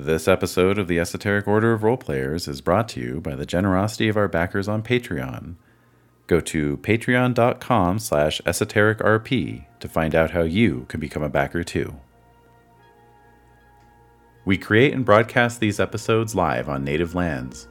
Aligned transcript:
This 0.00 0.28
episode 0.28 0.78
of 0.78 0.86
the 0.86 1.00
Esoteric 1.00 1.48
Order 1.48 1.72
of 1.72 1.80
Roleplayers 1.80 2.46
is 2.46 2.60
brought 2.60 2.88
to 2.90 3.00
you 3.00 3.20
by 3.20 3.34
the 3.34 3.44
generosity 3.44 4.08
of 4.08 4.16
our 4.16 4.28
backers 4.28 4.68
on 4.68 4.80
Patreon. 4.80 5.56
Go 6.28 6.38
to 6.38 6.76
patreon.com 6.76 7.98
slash 7.98 8.40
esotericrp 8.42 9.64
to 9.80 9.88
find 9.88 10.14
out 10.14 10.30
how 10.30 10.42
you 10.42 10.86
can 10.88 11.00
become 11.00 11.24
a 11.24 11.28
backer 11.28 11.64
too. 11.64 11.96
We 14.44 14.56
create 14.56 14.94
and 14.94 15.04
broadcast 15.04 15.58
these 15.58 15.80
episodes 15.80 16.32
live 16.32 16.68
on 16.68 16.84
native 16.84 17.16
lands. 17.16 17.66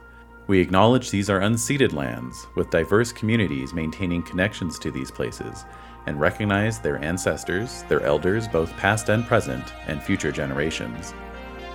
We 0.48 0.60
acknowledge 0.60 1.12
these 1.12 1.30
are 1.30 1.40
unceded 1.40 1.94
lands, 1.94 2.46
with 2.58 2.70
diverse 2.72 3.14
communities 3.14 3.74
maintaining 3.74 4.24
connections 4.24 4.78
to 4.80 4.92
these 4.92 5.12
places, 5.12 5.64
and 6.08 6.20
recognize 6.20 6.80
their 6.80 7.02
ancestors, 7.02 7.84
their 7.84 8.02
elders, 8.02 8.50
both 8.50 8.76
past 8.76 9.08
and 9.08 9.26
present, 9.26 9.74
and 9.88 10.04
future 10.04 10.34
generations. 10.34 11.14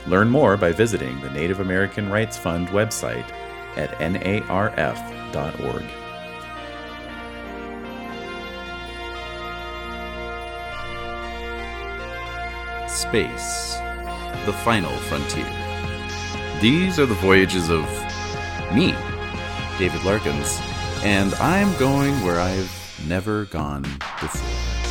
Learn 0.06 0.28
more 0.28 0.56
by 0.56 0.72
visiting 0.72 1.20
the 1.20 1.30
Native 1.30 1.60
American 1.60 2.10
Rights 2.10 2.36
Fund 2.36 2.68
website 2.68 3.30
at 3.76 3.96
narf.org. 4.00 5.84
Space, 12.88 13.76
the 14.44 14.52
final 14.64 14.92
frontier. 15.08 15.46
These 16.60 16.98
are 16.98 17.06
the 17.06 17.14
voyages 17.14 17.70
of 17.70 17.84
me, 18.74 18.94
David 19.78 20.04
Larkins, 20.04 20.60
and 21.02 21.32
I'm 21.34 21.76
going 21.78 22.12
where 22.22 22.40
I've 22.40 23.04
never 23.08 23.46
gone 23.46 23.82
before. 24.20 24.81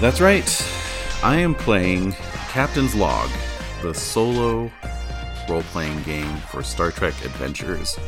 That's 0.00 0.20
right. 0.20 0.48
I 1.24 1.38
am 1.38 1.56
playing 1.56 2.12
Captain's 2.50 2.94
Log, 2.94 3.28
the 3.82 3.92
solo 3.92 4.70
role 5.48 5.62
playing 5.72 6.00
game 6.04 6.36
for 6.36 6.62
Star 6.62 6.92
Trek 6.92 7.14
Adventures. 7.24 7.98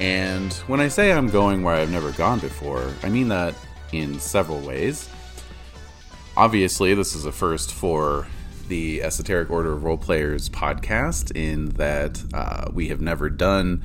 And 0.00 0.52
when 0.66 0.80
I 0.80 0.88
say 0.88 1.12
I'm 1.12 1.28
going 1.28 1.62
where 1.62 1.76
I've 1.76 1.92
never 1.92 2.10
gone 2.10 2.40
before, 2.40 2.92
I 3.04 3.10
mean 3.10 3.28
that 3.28 3.54
in 3.92 4.18
several 4.18 4.58
ways. 4.60 5.08
Obviously, 6.36 6.94
this 6.94 7.14
is 7.14 7.26
a 7.26 7.32
first 7.32 7.72
for 7.72 8.26
the 8.66 9.00
Esoteric 9.00 9.52
Order 9.52 9.74
of 9.74 9.84
Role 9.84 9.96
Players 9.96 10.48
podcast, 10.48 11.30
in 11.36 11.68
that 11.74 12.20
uh, 12.34 12.72
we 12.72 12.88
have 12.88 13.00
never 13.00 13.30
done 13.30 13.84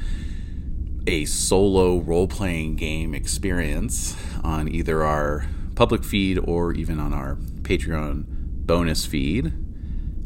a 1.05 1.25
solo 1.25 2.00
role 2.00 2.27
playing 2.27 2.75
game 2.75 3.13
experience 3.13 4.17
on 4.44 4.67
either 4.67 5.03
our 5.03 5.45
public 5.80 6.03
feed 6.03 6.38
or 6.44 6.73
even 6.73 6.99
on 6.99 7.13
our 7.13 7.35
Patreon 7.61 8.25
bonus 8.66 9.05
feed. 9.05 9.53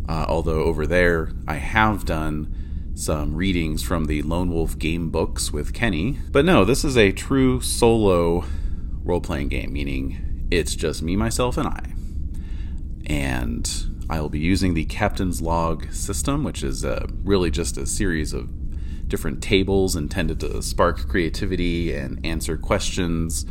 Uh, 0.10 0.26
although 0.28 0.64
over 0.64 0.88
there, 0.88 1.30
I 1.48 1.58
have 1.58 2.06
done 2.06 2.92
some 2.96 3.36
readings 3.36 3.84
from 3.84 4.06
the 4.06 4.24
Lone 4.24 4.52
Wolf 4.52 4.80
game 4.80 5.12
books 5.12 5.54
with 5.54 5.72
Kenny. 5.72 6.18
But 6.32 6.44
no, 6.44 6.66
this 6.66 6.84
is 6.84 6.98
a 6.98 7.12
true 7.12 7.62
solo 7.62 8.46
role 9.04 9.22
playing 9.22 9.50
game, 9.50 9.72
meaning 9.72 10.48
it's 10.50 10.76
just 10.76 11.04
me, 11.04 11.16
myself, 11.16 11.56
and 11.56 11.68
I. 11.68 11.94
And 13.06 13.70
I 14.10 14.22
will 14.22 14.30
be 14.30 14.40
using 14.40 14.74
the 14.74 14.86
Captain's 14.86 15.40
Log 15.40 15.94
system, 15.94 16.44
which 16.44 16.64
is 16.64 16.84
uh, 16.84 17.06
really 17.24 17.52
just 17.52 17.78
a 17.78 17.86
series 17.86 18.34
of 18.34 18.50
different 19.08 19.44
tables 19.44 19.96
intended 19.96 20.40
to 20.40 20.64
spark 20.64 21.08
creativity 21.08 21.94
and 21.94 22.26
answer 22.26 22.58
questions 22.58 23.46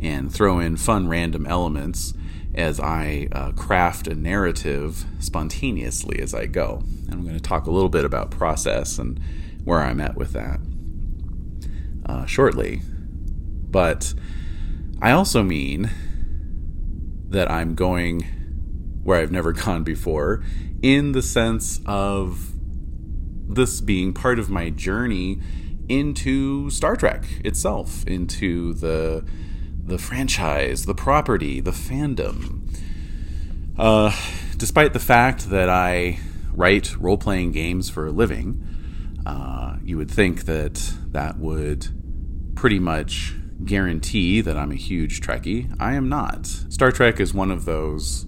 and 0.00 0.32
throw 0.32 0.58
in 0.58 0.76
fun 0.76 1.08
random 1.08 1.46
elements 1.46 2.14
as 2.54 2.80
I 2.80 3.28
uh, 3.32 3.52
craft 3.52 4.06
a 4.06 4.14
narrative 4.14 5.04
spontaneously 5.18 6.20
as 6.20 6.34
I 6.34 6.46
go. 6.46 6.82
And 7.04 7.12
I'm 7.12 7.22
going 7.22 7.36
to 7.36 7.42
talk 7.42 7.66
a 7.66 7.70
little 7.70 7.88
bit 7.88 8.04
about 8.04 8.30
process 8.30 8.98
and 8.98 9.20
where 9.64 9.80
I'm 9.80 10.00
at 10.00 10.16
with 10.16 10.32
that 10.32 10.60
uh, 12.06 12.24
shortly. 12.24 12.80
But 13.70 14.14
I 15.02 15.10
also 15.10 15.42
mean 15.42 15.90
that 17.28 17.50
I'm 17.50 17.74
going 17.74 18.22
where 19.02 19.20
I've 19.20 19.32
never 19.32 19.52
gone 19.52 19.84
before 19.84 20.42
in 20.82 21.12
the 21.12 21.22
sense 21.22 21.80
of 21.86 22.52
this 23.48 23.80
being 23.80 24.12
part 24.12 24.38
of 24.38 24.50
my 24.50 24.70
journey 24.70 25.40
into 25.88 26.68
Star 26.70 26.96
Trek 26.96 27.24
itself, 27.44 28.04
into 28.06 28.72
the 28.74 29.24
the 29.86 29.98
franchise, 29.98 30.84
the 30.84 30.94
property, 30.94 31.60
the 31.60 31.70
fandom. 31.70 32.62
Uh, 33.78 34.12
despite 34.56 34.92
the 34.92 34.98
fact 34.98 35.50
that 35.50 35.68
I 35.68 36.18
write 36.52 36.96
role 36.98 37.18
playing 37.18 37.52
games 37.52 37.88
for 37.88 38.06
a 38.06 38.10
living, 38.10 38.62
uh, 39.24 39.76
you 39.84 39.96
would 39.96 40.10
think 40.10 40.44
that 40.46 40.92
that 41.12 41.38
would 41.38 41.88
pretty 42.56 42.78
much 42.78 43.34
guarantee 43.64 44.40
that 44.40 44.56
I'm 44.56 44.72
a 44.72 44.76
huge 44.76 45.20
Trekkie. 45.20 45.74
I 45.78 45.94
am 45.94 46.08
not. 46.08 46.46
Star 46.46 46.90
Trek 46.90 47.20
is 47.20 47.32
one 47.32 47.50
of 47.50 47.64
those 47.64 48.26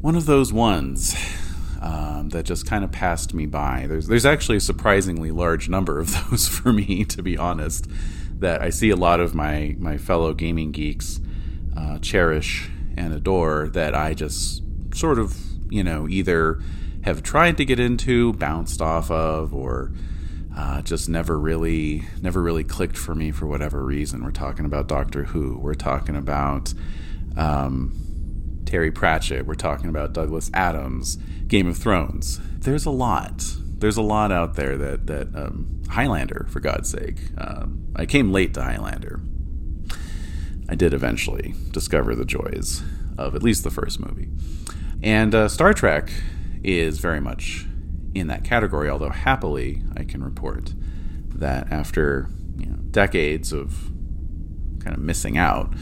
one 0.00 0.16
of 0.16 0.26
those 0.26 0.52
ones 0.52 1.14
um, 1.80 2.30
that 2.30 2.44
just 2.44 2.66
kind 2.66 2.82
of 2.82 2.90
passed 2.90 3.34
me 3.34 3.46
by. 3.46 3.86
There's 3.88 4.08
there's 4.08 4.26
actually 4.26 4.56
a 4.56 4.60
surprisingly 4.60 5.30
large 5.30 5.68
number 5.68 6.00
of 6.00 6.12
those 6.30 6.48
for 6.48 6.72
me, 6.72 7.04
to 7.04 7.22
be 7.22 7.38
honest 7.38 7.86
that 8.42 8.60
I 8.62 8.70
see 8.70 8.90
a 8.90 8.96
lot 8.96 9.18
of 9.20 9.34
my 9.34 9.74
my 9.78 9.96
fellow 9.96 10.34
gaming 10.34 10.70
geeks 10.70 11.20
uh, 11.76 11.98
cherish 11.98 12.68
and 12.96 13.14
adore 13.14 13.68
that 13.70 13.94
I 13.94 14.14
just 14.14 14.62
sort 14.94 15.18
of 15.18 15.36
you 15.70 15.82
know 15.82 16.06
either 16.08 16.60
have 17.02 17.22
tried 17.22 17.56
to 17.56 17.64
get 17.64 17.80
into, 17.80 18.32
bounced 18.34 18.80
off 18.80 19.10
of, 19.10 19.52
or 19.54 19.92
uh, 20.56 20.82
just 20.82 21.08
never 21.08 21.38
really 21.38 22.04
never 22.20 22.42
really 22.42 22.64
clicked 22.64 22.96
for 22.96 23.14
me 23.14 23.30
for 23.30 23.46
whatever 23.46 23.84
reason. 23.84 24.22
We're 24.22 24.30
talking 24.30 24.64
about 24.64 24.86
Doctor 24.86 25.24
Who. 25.24 25.58
We're 25.58 25.74
talking 25.74 26.16
about 26.16 26.74
um, 27.36 27.92
Terry 28.66 28.92
Pratchett. 28.92 29.46
We're 29.46 29.54
talking 29.54 29.88
about 29.88 30.12
Douglas 30.12 30.50
Adams, 30.54 31.16
Game 31.46 31.66
of 31.66 31.78
Thrones. 31.78 32.40
There's 32.58 32.86
a 32.86 32.90
lot 32.90 33.44
there's 33.82 33.96
a 33.96 34.02
lot 34.02 34.30
out 34.30 34.54
there 34.54 34.78
that 34.78 35.06
that 35.08 35.34
um, 35.34 35.82
Highlander, 35.90 36.46
for 36.48 36.60
God's 36.60 36.88
sake. 36.88 37.18
Um, 37.36 37.92
I 37.96 38.06
came 38.06 38.32
late 38.32 38.54
to 38.54 38.62
Highlander. 38.62 39.20
I 40.68 40.76
did 40.76 40.94
eventually 40.94 41.54
discover 41.72 42.14
the 42.14 42.24
joys 42.24 42.82
of 43.18 43.34
at 43.34 43.42
least 43.42 43.64
the 43.64 43.70
first 43.70 43.98
movie, 44.00 44.28
and 45.02 45.34
uh, 45.34 45.48
Star 45.48 45.74
Trek 45.74 46.10
is 46.62 47.00
very 47.00 47.20
much 47.20 47.66
in 48.14 48.28
that 48.28 48.44
category. 48.44 48.88
Although 48.88 49.10
happily, 49.10 49.82
I 49.96 50.04
can 50.04 50.22
report 50.22 50.72
that 51.34 51.70
after 51.72 52.28
you 52.56 52.66
know, 52.66 52.76
decades 52.92 53.52
of 53.52 53.90
kind 54.78 54.96
of 54.96 55.02
missing 55.02 55.36
out. 55.36 55.74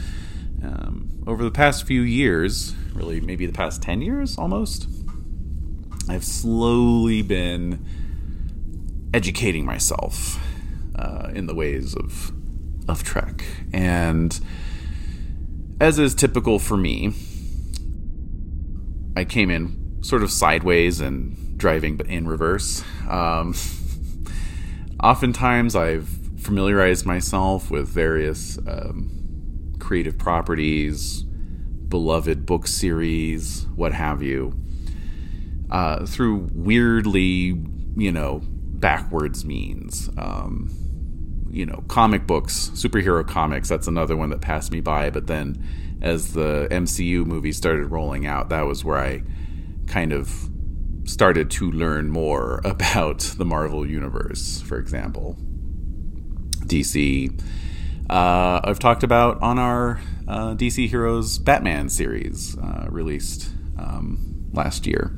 Um, 0.63 1.23
over 1.27 1.43
the 1.43 1.51
past 1.51 1.85
few 1.85 2.01
years, 2.01 2.75
really 2.93 3.21
maybe 3.21 3.45
the 3.45 3.53
past 3.53 3.81
10 3.81 4.01
years 4.01 4.37
almost, 4.37 4.87
I've 6.09 6.23
slowly 6.23 7.21
been 7.21 7.85
educating 9.13 9.65
myself 9.65 10.39
uh, 10.95 11.29
in 11.33 11.47
the 11.47 11.55
ways 11.55 11.95
of 11.95 12.31
of 12.87 13.03
Trek, 13.03 13.45
and 13.71 14.39
as 15.79 15.99
is 15.99 16.15
typical 16.15 16.59
for 16.59 16.75
me, 16.75 17.13
I 19.15 19.23
came 19.23 19.49
in 19.49 19.99
sort 20.01 20.23
of 20.23 20.31
sideways 20.31 20.99
and 20.99 21.57
driving 21.57 21.95
but 21.95 22.07
in 22.07 22.27
reverse. 22.27 22.83
Um, 23.07 23.55
oftentimes, 25.03 25.75
I've 25.75 26.09
familiarized 26.39 27.05
myself 27.05 27.69
with 27.69 27.87
various 27.87 28.57
um, 28.67 29.75
creative 29.79 30.17
properties, 30.17 31.23
beloved 31.23 32.45
book 32.45 32.67
series, 32.67 33.67
what 33.75 33.93
have 33.93 34.23
you 34.23 34.60
uh, 35.71 36.05
through 36.05 36.49
weirdly, 36.53 37.57
you 37.95 38.11
know, 38.11 38.41
backwards 38.43 39.45
means. 39.45 40.09
Um, 40.17 40.69
you 41.49 41.65
know, 41.65 41.83
comic 41.87 42.25
books, 42.25 42.71
superhero 42.73 43.27
comics, 43.27 43.67
that's 43.67 43.87
another 43.87 44.15
one 44.15 44.29
that 44.29 44.41
passed 44.41 44.71
me 44.71 44.79
by. 44.79 45.09
But 45.09 45.27
then 45.27 45.99
as 46.01 46.33
the 46.33 46.67
MCU 46.71 47.25
movies 47.25 47.57
started 47.57 47.87
rolling 47.87 48.25
out, 48.25 48.49
that 48.49 48.61
was 48.61 48.83
where 48.83 48.97
I 48.97 49.23
kind 49.87 50.13
of 50.13 50.49
started 51.03 51.51
to 51.51 51.71
learn 51.71 52.09
more 52.09 52.61
about 52.65 53.19
the 53.37 53.45
Marvel 53.45 53.85
Universe, 53.85 54.61
for 54.61 54.77
example. 54.77 55.37
DC. 56.65 57.39
Uh, 58.09 58.61
I've 58.63 58.79
talked 58.79 59.03
about 59.03 59.41
on 59.41 59.59
our 59.59 60.01
uh, 60.27 60.53
DC 60.55 60.87
Heroes 60.89 61.37
Batman 61.37 61.89
series 61.89 62.57
uh, 62.57 62.87
released 62.89 63.49
um, 63.77 64.49
last 64.53 64.85
year. 64.87 65.13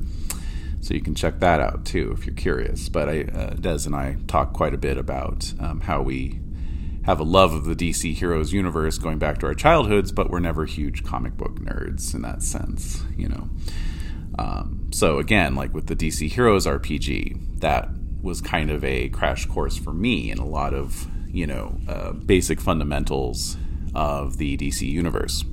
So 0.84 0.92
you 0.92 1.00
can 1.00 1.14
check 1.14 1.40
that 1.40 1.60
out 1.60 1.86
too 1.86 2.14
if 2.14 2.26
you're 2.26 2.34
curious. 2.34 2.90
But 2.90 3.08
I, 3.08 3.22
uh, 3.22 3.54
Des 3.54 3.86
and 3.86 3.96
I 3.96 4.18
talk 4.26 4.52
quite 4.52 4.74
a 4.74 4.78
bit 4.78 4.98
about 4.98 5.50
um, 5.58 5.80
how 5.80 6.02
we 6.02 6.40
have 7.06 7.20
a 7.20 7.24
love 7.24 7.54
of 7.54 7.64
the 7.64 7.74
DC 7.74 8.12
Heroes 8.12 8.52
universe 8.52 8.98
going 8.98 9.18
back 9.18 9.38
to 9.38 9.46
our 9.46 9.54
childhoods, 9.54 10.12
but 10.12 10.28
we're 10.28 10.40
never 10.40 10.66
huge 10.66 11.02
comic 11.02 11.38
book 11.38 11.58
nerds 11.58 12.14
in 12.14 12.20
that 12.20 12.42
sense, 12.42 13.02
you 13.16 13.30
know. 13.30 13.48
Um, 14.38 14.90
so 14.92 15.18
again, 15.18 15.54
like 15.54 15.72
with 15.72 15.86
the 15.86 15.96
DC 15.96 16.30
Heroes 16.30 16.66
RPG, 16.66 17.60
that 17.60 17.88
was 18.20 18.42
kind 18.42 18.70
of 18.70 18.84
a 18.84 19.08
crash 19.08 19.46
course 19.46 19.78
for 19.78 19.94
me 19.94 20.30
in 20.30 20.36
a 20.36 20.46
lot 20.46 20.74
of 20.74 21.08
you 21.28 21.46
know 21.46 21.78
uh, 21.88 22.12
basic 22.12 22.60
fundamentals 22.60 23.56
of 23.94 24.36
the 24.36 24.58
DC 24.58 24.86
universe. 24.86 25.44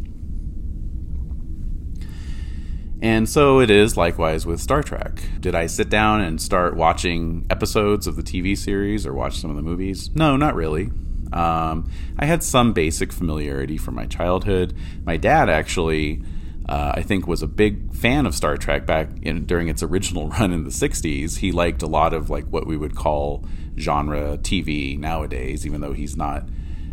And 3.01 3.27
so 3.27 3.59
it 3.59 3.71
is 3.71 3.97
likewise 3.97 4.45
with 4.45 4.59
Star 4.59 4.83
Trek. 4.83 5.23
Did 5.39 5.55
I 5.55 5.65
sit 5.65 5.89
down 5.89 6.21
and 6.21 6.39
start 6.39 6.75
watching 6.75 7.47
episodes 7.49 8.05
of 8.05 8.15
the 8.15 8.21
TV 8.21 8.55
series 8.55 9.07
or 9.07 9.13
watch 9.13 9.39
some 9.39 9.49
of 9.49 9.55
the 9.55 9.63
movies? 9.63 10.11
No, 10.13 10.37
not 10.37 10.53
really. 10.53 10.91
Um, 11.33 11.89
I 12.19 12.25
had 12.25 12.43
some 12.43 12.73
basic 12.73 13.11
familiarity 13.11 13.77
from 13.77 13.95
my 13.95 14.05
childhood. 14.05 14.75
My 15.03 15.17
dad 15.17 15.49
actually, 15.49 16.21
uh, 16.69 16.93
I 16.95 17.01
think, 17.01 17.25
was 17.25 17.41
a 17.41 17.47
big 17.47 17.91
fan 17.93 18.27
of 18.27 18.35
Star 18.35 18.55
Trek 18.55 18.85
back 18.85 19.09
in, 19.23 19.45
during 19.45 19.67
its 19.67 19.81
original 19.81 20.27
run 20.39 20.53
in 20.53 20.63
the 20.63 20.69
'60s. 20.69 21.37
He 21.37 21.51
liked 21.51 21.81
a 21.81 21.87
lot 21.87 22.13
of 22.13 22.29
like 22.29 22.45
what 22.45 22.67
we 22.67 22.77
would 22.77 22.95
call 22.95 23.45
genre 23.79 24.37
TV 24.37 24.99
nowadays, 24.99 25.65
even 25.65 25.81
though 25.81 25.93
he's 25.93 26.15
not 26.15 26.47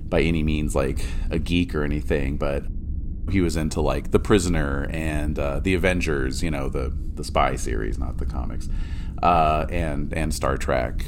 by 0.09 0.23
any 0.23 0.43
means 0.43 0.75
like 0.75 1.05
a 1.31 1.39
geek 1.39 1.75
or 1.75 1.83
anything, 1.83 2.39
but 2.39 2.65
he 3.31 3.41
was 3.41 3.57
into 3.57 3.81
like 3.81 4.11
The 4.11 4.19
Prisoner 4.19 4.89
and 4.91 5.39
uh, 5.39 5.61
The 5.61 5.75
Avengers, 5.75 6.43
you 6.43 6.51
know, 6.51 6.69
the 6.69 6.93
the 7.15 7.25
spy 7.25 7.57
series, 7.57 7.99
not 7.99 8.19
the 8.19 8.27
comics, 8.27 8.69
uh, 9.23 9.67
and 9.71 10.13
and 10.13 10.33
Star 10.33 10.57
Trek, 10.57 11.05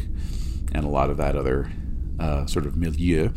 and 0.72 0.84
a 0.84 0.88
lot 0.88 1.10
of 1.10 1.16
that 1.16 1.36
other 1.36 1.70
uh, 2.18 2.46
sort 2.46 2.66
of 2.66 2.76
milieu. 2.76 3.30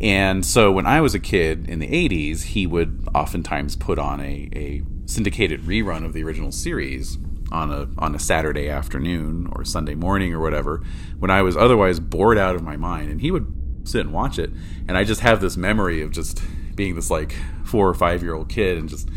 And 0.00 0.44
so 0.44 0.72
when 0.72 0.86
I 0.86 1.00
was 1.00 1.14
a 1.14 1.20
kid 1.20 1.68
in 1.68 1.78
the 1.78 1.86
80s, 1.86 2.42
he 2.42 2.66
would 2.66 3.08
oftentimes 3.14 3.76
put 3.76 3.98
on 3.98 4.20
a, 4.20 4.48
a 4.54 4.82
syndicated 5.06 5.62
rerun 5.62 6.04
of 6.04 6.12
the 6.12 6.24
original 6.24 6.50
series 6.50 7.16
on 7.52 7.70
a 7.70 7.88
on 7.98 8.14
a 8.14 8.18
Saturday 8.18 8.68
afternoon 8.68 9.48
or 9.52 9.64
Sunday 9.64 9.94
morning 9.94 10.32
or 10.32 10.40
whatever 10.40 10.82
when 11.18 11.30
I 11.30 11.42
was 11.42 11.56
otherwise 11.56 12.00
bored 12.00 12.38
out 12.38 12.56
of 12.56 12.62
my 12.62 12.76
mind 12.76 13.10
and 13.10 13.20
he 13.20 13.30
would 13.30 13.46
sit 13.84 14.00
and 14.00 14.12
watch 14.12 14.38
it 14.38 14.50
and 14.88 14.96
I 14.96 15.04
just 15.04 15.20
have 15.20 15.40
this 15.40 15.56
memory 15.56 16.00
of 16.02 16.10
just 16.10 16.42
being 16.76 16.94
this 16.94 17.10
like 17.10 17.34
4 17.64 17.88
or 17.88 17.94
5 17.94 18.22
year 18.22 18.34
old 18.34 18.48
kid 18.48 18.78
and 18.78 18.88
just 18.88 19.08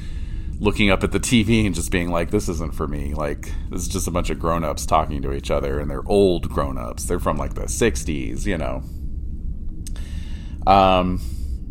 looking 0.59 0.89
up 0.89 1.03
at 1.03 1.11
the 1.11 1.19
TV 1.19 1.65
and 1.65 1.75
just 1.75 1.91
being 1.91 2.09
like 2.09 2.31
this 2.31 2.49
isn't 2.49 2.73
for 2.73 2.87
me 2.87 3.13
like 3.13 3.51
this 3.69 3.81
is 3.81 3.87
just 3.87 4.07
a 4.07 4.11
bunch 4.11 4.29
of 4.29 4.39
grown-ups 4.39 4.85
talking 4.85 5.21
to 5.21 5.31
each 5.33 5.51
other 5.51 5.79
and 5.79 5.89
they're 5.89 6.07
old 6.07 6.49
grown-ups 6.49 7.05
they're 7.05 7.19
from 7.19 7.37
like 7.37 7.53
the 7.53 7.63
60s 7.63 8.45
you 8.45 8.57
know 8.57 8.81
um 10.65 11.21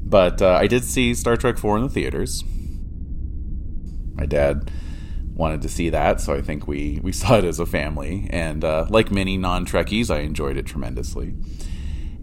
but 0.09 0.41
uh, 0.41 0.55
I 0.55 0.69
did 0.69 0.85
see 0.85 1.15
Star 1.15 1.37
Trek 1.37 1.59
4 1.59 1.79
in 1.79 1.83
the 1.83 1.88
theaters 1.88 2.44
my 4.15 4.25
dad 4.25 4.71
wanted 5.37 5.61
to 5.62 5.69
see 5.69 5.91
that, 5.91 6.21
so 6.21 6.35
I 6.35 6.41
think 6.41 6.67
we 6.67 6.99
we 7.03 7.12
saw 7.12 7.37
it 7.37 7.44
as 7.44 7.61
a 7.61 7.67
family. 7.67 8.27
And 8.31 8.65
uh, 8.65 8.87
like 8.88 9.12
many 9.12 9.37
non 9.37 9.67
Trekkies, 9.67 10.11
I 10.11 10.21
enjoyed 10.21 10.56
it 10.56 10.67
tremendously. 10.67 11.35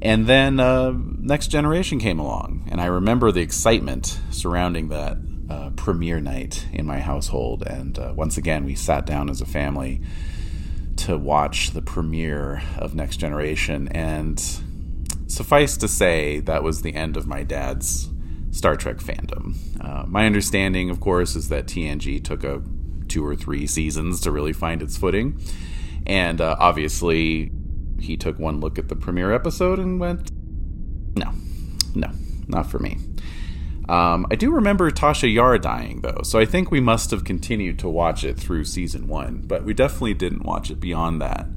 And 0.03 0.27
then 0.27 0.59
uh, 0.59 0.93
Next 1.19 1.47
Generation 1.47 1.97
came 1.97 2.19
along, 2.19 2.67
and 2.69 2.81
I 2.81 2.87
remember 2.87 3.31
the 3.31 3.39
excitement 3.39 4.19
surrounding 4.31 4.89
that 4.89 5.17
uh, 5.49 5.69
premiere 5.77 6.19
night 6.19 6.67
in 6.73 6.85
my 6.85 6.99
household. 6.99 7.63
And 7.65 7.97
uh, 7.97 8.13
once 8.13 8.37
again, 8.37 8.65
we 8.65 8.75
sat 8.75 9.05
down 9.05 9.29
as 9.29 9.39
a 9.39 9.45
family 9.45 10.01
to 10.97 11.17
watch 11.17 11.71
the 11.71 11.81
premiere 11.81 12.61
of 12.77 12.95
Next 12.95 13.15
Generation. 13.15 13.87
And 13.87 14.43
suffice 15.27 15.77
to 15.77 15.87
say, 15.87 16.41
that 16.41 16.63
was 16.63 16.81
the 16.81 16.93
end 16.95 17.15
of 17.15 17.25
my 17.25 17.43
dad's 17.43 18.09
Star 18.51 18.75
Trek 18.75 18.97
fandom. 18.97 19.55
Uh, 19.79 20.05
my 20.05 20.25
understanding, 20.25 20.89
of 20.89 20.99
course, 20.99 21.37
is 21.37 21.47
that 21.47 21.65
TNG 21.65 22.21
took 22.21 22.43
a 22.43 22.61
two 23.07 23.25
or 23.25 23.37
three 23.37 23.67
seasons 23.67 24.19
to 24.21 24.31
really 24.31 24.53
find 24.53 24.81
its 24.81 24.97
footing. 24.97 25.39
And 26.05 26.41
uh, 26.41 26.57
obviously, 26.59 27.51
he 28.03 28.17
took 28.17 28.37
one 28.37 28.59
look 28.59 28.77
at 28.77 28.89
the 28.89 28.95
premiere 28.95 29.33
episode 29.33 29.79
and 29.79 29.99
went, 29.99 30.29
no, 31.15 31.31
no, 31.95 32.11
not 32.47 32.69
for 32.69 32.79
me. 32.79 32.97
Um, 33.89 34.25
I 34.31 34.35
do 34.35 34.51
remember 34.51 34.89
Tasha 34.91 35.31
Yar 35.33 35.57
dying, 35.57 36.01
though, 36.01 36.21
so 36.23 36.39
I 36.39 36.45
think 36.45 36.71
we 36.71 36.79
must 36.79 37.11
have 37.11 37.23
continued 37.25 37.79
to 37.79 37.89
watch 37.89 38.23
it 38.23 38.37
through 38.37 38.63
season 38.65 39.07
one, 39.07 39.43
but 39.45 39.65
we 39.65 39.73
definitely 39.73 40.13
didn't 40.13 40.45
watch 40.45 40.71
it 40.71 40.79
beyond 40.79 41.21
that. 41.21 41.47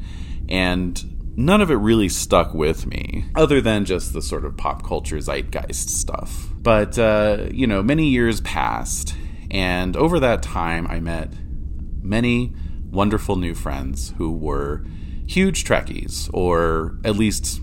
And 0.48 1.36
none 1.36 1.60
of 1.60 1.70
it 1.70 1.76
really 1.76 2.08
stuck 2.08 2.52
with 2.52 2.86
me, 2.86 3.26
other 3.34 3.60
than 3.60 3.84
just 3.84 4.12
the 4.12 4.22
sort 4.22 4.44
of 4.44 4.56
pop 4.56 4.84
culture 4.84 5.20
zeitgeist 5.20 5.88
stuff. 5.88 6.48
But, 6.56 6.98
uh, 6.98 7.46
you 7.52 7.66
know, 7.66 7.82
many 7.82 8.08
years 8.08 8.40
passed, 8.40 9.14
and 9.50 9.96
over 9.96 10.18
that 10.18 10.42
time, 10.42 10.86
I 10.88 10.98
met 10.98 11.32
many 12.02 12.54
wonderful 12.90 13.36
new 13.36 13.54
friends 13.54 14.14
who 14.16 14.32
were 14.32 14.84
huge 15.26 15.64
Trekkies, 15.64 16.30
or 16.32 16.98
at 17.04 17.16
least 17.16 17.60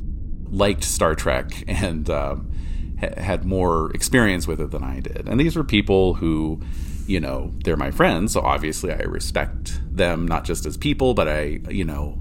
liked 0.49 0.83
Star 0.83 1.15
Trek 1.15 1.63
and 1.67 2.09
um, 2.09 2.51
ha- 2.99 3.19
had 3.21 3.45
more 3.45 3.91
experience 3.91 4.47
with 4.47 4.61
it 4.61 4.71
than 4.71 4.83
I 4.83 4.99
did. 4.99 5.27
And 5.27 5.39
these 5.39 5.55
were 5.55 5.63
people 5.63 6.15
who, 6.15 6.61
you 7.07 7.19
know, 7.19 7.51
they're 7.63 7.77
my 7.77 7.91
friends, 7.91 8.33
so 8.33 8.41
obviously 8.41 8.91
I 8.91 9.01
respect 9.01 9.79
them 9.95 10.27
not 10.27 10.43
just 10.43 10.65
as 10.65 10.77
people, 10.77 11.13
but 11.13 11.27
I, 11.27 11.59
you 11.69 11.85
know, 11.85 12.19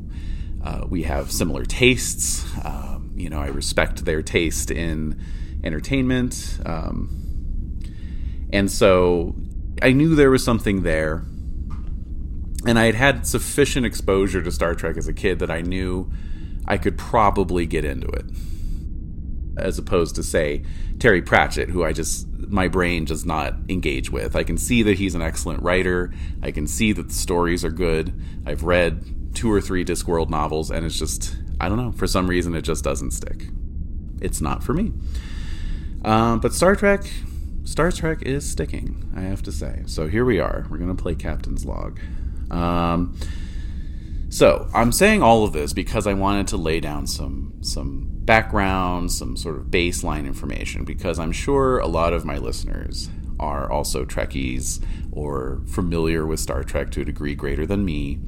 uh, 0.64 0.86
we 0.88 1.02
have 1.02 1.30
similar 1.30 1.64
tastes. 1.64 2.46
Um, 2.64 3.12
you 3.16 3.28
know, 3.28 3.40
I 3.40 3.48
respect 3.48 4.04
their 4.04 4.22
taste 4.22 4.70
in 4.70 5.20
entertainment. 5.64 6.58
Um, 6.64 7.18
and 8.52 8.70
so 8.70 9.34
I 9.80 9.92
knew 9.92 10.14
there 10.14 10.30
was 10.30 10.44
something 10.44 10.82
there 10.82 11.24
and 12.66 12.78
I 12.78 12.84
had 12.86 12.94
had 12.94 13.26
sufficient 13.26 13.86
exposure 13.86 14.42
to 14.42 14.52
Star 14.52 14.74
Trek 14.74 14.96
as 14.96 15.08
a 15.08 15.12
kid 15.12 15.38
that 15.40 15.50
I 15.50 15.60
knew 15.60 16.10
I 16.66 16.78
could 16.78 16.96
probably 16.96 17.66
get 17.66 17.84
into 17.84 18.08
it. 18.08 18.24
As 19.56 19.78
opposed 19.78 20.14
to, 20.14 20.22
say, 20.22 20.64
Terry 20.98 21.20
Pratchett, 21.20 21.68
who 21.68 21.84
I 21.84 21.92
just, 21.92 22.26
my 22.48 22.68
brain 22.68 23.04
does 23.04 23.26
not 23.26 23.54
engage 23.68 24.10
with. 24.10 24.34
I 24.34 24.44
can 24.44 24.56
see 24.56 24.82
that 24.84 24.98
he's 24.98 25.14
an 25.14 25.22
excellent 25.22 25.62
writer. 25.62 26.12
I 26.42 26.52
can 26.52 26.66
see 26.66 26.92
that 26.92 27.08
the 27.08 27.14
stories 27.14 27.64
are 27.64 27.70
good. 27.70 28.14
I've 28.46 28.62
read 28.62 29.34
two 29.34 29.52
or 29.52 29.60
three 29.60 29.84
Discworld 29.84 30.30
novels, 30.30 30.70
and 30.70 30.86
it's 30.86 30.98
just, 30.98 31.36
I 31.60 31.68
don't 31.68 31.78
know, 31.78 31.92
for 31.92 32.06
some 32.06 32.28
reason 32.28 32.54
it 32.54 32.62
just 32.62 32.84
doesn't 32.84 33.10
stick. 33.10 33.48
It's 34.20 34.40
not 34.40 34.62
for 34.62 34.72
me. 34.72 34.92
Um, 36.04 36.40
but 36.40 36.54
Star 36.54 36.74
Trek, 36.76 37.02
Star 37.64 37.92
Trek 37.92 38.22
is 38.22 38.48
sticking, 38.48 39.12
I 39.14 39.22
have 39.22 39.42
to 39.42 39.52
say. 39.52 39.82
So 39.86 40.08
here 40.08 40.24
we 40.24 40.38
are. 40.38 40.66
We're 40.70 40.78
going 40.78 40.94
to 40.94 41.02
play 41.02 41.14
Captain's 41.14 41.64
Log. 41.64 42.00
Um, 42.52 43.18
so 44.28 44.68
I'm 44.72 44.92
saying 44.92 45.22
all 45.22 45.44
of 45.44 45.52
this 45.52 45.72
because 45.72 46.06
I 46.06 46.14
wanted 46.14 46.48
to 46.48 46.56
lay 46.56 46.80
down 46.80 47.06
some 47.06 47.54
some 47.60 48.08
background, 48.24 49.12
some 49.12 49.36
sort 49.36 49.56
of 49.56 49.66
baseline 49.66 50.26
information, 50.26 50.84
because 50.84 51.18
I'm 51.18 51.32
sure 51.32 51.78
a 51.78 51.86
lot 51.86 52.12
of 52.12 52.24
my 52.24 52.38
listeners 52.38 53.10
are 53.40 53.70
also 53.70 54.04
Trekkies 54.04 54.82
or 55.10 55.60
familiar 55.66 56.26
with 56.26 56.40
Star 56.40 56.62
Trek 56.62 56.90
to 56.92 57.02
a 57.02 57.04
degree 57.04 57.34
greater 57.34 57.66
than 57.66 57.84
me. 57.84 58.20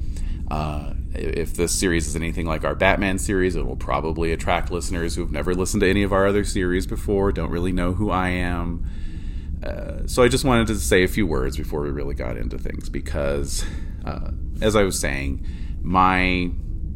Uh, 0.51 0.93
if 1.13 1.55
this 1.55 1.73
series 1.73 2.07
is 2.07 2.15
anything 2.15 2.45
like 2.45 2.63
our 2.63 2.75
Batman 2.75 3.17
series, 3.17 3.55
it 3.55 3.65
will 3.65 3.75
probably 3.75 4.31
attract 4.31 4.69
listeners 4.69 5.15
who 5.15 5.21
have 5.21 5.31
never 5.31 5.55
listened 5.55 5.81
to 5.81 5.89
any 5.89 6.03
of 6.03 6.13
our 6.13 6.27
other 6.27 6.43
series 6.43 6.85
before, 6.85 7.31
don't 7.31 7.49
really 7.49 7.71
know 7.71 7.93
who 7.93 8.11
I 8.11 8.29
am. 8.29 8.85
Uh, 9.63 10.05
so 10.05 10.21
I 10.21 10.27
just 10.27 10.45
wanted 10.45 10.67
to 10.67 10.75
say 10.75 11.03
a 11.03 11.07
few 11.07 11.25
words 11.25 11.57
before 11.57 11.81
we 11.81 11.89
really 11.89 12.13
got 12.13 12.37
into 12.37 12.59
things 12.59 12.89
because 12.89 13.65
uh, 14.05 14.31
as 14.61 14.75
I 14.75 14.83
was 14.83 14.99
saying, 14.99 15.45
my 15.81 16.51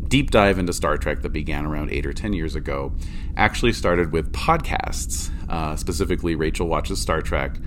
deep 0.08 0.32
dive 0.32 0.58
into 0.58 0.74
Star 0.74 0.98
Trek 0.98 1.22
that 1.22 1.30
began 1.30 1.66
around 1.66 1.92
eight 1.92 2.06
or 2.06 2.14
ten 2.14 2.34
years 2.34 2.56
ago 2.56 2.94
actually 3.38 3.74
started 3.74 4.12
with 4.12 4.32
podcasts. 4.32 5.32
Uh, 5.50 5.76
specifically, 5.76 6.36
Rachel 6.36 6.68
Watches 6.68 7.02
Star 7.02 7.22
Trek, 7.22 7.58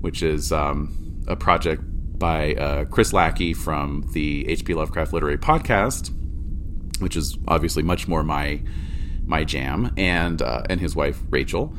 which 0.00 0.22
is 0.22 0.52
um, 0.52 1.22
a 1.26 1.36
project 1.36 1.82
by 2.18 2.54
uh, 2.54 2.84
Chris 2.86 3.12
Lackey 3.12 3.54
from 3.54 4.08
the 4.12 4.48
H.P. 4.48 4.74
Lovecraft 4.74 5.12
Literary 5.12 5.38
Podcast, 5.38 6.10
which 7.00 7.16
is 7.16 7.38
obviously 7.46 7.82
much 7.82 8.08
more 8.08 8.22
my 8.24 8.60
my 9.24 9.44
jam, 9.44 9.92
and 9.96 10.42
uh, 10.42 10.62
and 10.68 10.80
his 10.80 10.96
wife 10.96 11.20
Rachel 11.30 11.74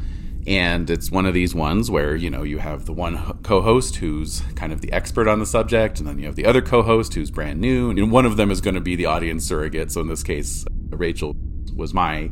and 0.48 0.90
it's 0.90 1.12
one 1.12 1.26
of 1.26 1.34
these 1.34 1.54
ones 1.54 1.92
where 1.92 2.16
you 2.16 2.30
know 2.30 2.44
you 2.44 2.58
have 2.60 2.86
the 2.86 2.94
one 2.94 3.38
co-host 3.44 3.98
who's 3.98 4.42
kind 4.56 4.72
of 4.72 4.82
the 4.82 4.92
expert 4.92 5.28
on 5.28 5.40
the 5.40 5.46
subject 5.46 6.00
and 6.00 6.08
then 6.08 6.18
you 6.18 6.26
have 6.26 6.36
the 6.36 6.46
other 6.46 6.62
co-host 6.62 7.14
who's 7.14 7.30
brand 7.30 7.60
new 7.60 7.90
and 7.90 8.12
one 8.12 8.26
of 8.26 8.38
them 8.38 8.50
is 8.50 8.62
going 8.62 8.76
to 8.76 8.82
be 8.82 8.96
the 8.96 9.06
audience 9.06 9.46
surrogate. 9.46 9.92
So 9.92 10.02
in 10.02 10.08
this 10.08 10.24
case 10.24 10.66
rachel 10.90 11.36
was 11.76 11.94
my 11.94 12.32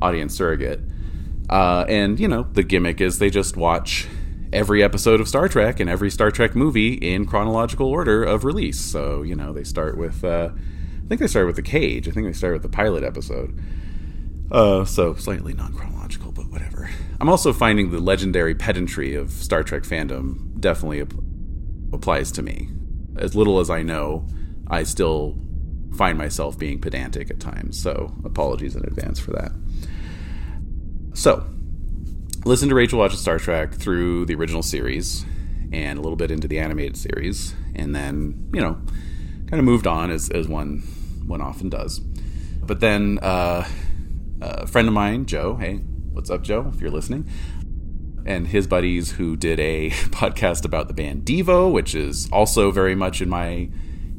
audience 0.00 0.34
surrogate. 0.36 0.80
Uh, 1.48 1.84
and 1.88 2.18
you 2.20 2.28
know 2.28 2.46
the 2.52 2.62
gimmick 2.62 3.00
is 3.00 3.18
they 3.18 3.30
just 3.30 3.56
watch 3.56 4.06
every 4.52 4.82
episode 4.82 5.20
of 5.20 5.28
star 5.28 5.48
trek 5.48 5.80
and 5.80 5.88
every 5.88 6.10
star 6.10 6.30
trek 6.30 6.54
movie 6.54 6.94
in 6.94 7.26
chronological 7.26 7.86
order 7.86 8.22
of 8.22 8.44
release. 8.44 8.80
So 8.80 9.22
you 9.22 9.34
know 9.34 9.52
they 9.52 9.64
start 9.64 9.96
with 9.96 10.24
uh, 10.24 10.50
i 10.52 11.08
think 11.08 11.20
they 11.20 11.26
start 11.26 11.46
with 11.46 11.56
the 11.56 11.62
cage. 11.62 12.08
I 12.08 12.10
think 12.10 12.26
they 12.26 12.32
start 12.32 12.52
with 12.52 12.62
the 12.62 12.68
pilot 12.68 13.02
episode. 13.02 13.58
Uh, 14.50 14.84
so 14.84 15.14
slightly 15.14 15.54
non 15.54 15.72
chronological, 15.72 16.32
but 16.32 16.50
whatever. 16.50 16.90
I'm 17.20 17.28
also 17.28 17.52
finding 17.52 17.90
the 17.90 17.98
legendary 17.98 18.54
pedantry 18.54 19.14
of 19.14 19.30
Star 19.30 19.62
Trek 19.62 19.84
fandom 19.84 20.60
definitely 20.60 21.00
ap- 21.00 21.14
applies 21.92 22.30
to 22.32 22.42
me. 22.42 22.68
As 23.16 23.34
little 23.34 23.58
as 23.58 23.70
I 23.70 23.82
know, 23.82 24.26
I 24.68 24.82
still 24.82 25.38
find 25.96 26.18
myself 26.18 26.58
being 26.58 26.80
pedantic 26.80 27.30
at 27.30 27.40
times. 27.40 27.80
So 27.80 28.14
apologies 28.24 28.76
in 28.76 28.84
advance 28.84 29.18
for 29.18 29.32
that. 29.32 29.52
So, 31.14 31.46
listen 32.44 32.68
to 32.68 32.74
Rachel 32.74 32.98
watches 32.98 33.20
Star 33.20 33.38
Trek 33.38 33.72
through 33.72 34.26
the 34.26 34.34
original 34.34 34.62
series 34.62 35.24
and 35.72 35.98
a 35.98 36.02
little 36.02 36.16
bit 36.16 36.30
into 36.30 36.46
the 36.46 36.58
animated 36.58 36.96
series, 36.96 37.54
and 37.74 37.94
then 37.94 38.50
you 38.52 38.60
know, 38.60 38.74
kind 39.48 39.58
of 39.58 39.64
moved 39.64 39.86
on 39.86 40.10
as 40.10 40.28
as 40.30 40.46
one 40.46 40.80
one 41.26 41.40
often 41.40 41.70
does. 41.70 41.98
But 41.98 42.80
then 42.80 43.18
uh, 43.22 43.66
a 44.40 44.66
friend 44.66 44.88
of 44.88 44.94
mine, 44.94 45.24
Joe, 45.26 45.56
hey, 45.56 45.80
what's 46.16 46.30
up, 46.30 46.42
Joe? 46.42 46.72
If 46.74 46.80
you're 46.80 46.90
listening, 46.90 47.28
and 48.24 48.46
his 48.46 48.66
buddies 48.66 49.12
who 49.12 49.36
did 49.36 49.60
a 49.60 49.90
podcast 50.10 50.64
about 50.64 50.88
the 50.88 50.94
band 50.94 51.26
Devo, 51.26 51.70
which 51.70 51.94
is 51.94 52.28
also 52.32 52.70
very 52.70 52.94
much 52.94 53.20
in 53.20 53.28
my 53.28 53.68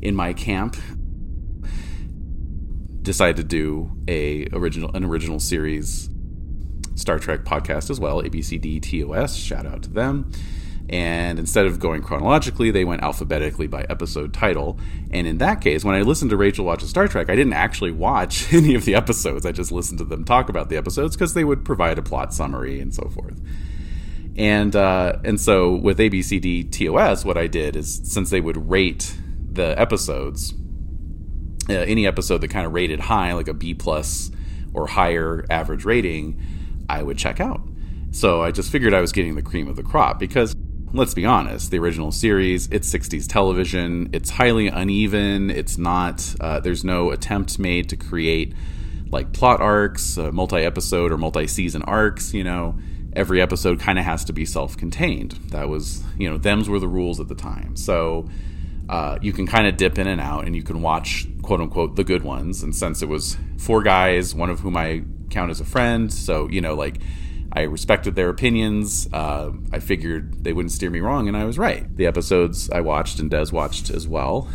in 0.01 0.15
my 0.15 0.31
camp. 0.31 0.77
Decided 3.01 3.37
to 3.37 3.43
do 3.43 3.91
a 4.07 4.47
original 4.53 4.91
an 4.93 5.03
original 5.03 5.39
series 5.39 6.09
Star 6.95 7.17
Trek 7.17 7.43
podcast 7.43 7.89
as 7.89 7.99
well, 7.99 8.21
ABCD 8.21 8.79
TOS. 8.81 9.35
Shout 9.35 9.65
out 9.65 9.81
to 9.83 9.89
them. 9.89 10.31
And 10.89 11.37
instead 11.37 11.65
of 11.65 11.79
going 11.79 12.01
chronologically, 12.01 12.71
they 12.71 12.85
went 12.85 13.03
alphabetically 13.03 13.67
by 13.67 13.85
episode 13.89 14.33
title. 14.33 14.79
And 15.11 15.27
in 15.27 15.37
that 15.39 15.59
case, 15.59 15.83
when 15.83 15.95
I 15.95 16.01
listened 16.01 16.31
to 16.31 16.37
Rachel 16.37 16.65
watch 16.65 16.81
Star 16.83 17.07
Trek, 17.07 17.29
I 17.29 17.35
didn't 17.35 17.53
actually 17.53 17.91
watch 17.91 18.53
any 18.53 18.73
of 18.73 18.85
the 18.85 18.95
episodes. 18.95 19.45
I 19.45 19.51
just 19.51 19.71
listened 19.71 19.99
to 19.99 20.05
them 20.05 20.23
talk 20.23 20.49
about 20.49 20.69
the 20.69 20.77
episodes 20.77 21.15
because 21.15 21.33
they 21.33 21.43
would 21.43 21.65
provide 21.65 21.97
a 21.97 22.01
plot 22.01 22.33
summary 22.33 22.79
and 22.79 22.93
so 22.93 23.09
forth. 23.09 23.39
And 24.37 24.75
uh, 24.75 25.17
and 25.23 25.41
so 25.41 25.75
with 25.75 25.97
ABCD 25.97 26.71
TOS, 26.71 27.25
what 27.25 27.37
I 27.37 27.47
did 27.47 27.75
is 27.75 28.01
since 28.03 28.29
they 28.29 28.39
would 28.39 28.69
rate 28.69 29.17
the 29.51 29.77
episodes, 29.79 30.53
uh, 31.69 31.73
any 31.73 32.05
episode 32.05 32.39
that 32.41 32.49
kind 32.49 32.65
of 32.65 32.73
rated 32.73 32.99
high, 32.99 33.33
like 33.33 33.47
a 33.47 33.53
B 33.53 33.73
plus 33.73 34.29
or 34.73 34.87
higher 34.87 35.43
average 35.49 35.85
rating, 35.85 36.39
I 36.87 37.01
would 37.01 37.17
check 37.17 37.39
out. 37.39 37.61
So 38.11 38.43
I 38.43 38.51
just 38.51 38.71
figured 38.71 38.93
I 38.93 39.01
was 39.01 39.11
getting 39.11 39.35
the 39.35 39.41
cream 39.41 39.67
of 39.67 39.75
the 39.75 39.83
crop 39.83 40.19
because 40.19 40.55
let's 40.97 41.13
be 41.13 41.25
honest, 41.25 41.69
the 41.71 41.77
original 41.77 42.11
series, 42.11 42.67
it's 42.71 42.91
60s 42.91 43.27
television, 43.27 44.09
it's 44.13 44.31
highly 44.31 44.67
uneven, 44.67 45.51
it's 45.51 45.77
not, 45.77 46.35
uh, 46.41 46.59
there's 46.59 46.83
no 46.83 47.11
attempt 47.11 47.59
made 47.59 47.89
to 47.89 47.95
create 47.95 48.53
like 49.11 49.31
plot 49.31 49.61
arcs, 49.61 50.17
uh, 50.17 50.31
multi 50.31 50.57
episode 50.57 51.11
or 51.11 51.17
multi 51.17 51.47
season 51.47 51.83
arcs, 51.83 52.33
you 52.33 52.43
know. 52.43 52.77
Every 53.13 53.41
episode 53.41 53.79
kind 53.79 53.97
of 53.97 54.05
has 54.05 54.25
to 54.25 54.33
be 54.33 54.45
self 54.45 54.77
contained. 54.77 55.31
That 55.49 55.69
was, 55.69 56.03
you 56.17 56.29
know, 56.29 56.37
them's 56.37 56.69
were 56.69 56.79
the 56.79 56.87
rules 56.87 57.19
at 57.19 57.27
the 57.27 57.35
time. 57.35 57.75
So 57.75 58.27
uh, 58.89 59.17
you 59.21 59.33
can 59.33 59.47
kind 59.47 59.67
of 59.67 59.77
dip 59.77 59.97
in 59.97 60.07
and 60.07 60.21
out 60.21 60.45
and 60.45 60.55
you 60.55 60.61
can 60.61 60.81
watch, 60.81 61.27
quote 61.41 61.61
unquote, 61.61 61.95
the 61.95 62.03
good 62.03 62.23
ones. 62.23 62.63
And 62.63 62.75
since 62.75 63.01
it 63.01 63.09
was 63.09 63.37
four 63.57 63.81
guys, 63.81 64.35
one 64.35 64.49
of 64.49 64.59
whom 64.59 64.77
I 64.77 65.03
count 65.29 65.51
as 65.51 65.59
a 65.59 65.65
friend, 65.65 66.11
so, 66.11 66.47
you 66.49 66.61
know, 66.61 66.75
like, 66.75 66.99
I 67.51 67.61
respected 67.61 68.15
their 68.15 68.29
opinions. 68.29 69.07
Uh, 69.11 69.51
I 69.71 69.79
figured 69.79 70.43
they 70.43 70.53
wouldn't 70.53 70.71
steer 70.71 70.89
me 70.89 70.99
wrong, 70.99 71.27
and 71.27 71.35
I 71.35 71.45
was 71.45 71.57
right. 71.57 71.95
The 71.95 72.05
episodes 72.05 72.69
I 72.69 72.81
watched 72.81 73.19
and 73.19 73.31
Des 73.31 73.51
watched 73.51 73.89
as 73.89 74.07
well 74.07 74.47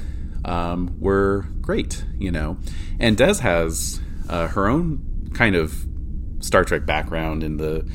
um, 0.44 0.94
were 1.00 1.46
great, 1.60 2.04
you 2.18 2.30
know. 2.30 2.58
And 3.00 3.16
Des 3.16 3.40
has 3.40 4.00
uh, 4.28 4.48
her 4.48 4.68
own 4.68 5.30
kind 5.34 5.56
of 5.56 5.86
Star 6.40 6.64
Trek 6.64 6.84
background 6.86 7.42
in 7.42 7.56
the 7.56 7.88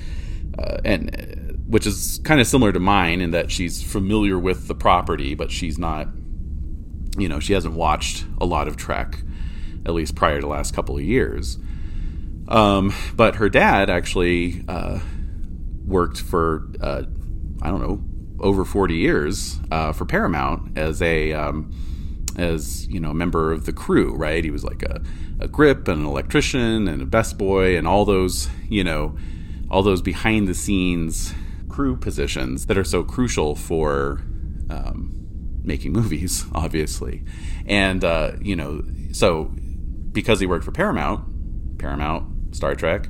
uh, 0.58 0.78
and 0.84 1.16
uh, 1.16 1.54
which 1.68 1.86
is 1.86 2.20
kind 2.24 2.40
of 2.40 2.48
similar 2.48 2.72
to 2.72 2.80
mine 2.80 3.22
in 3.22 3.32
that 3.32 3.52
she's 3.52 3.84
familiar 3.84 4.40
with 4.40 4.68
the 4.68 4.76
property, 4.76 5.36
but 5.36 5.52
she's 5.52 5.78
not. 5.78 6.08
You 7.18 7.28
know, 7.28 7.40
she 7.40 7.54
hasn't 7.54 7.74
watched 7.74 8.26
a 8.40 8.46
lot 8.46 8.68
of 8.68 8.78
Trek, 8.78 9.22
at 9.86 9.94
least 9.94 10.16
prior 10.16 10.36
to 10.36 10.42
the 10.42 10.48
last 10.48 10.76
couple 10.76 10.96
of 10.96 11.04
years. 11.04 11.58
Um, 12.48 12.94
but 13.16 13.36
her 13.36 13.50
dad 13.50 13.90
actually 13.90 14.64
uh, 14.68 15.00
worked 15.86 16.22
for 16.22 16.68
uh, 16.82 17.04
I 17.62 17.70
don't 17.70 17.82
know 17.82 18.04
over 18.40 18.64
40 18.64 18.96
years 18.96 19.60
uh, 19.72 19.94
for 19.94 20.06
Paramount 20.06 20.78
as 20.78 21.02
a 21.02 21.34
um, 21.34 21.72
as 22.38 22.88
you 22.88 23.00
know 23.00 23.14
member 23.14 23.52
of 23.52 23.66
the 23.66 23.74
crew. 23.74 24.16
Right, 24.16 24.44
he 24.44 24.52
was 24.52 24.64
like 24.64 24.84
a, 24.84 25.02
a 25.40 25.48
grip 25.48 25.88
and 25.88 26.02
an 26.02 26.08
electrician 26.08 26.88
and 26.88 27.02
a 27.02 27.06
best 27.06 27.38
boy 27.38 27.78
and 27.78 27.88
all 27.88 28.06
those 28.06 28.50
you 28.70 28.84
know 28.84 29.18
all 29.70 29.84
those 29.84 30.02
behind 30.02 30.48
the 30.48 30.54
scenes 30.54 31.34
crew 31.68 31.98
positions 31.98 32.68
that 32.68 32.78
are 32.78 32.84
so 32.84 33.04
crucial 33.04 33.56
for 33.56 34.22
um, 34.70 35.18
making 35.64 35.92
movies, 35.92 36.46
obviously. 36.56 37.24
And 37.66 38.04
uh, 38.04 38.34
you 38.42 38.56
know, 38.56 38.84
so 39.12 39.52
because 40.12 40.40
he 40.40 40.46
worked 40.46 40.66
for 40.66 40.72
Paramount, 40.72 41.78
Paramount 41.78 42.37
Star 42.52 42.76
Trek. 42.76 43.10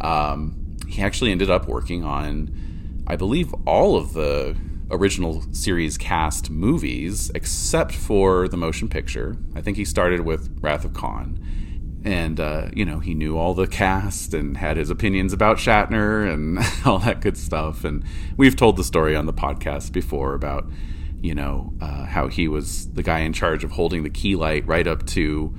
Um, 0.00 0.76
he 0.88 1.02
actually 1.02 1.32
ended 1.32 1.50
up 1.50 1.66
working 1.66 2.04
on, 2.04 3.04
I 3.06 3.16
believe, 3.16 3.54
all 3.66 3.96
of 3.96 4.12
the 4.12 4.56
original 4.90 5.42
series 5.52 5.96
cast 5.96 6.50
movies 6.50 7.30
except 7.34 7.92
for 7.92 8.46
the 8.48 8.56
motion 8.56 8.88
picture. 8.88 9.36
I 9.54 9.62
think 9.62 9.76
he 9.76 9.84
started 9.84 10.20
with 10.20 10.58
Wrath 10.60 10.84
of 10.84 10.92
Khan. 10.92 11.40
And, 12.04 12.40
uh, 12.40 12.68
you 12.74 12.84
know, 12.84 12.98
he 12.98 13.14
knew 13.14 13.38
all 13.38 13.54
the 13.54 13.68
cast 13.68 14.34
and 14.34 14.56
had 14.56 14.76
his 14.76 14.90
opinions 14.90 15.32
about 15.32 15.56
Shatner 15.58 16.30
and 16.30 16.58
all 16.84 16.98
that 16.98 17.20
good 17.20 17.36
stuff. 17.36 17.84
And 17.84 18.04
we've 18.36 18.56
told 18.56 18.76
the 18.76 18.84
story 18.84 19.14
on 19.14 19.26
the 19.26 19.32
podcast 19.32 19.92
before 19.92 20.34
about, 20.34 20.68
you 21.22 21.34
know, 21.34 21.72
uh, 21.80 22.06
how 22.06 22.26
he 22.26 22.48
was 22.48 22.90
the 22.92 23.04
guy 23.04 23.20
in 23.20 23.32
charge 23.32 23.62
of 23.62 23.70
holding 23.70 24.02
the 24.02 24.10
key 24.10 24.34
light 24.34 24.66
right 24.66 24.86
up 24.86 25.06
to 25.06 25.54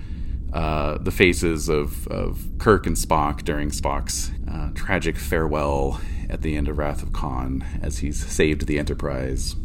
uh, 0.53 0.99
the 0.99 1.11
faces 1.11 1.67
of, 1.67 2.07
of 2.07 2.47
Kirk 2.59 2.85
and 2.85 2.95
Spock 2.95 3.43
during 3.43 3.71
Spock's 3.71 4.31
uh, 4.49 4.69
tragic 4.75 5.17
farewell 5.17 5.99
at 6.29 6.43
the 6.43 6.55
end 6.55 6.67
of 6.67 6.77
Wrath 6.77 7.01
of 7.01 7.11
Khan 7.11 7.65
as 7.81 7.99
he's 7.99 8.23
saved 8.23 8.67
the 8.67 8.77
Enterprise. 8.77 9.55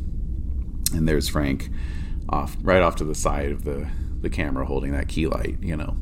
And 0.94 1.06
there's 1.06 1.28
Frank 1.28 1.68
off 2.30 2.56
right 2.62 2.80
off 2.80 2.96
to 2.96 3.04
the 3.04 3.14
side 3.14 3.52
of 3.52 3.64
the, 3.64 3.86
the 4.22 4.30
camera 4.30 4.64
holding 4.64 4.92
that 4.92 5.08
key 5.08 5.26
light, 5.26 5.58
you 5.60 5.76
know. 5.76 5.94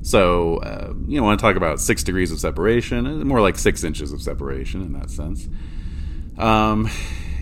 So, 0.00 0.56
uh, 0.56 0.94
you 1.06 1.18
know, 1.18 1.24
want 1.24 1.38
to 1.38 1.42
talk 1.42 1.56
about 1.56 1.78
six 1.78 2.02
degrees 2.02 2.32
of 2.32 2.40
separation, 2.40 3.06
uh, 3.06 3.24
more 3.26 3.42
like 3.42 3.58
six 3.58 3.84
inches 3.84 4.10
of 4.10 4.22
separation 4.22 4.80
in 4.80 4.94
that 4.94 5.10
sense. 5.10 5.48
Um, 6.38 6.88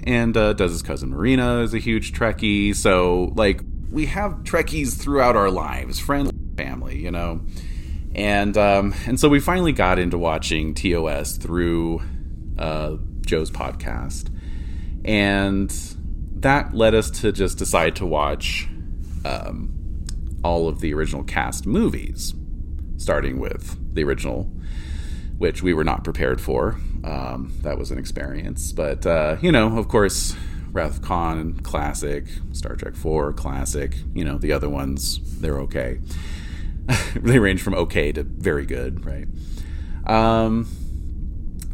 and 0.05 0.37
uh, 0.37 0.53
does 0.55 0.73
his 0.73 0.83
cousin 0.83 1.11
Marina 1.11 1.61
is 1.61 1.75
a 1.75 1.79
huge 1.79 2.13
Trekkie. 2.13 2.75
So, 2.75 3.33
like, 3.37 3.61
we 3.93 4.07
have 4.07 4.43
Trekkies 4.43 5.01
throughout 5.01 5.37
our 5.37 5.51
lives, 5.51 6.01
friend 6.01 6.42
family, 6.57 6.99
you 6.99 7.11
know. 7.11 7.41
And 8.15 8.57
um, 8.57 8.95
and 9.07 9.19
so 9.19 9.29
we 9.29 9.41
finally 9.41 9.73
got 9.73 9.99
into 9.99 10.19
watching 10.19 10.75
TOS 10.75 11.37
through 11.37 12.03
uh, 12.59 12.97
Joe's 13.23 13.51
podcast, 13.51 14.29
and 15.05 15.71
that 16.37 16.75
led 16.75 16.95
us 16.95 17.11
to 17.23 17.33
just 17.33 17.59
decide 17.59 17.97
to 17.97 18.07
watch 18.07 18.69
um, 19.25 19.73
all 20.45 20.69
of 20.69 20.81
the 20.81 20.93
original 20.93 21.25
cast 21.25 21.67
movies, 21.67 22.35
starting 22.99 23.39
with 23.39 23.79
the 23.95 24.05
original, 24.05 24.51
which 25.39 25.63
we 25.63 25.73
were 25.73 25.85
not 25.85 26.05
prepared 26.05 26.41
for. 26.41 26.79
Um, 27.05 27.55
that 27.63 27.79
was 27.79 27.91
an 27.91 27.99
experience, 27.99 28.73
but 28.73 29.07
uh, 29.07 29.37
you 29.41 29.51
know, 29.51 29.79
of 29.79 29.89
course, 29.89 30.37
Wrath 30.73 30.97
of 30.97 31.03
Khan, 31.03 31.61
classic. 31.61 32.25
Star 32.53 32.77
Trek 32.77 32.97
4, 32.97 33.35
classic. 33.35 33.97
You 34.15 34.25
know, 34.25 34.39
the 34.39 34.53
other 34.53 34.71
ones, 34.71 35.21
they're 35.41 35.59
okay. 35.61 36.01
they 37.17 37.39
range 37.39 37.63
from 37.63 37.75
okay 37.75 38.13
to 38.13 38.23
very 38.23 38.67
good, 38.67 39.05
right? 39.05 39.27
Um, 40.07 40.67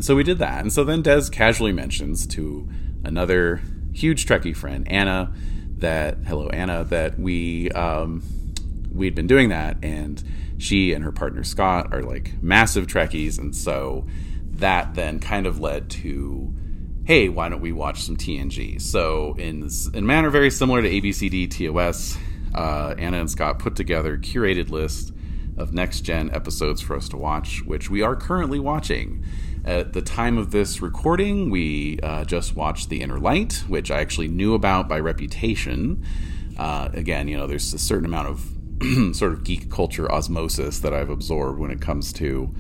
so 0.01 0.15
we 0.15 0.23
did 0.23 0.39
that. 0.39 0.61
And 0.61 0.73
so 0.73 0.85
then 0.85 1.03
Des 1.03 1.29
casually 1.31 1.73
mentions 1.73 2.27
to 2.29 2.69
another 3.05 3.61
huge 3.93 4.27
Trekkie 4.27 4.57
friend, 4.57 4.87
Anna, 4.91 5.33
that, 5.79 6.19
hello, 6.27 6.49
Anna, 6.49 6.85
that 6.85 7.19
we, 7.19 7.71
um, 7.71 8.23
we'd 8.93 9.15
been 9.15 9.27
doing 9.27 9.49
that. 9.49 9.77
And 9.83 10.23
she 10.59 10.93
and 10.93 11.05
her 11.05 11.13
partner 11.13 11.45
Scott 11.45 11.93
are 11.93 12.03
like 12.03 12.35
massive 12.43 12.87
Trekkies. 12.87 13.39
And 13.39 13.55
so 13.55 14.07
that 14.55 14.95
then 14.95 15.21
kind 15.21 15.47
of 15.47 15.61
led 15.61 15.91
to 15.91 16.53
hey, 17.09 17.31
why 17.31 17.49
don't 17.49 17.63
we 17.63 17.73
watch 17.73 18.03
some 18.03 18.19
TNG? 18.19 18.79
So, 18.79 19.35
in, 19.39 19.67
in 19.95 20.07
manner 20.07 20.29
very 20.29 20.51
similar 20.51 20.83
to 20.83 20.91
ABCD 20.91 21.51
TOS, 21.51 22.19
uh, 22.55 22.95
Anna 22.99 23.19
and 23.19 23.31
Scott 23.31 23.59
put 23.59 23.77
together 23.77 24.15
a 24.15 24.19
curated 24.19 24.71
list 24.71 25.13
of 25.57 25.73
next 25.73 26.03
gen 26.03 26.31
episodes 26.33 26.81
for 26.81 26.97
us 26.97 27.09
to 27.09 27.17
watch, 27.17 27.63
which 27.65 27.91
we 27.91 28.03
are 28.03 28.17
currently 28.17 28.59
watching. 28.59 29.25
At 29.65 29.93
the 29.93 30.01
time 30.01 30.39
of 30.39 30.51
this 30.51 30.81
recording, 30.81 31.51
we 31.51 31.99
uh, 32.03 32.25
just 32.25 32.57
watched 32.57 32.89
The 32.89 33.03
Inner 33.03 33.19
Light, 33.19 33.65
which 33.67 33.91
I 33.91 34.01
actually 34.01 34.29
knew 34.29 34.55
about 34.55 34.89
by 34.89 35.01
reputation. 35.01 36.05
Uh, 36.57 36.89
again, 36.93 37.29
you 37.29 37.37
know, 37.37 37.47
there's 37.47 37.75
a 37.75 37.79
certain 37.79 38.07
amount 38.07 38.29
of 38.29 39.15
sort 39.17 39.33
of 39.33 39.45
geek 39.45 39.71
culture 39.71 40.11
osmosis 40.11 40.79
that 40.79 40.95
I've 40.95 41.11
absorbed 41.11 41.59
when 41.59 41.71
it 41.71 41.81
comes 41.81 42.13
to 42.15 42.55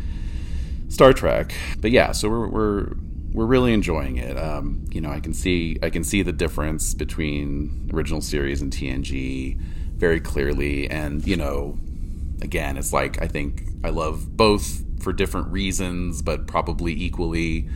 Star 0.88 1.12
Trek. 1.12 1.54
But 1.78 1.92
yeah, 1.92 2.12
so 2.12 2.28
we're 2.28 2.48
we're 2.48 2.92
we're 3.32 3.46
really 3.46 3.72
enjoying 3.72 4.16
it. 4.16 4.36
Um, 4.36 4.84
you 4.90 5.00
know, 5.00 5.10
I 5.10 5.20
can 5.20 5.32
see 5.32 5.78
I 5.82 5.90
can 5.90 6.02
see 6.02 6.22
the 6.22 6.32
difference 6.32 6.94
between 6.94 7.90
original 7.92 8.20
series 8.20 8.60
and 8.60 8.72
TNG 8.72 9.58
very 9.98 10.20
clearly, 10.20 10.88
and 10.90 11.26
you 11.26 11.36
know, 11.36 11.78
again, 12.40 12.76
it's 12.76 12.92
like 12.92 13.20
I 13.20 13.26
think 13.26 13.64
I 13.84 13.90
love 13.90 14.36
both 14.36 14.84
for 15.02 15.12
different 15.12 15.48
reasons, 15.48 16.22
but 16.22 16.46
probably 16.46 16.92
equally. 16.92 17.68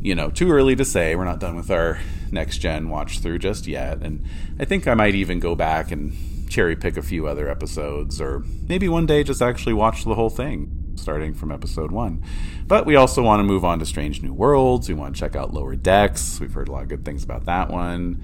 You 0.00 0.14
know, 0.14 0.30
too 0.30 0.52
early 0.52 0.76
to 0.76 0.84
say. 0.84 1.16
We're 1.16 1.24
not 1.24 1.40
done 1.40 1.56
with 1.56 1.72
our 1.72 1.98
next 2.30 2.58
gen 2.58 2.88
watch 2.88 3.18
through 3.18 3.40
just 3.40 3.66
yet, 3.66 4.00
and 4.00 4.24
I 4.60 4.64
think 4.64 4.86
I 4.86 4.94
might 4.94 5.16
even 5.16 5.40
go 5.40 5.56
back 5.56 5.90
and 5.90 6.12
cherry 6.48 6.76
pick 6.76 6.96
a 6.96 7.02
few 7.02 7.26
other 7.26 7.48
episodes, 7.48 8.20
or 8.20 8.44
maybe 8.68 8.88
one 8.88 9.06
day 9.06 9.24
just 9.24 9.42
actually 9.42 9.72
watch 9.72 10.04
the 10.04 10.14
whole 10.14 10.30
thing 10.30 10.78
starting 10.94 11.34
from 11.34 11.50
episode 11.50 11.90
one. 11.90 12.22
But 12.66 12.86
we 12.86 12.96
also 12.96 13.22
want 13.22 13.40
to 13.40 13.44
move 13.44 13.64
on 13.64 13.78
to 13.78 13.86
Strange 13.86 14.22
New 14.22 14.32
Worlds. 14.32 14.88
We 14.88 14.94
want 14.94 15.14
to 15.14 15.20
check 15.20 15.36
out 15.36 15.52
Lower 15.54 15.74
Decks. 15.74 16.38
We've 16.40 16.52
heard 16.52 16.68
a 16.68 16.72
lot 16.72 16.82
of 16.82 16.88
good 16.88 17.04
things 17.04 17.24
about 17.24 17.46
that 17.46 17.70
one. 17.70 18.22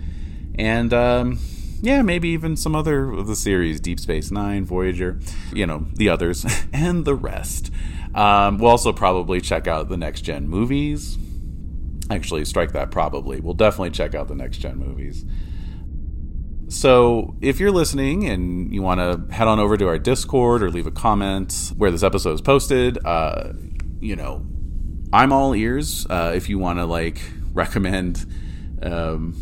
And 0.59 0.93
um, 0.93 1.39
yeah, 1.85 2.03
maybe 2.03 2.31
even 2.31 2.57
some 2.57 2.75
other 2.75 3.11
of 3.11 3.27
the 3.27 3.37
series 3.37 3.81
Deep 3.81 4.01
Space 4.01 4.31
Nine, 4.31 4.65
Voyager, 4.65 5.21
you 5.53 5.67
know, 5.67 5.87
the 5.95 6.09
others, 6.09 6.47
and 6.73 7.05
the 7.05 7.15
rest. 7.15 7.71
Um, 8.15 8.59
we'll 8.59 8.71
also 8.71 8.93
probably 8.93 9.41
check 9.41 9.67
out 9.67 9.89
the 9.89 9.97
next 9.97 10.23
gen 10.23 10.49
movies. 10.49 11.19
Actually, 12.11 12.45
strike 12.45 12.73
that 12.73 12.91
probably. 12.91 13.41
We'll 13.41 13.55
definitely 13.55 13.91
check 13.91 14.15
out 14.15 14.29
the 14.29 14.35
next 14.35 14.59
gen 14.59 14.79
movies. 14.79 15.25
So, 16.69 17.37
if 17.43 17.61
you're 17.61 17.71
listening 17.71 18.27
and 18.27 18.73
you 18.73 18.83
want 18.83 19.01
to 19.01 19.35
head 19.35 19.47
on 19.49 19.59
over 19.59 19.77
to 19.77 19.87
our 19.87 19.99
Discord 19.99 20.63
or 20.63 20.71
leave 20.71 20.87
a 20.87 20.91
comment 20.91 21.73
where 21.77 21.91
this 21.91 22.03
episode 22.03 22.33
is 22.33 22.41
posted, 22.41 22.99
uh, 23.05 23.53
you 24.01 24.17
know, 24.17 24.47
I'm 25.13 25.33
all 25.33 25.55
ears. 25.55 26.07
Uh, 26.09 26.33
if 26.35 26.49
you 26.49 26.59
want 26.59 26.79
to 26.79 26.87
like 26.87 27.21
recommend 27.53 28.25
um, 28.83 29.37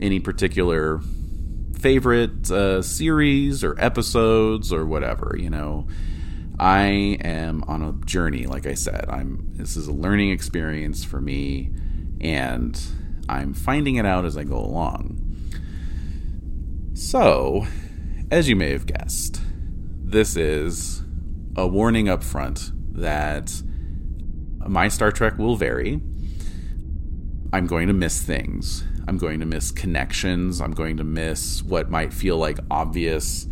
any 0.00 0.18
particular 0.18 1.00
favorite 1.84 2.50
uh, 2.50 2.80
series 2.80 3.62
or 3.62 3.78
episodes 3.78 4.72
or 4.72 4.86
whatever, 4.86 5.36
you 5.38 5.50
know, 5.50 5.86
I 6.58 7.18
am 7.20 7.62
on 7.64 7.82
a 7.82 7.92
journey. 8.06 8.46
Like 8.46 8.66
I 8.66 8.72
said, 8.72 9.04
I'm. 9.10 9.50
This 9.52 9.76
is 9.76 9.86
a 9.86 9.92
learning 9.92 10.30
experience 10.30 11.04
for 11.04 11.20
me, 11.20 11.74
and 12.22 12.80
I'm 13.28 13.52
finding 13.52 13.96
it 13.96 14.06
out 14.06 14.24
as 14.24 14.38
I 14.38 14.44
go 14.44 14.56
along. 14.56 15.20
So, 16.94 17.66
as 18.30 18.48
you 18.48 18.56
may 18.56 18.70
have 18.70 18.86
guessed, 18.86 19.42
this 20.02 20.36
is 20.36 21.02
a 21.54 21.66
warning 21.66 22.08
up 22.08 22.24
front 22.24 22.72
that 22.96 23.62
my 24.66 24.88
Star 24.88 25.12
Trek 25.12 25.36
will 25.36 25.56
vary. 25.56 26.00
I'm 27.52 27.66
going 27.66 27.88
to 27.88 27.94
miss 27.94 28.22
things. 28.22 28.84
I'm 29.06 29.18
going 29.18 29.40
to 29.40 29.46
miss 29.46 29.70
connections. 29.70 30.60
I'm 30.60 30.72
going 30.72 30.96
to 30.96 31.04
miss 31.04 31.62
what 31.62 31.90
might 31.90 32.12
feel 32.12 32.36
like 32.36 32.58
obvious 32.70 33.46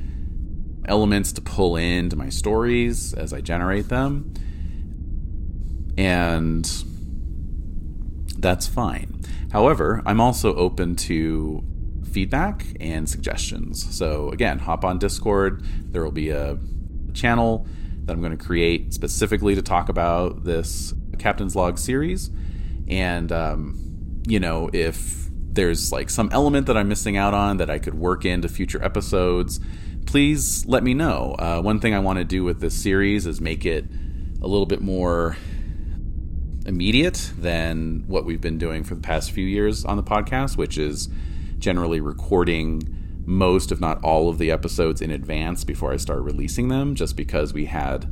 elements 0.86 1.32
to 1.32 1.42
pull 1.42 1.76
into 1.76 2.16
my 2.16 2.28
stories 2.28 3.14
as 3.14 3.32
I 3.32 3.40
generate 3.40 3.88
them. 3.88 4.32
And 5.96 6.64
that's 8.38 8.66
fine. 8.66 9.20
However, 9.52 10.02
I'm 10.06 10.20
also 10.20 10.54
open 10.54 10.96
to 10.96 11.62
feedback 12.10 12.66
and 12.80 13.08
suggestions. 13.08 13.94
So, 13.96 14.30
again, 14.30 14.58
hop 14.58 14.84
on 14.84 14.98
Discord. 14.98 15.64
There 15.92 16.02
will 16.02 16.12
be 16.12 16.30
a 16.30 16.58
channel 17.12 17.66
that 18.04 18.12
I'm 18.14 18.20
going 18.20 18.36
to 18.36 18.42
create 18.42 18.92
specifically 18.94 19.54
to 19.54 19.62
talk 19.62 19.88
about 19.88 20.44
this 20.44 20.94
Captain's 21.18 21.54
Log 21.54 21.78
series. 21.78 22.30
And, 22.88 23.30
um, 23.30 24.22
you 24.26 24.40
know, 24.40 24.70
if 24.72 25.21
there's 25.52 25.92
like 25.92 26.10
some 26.10 26.28
element 26.32 26.66
that 26.66 26.76
I'm 26.76 26.88
missing 26.88 27.16
out 27.16 27.34
on 27.34 27.58
that 27.58 27.70
I 27.70 27.78
could 27.78 27.94
work 27.94 28.24
into 28.24 28.48
future 28.48 28.82
episodes, 28.82 29.60
please 30.06 30.64
let 30.66 30.82
me 30.82 30.94
know. 30.94 31.36
Uh, 31.38 31.60
one 31.60 31.78
thing 31.78 31.94
I 31.94 31.98
want 31.98 32.18
to 32.18 32.24
do 32.24 32.44
with 32.44 32.60
this 32.60 32.74
series 32.74 33.26
is 33.26 33.40
make 33.40 33.64
it 33.64 33.84
a 34.40 34.46
little 34.46 34.66
bit 34.66 34.80
more 34.80 35.36
immediate 36.66 37.32
than 37.36 38.04
what 38.06 38.24
we've 38.24 38.40
been 38.40 38.58
doing 38.58 38.84
for 38.84 38.94
the 38.94 39.00
past 39.00 39.30
few 39.30 39.46
years 39.46 39.84
on 39.84 39.96
the 39.96 40.02
podcast, 40.02 40.56
which 40.56 40.78
is 40.78 41.08
generally 41.58 42.00
recording 42.00 42.82
most, 43.24 43.70
if 43.70 43.80
not 43.80 44.02
all, 44.02 44.28
of 44.28 44.38
the 44.38 44.50
episodes 44.50 45.00
in 45.00 45.10
advance 45.10 45.64
before 45.64 45.92
I 45.92 45.96
start 45.96 46.22
releasing 46.22 46.68
them, 46.68 46.94
just 46.94 47.16
because 47.16 47.52
we 47.52 47.66
had 47.66 48.04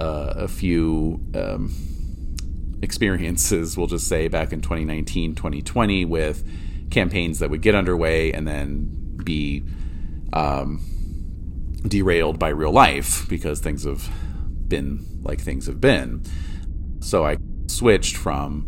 uh, 0.00 0.34
a 0.36 0.48
few 0.48 1.20
um, 1.34 1.72
experiences, 2.82 3.76
we'll 3.76 3.86
just 3.86 4.08
say, 4.08 4.28
back 4.28 4.52
in 4.52 4.60
2019, 4.60 5.34
2020, 5.34 6.04
with 6.04 6.44
campaigns 6.90 7.38
that 7.38 7.50
would 7.50 7.62
get 7.62 7.74
underway 7.74 8.32
and 8.32 8.46
then 8.46 9.16
be 9.24 9.64
um, 10.32 10.80
derailed 11.86 12.38
by 12.38 12.48
real 12.48 12.72
life 12.72 13.28
because 13.28 13.60
things 13.60 13.84
have 13.84 14.08
been 14.68 15.04
like 15.22 15.40
things 15.40 15.66
have 15.66 15.80
been. 15.80 16.22
So 17.00 17.24
I 17.24 17.36
switched 17.66 18.16
from 18.16 18.66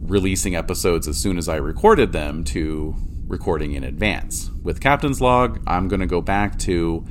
releasing 0.00 0.56
episodes 0.56 1.06
as 1.06 1.16
soon 1.16 1.38
as 1.38 1.48
I 1.48 1.56
recorded 1.56 2.12
them 2.12 2.44
to 2.44 2.94
recording 3.26 3.72
in 3.72 3.84
advance. 3.84 4.50
With 4.62 4.80
Captain's 4.80 5.20
Log, 5.20 5.62
I'm 5.66 5.88
going 5.88 6.00
to 6.00 6.06
go 6.06 6.20
back 6.20 6.58
to 6.60 7.04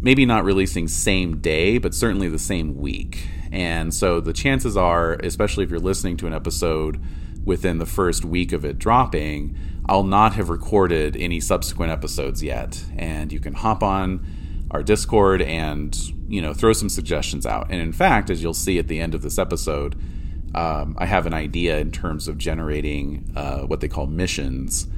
maybe 0.00 0.24
not 0.24 0.44
releasing 0.44 0.86
same 0.86 1.38
day, 1.38 1.78
but 1.78 1.94
certainly 1.94 2.28
the 2.28 2.38
same 2.38 2.76
week. 2.76 3.28
And 3.50 3.92
so 3.92 4.20
the 4.20 4.32
chances 4.32 4.76
are, 4.76 5.14
especially 5.14 5.64
if 5.64 5.70
you're 5.70 5.80
listening 5.80 6.16
to 6.18 6.26
an 6.26 6.34
episode 6.34 7.02
within 7.44 7.78
the 7.78 7.86
first 7.86 8.24
week 8.24 8.52
of 8.52 8.64
it 8.64 8.78
dropping, 8.78 9.56
I'll 9.88 10.04
not 10.04 10.34
have 10.34 10.48
recorded 10.48 11.16
any 11.16 11.40
subsequent 11.40 11.92
episodes 11.92 12.42
yet. 12.42 12.84
And 12.96 13.32
you 13.32 13.40
can 13.40 13.54
hop 13.54 13.82
on 13.82 14.26
our 14.70 14.82
Discord 14.82 15.42
and, 15.42 15.96
you 16.28 16.42
know, 16.42 16.52
throw 16.52 16.72
some 16.72 16.88
suggestions 16.88 17.46
out. 17.46 17.70
And 17.70 17.80
in 17.80 17.92
fact, 17.92 18.30
as 18.30 18.42
you'll 18.42 18.54
see 18.54 18.78
at 18.78 18.88
the 18.88 19.00
end 19.00 19.14
of 19.14 19.22
this 19.22 19.38
episode, 19.38 19.94
um, 20.54 20.96
I 20.98 21.06
have 21.06 21.26
an 21.26 21.34
idea 21.34 21.78
in 21.78 21.90
terms 21.90 22.28
of 22.28 22.38
generating 22.38 23.30
uh, 23.36 23.60
what 23.60 23.80
they 23.80 23.88
call 23.88 24.06
missions 24.06 24.88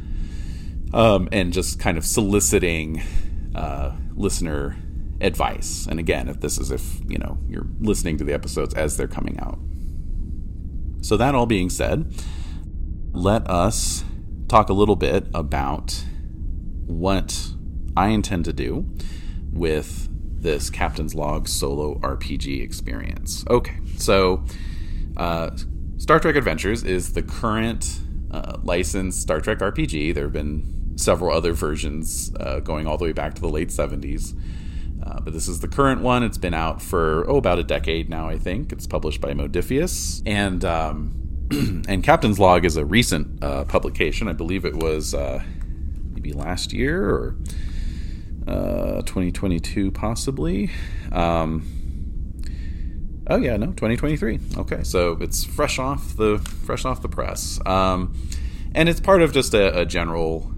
um, 0.95 1.29
and 1.33 1.53
just 1.53 1.79
kind 1.79 1.99
of 1.99 2.07
soliciting 2.07 3.03
uh, 3.55 3.93
listener 4.15 4.77
advice. 5.21 5.87
And 5.87 5.99
again, 5.99 6.29
if 6.29 6.41
this 6.41 6.59
is 6.59 6.71
if 6.71 7.01
you 7.09 7.19
know 7.19 7.39
you're 7.49 7.67
listening 7.81 8.17
to 8.19 8.25
the 8.25 8.33
episodes 8.33 8.75
as 8.75 8.97
they're 8.97 9.09
coming 9.09 9.39
out. 9.41 9.59
So 11.01 11.17
that 11.17 11.35
all 11.35 11.47
being 11.47 11.71
said, 11.71 12.13
let 13.13 13.49
us 13.51 14.05
talk 14.49 14.69
a 14.69 14.73
little 14.73 14.97
bit 14.97 15.27
about 15.35 16.05
what 16.87 17.53
I 17.97 18.09
intend 18.09 18.47
to 18.47 18.53
do 18.53 18.89
with 19.53 20.09
this 20.41 20.71
Captain's 20.71 21.15
Log 21.15 21.49
solo 21.49 21.99
RPG 21.99 22.63
experience. 22.63 23.45
Okay, 23.49 23.77
so 23.97 24.45
uh, 25.17 25.51
Star 25.99 26.19
Trek 26.21 26.37
Adventures 26.37 26.85
is 26.85 27.13
the 27.13 27.23
current 27.23 28.01
uh, 28.31 28.59
licensed 28.63 29.21
Star 29.21 29.41
Trek 29.41 29.59
RPG. 29.59 30.15
There 30.15 30.25
have 30.25 30.33
been 30.33 30.95
several 30.97 31.37
other 31.37 31.53
versions 31.53 32.33
uh, 32.41 32.61
going 32.61 32.87
all 32.87 32.97
the 32.97 33.05
way 33.05 33.13
back 33.13 33.35
to 33.35 33.41
the 33.41 33.49
late 33.49 33.69
70s. 33.69 34.39
Uh, 35.05 35.21
but 35.21 35.33
this 35.33 35.49
is 35.49 35.61
the 35.61 35.69
current 35.69 36.03
one. 36.03 36.23
It's 36.23 36.39
been 36.39 36.55
out 36.55 36.83
for 36.83 37.29
oh 37.31 37.37
about 37.37 37.59
a 37.59 37.65
decade 37.65 38.11
now, 38.11 38.29
I 38.29 38.37
think. 38.37 38.73
It's 38.73 38.87
published 38.87 39.21
by 39.21 39.33
Modiphius, 39.33 40.23
and 40.27 40.65
um, 40.65 41.28
and 41.51 42.03
Captain's 42.05 42.39
Log 42.39 42.65
is 42.65 42.77
a 42.77 42.85
recent 42.85 43.43
uh, 43.43 43.65
publication. 43.65 44.29
I 44.29 44.33
believe 44.33 44.65
it 44.65 44.77
was 44.77 45.15
uh, 45.15 45.43
maybe 46.13 46.33
last 46.33 46.73
year 46.73 47.09
or 47.09 47.37
uh, 48.47 49.03
2022, 49.03 49.91
possibly. 49.91 50.71
Um, 51.13 51.67
oh 53.27 53.37
yeah, 53.37 53.57
no, 53.57 53.67
2023. 53.67 54.41
Okay, 54.59 54.83
so 54.83 55.19
it's 55.21 55.45
fresh 55.45 55.79
off 55.79 56.17
the 56.17 56.39
fresh 56.39 56.85
off 56.85 57.03
the 57.03 57.09
press, 57.09 57.61
um, 57.67 58.15
and 58.75 58.89
it's 58.89 59.01
part 59.01 59.23
of 59.23 59.33
just 59.33 59.55
a, 59.55 59.81
a 59.81 59.85
general 59.87 60.53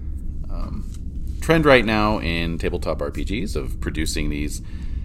trend 1.50 1.64
right 1.64 1.84
now 1.84 2.20
in 2.20 2.58
tabletop 2.58 2.98
RPGs 2.98 3.56
of 3.56 3.80
producing 3.80 4.30
these 4.30 4.62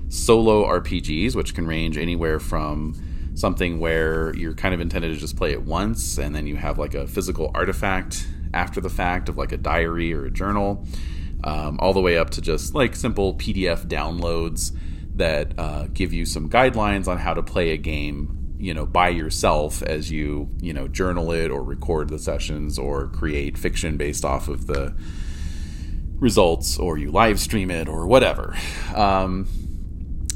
solo 0.10 0.63
RPGs, 0.65 1.36
which 1.36 1.56
can 1.56 1.65
range 1.65 1.98
anywhere 1.98 2.39
from 2.39 2.93
something 3.36 3.80
where 3.80 4.36
you're 4.36 4.54
kind 4.54 4.74
of 4.74 4.82
intended 4.82 5.13
to 5.13 5.19
just 5.19 5.38
play 5.38 5.52
it 5.52 5.62
once 5.62 6.17
and 6.17 6.34
then 6.34 6.48
you 6.48 6.56
have 6.56 6.80
like 6.80 6.95
a 6.95 7.06
physical 7.06 7.52
artifact 7.54 8.28
after 8.54 8.82
the 8.82 8.89
fact 8.89 9.30
of 9.30 9.38
like 9.38 9.52
a 9.52 9.58
diary 9.58 10.13
or 10.13 10.26
a 10.26 10.32
journal, 10.32 10.86
um, 11.43 11.78
all 11.80 11.93
the 11.93 12.02
way 12.02 12.17
up 12.17 12.30
to 12.32 12.41
just 12.41 12.74
like 12.74 12.95
simple 12.95 13.36
PDF 13.36 13.86
downloads 13.86 14.76
that 15.15 15.54
uh, 15.60 15.88
give 15.93 16.13
you 16.13 16.26
some 16.26 16.50
guidelines 16.50 17.08
on 17.08 17.17
how 17.17 17.34
to 17.34 17.43
play 17.43 17.71
a 17.71 17.78
game 17.78 18.32
you 18.58 18.74
know 18.74 18.86
by 18.86 19.10
yourself 19.10 19.84
as 19.84 20.10
you 20.10 20.50
you 20.62 20.71
know 20.71 20.88
journal 20.88 21.32
it 21.32 21.52
or 21.52 21.62
record 21.62 22.08
the 22.08 22.17
sessions 22.17 22.80
or 22.80 23.10
create 23.10 23.58
fiction 23.58 23.98
based 23.98 24.24
off 24.24 24.48
of 24.48 24.65
the 24.65 24.95
results 26.19 26.80
or 26.80 26.98
you 26.98 27.12
live 27.12 27.39
stream 27.39 27.69
it 27.69 27.88
or 27.88 28.08
whatever. 28.08 28.56
Um, 28.95 29.48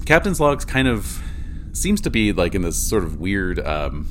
Captain's 0.05 0.39
Log's 0.39 0.65
kind 0.65 0.87
of 0.87 1.21
seems 1.73 2.01
to 2.01 2.09
be 2.09 2.33
like 2.33 2.55
in 2.55 2.61
this 2.61 2.77
sort 2.77 3.03
of 3.03 3.19
weird, 3.19 3.59
um, 3.65 4.07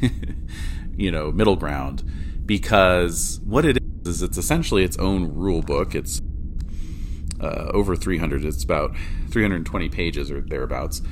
you 0.96 1.10
know, 1.10 1.30
middle 1.30 1.56
ground 1.56 2.02
because 2.48 3.40
what 3.44 3.66
it 3.66 3.76
is 3.76 4.08
is 4.08 4.22
it's 4.22 4.38
essentially 4.38 4.82
its 4.82 4.96
own 4.96 5.32
rule 5.34 5.62
book. 5.62 5.94
It's 5.94 6.20
uh, 7.40 7.70
over 7.72 7.94
300. 7.94 8.44
It's 8.44 8.64
about 8.64 8.96
320 9.30 9.88
pages 9.90 10.30
or 10.30 10.40
thereabouts, 10.40 11.02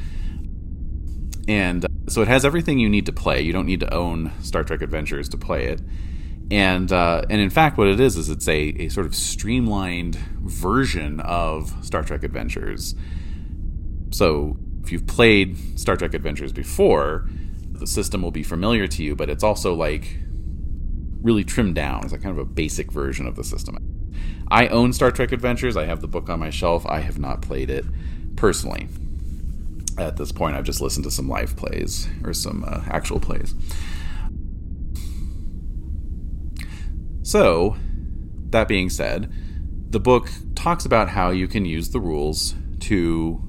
and 1.47 1.85
uh, 1.85 1.89
so 2.09 2.23
it 2.23 2.29
has 2.29 2.45
everything 2.45 2.79
you 2.79 2.89
need 2.89 3.07
to 3.07 3.13
play. 3.13 3.43
You 3.43 3.53
don't 3.53 3.67
need 3.67 3.81
to 3.81 3.95
own 3.95 4.33
Star 4.41 4.65
Trek 4.65 4.81
Adventures 4.81 5.29
to 5.29 5.37
play 5.37 5.67
it. 5.67 5.81
And 6.51 6.91
uh, 6.91 7.23
and 7.29 7.41
in 7.41 7.51
fact, 7.51 7.77
what 7.77 7.87
it 7.87 8.01
is 8.01 8.17
is 8.17 8.31
it's 8.31 8.49
a, 8.49 8.59
a 8.59 8.89
sort 8.89 9.07
of 9.07 9.15
streamlined 9.15 10.17
version 10.17 11.21
of 11.21 11.75
Star 11.85 12.03
Trek 12.03 12.23
Adventures. 12.23 12.95
So 14.11 14.57
if 14.87 14.93
you've 14.93 15.07
played 15.09 15.59
Star 15.77 15.97
Trek 15.97 16.15
Adventures 16.15 16.53
before, 16.53 17.29
the 17.73 17.89
system 17.89 18.23
will 18.23 18.31
be 18.31 18.45
familiar 18.45 18.87
to 18.87 19.03
you, 19.03 19.17
but 19.17 19.29
it's 19.29 19.43
also 19.43 19.75
like 19.75 20.17
really 21.23 21.43
trimmed 21.43 21.75
down. 21.75 22.05
It's 22.05 22.13
like 22.13 22.23
kind 22.23 22.31
of 22.31 22.39
a 22.39 22.49
basic 22.49 22.93
version 22.93 23.27
of 23.27 23.35
the 23.35 23.43
system. 23.43 23.77
I 24.49 24.69
own 24.69 24.93
Star 24.93 25.11
Trek 25.11 25.33
Adventures. 25.33 25.77
I 25.77 25.87
have 25.87 26.03
the 26.03 26.07
book 26.07 26.29
on 26.29 26.39
my 26.39 26.51
shelf. 26.51 26.87
I 26.87 27.01
have 27.01 27.19
not 27.19 27.43
played 27.43 27.69
it 27.69 27.85
personally. 28.37 28.87
At 29.99 30.19
this 30.19 30.31
point, 30.31 30.55
I've 30.55 30.63
just 30.63 30.81
listened 30.81 31.03
to 31.03 31.11
some 31.11 31.29
live 31.29 31.57
plays 31.57 32.07
or 32.23 32.33
some 32.33 32.65
uh, 32.65 32.83
actual 32.87 33.19
plays. 33.19 33.57
So, 37.25 37.77
that 38.51 38.69
being 38.69 38.89
said, 38.89 39.33
the 39.91 39.99
book 39.99 40.31
talks 40.55 40.85
about 40.85 41.09
how 41.09 41.31
you 41.31 41.49
can 41.49 41.65
use 41.65 41.91
the 41.91 41.99
rules 41.99 42.55
to 42.83 43.43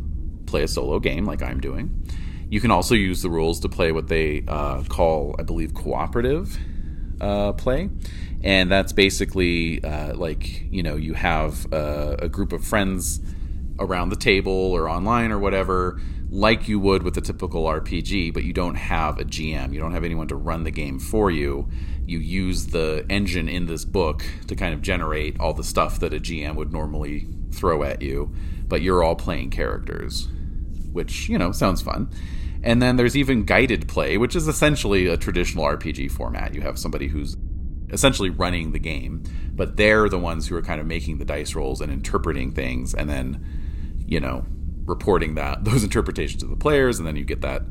play 0.47 0.63
a 0.63 0.67
solo 0.67 0.99
game 0.99 1.25
like 1.25 1.43
I'm 1.43 1.59
doing. 1.59 2.07
You 2.49 2.61
can 2.61 2.71
also 2.71 2.95
use 2.95 3.21
the 3.21 3.29
rules 3.29 3.59
to 3.59 3.69
play 3.69 3.91
what 3.91 4.07
they 4.07 4.43
uh, 4.47 4.83
call, 4.83 5.35
I 5.37 5.43
believe, 5.43 5.73
cooperative 5.73 6.57
uh, 7.19 7.53
play. 7.53 7.89
And 8.43 8.71
that's 8.71 8.93
basically 8.93 9.83
uh, 9.83 10.15
like, 10.15 10.71
you 10.71 10.81
know, 10.81 10.95
you 10.95 11.13
have 11.13 11.71
a, 11.73 12.17
a 12.23 12.29
group 12.29 12.53
of 12.53 12.63
friends 12.63 13.19
around 13.79 14.09
the 14.09 14.15
table 14.15 14.53
or 14.53 14.89
online 14.89 15.31
or 15.31 15.39
whatever, 15.39 15.99
like 16.29 16.67
you 16.67 16.79
would 16.79 17.03
with 17.03 17.17
a 17.17 17.21
typical 17.21 17.65
RPG, 17.65 18.33
but 18.33 18.43
you 18.43 18.53
don't 18.53 18.75
have 18.75 19.19
a 19.19 19.25
GM. 19.25 19.73
You 19.73 19.79
don't 19.79 19.93
have 19.93 20.03
anyone 20.03 20.27
to 20.29 20.35
run 20.35 20.63
the 20.63 20.71
game 20.71 20.99
for 20.99 21.29
you. 21.29 21.67
You 22.05 22.19
use 22.19 22.67
the 22.67 23.05
engine 23.09 23.49
in 23.49 23.65
this 23.65 23.83
book 23.83 24.23
to 24.47 24.55
kind 24.55 24.73
of 24.73 24.81
generate 24.81 25.39
all 25.39 25.53
the 25.53 25.63
stuff 25.63 25.99
that 25.99 26.13
a 26.13 26.19
GM 26.19 26.55
would 26.55 26.71
normally 26.71 27.27
throw 27.51 27.83
at 27.83 28.01
you, 28.01 28.33
but 28.67 28.81
you're 28.81 29.03
all 29.03 29.15
playing 29.15 29.49
characters 29.49 30.29
which, 30.91 31.29
you 31.29 31.37
know, 31.37 31.51
sounds 31.51 31.81
fun. 31.81 32.09
And 32.63 32.81
then 32.81 32.95
there's 32.95 33.15
even 33.15 33.45
guided 33.45 33.87
play, 33.87 34.17
which 34.17 34.35
is 34.35 34.47
essentially 34.47 35.07
a 35.07 35.17
traditional 35.17 35.63
RPG 35.63 36.11
format. 36.11 36.53
You 36.55 36.61
have 36.61 36.79
somebody 36.79 37.07
who's 37.07 37.37
essentially 37.89 38.29
running 38.29 38.71
the 38.71 38.79
game, 38.79 39.23
but 39.53 39.77
they're 39.77 40.09
the 40.09 40.19
ones 40.19 40.47
who 40.47 40.55
are 40.55 40.61
kind 40.61 40.81
of 40.81 40.87
making 40.87 41.17
the 41.17 41.25
dice 41.25 41.55
rolls 41.55 41.81
and 41.81 41.91
interpreting 41.91 42.51
things 42.51 42.93
and 42.93 43.09
then, 43.09 43.45
you 44.05 44.19
know, 44.19 44.45
reporting 44.85 45.35
that 45.35 45.63
those 45.65 45.83
interpretations 45.83 46.41
to 46.41 46.47
the 46.47 46.55
players 46.55 46.99
and 46.99 47.07
then 47.07 47.15
you 47.15 47.23
get 47.23 47.41
that, 47.41 47.63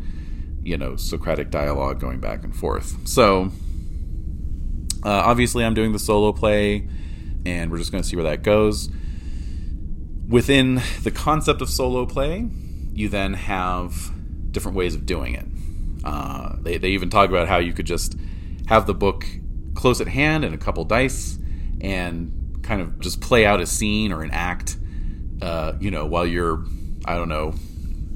you 0.63 0.77
know, 0.77 0.97
Socratic 0.97 1.51
dialogue 1.51 2.01
going 2.01 2.21
back 2.21 2.45
and 2.45 2.55
forth. 2.55 3.07
So, 3.07 3.51
uh, 5.05 5.11
obviously 5.11 5.65
I'm 5.65 5.75
doing 5.75 5.93
the 5.93 5.99
solo 5.99 6.33
play 6.33 6.89
and 7.45 7.71
we're 7.71 7.79
just 7.79 7.93
going 7.93 8.03
to 8.03 8.09
see 8.09 8.17
where 8.17 8.25
that 8.25 8.43
goes. 8.43 8.89
Within 10.29 10.83
the 11.03 11.13
concept 11.13 11.63
of 11.63 11.69
solo 11.69 12.07
play, 12.07 12.49
you 12.97 13.09
then 13.09 13.35
have 13.35 14.13
different 14.51 14.77
ways 14.77 14.95
of 14.95 15.07
doing 15.07 15.35
it. 15.35 15.47
Uh, 16.05 16.57
they, 16.61 16.79
they 16.79 16.89
even 16.89 17.11
talk 17.11 17.29
about 17.29 17.49
how 17.49 17.59
you 17.59 17.73
could 17.73 17.87
just 17.87 18.17
have 18.67 18.87
the 18.87 18.95
book 18.95 19.27
close 19.75 20.01
at 20.01 20.09
hand 20.09 20.45
and 20.45 20.55
a 20.55 20.59
couple 20.59 20.85
dice 20.85 21.39
and 21.81 22.59
kind 22.63 22.81
of 22.81 22.99
just 23.01 23.21
play 23.21 23.45
out 23.45 23.61
a 23.61 23.67
scene 23.67 24.13
or 24.13 24.23
an 24.23 24.31
act, 24.31 24.77
uh, 25.43 25.75
you 25.79 25.91
know, 25.91 26.07
while 26.07 26.27
you're, 26.27 26.65
I 27.05 27.17
don't 27.17 27.29
know, 27.29 27.55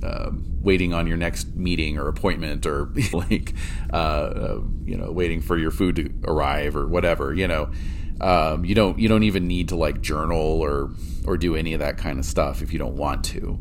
uh, 0.02 0.30
waiting 0.62 0.94
on 0.94 1.06
your 1.06 1.16
next 1.16 1.54
meeting 1.54 1.98
or 1.98 2.08
appointment 2.08 2.64
or 2.64 2.90
like, 3.12 3.54
uh, 3.92 3.96
uh, 3.96 4.60
you 4.84 4.96
know, 4.96 5.10
waiting 5.12 5.40
for 5.40 5.58
your 5.58 5.70
food 5.70 5.96
to 5.96 6.10
arrive 6.24 6.74
or 6.74 6.86
whatever, 6.86 7.34
you 7.34 7.46
know. 7.46 7.70
Um, 8.20 8.66
you 8.66 8.74
don't 8.74 8.98
you 8.98 9.08
don't 9.08 9.22
even 9.22 9.48
need 9.48 9.70
to 9.70 9.76
like 9.76 10.02
journal 10.02 10.36
or 10.36 10.90
or 11.24 11.38
do 11.38 11.56
any 11.56 11.72
of 11.72 11.80
that 11.80 11.96
kind 11.96 12.18
of 12.18 12.26
stuff 12.26 12.60
if 12.60 12.70
you 12.70 12.78
don't 12.78 12.96
want 12.96 13.24
to. 13.24 13.58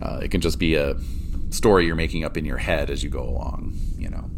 Uh, 0.00 0.20
it 0.22 0.30
can 0.30 0.40
just 0.40 0.58
be 0.58 0.74
a 0.74 0.96
story 1.50 1.86
you're 1.86 1.96
making 1.96 2.24
up 2.24 2.36
in 2.36 2.44
your 2.44 2.58
head 2.58 2.90
as 2.90 3.02
you 3.02 3.10
go 3.10 3.22
along, 3.22 3.78
you 3.98 4.08
know. 4.08 4.30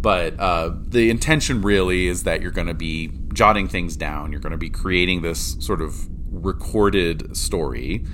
But 0.00 0.38
uh, 0.40 0.72
the 0.74 1.10
intention 1.10 1.62
really 1.62 2.08
is 2.08 2.24
that 2.24 2.40
you're 2.42 2.50
going 2.50 2.66
to 2.66 2.74
be 2.74 3.12
jotting 3.32 3.68
things 3.68 3.96
down. 3.96 4.32
You're 4.32 4.40
going 4.40 4.52
to 4.52 4.58
be 4.58 4.70
creating 4.70 5.22
this 5.22 5.56
sort 5.60 5.80
of 5.80 6.08
recorded 6.32 7.36
story 7.36 8.04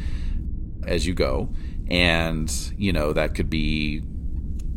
as 0.86 1.06
you 1.06 1.14
go. 1.14 1.48
And, 1.90 2.52
you 2.76 2.92
know, 2.92 3.14
that 3.14 3.34
could 3.34 3.48
be 3.48 4.02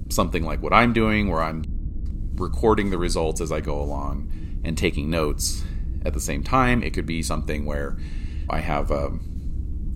something 0.10 0.43
like 0.43 0.62
what 0.62 0.73
I'm 0.73 0.93
doing, 0.93 1.29
where 1.29 1.41
I'm 1.41 1.63
recording 2.36 2.91
the 2.91 2.97
results 2.97 3.41
as 3.41 3.51
I 3.51 3.60
go 3.60 3.81
along 3.81 4.31
and 4.63 4.77
taking 4.77 5.10
notes 5.10 5.63
at 6.05 6.13
the 6.13 6.21
same 6.21 6.43
time. 6.43 6.81
It 6.81 6.93
could 6.93 7.05
be 7.05 7.21
something 7.21 7.65
where 7.65 7.97
I 8.49 8.60
have 8.60 8.89
a, 8.89 9.12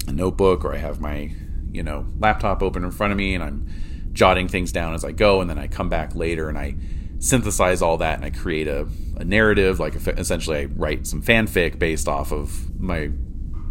a 0.07 0.11
notebook 0.11 0.65
or 0.65 0.73
I 0.73 0.77
have 0.77 0.99
my 0.99 1.31
you 1.75 1.83
know 1.83 2.07
laptop 2.19 2.63
open 2.63 2.83
in 2.83 2.91
front 2.91 3.11
of 3.11 3.17
me 3.17 3.35
and 3.35 3.43
I'm 3.43 3.67
jotting 4.13 4.47
things 4.47 4.71
down 4.71 4.93
as 4.93 5.03
I 5.03 5.11
go, 5.11 5.41
and 5.41 5.49
then 5.49 5.59
I 5.59 5.67
come 5.67 5.89
back 5.89 6.15
later 6.15 6.49
and 6.49 6.57
I 6.57 6.75
synthesize 7.19 7.81
all 7.81 7.97
that 7.97 8.15
and 8.15 8.25
I 8.25 8.29
create 8.29 8.67
a, 8.67 8.87
a 9.17 9.25
narrative. 9.25 9.79
Like 9.79 9.95
essentially, 9.95 10.57
I 10.59 10.65
write 10.65 11.05
some 11.05 11.21
fanfic 11.21 11.77
based 11.77 12.07
off 12.07 12.31
of 12.31 12.79
my 12.79 13.11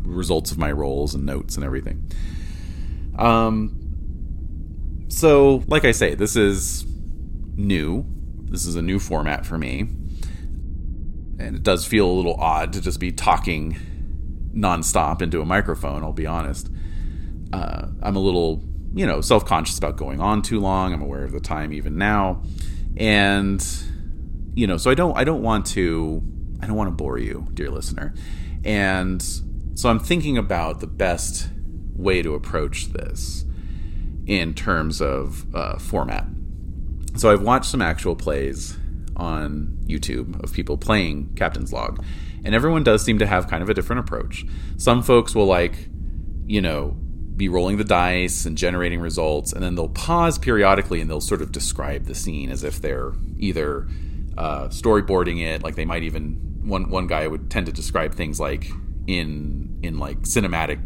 results 0.02 0.52
of 0.52 0.58
my 0.58 0.70
rolls 0.70 1.14
and 1.14 1.24
notes 1.24 1.56
and 1.56 1.64
everything. 1.64 2.08
Um. 3.18 3.80
So, 5.08 5.62
like 5.68 5.84
I 5.84 5.92
say, 5.92 6.14
this 6.14 6.34
is 6.36 6.84
new. 7.56 8.04
This 8.44 8.66
is 8.66 8.74
a 8.74 8.82
new 8.82 8.98
format 8.98 9.46
for 9.46 9.56
me. 9.56 9.80
And 11.38 11.56
it 11.56 11.62
does 11.62 11.84
feel 11.84 12.06
a 12.08 12.12
little 12.12 12.34
odd 12.34 12.72
to 12.72 12.80
just 12.80 12.98
be 12.98 13.12
talking 13.12 13.76
nonstop 14.54 15.22
into 15.22 15.40
a 15.40 15.44
microphone, 15.44 16.02
I'll 16.02 16.12
be 16.12 16.26
honest 16.26 16.68
uh, 17.54 17.86
I'm 18.02 18.16
a 18.16 18.18
little, 18.18 18.64
you 18.94 19.06
know, 19.06 19.20
self 19.20 19.44
conscious 19.44 19.78
about 19.78 19.96
going 19.96 20.20
on 20.20 20.42
too 20.42 20.58
long. 20.58 20.92
I'm 20.92 21.02
aware 21.02 21.24
of 21.24 21.30
the 21.30 21.40
time 21.40 21.72
even 21.72 21.96
now, 21.96 22.42
and 22.96 23.64
you 24.54 24.66
know, 24.66 24.76
so 24.76 24.90
I 24.90 24.94
don't, 24.94 25.16
I 25.16 25.22
don't 25.22 25.42
want 25.42 25.66
to, 25.66 26.20
I 26.60 26.66
don't 26.66 26.76
want 26.76 26.88
to 26.88 26.94
bore 26.94 27.18
you, 27.18 27.46
dear 27.54 27.70
listener, 27.70 28.12
and 28.64 29.22
so 29.74 29.88
I'm 29.88 30.00
thinking 30.00 30.36
about 30.36 30.80
the 30.80 30.88
best 30.88 31.48
way 31.94 32.22
to 32.22 32.34
approach 32.34 32.92
this 32.92 33.44
in 34.26 34.52
terms 34.52 35.00
of 35.00 35.54
uh, 35.54 35.78
format. 35.78 36.26
So 37.16 37.30
I've 37.30 37.42
watched 37.42 37.70
some 37.70 37.82
actual 37.82 38.16
plays 38.16 38.76
on 39.14 39.78
YouTube 39.86 40.42
of 40.42 40.52
people 40.52 40.76
playing 40.76 41.34
Captain's 41.36 41.72
Log, 41.72 42.04
and 42.44 42.52
everyone 42.52 42.82
does 42.82 43.04
seem 43.04 43.20
to 43.20 43.26
have 43.26 43.46
kind 43.46 43.62
of 43.62 43.68
a 43.68 43.74
different 43.74 44.00
approach. 44.00 44.44
Some 44.76 45.04
folks 45.04 45.36
will 45.36 45.46
like, 45.46 45.88
you 46.46 46.60
know, 46.60 46.96
be 47.36 47.48
rolling 47.48 47.76
the 47.76 47.84
dice 47.84 48.46
and 48.46 48.56
generating 48.56 49.00
results, 49.00 49.52
and 49.52 49.62
then 49.62 49.74
they'll 49.74 49.88
pause 49.88 50.38
periodically 50.38 51.00
and 51.00 51.10
they'll 51.10 51.20
sort 51.20 51.42
of 51.42 51.52
describe 51.52 52.04
the 52.04 52.14
scene 52.14 52.50
as 52.50 52.62
if 52.62 52.80
they're 52.80 53.12
either 53.38 53.88
uh, 54.36 54.68
storyboarding 54.68 55.40
it, 55.40 55.62
like 55.62 55.74
they 55.74 55.84
might 55.84 56.02
even 56.02 56.40
one 56.62 56.88
one 56.88 57.06
guy 57.06 57.26
would 57.26 57.50
tend 57.50 57.66
to 57.66 57.72
describe 57.72 58.14
things 58.14 58.40
like 58.40 58.68
in 59.06 59.78
in 59.82 59.98
like 59.98 60.20
cinematic 60.20 60.80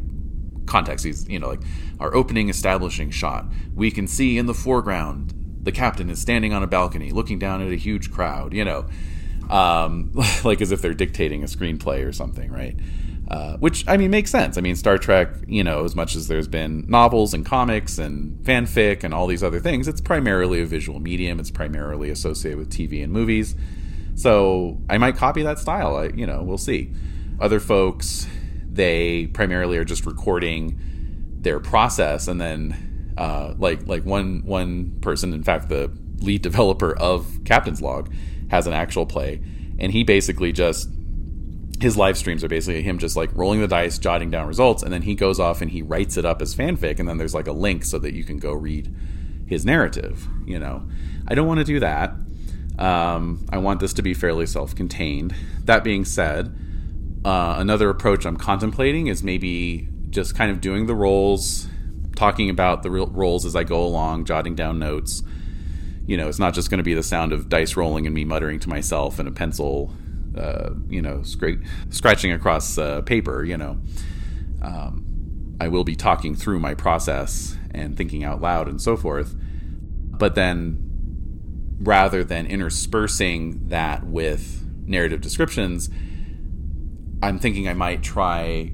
context. 0.67 1.05
He's 1.05 1.29
you 1.29 1.39
know 1.39 1.49
like 1.49 1.63
our 2.01 2.15
opening 2.15 2.49
establishing 2.49 3.11
shot. 3.11 3.47
We 3.75 3.91
can 3.91 4.07
see 4.07 4.39
in 4.39 4.47
the 4.47 4.55
foreground 4.55 5.35
the 5.63 5.73
captain 5.73 6.09
is 6.09 6.21
standing 6.21 6.53
on 6.53 6.63
a 6.63 6.67
balcony 6.67 7.11
looking 7.11 7.39
down 7.39 7.61
at 7.61 7.71
a 7.71 7.77
huge 7.77 8.11
crowd. 8.11 8.53
You 8.53 8.65
know, 8.65 8.87
um, 9.51 10.13
like 10.45 10.61
as 10.61 10.73
if 10.73 10.83
they're 10.83 10.95
dictating 10.95 11.43
a 11.43 11.47
screenplay 11.47 12.07
or 12.07 12.13
something, 12.13 12.51
right? 12.51 12.77
Uh, 13.31 13.59
which 13.59 13.87
I 13.87 13.99
mean 13.99 14.11
makes 14.11 14.31
sense. 14.31 14.57
I 14.57 14.63
mean, 14.63 14.75
Star 14.75 14.97
Trek, 14.97 15.29
you 15.47 15.63
know, 15.63 15.85
as 15.85 15.95
much 15.95 16.17
as 16.17 16.29
there's 16.29 16.49
been 16.49 16.87
novels 16.89 17.35
and 17.35 17.45
comics 17.45 17.99
and 17.99 18.43
fanfic 18.43 19.05
and 19.05 19.13
all 19.13 19.27
these 19.27 19.43
other 19.43 19.61
things, 19.61 19.87
it's 19.87 20.01
primarily 20.01 20.63
a 20.63 20.67
visual 20.67 20.99
medium. 20.99 21.39
It's 21.39 21.51
primarily 21.51 22.09
associated 22.09 22.59
with 22.59 22.71
TV 22.71 23.05
and 23.05 23.13
movies. 23.13 23.55
So 24.15 24.81
I 24.89 24.97
might 24.97 25.17
copy 25.17 25.43
that 25.43 25.59
style. 25.59 25.97
I, 25.97 26.07
you 26.07 26.27
know, 26.27 26.43
we'll 26.43 26.57
see. 26.57 26.91
Other 27.39 27.61
folks, 27.61 28.27
they 28.67 29.27
primarily 29.27 29.77
are 29.77 29.85
just 29.85 30.07
recording 30.07 30.81
their 31.41 31.61
process, 31.61 32.29
and 32.29 32.41
then 32.41 33.15
uh, 33.19 33.55
like 33.59 33.87
like 33.87 34.05
one 34.05 34.43
one 34.47 34.99
person, 35.03 35.35
in 35.35 35.43
fact, 35.43 35.69
the 35.69 35.93
lead 36.21 36.41
developer 36.51 36.97
of 36.97 37.41
Captain's 37.45 37.83
Log, 37.83 38.11
has 38.51 38.67
an 38.67 38.73
actual 38.73 39.05
play, 39.05 39.43
and 39.79 39.93
he 39.93 40.03
basically 40.03 40.51
just 40.51 40.89
his 41.81 41.97
live 41.97 42.19
streams 42.19 42.43
are 42.43 42.49
basically 42.49 42.83
him 42.83 42.99
just 42.99 43.17
like 43.17 43.31
rolling 43.35 43.61
the 43.61 43.69
dice, 43.69 43.99
jotting 43.99 44.31
down 44.31 44.47
results, 44.49 44.83
and 44.83 44.93
then 44.93 45.03
he 45.03 45.15
goes 45.15 45.39
off 45.39 45.61
and 45.61 45.71
he 45.71 45.83
writes 45.83 46.17
it 46.17 46.25
up 46.25 46.43
as 46.43 46.55
fanfic, 46.55 46.99
and 46.99 47.09
then 47.09 47.19
there's 47.19 47.35
like 47.35 47.47
a 47.47 47.53
link 47.53 47.85
so 47.85 47.99
that 47.99 48.15
you 48.15 48.25
can 48.25 48.39
go 48.39 48.53
read 48.53 48.93
his 49.47 49.65
narrative. 49.65 50.27
You 50.45 50.59
know, 50.59 50.89
I 51.29 51.35
don't 51.35 51.47
want 51.47 51.59
to 51.59 51.65
do 51.65 51.81
that. 51.81 52.15
Um, 52.79 53.47
I 53.51 53.59
want 53.59 53.81
this 53.81 53.93
to 53.95 54.03
be 54.03 54.15
fairly 54.15 54.47
self-contained. 54.47 55.35
That 55.65 55.85
being 55.85 56.05
said, 56.05 56.55
uh, 57.25 57.57
another 57.59 57.91
approach 57.91 58.25
I'm 58.25 58.37
contemplating 58.37 59.09
is 59.09 59.23
maybe 59.23 59.89
just 60.11 60.35
kind 60.35 60.51
of 60.51 60.61
doing 60.61 60.87
the 60.87 60.95
rolls, 60.95 61.69
talking 62.17 62.51
about 62.51 62.83
the 62.83 62.91
rolls 62.91 63.45
as 63.45 63.55
I 63.55 63.65
go 63.65 63.85
along, 63.85 64.25
jotting 64.25 64.55
down 64.55 64.79
notes. 64.79 65.23
You 66.07 66.17
know, 66.17 66.29
it's 66.29 66.39
not 66.39 66.55
just 66.55 66.71
going 66.71 66.79
to 66.79 66.85
be 66.85 66.95
the 66.95 67.03
sound 67.03 67.33
of 67.33 67.49
dice 67.49 67.77
rolling 67.77 68.07
and 68.07 68.15
me 68.15 68.25
muttering 68.25 68.61
to 68.61 68.69
myself 68.69 69.19
and 69.19 69.29
a 69.29 69.33
pencil, 69.33 69.93
uh, 70.39 70.75
you 70.89 71.03
know, 71.03 71.19
scra- 71.19 71.65
scratching 71.91 72.33
across 72.33 72.79
uh, 72.79 73.03
paper. 73.03 73.45
You 73.45 73.57
know, 73.57 73.79
um, 74.63 75.57
I 75.61 75.69
will 75.69 75.85
be 75.85 75.97
talking 75.97 76.35
through 76.35 76.61
my 76.61 76.75
process 76.75 77.57
and 77.73 77.97
thinking 77.97 78.25
out 78.25 78.41
loud 78.41 78.69
and 78.69 78.81
so 78.81 78.97
forth. 78.97 79.35
But 79.37 80.35
then 80.35 80.85
rather 81.81 82.25
than 82.25 82.47
interspersing 82.47 83.69
that 83.69 84.05
with 84.05 84.65
narrative 84.87 85.21
descriptions, 85.21 85.91
I'm 87.23 87.39
thinking 87.39 87.69
I 87.69 87.75
might 87.75 88.03
try, 88.03 88.73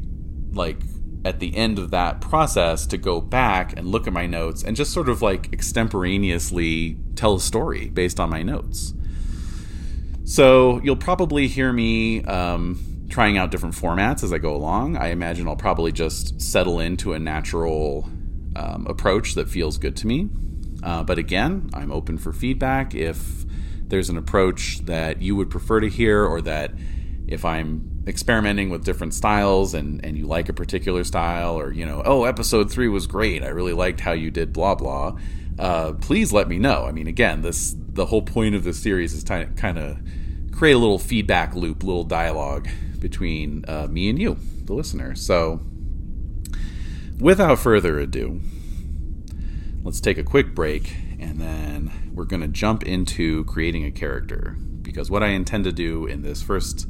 like, 0.53 0.79
at 1.25 1.41
the 1.41 1.57
end 1.57 1.79
of 1.79 1.91
that 1.91 2.21
process 2.21 2.87
to 2.87 2.99
go 2.99 3.21
back 3.21 3.77
and 3.77 3.89
look 3.89 4.07
at 4.07 4.13
my 4.13 4.27
notes 4.27 4.63
and 4.63 4.77
just 4.77 4.93
sort 4.93 5.09
of 5.09 5.23
like 5.23 5.51
extemporaneously 5.53 6.99
tell 7.17 7.37
a 7.37 7.41
story 7.41 7.89
based 7.89 8.21
on 8.21 8.29
my 8.29 8.43
notes. 8.43 8.93
So 10.25 10.81
you'll 10.83 10.97
probably 10.97 11.49
hear 11.49 11.73
me 11.73 12.25
um, 12.25 13.07
trying 13.11 13.37
out 13.37 13.51
different 13.51 13.75
formats 13.75 14.25
as 14.25 14.33
I 14.33 14.39
go 14.39 14.57
along. 14.57 14.97
I 14.97 15.09
imagine 15.09 15.47
I'll 15.47 15.55
probably 15.55 15.93
just 15.93 16.41
settle 16.41 16.81
into 16.81 17.13
a 17.13 17.19
natural 17.19 18.09
um, 18.57 18.87
approach 18.89 19.35
that 19.35 19.49
feels 19.49 19.77
good 19.77 19.97
to 19.97 20.07
me. 20.07 20.31
Uh, 20.83 21.03
but 21.03 21.19
again, 21.19 21.71
I'm 21.75 21.93
open 21.93 22.19
for 22.19 22.33
feedback. 22.33 22.95
If 22.95 23.45
there's 23.87 24.09
an 24.09 24.17
approach 24.17 24.79
that 24.87 25.21
you 25.21 25.37
would 25.37 25.51
prefer 25.51 25.81
to 25.81 25.89
hear, 25.89 26.25
or 26.25 26.41
that 26.43 26.73
if 27.27 27.45
I'm 27.45 28.03
experimenting 28.07 28.71
with 28.71 28.85
different 28.85 29.15
styles 29.15 29.75
and, 29.75 30.05
and 30.05 30.17
you 30.17 30.27
like 30.27 30.49
a 30.49 30.53
particular 30.53 31.05
style, 31.05 31.59
or, 31.59 31.71
you 31.73 31.85
know, 31.85 32.03
oh, 32.05 32.25
episode 32.25 32.71
three 32.71 32.89
was 32.89 33.07
great. 33.07 33.43
I 33.43 33.49
really 33.49 33.73
liked 33.75 34.01
how 34.01 34.13
you 34.13 34.31
did 34.31 34.53
blah, 34.53 34.75
blah. 34.75 35.19
Uh, 35.59 35.93
please 35.93 36.33
let 36.33 36.49
me 36.49 36.59
know. 36.59 36.85
I 36.85 36.93
mean, 36.93 37.07
again, 37.07 37.43
this 37.43 37.77
the 37.95 38.07
whole 38.07 38.23
point 38.23 38.55
of 38.55 38.65
this 38.65 38.79
series 38.79 39.15
is 39.15 39.25
to 39.25 39.47
kind 39.57 39.79
of 39.79 39.99
create 40.53 40.73
a 40.73 40.79
little 40.79 40.99
feedback 40.99 41.55
loop, 41.55 41.83
little 41.83 42.05
dialogue 42.05 42.69
between 42.99 43.65
uh, 43.67 43.87
me 43.89 44.09
and 44.09 44.19
you, 44.19 44.37
the 44.65 44.73
listener. 44.73 45.15
So, 45.15 45.61
without 47.19 47.59
further 47.59 47.99
ado, 47.99 48.41
let's 49.83 50.01
take 50.01 50.19
a 50.19 50.25
quick 50.25 50.55
break 50.55 50.97
and 51.19 51.41
then 51.41 52.13
we're 52.15 52.25
going 52.25 52.43
to 52.43 52.49
jump 52.49 52.83
into 52.85 53.45
creating 53.45 53.85
a 53.85 53.91
character. 53.91 54.57
Because 54.83 55.11
what 55.11 55.23
I 55.23 55.29
intend 55.29 55.65
to 55.65 55.73
do 55.73 56.07
in 56.07 56.23
this 56.23 56.43
first 56.43 56.87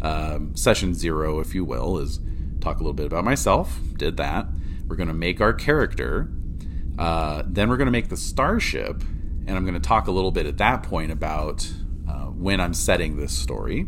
um, 0.00 0.54
session 0.54 0.94
zero, 0.94 1.40
if 1.40 1.54
you 1.54 1.64
will, 1.64 1.98
is 1.98 2.20
talk 2.60 2.76
a 2.76 2.78
little 2.78 2.92
bit 2.92 3.06
about 3.06 3.24
myself. 3.24 3.78
Did 3.96 4.16
that. 4.18 4.46
We're 4.86 4.96
going 4.96 5.08
to 5.08 5.14
make 5.14 5.40
our 5.40 5.52
character. 5.52 6.30
Uh, 6.98 7.42
then 7.46 7.68
we're 7.68 7.76
going 7.76 7.86
to 7.86 7.92
make 7.92 8.08
the 8.08 8.16
starship. 8.16 9.02
And 9.46 9.56
I'm 9.56 9.64
going 9.64 9.74
to 9.74 9.80
talk 9.80 10.06
a 10.06 10.12
little 10.12 10.30
bit 10.30 10.46
at 10.46 10.58
that 10.58 10.82
point 10.82 11.10
about 11.10 11.70
uh, 12.08 12.26
when 12.26 12.60
I'm 12.60 12.74
setting 12.74 13.16
this 13.16 13.36
story. 13.36 13.86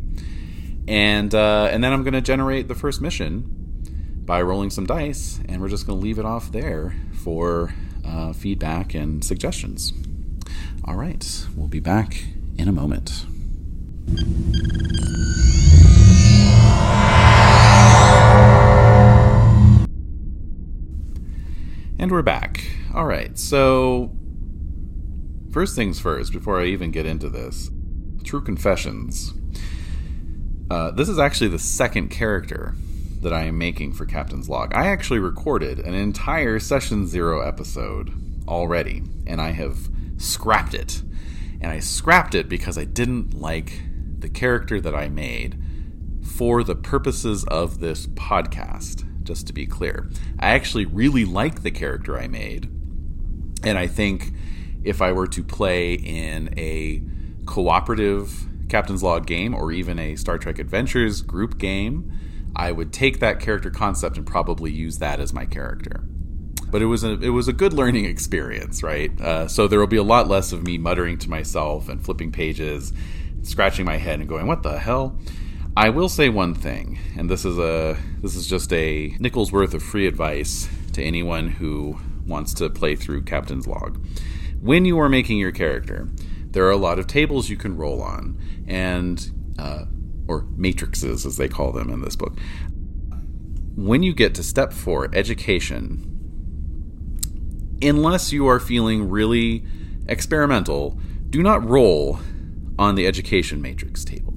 And, 0.87 1.35
uh, 1.35 1.69
and 1.71 1.83
then 1.83 1.93
I'm 1.93 2.03
going 2.03 2.15
to 2.15 2.21
generate 2.21 2.69
the 2.69 2.75
first 2.75 3.01
mission 3.01 4.23
by 4.25 4.43
rolling 4.43 4.71
some 4.71 4.87
dice. 4.87 5.41
And 5.49 5.61
we're 5.61 5.69
just 5.69 5.87
going 5.87 5.99
to 5.99 6.03
leave 6.03 6.19
it 6.19 6.25
off 6.25 6.51
there 6.53 6.95
for 7.13 7.75
uh, 8.05 8.33
feedback 8.33 8.95
and 8.95 9.25
suggestions. 9.25 9.93
All 10.85 10.97
right, 10.97 11.47
we'll 11.57 11.69
be 11.69 11.81
back 11.81 12.25
in 12.59 12.69
a 12.69 12.73
moment. 12.73 13.25
And 21.99 22.11
we're 22.11 22.23
back. 22.23 22.63
All 22.93 23.07
right, 23.07 23.39
so 23.39 24.13
first 25.55 25.77
things 25.77 26.01
first, 26.01 26.33
before 26.33 26.61
I 26.61 26.65
even 26.65 26.91
get 26.91 27.07
into 27.07 27.31
this, 27.31 27.71
True 28.25 28.43
Confessions. 28.43 29.33
Uh, 30.69 30.91
this 30.91 31.09
is 31.09 31.21
actually 31.21 31.47
the 31.47 31.61
second 31.61 32.09
character 32.09 32.75
that 33.21 33.33
I 33.33 33.45
am 33.45 33.57
making 33.57 33.93
for 33.93 34.05
Captain's 34.05 34.49
Log. 34.49 34.75
I 34.75 34.87
actually 34.87 35.21
recorded 35.21 35.79
an 35.79 35.95
entire 35.95 36.59
Session 36.59 37.07
Zero 37.07 37.41
episode 37.47 38.13
already, 38.49 39.05
and 39.29 39.41
I 39.41 39.53
have 39.53 39.79
scrapped 40.17 40.75
it. 40.75 41.03
And 41.61 41.71
I 41.71 41.79
scrapped 41.79 42.35
it 42.35 42.49
because 42.49 42.77
I 42.77 42.85
didn't 42.85 43.35
like 43.35 43.81
the 44.19 44.29
character 44.29 44.81
that 44.81 44.97
I 44.97 45.09
made 45.09 45.57
for 46.37 46.65
the 46.65 46.75
purposes 46.75 47.45
of 47.45 47.79
this 47.79 48.09
podcast, 48.09 49.05
just 49.23 49.47
to 49.47 49.53
be 49.53 49.67
clear. 49.67 50.11
I 50.41 50.51
actually 50.51 50.87
really 50.87 51.25
like 51.25 51.63
the 51.63 51.71
character 51.71 52.19
I 52.19 52.27
made, 52.27 52.65
and 53.63 53.79
I 53.79 53.87
think 53.87 54.33
if 54.85 55.03
I 55.03 55.13
were 55.13 55.27
to 55.29 55.43
play 55.43 55.95
in 55.95 56.53
a 56.57 57.03
cooperative 57.47 58.47
Captain's 58.69 59.03
Log 59.03 59.27
game 59.27 59.55
or 59.55 59.73
even 59.73 59.99
a 59.99 60.17
Star 60.17 60.39
Trek 60.39 60.59
Adventures 60.59 61.23
group 61.23 61.59
game, 61.59 62.13
I 62.57 62.73
would 62.73 62.93
take 62.93 63.21
that 63.21 63.41
character 63.41 63.71
concept 63.71 64.17
and 64.17 64.27
probably 64.27 64.71
use 64.71 64.99
that 64.99 65.21
as 65.21 65.33
my 65.33 65.45
character. 65.45 66.05
But 66.71 66.83
it 66.83 66.87
was 66.87 67.05
a 67.05 67.13
it 67.21 67.31
was 67.31 67.47
a 67.47 67.53
good 67.53 67.73
learning 67.73 68.05
experience, 68.05 68.83
right? 68.83 69.19
Uh, 69.21 69.49
so 69.49 69.69
there 69.69 69.79
will 69.79 69.87
be 69.87 69.97
a 69.97 70.03
lot 70.03 70.29
less 70.29 70.53
of 70.53 70.65
me 70.65 70.79
muttering 70.79 71.19
to 71.19 71.31
myself 71.31 71.89
and 71.89 72.05
flipping 72.05 72.33
pages, 72.33 72.93
scratching 73.43 73.85
my 73.85 73.97
head 73.97 74.21
and 74.21 74.29
going, 74.29 74.47
"What 74.47 74.63
the 74.63 74.79
hell?" 74.79 75.19
I 75.77 75.91
will 75.91 76.09
say 76.09 76.29
one 76.29 76.55
thing, 76.55 76.99
and 77.17 77.29
this 77.29 77.45
is 77.45 77.59
a 77.59 77.97
this 78.23 78.35
is 78.35 78.47
just 78.49 78.73
a 78.73 79.15
nickel's 79.19 79.53
worth 79.53 79.75
of 79.75 79.83
free 79.83 80.07
advice 80.07 80.69
to 80.93 81.03
anyone 81.03 81.49
who 81.49 81.99
wants 82.27 82.55
to 82.55 82.71
play 82.71 82.97
through 82.97 83.23
Captain's 83.23 83.67
Log. 83.67 84.05
When 84.65 84.87
you 84.87 84.99
are 84.99 85.11
making 85.11 85.37
your 85.37 85.53
character, 85.53 86.09
there 86.47 86.65
are 86.65 86.71
a 86.71 86.79
lot 86.79 86.99
of 86.99 87.07
tables 87.07 87.51
you 87.51 87.57
can 87.59 87.77
roll 87.77 88.01
on, 88.01 88.41
and 88.67 89.31
uh, 89.59 89.85
or 90.27 90.47
matrices 90.57 91.27
as 91.27 91.37
they 91.37 91.49
call 91.49 91.71
them 91.71 91.91
in 91.91 92.01
this 92.01 92.17
book. 92.17 92.39
When 93.77 94.03
you 94.03 94.15
get 94.15 94.35
to 94.37 94.43
step 94.43 94.73
four, 94.73 95.15
education, 95.15 96.11
unless 97.83 98.33
you 98.33 98.47
are 98.47 98.59
feeling 98.59 99.11
really 99.11 99.67
experimental, 100.09 100.99
do 101.29 101.43
not 101.43 101.63
roll 101.63 102.21
on 102.79 102.95
the 102.95 103.07
education 103.07 103.61
matrix 103.61 104.03
table. 104.03 104.33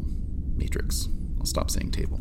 Matrix. 0.57 1.07
I'll 1.39 1.45
stop 1.45 1.71
saying 1.71 1.91
table. 1.91 2.19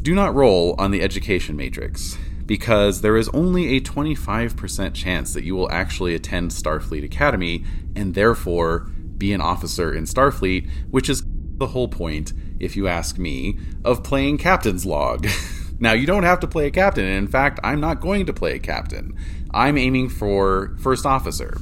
Do 0.00 0.14
not 0.14 0.34
roll 0.34 0.74
on 0.78 0.90
the 0.90 1.02
education 1.02 1.54
matrix 1.54 2.16
because 2.48 3.02
there 3.02 3.18
is 3.18 3.28
only 3.28 3.76
a 3.76 3.80
25% 3.80 4.94
chance 4.94 5.34
that 5.34 5.44
you 5.44 5.54
will 5.54 5.70
actually 5.70 6.14
attend 6.14 6.50
Starfleet 6.50 7.04
Academy 7.04 7.62
and 7.94 8.14
therefore 8.14 8.88
be 9.18 9.34
an 9.34 9.42
officer 9.42 9.94
in 9.94 10.04
Starfleet, 10.04 10.66
which 10.90 11.10
is 11.10 11.22
the 11.58 11.66
whole 11.66 11.88
point, 11.88 12.32
if 12.58 12.74
you 12.74 12.88
ask 12.88 13.18
me, 13.18 13.58
of 13.84 14.02
playing 14.02 14.38
Captain's 14.38 14.86
Log. 14.86 15.28
now, 15.78 15.92
you 15.92 16.06
don't 16.06 16.22
have 16.22 16.40
to 16.40 16.46
play 16.46 16.66
a 16.66 16.70
captain, 16.70 17.04
in 17.04 17.28
fact, 17.28 17.60
I'm 17.62 17.80
not 17.80 18.00
going 18.00 18.24
to 18.24 18.32
play 18.32 18.54
a 18.54 18.58
captain. 18.58 19.14
I'm 19.52 19.76
aiming 19.76 20.08
for 20.08 20.74
First 20.78 21.04
Officer. 21.04 21.58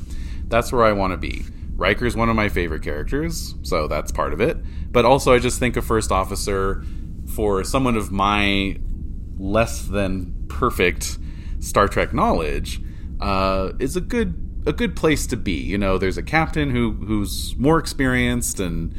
That's 0.46 0.70
where 0.70 0.84
I 0.84 0.92
want 0.92 1.12
to 1.14 1.16
be. 1.16 1.44
Riker's 1.74 2.16
one 2.16 2.28
of 2.28 2.36
my 2.36 2.48
favorite 2.48 2.82
characters, 2.82 3.56
so 3.62 3.88
that's 3.88 4.12
part 4.12 4.32
of 4.32 4.40
it. 4.40 4.56
But 4.92 5.04
also, 5.04 5.34
I 5.34 5.40
just 5.40 5.58
think 5.58 5.76
a 5.76 5.82
First 5.82 6.12
Officer 6.12 6.84
for 7.34 7.64
someone 7.64 7.96
of 7.96 8.12
my 8.12 8.78
less 9.38 9.82
than 9.82 10.46
perfect 10.48 11.18
Star 11.60 11.88
Trek 11.88 12.12
knowledge 12.12 12.80
uh, 13.20 13.72
is 13.78 13.96
a 13.96 14.00
good 14.00 14.42
a 14.66 14.72
good 14.72 14.96
place 14.96 15.26
to 15.28 15.36
be. 15.36 15.52
You 15.52 15.78
know, 15.78 15.98
there's 15.98 16.18
a 16.18 16.22
captain 16.22 16.70
who 16.70 16.92
who's 16.92 17.56
more 17.56 17.78
experienced 17.78 18.60
and 18.60 18.94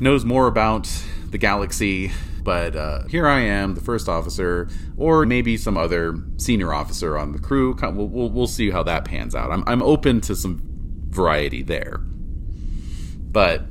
knows 0.00 0.24
more 0.24 0.46
about 0.46 0.88
the 1.30 1.38
galaxy. 1.38 2.10
But 2.42 2.76
uh, 2.76 3.04
here 3.08 3.26
I 3.26 3.40
am, 3.40 3.74
the 3.74 3.82
first 3.82 4.08
officer, 4.08 4.70
or 4.96 5.26
maybe 5.26 5.58
some 5.58 5.76
other 5.76 6.16
senior 6.38 6.72
officer 6.72 7.18
on 7.18 7.32
the 7.32 7.38
crew. 7.38 7.76
We'll, 7.82 8.08
we'll, 8.08 8.30
we'll 8.30 8.46
see 8.46 8.70
how 8.70 8.82
that 8.84 9.04
pans 9.04 9.34
out. 9.34 9.50
I'm, 9.50 9.64
I'm 9.66 9.82
open 9.82 10.22
to 10.22 10.34
some 10.34 10.62
variety 11.10 11.62
there. 11.62 11.98
But 11.98 13.64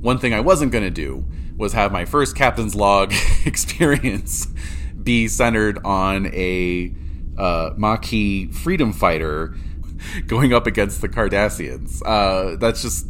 one 0.00 0.18
thing 0.18 0.32
I 0.32 0.40
wasn't 0.40 0.70
going 0.70 0.84
to 0.84 0.90
do 0.90 1.26
was 1.56 1.72
have 1.72 1.92
my 1.92 2.04
first 2.04 2.36
captain's 2.36 2.74
log 2.74 3.12
experience 3.44 4.48
be 5.02 5.28
centered 5.28 5.78
on 5.84 6.26
a 6.34 6.94
uh, 7.38 7.70
Maquis 7.76 8.56
freedom 8.56 8.92
fighter 8.92 9.54
going 10.26 10.52
up 10.52 10.66
against 10.66 11.00
the 11.00 11.08
Cardassians. 11.08 12.02
Uh, 12.04 12.56
that's 12.56 12.82
just 12.82 13.06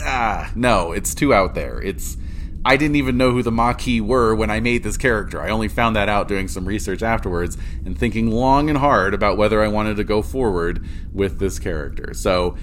ah, 0.00 0.50
no, 0.54 0.92
it's 0.92 1.14
too 1.14 1.32
out 1.32 1.54
there. 1.54 1.80
It's 1.80 2.16
I 2.64 2.76
didn't 2.76 2.96
even 2.96 3.16
know 3.16 3.32
who 3.32 3.42
the 3.42 3.50
Maquis 3.50 4.00
were 4.00 4.34
when 4.34 4.50
I 4.50 4.60
made 4.60 4.84
this 4.84 4.96
character. 4.96 5.42
I 5.42 5.50
only 5.50 5.68
found 5.68 5.96
that 5.96 6.08
out 6.08 6.28
doing 6.28 6.46
some 6.46 6.64
research 6.64 7.02
afterwards 7.02 7.58
and 7.84 7.98
thinking 7.98 8.30
long 8.30 8.68
and 8.68 8.78
hard 8.78 9.14
about 9.14 9.36
whether 9.36 9.62
I 9.62 9.68
wanted 9.68 9.96
to 9.96 10.04
go 10.04 10.22
forward 10.22 10.86
with 11.12 11.40
this 11.40 11.58
character. 11.58 12.14
So 12.14 12.56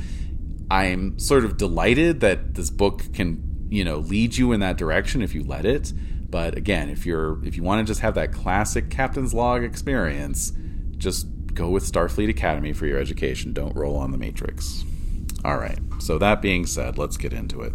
I'm 0.72 1.20
sort 1.20 1.44
of 1.44 1.58
delighted 1.58 2.22
that 2.22 2.54
this 2.56 2.70
book 2.70 3.12
can, 3.14 3.49
you 3.70 3.84
know, 3.84 3.98
lead 3.98 4.38
you 4.38 4.52
in 4.52 4.60
that 4.60 4.78
direction 4.78 5.22
if 5.22 5.34
you 5.34 5.44
let 5.44 5.66
it. 5.66 5.94
But 6.30 6.56
again, 6.56 6.90
if 6.90 7.06
you're 7.06 7.44
if 7.46 7.56
you 7.56 7.64
want 7.64 7.86
to 7.86 7.90
just 7.90 8.02
have 8.02 8.16
that 8.16 8.32
classic 8.32 8.90
captain's 8.90 9.34
log 9.34 9.64
experience, 9.64 10.52
just 10.98 11.28
go 11.54 11.70
with 11.70 11.90
Starfleet 11.90 12.30
Academy 12.30 12.74
for 12.74 12.86
your 12.86 13.00
education. 13.00 13.54
Don't 13.54 13.76
roll 13.76 13.98
on 13.98 14.12
the 14.12 14.18
Matrix. 14.18 14.84
All 15.44 15.58
right. 15.58 15.80
So 16.00 16.18
that 16.18 16.42
being 16.42 16.66
said, 16.66 16.98
let's 16.98 17.18
get 17.18 17.34
into 17.34 17.62
it. 17.62 17.74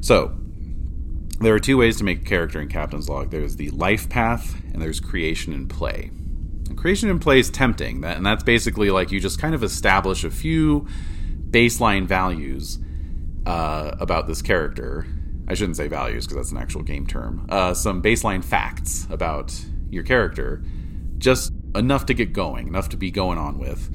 So, 0.00 0.36
there 1.40 1.54
are 1.54 1.60
two 1.60 1.78
ways 1.78 1.96
to 1.98 2.04
make 2.04 2.22
a 2.22 2.24
character 2.24 2.60
in 2.60 2.68
Captain's 2.68 3.08
Log. 3.08 3.30
There's 3.30 3.56
the 3.56 3.70
life 3.70 4.08
path 4.08 4.54
and 4.72 4.80
there's 4.80 5.00
creation 5.00 5.52
and 5.52 5.68
play. 5.68 6.10
And 6.68 6.76
creation 6.76 7.10
and 7.10 7.20
play 7.20 7.40
is 7.40 7.50
tempting, 7.50 8.04
and 8.04 8.24
that's 8.24 8.42
basically 8.42 8.90
like 8.90 9.10
you 9.10 9.20
just 9.20 9.38
kind 9.38 9.54
of 9.54 9.62
establish 9.62 10.24
a 10.24 10.30
few 10.30 10.86
baseline 11.50 12.06
values 12.06 12.78
uh, 13.46 13.96
about 14.00 14.26
this 14.26 14.42
character. 14.42 15.06
I 15.46 15.54
shouldn't 15.54 15.76
say 15.76 15.88
values 15.88 16.26
because 16.26 16.36
that's 16.36 16.52
an 16.52 16.58
actual 16.58 16.82
game 16.82 17.06
term. 17.06 17.46
Uh, 17.50 17.74
some 17.74 18.02
baseline 18.02 18.42
facts 18.42 19.06
about 19.10 19.54
your 19.90 20.02
character, 20.02 20.62
just 21.18 21.52
enough 21.74 22.06
to 22.06 22.14
get 22.14 22.32
going, 22.32 22.68
enough 22.68 22.88
to 22.90 22.96
be 22.96 23.10
going 23.10 23.38
on 23.38 23.58
with. 23.58 23.94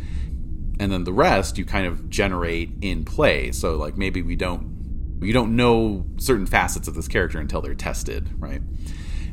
And 0.79 0.91
then 0.91 1.03
the 1.03 1.13
rest 1.13 1.57
you 1.57 1.65
kind 1.65 1.85
of 1.85 2.09
generate 2.09 2.71
in 2.81 3.03
play. 3.03 3.51
So 3.51 3.75
like 3.75 3.97
maybe 3.97 4.21
we 4.21 4.35
don't 4.35 4.79
you 5.21 5.33
don't 5.33 5.55
know 5.55 6.05
certain 6.17 6.45
facets 6.45 6.87
of 6.87 6.95
this 6.95 7.07
character 7.07 7.39
until 7.39 7.61
they're 7.61 7.75
tested, 7.75 8.29
right? 8.39 8.61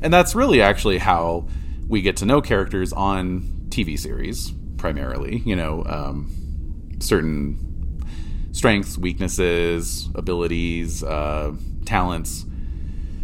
And 0.03 0.13
that's 0.13 0.35
really 0.35 0.61
actually 0.61 0.99
how 0.99 1.47
we 1.87 2.03
get 2.03 2.17
to 2.19 2.27
know 2.27 2.41
characters 2.41 2.93
on 2.93 3.43
TV 3.69 3.99
series 3.99 4.53
primarily. 4.77 5.39
You 5.39 5.57
know, 5.57 5.85
um, 5.87 6.31
certain 6.99 7.76
strengths, 8.57 8.97
weaknesses, 8.97 10.09
abilities, 10.15 11.05
uh, 11.05 11.53
talents, 11.85 12.47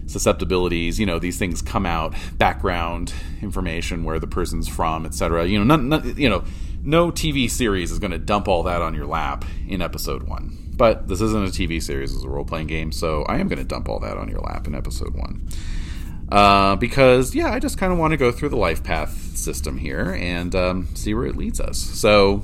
susceptibilities. 0.06 1.00
You 1.00 1.06
know, 1.06 1.18
these 1.18 1.38
things 1.38 1.62
come 1.62 1.86
out. 1.86 2.14
Background 2.36 3.14
information, 3.40 4.04
where 4.04 4.18
the 4.18 4.26
person's 4.26 4.68
from, 4.68 5.06
etc. 5.06 5.46
You 5.46 5.64
know, 5.64 5.74
not, 5.76 6.18
you 6.18 6.28
know, 6.28 6.44
no 6.82 7.10
TV 7.10 7.50
series 7.50 7.90
is 7.90 7.98
going 7.98 8.10
to 8.10 8.18
dump 8.18 8.46
all 8.46 8.62
that 8.64 8.82
on 8.82 8.94
your 8.94 9.06
lap 9.06 9.46
in 9.66 9.80
episode 9.80 10.24
one. 10.24 10.58
But 10.76 11.08
this 11.08 11.22
isn't 11.22 11.48
a 11.48 11.50
TV 11.50 11.82
series; 11.82 12.14
it's 12.14 12.24
a 12.24 12.28
role 12.28 12.44
playing 12.44 12.66
game, 12.66 12.92
so 12.92 13.22
I 13.22 13.38
am 13.38 13.48
going 13.48 13.58
to 13.58 13.64
dump 13.64 13.88
all 13.88 14.00
that 14.00 14.18
on 14.18 14.28
your 14.28 14.40
lap 14.40 14.66
in 14.66 14.74
episode 14.74 15.14
one. 15.14 15.48
Uh, 16.30 16.76
because 16.76 17.34
yeah, 17.34 17.52
I 17.52 17.58
just 17.58 17.78
kind 17.78 17.92
of 17.92 17.98
want 17.98 18.10
to 18.12 18.16
go 18.18 18.32
through 18.32 18.50
the 18.50 18.56
life 18.56 18.82
path 18.82 19.36
system 19.36 19.78
here 19.78 20.14
and 20.18 20.54
um, 20.54 20.88
see 20.94 21.14
where 21.14 21.26
it 21.26 21.36
leads 21.36 21.58
us. 21.60 21.78
So 21.78 22.42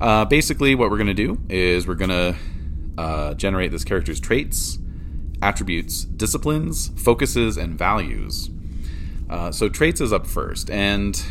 uh, 0.00 0.24
basically, 0.24 0.74
what 0.74 0.90
we're 0.90 0.96
going 0.96 1.06
to 1.08 1.14
do 1.14 1.40
is 1.48 1.86
we're 1.86 1.94
going 1.94 2.10
to 2.10 2.36
uh, 2.98 3.34
generate 3.34 3.70
this 3.70 3.84
character's 3.84 4.20
traits, 4.20 4.78
attributes, 5.42 6.04
disciplines, 6.04 6.90
focuses, 6.96 7.56
and 7.56 7.78
values. 7.78 8.50
Uh, 9.28 9.50
so 9.50 9.68
traits 9.68 10.00
is 10.00 10.12
up 10.12 10.26
first, 10.26 10.70
and 10.70 11.24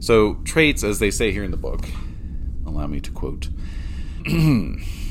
so 0.00 0.34
traits, 0.44 0.82
as 0.82 0.98
they 0.98 1.10
say 1.10 1.32
here 1.32 1.44
in 1.44 1.50
the 1.50 1.56
book, 1.56 1.86
allow 2.66 2.86
me 2.86 3.00
to 3.00 3.10
quote. 3.10 3.48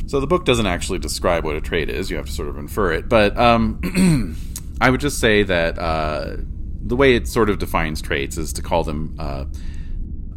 so 0.08 0.20
the 0.20 0.28
book 0.28 0.46
doesn't 0.46 0.67
actually 0.67 1.00
describe 1.00 1.43
what 1.43 1.56
a 1.56 1.62
trait 1.62 1.89
is; 1.89 2.10
you 2.10 2.17
have 2.17 2.26
to 2.26 2.32
sort 2.32 2.50
of 2.50 2.58
infer 2.58 2.91
it. 2.91 3.08
But 3.08 3.38
um, 3.38 4.36
I 4.82 4.89
would 4.89 5.02
just 5.02 5.20
say 5.20 5.43
that 5.43 5.80
uh, 5.80 6.38
the 6.82 6.96
way 6.96 7.15
it 7.15 7.28
sort 7.28 7.50
of 7.50 7.60
defines 7.60 8.02
traits 8.02 8.38
is 8.38 8.54
to 8.54 8.62
call 8.62 8.84
them 8.84 9.15
uh, 9.17 9.46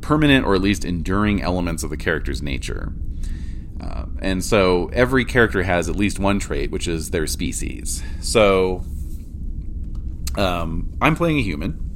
permanent 0.00 0.46
or 0.46 0.54
at 0.54 0.60
least 0.60 0.84
enduring 0.84 1.42
elements 1.42 1.82
of 1.82 1.90
the 1.90 1.96
character's 1.96 2.42
nature. 2.42 2.92
Uh, 3.80 4.04
and 4.20 4.44
so 4.44 4.90
every 4.92 5.24
character 5.24 5.62
has 5.62 5.88
at 5.88 5.96
least 5.96 6.18
one 6.18 6.38
trait, 6.38 6.70
which 6.70 6.86
is 6.86 7.10
their 7.10 7.26
species. 7.26 8.02
So 8.20 8.84
um, 10.36 10.92
I'm 11.00 11.16
playing 11.16 11.38
a 11.38 11.42
human. 11.42 11.86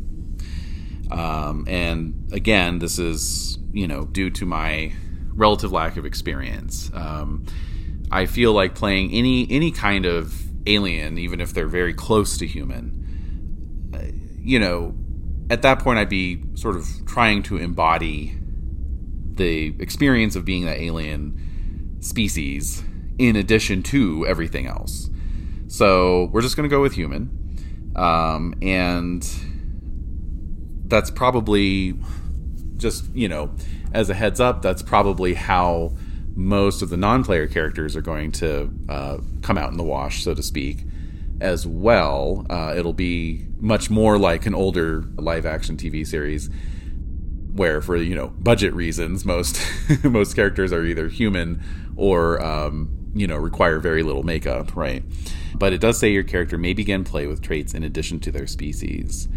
Um, 1.10 1.66
and 1.68 2.30
again, 2.32 2.78
this 2.78 2.98
is, 2.98 3.58
you 3.72 3.86
know, 3.86 4.04
due 4.06 4.30
to 4.30 4.46
my 4.46 4.92
relative 5.34 5.72
lack 5.72 5.96
of 5.96 6.06
experience. 6.06 6.90
Um, 6.94 7.44
I 8.10 8.26
feel 8.26 8.52
like 8.52 8.74
playing 8.74 9.12
any 9.12 9.46
any 9.50 9.70
kind 9.70 10.06
of 10.06 10.40
alien, 10.66 11.18
even 11.18 11.40
if 11.40 11.52
they're 11.52 11.66
very 11.68 11.92
close 11.92 12.38
to 12.38 12.46
human, 12.46 13.90
uh, 13.94 13.98
you 14.40 14.58
know, 14.58 14.94
at 15.50 15.62
that 15.62 15.78
point 15.78 15.98
I'd 15.98 16.08
be 16.08 16.42
sort 16.54 16.76
of 16.76 16.88
trying 17.06 17.42
to 17.44 17.56
embody 17.56 18.38
the 19.34 19.74
experience 19.78 20.36
of 20.36 20.44
being 20.44 20.64
that 20.64 20.78
alien 20.78 21.98
species 22.00 22.82
in 23.18 23.36
addition 23.36 23.82
to 23.82 24.26
everything 24.26 24.66
else. 24.66 25.10
So 25.68 26.28
we're 26.32 26.42
just 26.42 26.56
going 26.56 26.68
to 26.68 26.74
go 26.74 26.80
with 26.80 26.92
human, 26.92 27.92
um, 27.96 28.54
and 28.62 29.28
that's 30.86 31.10
probably 31.10 31.94
just 32.76 33.12
you 33.14 33.28
know 33.28 33.50
as 33.94 34.10
a 34.10 34.14
heads 34.14 34.40
up, 34.40 34.60
that's 34.60 34.82
probably 34.82 35.34
how 35.34 35.94
most 36.34 36.82
of 36.82 36.90
the 36.90 36.96
non-player 36.96 37.46
characters 37.46 37.94
are 37.94 38.02
going 38.02 38.32
to 38.32 38.68
uh, 38.88 39.18
come 39.40 39.56
out 39.56 39.70
in 39.70 39.76
the 39.76 39.84
wash, 39.84 40.24
so 40.24 40.34
to 40.34 40.42
speak. 40.42 40.84
As 41.40 41.66
well, 41.66 42.46
uh, 42.48 42.74
it'll 42.76 42.92
be 42.92 43.46
much 43.58 43.90
more 43.90 44.18
like 44.18 44.46
an 44.46 44.54
older 44.54 45.04
live-action 45.16 45.76
TV 45.76 46.06
series, 46.06 46.48
where 47.52 47.80
for 47.80 47.96
you 47.96 48.14
know 48.14 48.28
budget 48.28 48.72
reasons, 48.74 49.24
most 49.24 49.60
most 50.04 50.34
characters 50.34 50.72
are 50.72 50.84
either 50.84 51.08
human 51.08 51.62
or 51.96 52.42
um, 52.42 52.88
you 53.14 53.26
know 53.26 53.36
require 53.36 53.78
very 53.78 54.02
little 54.02 54.22
makeup, 54.22 54.76
right? 54.76 55.02
But 55.56 55.72
it 55.72 55.80
does 55.80 55.98
say 55.98 56.10
your 56.12 56.24
character 56.24 56.58
may 56.58 56.72
begin 56.72 57.04
play 57.04 57.26
with 57.26 57.42
traits 57.42 57.74
in 57.74 57.84
addition 57.84 58.20
to 58.20 58.32
their 58.32 58.46
species. 58.46 59.28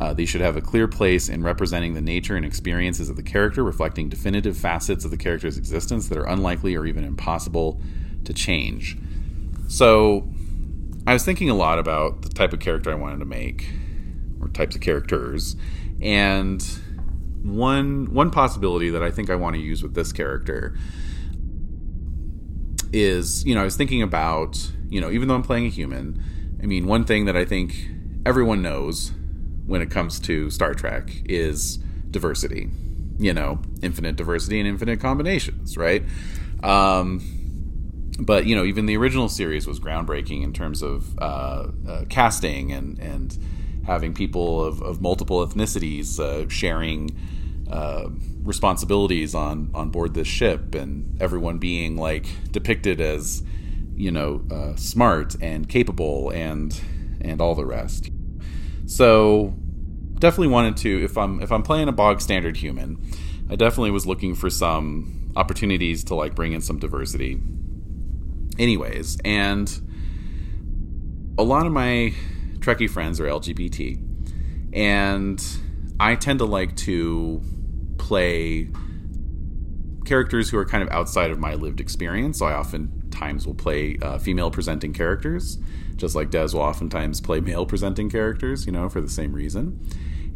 Uh, 0.00 0.12
they 0.12 0.26
should 0.26 0.42
have 0.42 0.56
a 0.56 0.60
clear 0.60 0.86
place 0.86 1.28
in 1.28 1.42
representing 1.42 1.94
the 1.94 2.02
nature 2.02 2.36
and 2.36 2.44
experiences 2.44 3.08
of 3.08 3.16
the 3.16 3.22
character, 3.22 3.64
reflecting 3.64 4.08
definitive 4.08 4.56
facets 4.56 5.04
of 5.04 5.10
the 5.10 5.16
character's 5.16 5.56
existence 5.56 6.08
that 6.08 6.18
are 6.18 6.26
unlikely 6.26 6.74
or 6.74 6.84
even 6.84 7.02
impossible 7.02 7.80
to 8.24 8.34
change. 8.34 8.98
So, 9.68 10.28
I 11.06 11.12
was 11.12 11.24
thinking 11.24 11.48
a 11.48 11.54
lot 11.54 11.78
about 11.78 12.22
the 12.22 12.28
type 12.28 12.52
of 12.52 12.60
character 12.60 12.90
I 12.90 12.94
wanted 12.94 13.20
to 13.20 13.24
make, 13.24 13.68
or 14.40 14.48
types 14.48 14.74
of 14.74 14.82
characters, 14.82 15.56
and 16.00 16.62
one 17.42 18.12
one 18.12 18.30
possibility 18.30 18.90
that 18.90 19.02
I 19.02 19.10
think 19.10 19.30
I 19.30 19.36
want 19.36 19.54
to 19.54 19.62
use 19.62 19.82
with 19.82 19.94
this 19.94 20.12
character 20.12 20.76
is, 22.92 23.44
you 23.44 23.54
know, 23.54 23.60
I 23.60 23.64
was 23.64 23.76
thinking 23.76 24.02
about, 24.02 24.72
you 24.88 25.00
know, 25.00 25.10
even 25.10 25.28
though 25.28 25.34
I'm 25.34 25.42
playing 25.42 25.66
a 25.66 25.70
human, 25.70 26.22
I 26.62 26.66
mean, 26.66 26.86
one 26.86 27.04
thing 27.04 27.26
that 27.26 27.36
I 27.36 27.44
think 27.44 27.88
everyone 28.24 28.62
knows 28.62 29.12
when 29.66 29.82
it 29.82 29.90
comes 29.90 30.18
to 30.20 30.50
Star 30.50 30.74
Trek 30.74 31.10
is 31.26 31.78
diversity. 32.10 32.70
You 33.18 33.32
know, 33.32 33.60
infinite 33.80 34.16
diversity 34.16 34.58
and 34.58 34.68
infinite 34.68 35.00
combinations, 35.00 35.76
right? 35.76 36.02
Um, 36.62 37.22
but 38.18 38.46
you 38.46 38.56
know, 38.56 38.64
even 38.64 38.86
the 38.86 38.96
original 38.96 39.28
series 39.28 39.66
was 39.66 39.78
groundbreaking 39.78 40.42
in 40.42 40.52
terms 40.52 40.82
of 40.82 41.18
uh, 41.18 41.68
uh, 41.88 42.04
casting 42.08 42.72
and 42.72 42.98
and 42.98 43.38
having 43.86 44.14
people 44.14 44.64
of, 44.64 44.82
of 44.82 45.00
multiple 45.00 45.46
ethnicities 45.46 46.18
uh, 46.18 46.48
sharing 46.48 47.16
uh, 47.70 48.08
responsibilities 48.42 49.34
on 49.34 49.70
on 49.74 49.90
board 49.90 50.14
this 50.14 50.28
ship, 50.28 50.74
and 50.74 51.20
everyone 51.20 51.58
being 51.58 51.96
like 51.96 52.26
depicted 52.52 53.00
as 53.00 53.42
you 53.94 54.10
know 54.10 54.42
uh, 54.50 54.74
smart 54.76 55.36
and 55.40 55.68
capable 55.68 56.30
and 56.30 56.80
and 57.20 57.40
all 57.40 57.54
the 57.54 57.66
rest. 57.66 58.10
So 58.86 59.54
definitely 60.18 60.48
wanted 60.48 60.76
to 60.78 61.04
if 61.04 61.18
I'm 61.18 61.42
if 61.42 61.52
I'm 61.52 61.62
playing 61.62 61.88
a 61.88 61.92
bog 61.92 62.20
standard 62.20 62.56
human, 62.56 62.98
I 63.50 63.56
definitely 63.56 63.90
was 63.90 64.06
looking 64.06 64.34
for 64.34 64.48
some 64.48 65.32
opportunities 65.36 66.04
to 66.04 66.14
like 66.14 66.34
bring 66.34 66.52
in 66.52 66.60
some 66.60 66.78
diversity. 66.78 67.40
Anyways, 68.58 69.18
and 69.24 69.70
a 71.38 71.42
lot 71.42 71.66
of 71.66 71.72
my 71.72 72.14
Trekkie 72.58 72.88
friends 72.88 73.20
are 73.20 73.26
LGBT, 73.26 74.02
and 74.72 75.42
I 76.00 76.14
tend 76.14 76.38
to 76.40 76.44
like 76.44 76.76
to 76.76 77.42
play 77.98 78.68
characters 80.04 80.48
who 80.50 80.58
are 80.58 80.64
kind 80.64 80.82
of 80.82 80.88
outside 80.90 81.30
of 81.30 81.38
my 81.38 81.54
lived 81.54 81.80
experience. 81.80 82.38
So 82.38 82.46
I 82.46 82.56
oftentimes 82.56 83.46
will 83.46 83.54
play 83.54 83.98
uh, 84.00 84.18
female 84.18 84.50
presenting 84.50 84.92
characters 84.92 85.58
just 85.96 86.14
like 86.14 86.30
Des 86.30 86.48
will 86.52 86.60
oftentimes 86.60 87.20
play 87.20 87.40
male 87.40 87.66
presenting 87.66 88.10
characters, 88.10 88.66
you 88.66 88.72
know, 88.72 88.88
for 88.88 89.00
the 89.00 89.08
same 89.08 89.32
reason. 89.32 89.80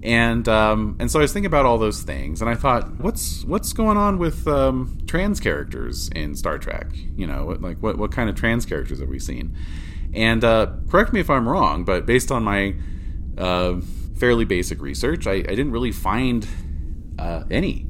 And 0.02 0.48
um, 0.48 0.96
and 0.98 1.10
so 1.10 1.18
I 1.18 1.22
was 1.22 1.32
thinking 1.32 1.46
about 1.46 1.66
all 1.66 1.76
those 1.76 2.02
things, 2.02 2.40
and 2.40 2.48
I 2.48 2.54
thought, 2.54 3.00
what's 3.00 3.44
what's 3.44 3.74
going 3.74 3.98
on 3.98 4.18
with 4.18 4.48
um, 4.48 4.98
trans 5.06 5.40
characters 5.40 6.08
in 6.14 6.34
Star 6.34 6.56
Trek? 6.56 6.86
You 7.16 7.26
know, 7.26 7.44
what, 7.44 7.60
like 7.60 7.78
what 7.82 7.98
what 7.98 8.10
kind 8.10 8.30
of 8.30 8.34
trans 8.34 8.64
characters 8.64 9.00
have 9.00 9.10
we 9.10 9.18
seen? 9.18 9.54
And 10.14 10.42
uh, 10.42 10.68
correct 10.88 11.12
me 11.12 11.20
if 11.20 11.28
I'm 11.28 11.46
wrong, 11.46 11.84
but 11.84 12.06
based 12.06 12.32
on 12.32 12.42
my 12.42 12.74
uh, 13.36 13.80
fairly 14.16 14.44
basic 14.44 14.80
research, 14.80 15.26
I, 15.26 15.34
I 15.34 15.42
didn't 15.42 15.70
really 15.70 15.92
find 15.92 16.46
uh, 17.18 17.44
any 17.50 17.86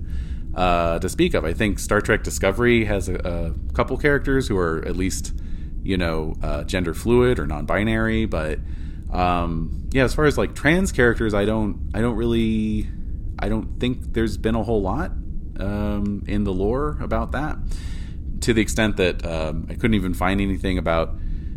uh, 0.55 0.99
to 0.99 1.09
speak 1.09 1.35
of. 1.35 1.45
I 1.45 1.53
think 1.53 1.79
Star 1.79 2.01
Trek 2.01 2.23
Discovery 2.23 2.85
has 2.85 3.09
a, 3.09 3.15
a 3.15 3.73
couple 3.73 3.97
characters 3.97 4.49
who 4.49 4.59
are 4.59 4.85
at 4.87 4.97
least, 4.97 5.33
you 5.83 5.97
know, 5.97 6.35
uh, 6.43 6.65
gender 6.65 6.93
fluid 6.93 7.39
or 7.39 7.47
non-binary, 7.47 8.27
but 8.27 8.59
um, 9.13 9.89
yeah, 9.93 10.05
as 10.05 10.15
far 10.15 10.27
as 10.27 10.39
like 10.39 10.55
trans 10.55 10.93
characters, 10.93 11.35
I 11.35 11.45
don't, 11.45 11.91
I 11.95 12.01
don't 12.01 12.17
really, 12.17 12.89
I 13.39 13.49
don't 13.49 13.81
think 13.81 14.13
there's 14.13 14.37
been 14.37 14.55
a 14.55 14.63
whole 14.63 14.83
lot 14.83 15.13
um, 15.59 16.25
in 16.27 16.45
the 16.45 16.53
lore 16.53 16.99
about 17.01 17.33
that. 17.33 17.59
To 18.43 18.55
the 18.55 18.63
extent 18.63 18.97
that 18.97 19.25
um, 19.27 19.67
I 19.69 19.75
couldn't 19.75 19.95
even 19.95 20.15
find 20.15 20.41
anything 20.41 20.79
about, 20.79 21.15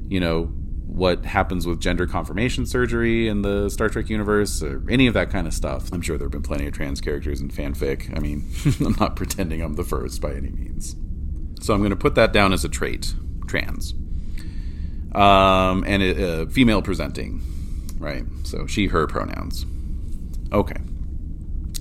you 0.10 0.20
know, 0.20 0.52
what 0.94 1.26
happens 1.26 1.66
with 1.66 1.80
gender 1.80 2.06
confirmation 2.06 2.66
surgery 2.66 3.28
in 3.28 3.42
the 3.42 3.70
Star 3.70 3.90
Trek 3.90 4.10
universe 4.10 4.62
or 4.62 4.84
any 4.90 5.08
of 5.08 5.14
that 5.16 5.32
kind 5.32 5.48
of 5.48 5.54
stuff. 5.54 5.92
I'm 5.92 6.02
sure 6.02 6.18
there 6.18 6.26
have 6.26 6.32
been 6.32 6.44
plenty 6.44 6.68
of 6.68 6.74
trans 6.74 7.02
characters 7.02 7.42
in 7.42 7.50
fanfic. 7.50 8.16
I 8.16 8.20
mean, 8.20 8.48
I'm 8.86 8.96
not 9.00 9.16
pretending 9.16 9.62
I'm 9.62 9.74
the 9.74 9.84
first 9.84 10.22
by 10.22 10.34
any 10.34 10.50
means. 10.50 10.96
So 11.62 11.74
I'm 11.74 11.80
going 11.80 11.92
to 11.92 11.96
put 11.96 12.16
that 12.16 12.32
down 12.32 12.54
as 12.54 12.64
a 12.64 12.70
trait 12.70 13.16
trans. 13.48 13.96
Um, 15.16 15.84
and 15.86 16.02
it, 16.02 16.20
uh, 16.20 16.46
female 16.48 16.82
presenting, 16.82 17.42
right? 18.00 18.24
So 18.44 18.66
she, 18.68 18.88
her 18.88 19.08
pronouns. 19.08 19.66
Okay. 20.52 20.78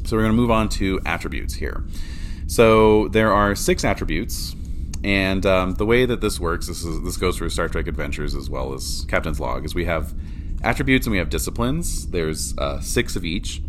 So 0.05 0.17
we're 0.17 0.23
going 0.23 0.33
to 0.33 0.41
move 0.41 0.51
on 0.51 0.69
to 0.71 1.01
attributes 1.07 1.55
here. 1.55 1.85
So 2.47 3.09
there 3.09 3.33
are 3.33 3.55
six 3.55 3.85
attributes 3.85 4.55
and 5.05 5.45
um, 5.47 5.75
the 5.75 5.87
way 5.87 6.07
that 6.07 6.21
this 6.21 6.39
works, 6.39 6.69
this 6.69 6.85
is 6.85 7.03
this 7.03 7.17
goes 7.17 7.37
for 7.37 7.49
Star 7.51 7.69
Trek 7.69 7.89
Adventures 7.89 8.35
as 8.35 8.49
well 8.49 8.73
as 8.73 9.05
Captain's 9.09 9.41
Log, 9.41 9.65
is 9.65 9.75
we 9.75 9.85
have 9.85 10.15
attributes 10.63 11.07
and 11.07 11.13
we 11.13 11.19
have 11.19 11.29
disciplines. 11.29 12.09
There's 12.09 12.57
uh, 12.57 12.81
six 12.81 13.17
of 13.17 13.25
each, 13.25 13.63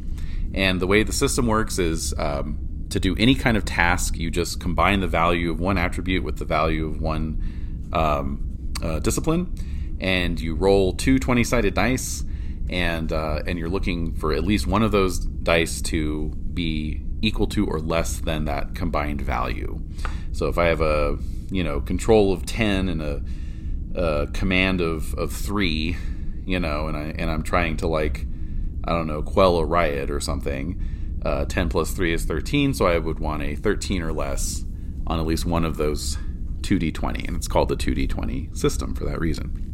and 0.53 0.79
the 0.79 0.85
way 0.85 1.01
the 1.01 1.13
system 1.13 1.47
works 1.47 1.79
is 1.79 2.13
um, 2.19 2.85
to 2.89 2.99
do 2.99 3.15
any 3.17 3.33
kind 3.33 3.57
of 3.57 3.65
task, 3.65 4.17
you 4.17 4.29
just 4.29 4.59
combine 4.59 4.99
the 4.99 5.07
value 5.07 5.49
of 5.49 5.59
one 5.59 5.79
attribute 5.79 6.23
with 6.23 6.37
the 6.37 6.45
value 6.45 6.85
of 6.85 7.01
one 7.01 7.89
um, 7.93 8.52
uh, 8.83 8.99
discipline, 8.99 9.53
and 9.99 10.39
you 10.39 10.53
roll 10.53 10.93
two 10.93 11.17
20 11.17 11.43
sided 11.43 11.73
dice, 11.73 12.23
and 12.69 13.11
uh, 13.11 13.39
and 13.47 13.57
you're 13.57 13.69
looking 13.69 14.13
for 14.15 14.33
at 14.33 14.43
least 14.43 14.67
one 14.67 14.83
of 14.83 14.91
those 14.91 15.19
dice 15.19 15.81
to 15.81 16.29
be 16.53 17.01
equal 17.21 17.47
to 17.47 17.65
or 17.65 17.79
less 17.79 18.19
than 18.19 18.45
that 18.45 18.75
combined 18.75 19.21
value. 19.21 19.81
So 20.33 20.47
if 20.47 20.57
I 20.57 20.65
have 20.65 20.81
a 20.81 21.17
you 21.49 21.63
know 21.63 21.79
control 21.79 22.33
of 22.33 22.45
ten 22.45 22.89
and 22.89 23.01
a, 23.01 23.23
a 23.95 24.27
command 24.27 24.81
of, 24.81 25.13
of 25.15 25.31
three, 25.31 25.95
you 26.45 26.59
know, 26.59 26.87
and 26.87 26.97
I 26.97 27.13
and 27.17 27.31
I'm 27.31 27.43
trying 27.43 27.77
to 27.77 27.87
like 27.87 28.25
I 28.83 28.91
don't 28.91 29.07
know 29.07 29.21
quell 29.21 29.57
a 29.57 29.65
riot 29.65 30.11
or 30.11 30.19
something. 30.19 30.89
Uh, 31.23 31.45
10 31.45 31.69
plus 31.69 31.91
3 31.91 32.11
is 32.11 32.25
13, 32.25 32.73
so 32.73 32.85
I 32.85 32.97
would 32.97 33.17
want 33.17 33.43
a 33.43 33.55
13 33.55 34.01
or 34.01 34.11
less 34.11 34.65
on 35.07 35.21
at 35.21 35.25
least 35.25 35.45
one 35.45 35.63
of 35.63 35.77
those 35.77 36.17
2d20, 36.63 37.27
and 37.27 37.35
it's 37.37 37.47
called 37.47 37.69
the 37.69 37.75
2d20 37.75 38.57
system 38.57 38.95
for 38.95 39.05
that 39.05 39.19
reason. 39.19 39.69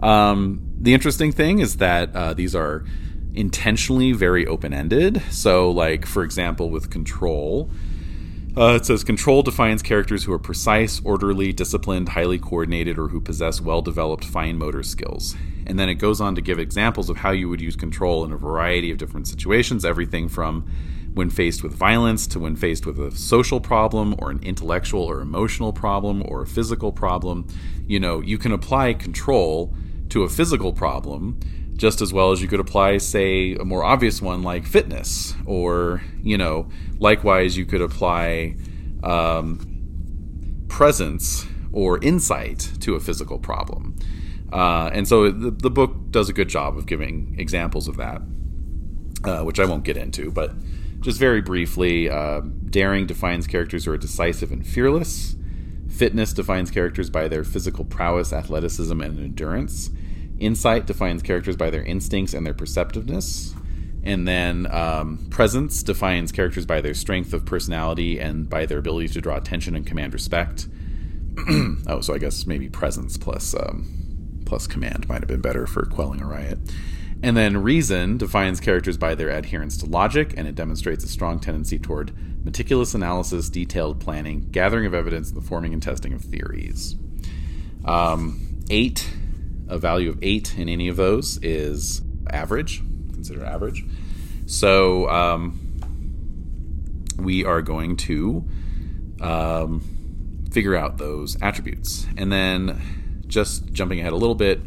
Um, 0.00 0.62
the 0.78 0.94
interesting 0.94 1.32
thing 1.32 1.58
is 1.58 1.76
that 1.76 2.14
uh, 2.14 2.34
these 2.34 2.54
are 2.54 2.84
intentionally 3.34 4.12
very 4.12 4.46
open 4.46 4.72
ended. 4.72 5.22
So, 5.30 5.70
like, 5.70 6.06
for 6.06 6.22
example, 6.22 6.70
with 6.70 6.90
control, 6.90 7.70
uh, 8.56 8.74
it 8.74 8.84
says 8.84 9.04
control 9.04 9.42
defines 9.42 9.82
characters 9.82 10.24
who 10.24 10.32
are 10.32 10.38
precise, 10.38 11.00
orderly, 11.04 11.52
disciplined, 11.52 12.08
highly 12.08 12.38
coordinated, 12.38 12.98
or 12.98 13.08
who 13.08 13.20
possess 13.20 13.60
well 13.60 13.82
developed 13.82 14.24
fine 14.24 14.58
motor 14.58 14.82
skills. 14.82 15.36
And 15.66 15.78
then 15.78 15.88
it 15.88 15.94
goes 15.94 16.20
on 16.20 16.34
to 16.34 16.40
give 16.40 16.58
examples 16.58 17.10
of 17.10 17.18
how 17.18 17.30
you 17.30 17.48
would 17.48 17.60
use 17.60 17.76
control 17.76 18.24
in 18.24 18.32
a 18.32 18.36
variety 18.36 18.90
of 18.90 18.98
different 18.98 19.28
situations, 19.28 19.84
everything 19.84 20.28
from 20.28 20.68
when 21.14 21.28
faced 21.28 21.62
with 21.62 21.72
violence 21.72 22.26
to 22.28 22.38
when 22.38 22.54
faced 22.54 22.86
with 22.86 22.98
a 22.98 23.10
social 23.10 23.60
problem 23.60 24.14
or 24.18 24.30
an 24.30 24.40
intellectual 24.42 25.02
or 25.02 25.20
emotional 25.20 25.72
problem 25.72 26.22
or 26.26 26.42
a 26.42 26.46
physical 26.46 26.92
problem. 26.92 27.46
You 27.86 27.98
know, 27.98 28.20
you 28.20 28.38
can 28.38 28.52
apply 28.52 28.94
control 28.94 29.74
to 30.10 30.22
a 30.22 30.28
physical 30.28 30.72
problem 30.72 31.40
just 31.80 32.02
as 32.02 32.12
well 32.12 32.30
as 32.30 32.42
you 32.42 32.46
could 32.46 32.60
apply, 32.60 32.98
say, 32.98 33.54
a 33.54 33.64
more 33.64 33.82
obvious 33.82 34.20
one 34.20 34.42
like 34.42 34.66
fitness, 34.66 35.34
or, 35.46 36.02
you 36.22 36.36
know, 36.36 36.68
likewise, 36.98 37.56
you 37.56 37.64
could 37.64 37.80
apply 37.80 38.54
um, 39.02 40.66
presence 40.68 41.46
or 41.72 41.98
insight 42.04 42.70
to 42.80 42.96
a 42.96 43.00
physical 43.00 43.38
problem. 43.38 43.96
Uh, 44.52 44.90
and 44.92 45.08
so 45.08 45.30
the, 45.30 45.50
the, 45.50 45.70
book 45.70 46.10
does 46.10 46.28
a 46.28 46.34
good 46.34 46.50
job 46.50 46.76
of 46.76 46.84
giving 46.84 47.34
examples 47.38 47.88
of 47.88 47.96
that, 47.96 48.20
uh, 49.24 49.42
which 49.42 49.58
I 49.58 49.64
won't 49.64 49.84
get 49.84 49.96
into, 49.96 50.30
but 50.30 50.52
just 51.00 51.18
very 51.18 51.40
briefly 51.40 52.10
uh, 52.10 52.40
daring 52.68 53.06
defines 53.06 53.46
characters 53.46 53.84
who 53.84 53.92
are 53.92 53.98
decisive 53.98 54.52
and 54.52 54.66
fearless. 54.66 55.36
Fitness 55.88 56.32
defines 56.32 56.70
characters 56.70 57.10
by 57.10 57.28
their 57.28 57.44
physical 57.44 57.84
prowess, 57.84 58.32
athleticism, 58.32 59.00
and 59.00 59.18
endurance. 59.18 59.90
Insight 60.38 60.86
defines 60.86 61.22
characters 61.22 61.56
by 61.56 61.70
their 61.70 61.82
instincts 61.82 62.32
and 62.32 62.46
their 62.46 62.54
perceptiveness. 62.54 63.54
And 64.02 64.26
then 64.26 64.66
um, 64.70 65.26
presence 65.30 65.82
defines 65.82 66.32
characters 66.32 66.64
by 66.64 66.80
their 66.80 66.94
strength 66.94 67.34
of 67.34 67.44
personality 67.44 68.18
and 68.18 68.48
by 68.48 68.64
their 68.64 68.78
ability 68.78 69.08
to 69.08 69.20
draw 69.20 69.36
attention 69.36 69.76
and 69.76 69.86
command 69.86 70.14
respect. 70.14 70.68
oh, 71.86 72.00
so 72.00 72.14
I 72.14 72.18
guess 72.18 72.46
maybe 72.46 72.68
presence 72.68 73.18
plus 73.18 73.54
um, 73.54 74.42
plus 74.46 74.66
command 74.66 75.08
might 75.08 75.20
have 75.20 75.28
been 75.28 75.42
better 75.42 75.66
for 75.66 75.84
quelling 75.86 76.22
a 76.22 76.26
riot. 76.26 76.58
And 77.22 77.36
then 77.36 77.62
reason 77.62 78.16
defines 78.16 78.60
characters 78.60 78.96
by 78.96 79.14
their 79.14 79.28
adherence 79.28 79.76
to 79.78 79.86
logic, 79.86 80.34
and 80.36 80.48
it 80.48 80.54
demonstrates 80.54 81.04
a 81.04 81.08
strong 81.08 81.38
tendency 81.38 81.78
toward 81.78 82.12
meticulous 82.44 82.94
analysis, 82.94 83.50
detailed 83.50 84.00
planning, 84.00 84.48
gathering 84.50 84.86
of 84.86 84.94
evidence, 84.94 85.28
and 85.28 85.36
the 85.36 85.46
forming 85.46 85.74
and 85.74 85.82
testing 85.82 86.14
of 86.14 86.22
theories. 86.22 86.96
Um, 87.84 88.60
eight 88.70 89.10
a 89.70 89.78
value 89.78 90.10
of 90.10 90.18
8 90.20 90.58
in 90.58 90.68
any 90.68 90.88
of 90.88 90.96
those 90.96 91.38
is 91.38 92.02
average, 92.28 92.80
considered 93.12 93.44
average. 93.44 93.84
So 94.46 95.08
um, 95.08 95.60
we 97.18 97.44
are 97.44 97.62
going 97.62 97.96
to 97.98 98.44
um, 99.20 99.80
figure 100.50 100.74
out 100.74 100.98
those 100.98 101.40
attributes. 101.40 102.06
And 102.16 102.32
then 102.32 103.22
just 103.28 103.72
jumping 103.72 104.00
ahead 104.00 104.12
a 104.12 104.16
little 104.16 104.34
bit, 104.34 104.60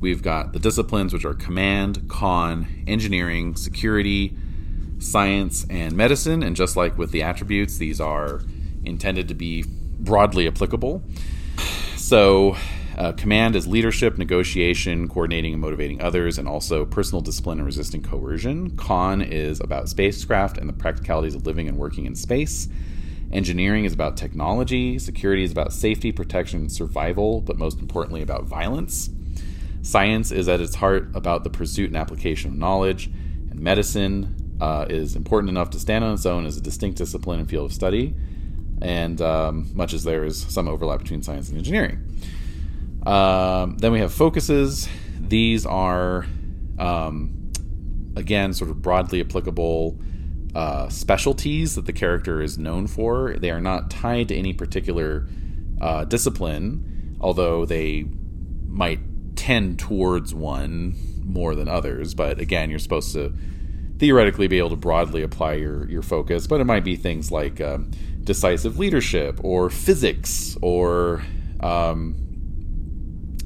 we've 0.00 0.22
got 0.22 0.52
the 0.52 0.58
disciplines, 0.58 1.12
which 1.12 1.24
are 1.24 1.34
command, 1.34 2.08
con, 2.08 2.84
engineering, 2.86 3.56
security, 3.56 4.36
science, 4.98 5.66
and 5.70 5.96
medicine. 5.96 6.42
And 6.42 6.56
just 6.56 6.76
like 6.76 6.98
with 6.98 7.10
the 7.10 7.22
attributes, 7.22 7.78
these 7.78 8.00
are 8.00 8.40
intended 8.84 9.28
to 9.28 9.34
be 9.34 9.64
broadly 9.98 10.46
applicable. 10.46 11.02
So 11.96 12.56
uh, 12.96 13.12
command 13.12 13.54
is 13.54 13.66
leadership, 13.66 14.18
negotiation, 14.18 15.08
coordinating 15.08 15.52
and 15.52 15.60
motivating 15.60 16.00
others, 16.00 16.38
and 16.38 16.48
also 16.48 16.84
personal 16.84 17.20
discipline 17.20 17.58
and 17.58 17.66
resisting 17.66 18.02
coercion. 18.02 18.76
Con 18.76 19.22
is 19.22 19.60
about 19.60 19.88
spacecraft 19.88 20.58
and 20.58 20.68
the 20.68 20.72
practicalities 20.72 21.34
of 21.34 21.46
living 21.46 21.68
and 21.68 21.78
working 21.78 22.06
in 22.06 22.14
space. 22.14 22.68
Engineering 23.30 23.84
is 23.84 23.92
about 23.92 24.16
technology. 24.16 24.98
Security 24.98 25.44
is 25.44 25.52
about 25.52 25.72
safety, 25.72 26.10
protection, 26.10 26.60
and 26.60 26.72
survival, 26.72 27.40
but 27.40 27.58
most 27.58 27.78
importantly, 27.78 28.22
about 28.22 28.44
violence. 28.44 29.10
Science 29.88 30.32
is 30.32 30.48
at 30.48 30.60
its 30.60 30.74
heart 30.74 31.08
about 31.14 31.44
the 31.44 31.48
pursuit 31.48 31.88
and 31.88 31.96
application 31.96 32.50
of 32.50 32.58
knowledge. 32.58 33.06
And 33.06 33.58
medicine 33.58 34.58
uh, 34.60 34.84
is 34.90 35.16
important 35.16 35.48
enough 35.48 35.70
to 35.70 35.78
stand 35.78 36.04
on 36.04 36.12
its 36.12 36.26
own 36.26 36.44
as 36.44 36.58
a 36.58 36.60
distinct 36.60 36.98
discipline 36.98 37.40
and 37.40 37.48
field 37.48 37.64
of 37.64 37.72
study, 37.72 38.14
and 38.82 39.18
um, 39.22 39.70
much 39.72 39.94
as 39.94 40.04
there 40.04 40.24
is 40.24 40.42
some 40.42 40.68
overlap 40.68 40.98
between 40.98 41.22
science 41.22 41.48
and 41.48 41.56
engineering. 41.56 42.06
Um, 43.06 43.78
then 43.78 43.90
we 43.92 44.00
have 44.00 44.12
focuses. 44.12 44.90
These 45.18 45.64
are, 45.64 46.26
um, 46.78 47.50
again, 48.14 48.52
sort 48.52 48.70
of 48.70 48.82
broadly 48.82 49.22
applicable 49.22 49.98
uh, 50.54 50.90
specialties 50.90 51.76
that 51.76 51.86
the 51.86 51.94
character 51.94 52.42
is 52.42 52.58
known 52.58 52.88
for. 52.88 53.36
They 53.38 53.50
are 53.50 53.62
not 53.62 53.90
tied 53.90 54.28
to 54.28 54.36
any 54.36 54.52
particular 54.52 55.26
uh, 55.80 56.04
discipline, 56.04 57.16
although 57.22 57.64
they 57.64 58.04
might 58.66 59.00
tend 59.48 59.78
towards 59.78 60.34
one 60.34 60.94
more 61.24 61.54
than 61.54 61.68
others. 61.68 62.12
But 62.12 62.38
again, 62.38 62.68
you're 62.68 62.78
supposed 62.78 63.14
to 63.14 63.32
theoretically 63.96 64.46
be 64.46 64.58
able 64.58 64.68
to 64.68 64.76
broadly 64.76 65.22
apply 65.22 65.54
your, 65.54 65.88
your 65.88 66.02
focus, 66.02 66.46
but 66.46 66.60
it 66.60 66.64
might 66.64 66.84
be 66.84 66.96
things 66.96 67.32
like 67.32 67.58
um, 67.58 67.90
decisive 68.24 68.78
leadership 68.78 69.40
or 69.42 69.70
physics 69.70 70.54
or 70.60 71.24
um, 71.60 72.14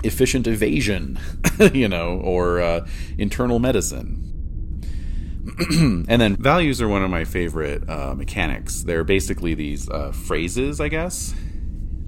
efficient 0.02 0.48
evasion, 0.48 1.20
you 1.72 1.86
know, 1.86 2.18
or 2.18 2.60
uh, 2.60 2.84
internal 3.16 3.60
medicine. 3.60 4.18
and 5.70 6.20
then 6.20 6.34
values 6.34 6.82
are 6.82 6.88
one 6.88 7.04
of 7.04 7.10
my 7.10 7.24
favorite 7.24 7.88
uh, 7.88 8.12
mechanics. 8.12 8.82
They're 8.82 9.04
basically 9.04 9.54
these 9.54 9.88
uh, 9.88 10.10
phrases, 10.10 10.80
I 10.80 10.88
guess, 10.88 11.32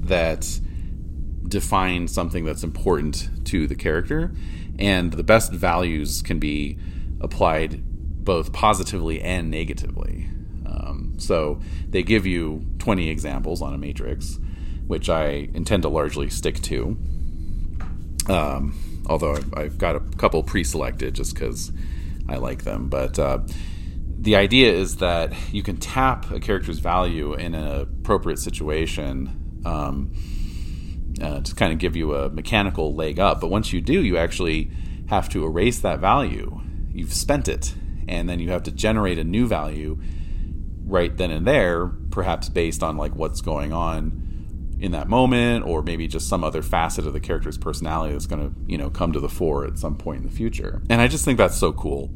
that 0.01 0.59
define 1.49 2.09
something 2.09 2.45
that's 2.45 2.63
important 2.63 3.45
to 3.47 3.67
the 3.67 3.75
character, 3.75 4.33
and 4.79 5.13
the 5.13 5.23
best 5.23 5.53
values 5.53 6.23
can 6.23 6.39
be 6.39 6.79
applied 7.21 7.83
both 8.25 8.53
positively 8.53 9.21
and 9.21 9.51
negatively. 9.51 10.29
Um, 10.67 11.15
so 11.19 11.61
they 11.89 12.03
give 12.03 12.27
you 12.27 12.65
20 12.79 13.09
examples 13.09 13.63
on 13.63 13.75
a 13.75 13.79
matrix, 13.79 14.39
which 14.87 15.09
I 15.09 15.49
intend 15.55 15.83
to 15.83 15.89
largely 15.89 16.31
stick 16.31 16.61
to. 16.63 16.97
Um, 18.29 19.03
although 19.07 19.39
I've, 19.55 19.77
got 19.77 19.97
a 19.97 20.01
couple 20.17 20.43
pre-selected 20.43 21.15
just 21.15 21.35
because 21.35 21.71
I 22.29 22.37
like 22.37 22.65
them, 22.65 22.89
but 22.89 23.19
uh, 23.19 23.41
the 24.19 24.37
idea 24.37 24.73
is 24.73 24.97
that 24.97 25.35
you 25.53 25.63
can 25.63 25.77
tap 25.77 26.31
a 26.31 26.41
character's 26.41 26.79
value 26.79 27.35
in 27.35 27.55
an 27.55 27.81
appropriate 27.83 28.39
situation 28.39 29.61
um, 29.67 30.13
uh, 31.21 31.41
to 31.41 31.55
kind 31.55 31.73
of 31.73 31.79
give 31.79 31.97
you 31.97 32.15
a 32.15 32.31
mechanical 32.31 32.95
leg 32.95 33.19
up. 33.19 33.41
But 33.41 33.49
once 33.49 33.73
you 33.73 33.81
do, 33.81 34.03
you 34.03 34.17
actually 34.17 34.71
have 35.09 35.29
to 35.31 35.45
erase 35.45 35.81
that 35.81 36.01
value. 36.01 36.61
You've 36.93 37.13
spent 37.13 37.49
it, 37.49 37.75
and 38.09 38.29
then 38.29 38.41
you 38.41 38.51
have 38.51 38.63
to 38.65 38.71
generate 38.71 39.19
a 39.19 39.25
new 39.25 39.47
value 39.47 40.01
right 40.87 41.17
then 41.17 41.31
and 41.31 41.47
there, 41.47 41.87
perhaps 42.11 42.49
based 42.49 42.83
on 42.83 42.97
like 42.97 43.15
what's 43.15 43.41
going 43.41 43.73
on 43.73 44.25
in 44.81 44.93
that 44.93 45.09
moment 45.09 45.65
or 45.65 45.83
maybe 45.83 46.07
just 46.07 46.29
some 46.29 46.45
other 46.45 46.63
facet 46.63 47.07
of 47.07 47.13
the 47.13 47.21
character's 47.21 47.57
personality 47.57 48.13
that's 48.13 48.27
going 48.27 48.43
to 48.43 48.55
you 48.67 48.77
know 48.77 48.91
come 48.91 49.13
to 49.13 49.21
the 49.21 49.29
fore 49.29 49.65
at 49.65 49.79
some 49.79 49.97
point 49.97 50.23
in 50.23 50.29
the 50.29 50.35
future 50.35 50.83
and 50.91 51.01
i 51.01 51.07
just 51.07 51.25
think 51.25 51.39
that's 51.39 51.57
so 51.57 51.73
cool 51.73 52.11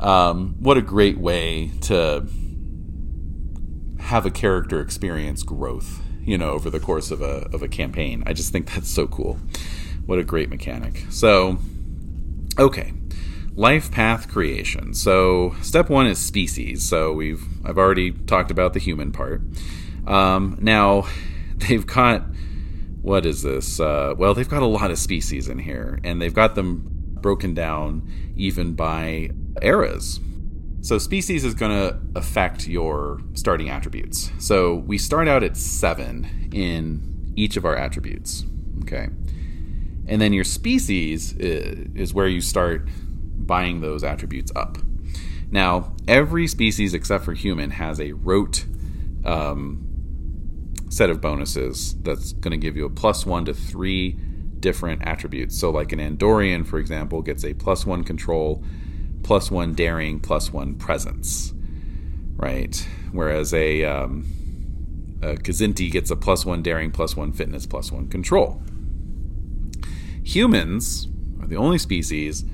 um, 0.00 0.56
what 0.58 0.76
a 0.76 0.82
great 0.82 1.18
way 1.18 1.70
to 1.80 2.26
have 4.00 4.26
a 4.26 4.30
character 4.30 4.80
experience 4.80 5.42
growth 5.42 6.02
you 6.24 6.38
know 6.38 6.50
over 6.50 6.70
the 6.70 6.80
course 6.80 7.10
of 7.10 7.22
a, 7.22 7.48
of 7.52 7.62
a 7.62 7.68
campaign. 7.68 8.22
I 8.26 8.32
just 8.32 8.52
think 8.52 8.72
that's 8.72 8.90
so 8.90 9.06
cool. 9.06 9.38
What 10.06 10.18
a 10.18 10.24
great 10.24 10.50
mechanic. 10.50 11.04
So 11.10 11.58
okay. 12.58 12.92
Life 13.56 13.92
path 13.92 14.28
creation. 14.28 14.94
So 14.94 15.54
step 15.62 15.88
one 15.88 16.06
is 16.06 16.18
species. 16.18 16.88
So 16.88 17.12
we've 17.12 17.44
i've 17.64 17.78
already 17.78 18.10
talked 18.10 18.50
about 18.50 18.72
the 18.72 18.80
human 18.80 19.12
part. 19.12 19.42
Um, 20.06 20.58
now 20.60 21.06
they've 21.56 21.86
got 21.86 22.24
what 23.04 23.26
is 23.26 23.42
this? 23.42 23.80
Uh, 23.80 24.14
well, 24.16 24.32
they've 24.32 24.48
got 24.48 24.62
a 24.62 24.66
lot 24.66 24.90
of 24.90 24.98
species 24.98 25.46
in 25.46 25.58
here, 25.58 26.00
and 26.04 26.22
they've 26.22 26.32
got 26.32 26.54
them 26.54 26.82
broken 27.20 27.52
down 27.52 28.10
even 28.34 28.72
by 28.72 29.28
eras. 29.60 30.20
So, 30.84 30.98
species 30.98 31.46
is 31.46 31.54
going 31.54 31.70
to 31.70 31.98
affect 32.14 32.68
your 32.68 33.22
starting 33.32 33.70
attributes. 33.70 34.30
So, 34.38 34.74
we 34.74 34.98
start 34.98 35.28
out 35.28 35.42
at 35.42 35.56
seven 35.56 36.50
in 36.52 37.32
each 37.36 37.56
of 37.56 37.64
our 37.64 37.74
attributes. 37.74 38.44
Okay. 38.82 39.08
And 40.06 40.20
then 40.20 40.34
your 40.34 40.44
species 40.44 41.32
is 41.38 42.12
where 42.12 42.28
you 42.28 42.42
start 42.42 42.86
buying 43.38 43.80
those 43.80 44.04
attributes 44.04 44.52
up. 44.54 44.76
Now, 45.50 45.96
every 46.06 46.46
species 46.46 46.92
except 46.92 47.24
for 47.24 47.32
human 47.32 47.70
has 47.70 47.98
a 47.98 48.12
rote 48.12 48.66
um, 49.24 49.86
set 50.90 51.08
of 51.08 51.22
bonuses 51.22 51.94
that's 52.02 52.34
going 52.34 52.52
to 52.52 52.58
give 52.58 52.76
you 52.76 52.84
a 52.84 52.90
plus 52.90 53.24
one 53.24 53.46
to 53.46 53.54
three 53.54 54.18
different 54.60 55.00
attributes. 55.06 55.58
So, 55.58 55.70
like 55.70 55.92
an 55.92 55.98
Andorian, 55.98 56.66
for 56.66 56.78
example, 56.78 57.22
gets 57.22 57.42
a 57.42 57.54
plus 57.54 57.86
one 57.86 58.04
control, 58.04 58.62
plus 59.24 59.50
one 59.50 59.74
daring, 59.74 60.20
plus 60.20 60.52
one 60.52 60.76
presence, 60.76 61.52
right? 62.36 62.86
Whereas 63.10 63.52
a, 63.52 63.84
um, 63.84 65.18
a 65.22 65.34
Kzinti 65.34 65.90
gets 65.90 66.10
a 66.10 66.16
plus 66.16 66.46
one 66.46 66.62
daring, 66.62 66.92
plus 66.92 67.16
one 67.16 67.32
fitness, 67.32 67.66
plus 67.66 67.90
one 67.90 68.08
control. 68.08 68.62
Humans 70.22 71.08
are 71.40 71.46
the 71.46 71.56
only 71.56 71.78
species 71.78 72.44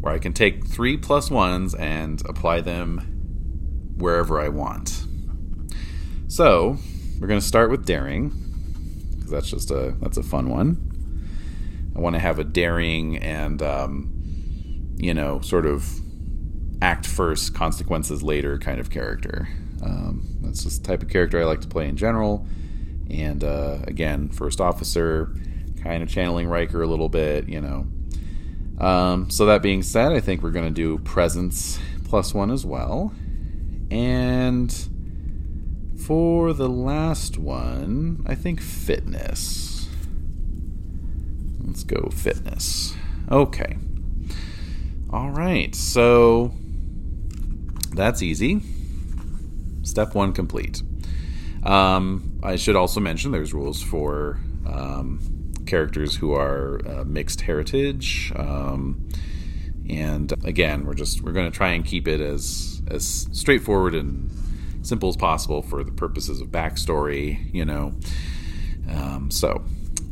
where 0.00 0.12
I 0.12 0.18
can 0.18 0.32
take 0.32 0.66
three 0.66 0.96
plus 0.96 1.30
ones 1.30 1.74
and 1.74 2.22
apply 2.28 2.60
them 2.60 3.94
wherever 3.96 4.40
I 4.40 4.48
want. 4.48 5.06
So, 6.28 6.76
we're 7.20 7.28
going 7.28 7.40
to 7.40 7.46
start 7.46 7.70
with 7.70 7.86
daring 7.86 8.30
because 9.14 9.30
that's 9.30 9.50
just 9.50 9.70
a 9.70 9.94
that's 10.00 10.16
a 10.16 10.22
fun 10.22 10.48
one. 10.48 10.88
I 11.94 12.00
want 12.00 12.14
to 12.14 12.20
have 12.20 12.38
a 12.38 12.44
daring 12.44 13.18
and 13.18 13.62
um, 13.62 14.11
you 14.96 15.14
know 15.14 15.40
sort 15.40 15.66
of 15.66 16.00
act 16.80 17.06
first, 17.06 17.54
consequences 17.54 18.22
later 18.22 18.58
kind 18.58 18.80
of 18.80 18.90
character. 18.90 19.48
Um, 19.82 20.38
that's 20.42 20.64
just 20.64 20.82
the 20.82 20.88
type 20.88 21.02
of 21.02 21.08
character 21.08 21.40
I 21.40 21.44
like 21.44 21.60
to 21.62 21.68
play 21.68 21.88
in 21.88 21.96
general. 21.96 22.46
And 23.10 23.44
uh, 23.44 23.78
again, 23.86 24.28
first 24.28 24.60
officer, 24.60 25.34
kind 25.82 26.02
of 26.02 26.08
channeling 26.08 26.48
Riker 26.48 26.82
a 26.82 26.86
little 26.86 27.08
bit, 27.08 27.48
you 27.48 27.60
know. 27.60 27.86
Um, 28.84 29.30
so 29.30 29.46
that 29.46 29.62
being 29.62 29.82
said, 29.82 30.12
I 30.12 30.20
think 30.20 30.42
we're 30.42 30.50
going 30.50 30.66
to 30.66 30.70
do 30.70 30.98
presence 30.98 31.78
plus 32.04 32.34
one 32.34 32.50
as 32.50 32.64
well. 32.64 33.12
And 33.90 34.72
for 36.04 36.52
the 36.52 36.68
last 36.68 37.38
one, 37.38 38.24
I 38.26 38.34
think 38.34 38.60
fitness. 38.60 39.88
Let's 41.60 41.84
go 41.84 42.10
fitness. 42.10 42.94
Okay. 43.30 43.76
All 45.12 45.30
right. 45.30 45.74
So 45.74 46.54
that's 47.90 48.22
easy. 48.22 48.62
Step 49.82 50.14
one 50.14 50.32
complete. 50.32 50.82
Um, 51.64 52.40
I 52.42 52.56
should 52.56 52.76
also 52.76 52.98
mention 52.98 53.30
there's 53.30 53.52
rules 53.52 53.82
for 53.82 54.40
um, 54.66 55.52
characters 55.66 56.16
who 56.16 56.32
are 56.32 56.80
uh, 56.88 57.04
mixed 57.04 57.42
heritage. 57.42 58.32
Um, 58.36 59.08
and 59.88 60.32
again, 60.44 60.86
we're 60.86 60.94
just 60.94 61.20
we're 61.22 61.32
going 61.32 61.50
to 61.50 61.56
try 61.56 61.72
and 61.72 61.84
keep 61.84 62.08
it 62.08 62.20
as 62.20 62.82
as 62.88 63.28
straightforward 63.32 63.94
and 63.94 64.30
simple 64.82 65.08
as 65.08 65.16
possible 65.16 65.62
for 65.62 65.84
the 65.84 65.92
purposes 65.92 66.40
of 66.40 66.48
backstory, 66.48 67.52
you 67.52 67.64
know. 67.64 67.94
Um, 68.90 69.30
so, 69.30 69.62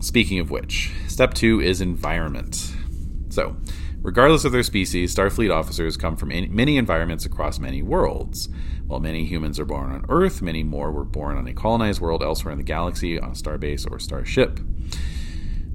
speaking 0.01 0.41
of 0.41 0.51
which, 0.51 0.93
step 1.09 1.35
two 1.35 1.61
is 1.61 1.81
environment. 1.81 2.73
So, 3.31 3.57
regardless 4.03 4.45
of 4.45 4.53
their 4.53 4.63
species, 4.63 5.15
Starfleet 5.15 5.55
officers 5.55 5.97
come 5.97 6.17
from 6.17 6.29
many 6.29 6.77
environments 6.77 7.25
across 7.25 7.59
many 7.59 7.83
worlds. 7.83 8.49
While 8.87 9.01
many 9.01 9.25
humans 9.25 9.61
are 9.61 9.65
born 9.65 9.93
on 9.93 10.07
Earth, 10.09 10.43
many 10.43 10.63
more 10.63 10.91
were 10.91 11.05
born 11.05 11.37
on 11.37 11.47
a 11.47 11.55
colonized 11.55 12.01
world 12.01 12.23
elsewhere 12.23 12.53
in 12.53 12.59
the 12.59 12.65
galaxy, 12.65 13.19
on 13.21 13.31
a 13.31 13.35
starbase 13.35 13.91
or 13.91 13.99
starship. 13.99 14.61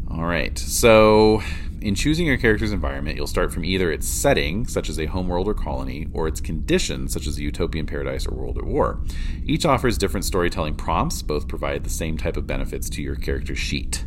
All 0.10 0.26
right, 0.26 0.58
so 0.58 1.42
in 1.82 1.94
choosing 1.94 2.26
your 2.26 2.38
character's 2.38 2.72
environment, 2.72 3.16
you'll 3.16 3.28
start 3.28 3.54
from 3.54 3.64
either 3.64 3.92
its 3.92 4.08
setting, 4.08 4.66
such 4.66 4.90
as 4.90 5.00
a 5.00 5.06
homeworld 5.06 5.48
or 5.48 5.54
colony, 5.54 6.08
or 6.14 6.28
its 6.28 6.42
conditions, 6.42 7.14
such 7.14 7.28
as 7.28 7.38
a 7.38 7.42
utopian 7.44 7.86
paradise 7.86 8.26
or 8.26 8.34
world 8.36 8.58
at 8.58 8.66
war. 8.66 9.00
Each 9.46 9.66
offers 9.66 9.98
different 9.98 10.26
storytelling 10.26 10.76
prompts, 10.76 11.22
both 11.22 11.48
provide 11.48 11.84
the 11.84 11.90
same 11.90 12.18
type 12.18 12.38
of 12.38 12.48
benefits 12.48 12.90
to 12.92 13.02
your 13.02 13.16
character 13.16 13.56
sheet. 13.56 14.04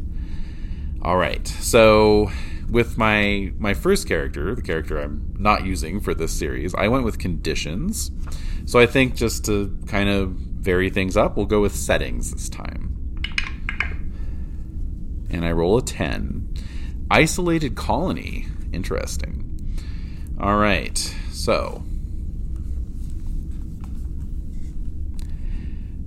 All 1.02 1.16
right, 1.16 1.46
so 1.46 2.30
with 2.70 2.98
my 2.98 3.52
my 3.58 3.74
first 3.74 4.06
character, 4.06 4.54
the 4.54 4.62
character 4.62 4.98
I'm 4.98 5.34
not 5.38 5.64
using 5.64 6.00
for 6.00 6.14
this 6.14 6.32
series, 6.32 6.74
I 6.74 6.88
went 6.88 7.04
with 7.04 7.18
conditions. 7.18 8.10
So 8.66 8.78
I 8.78 8.86
think 8.86 9.14
just 9.14 9.44
to 9.46 9.76
kind 9.86 10.08
of 10.08 10.30
vary 10.30 10.90
things 10.90 11.16
up, 11.16 11.36
we'll 11.36 11.46
go 11.46 11.60
with 11.60 11.74
settings 11.74 12.32
this 12.32 12.48
time. 12.48 13.22
And 15.30 15.44
I 15.44 15.52
roll 15.52 15.78
a 15.78 15.82
10. 15.82 16.54
Isolated 17.10 17.74
colony. 17.74 18.46
Interesting. 18.72 19.44
All 20.40 20.56
right. 20.56 20.96
So, 21.30 21.82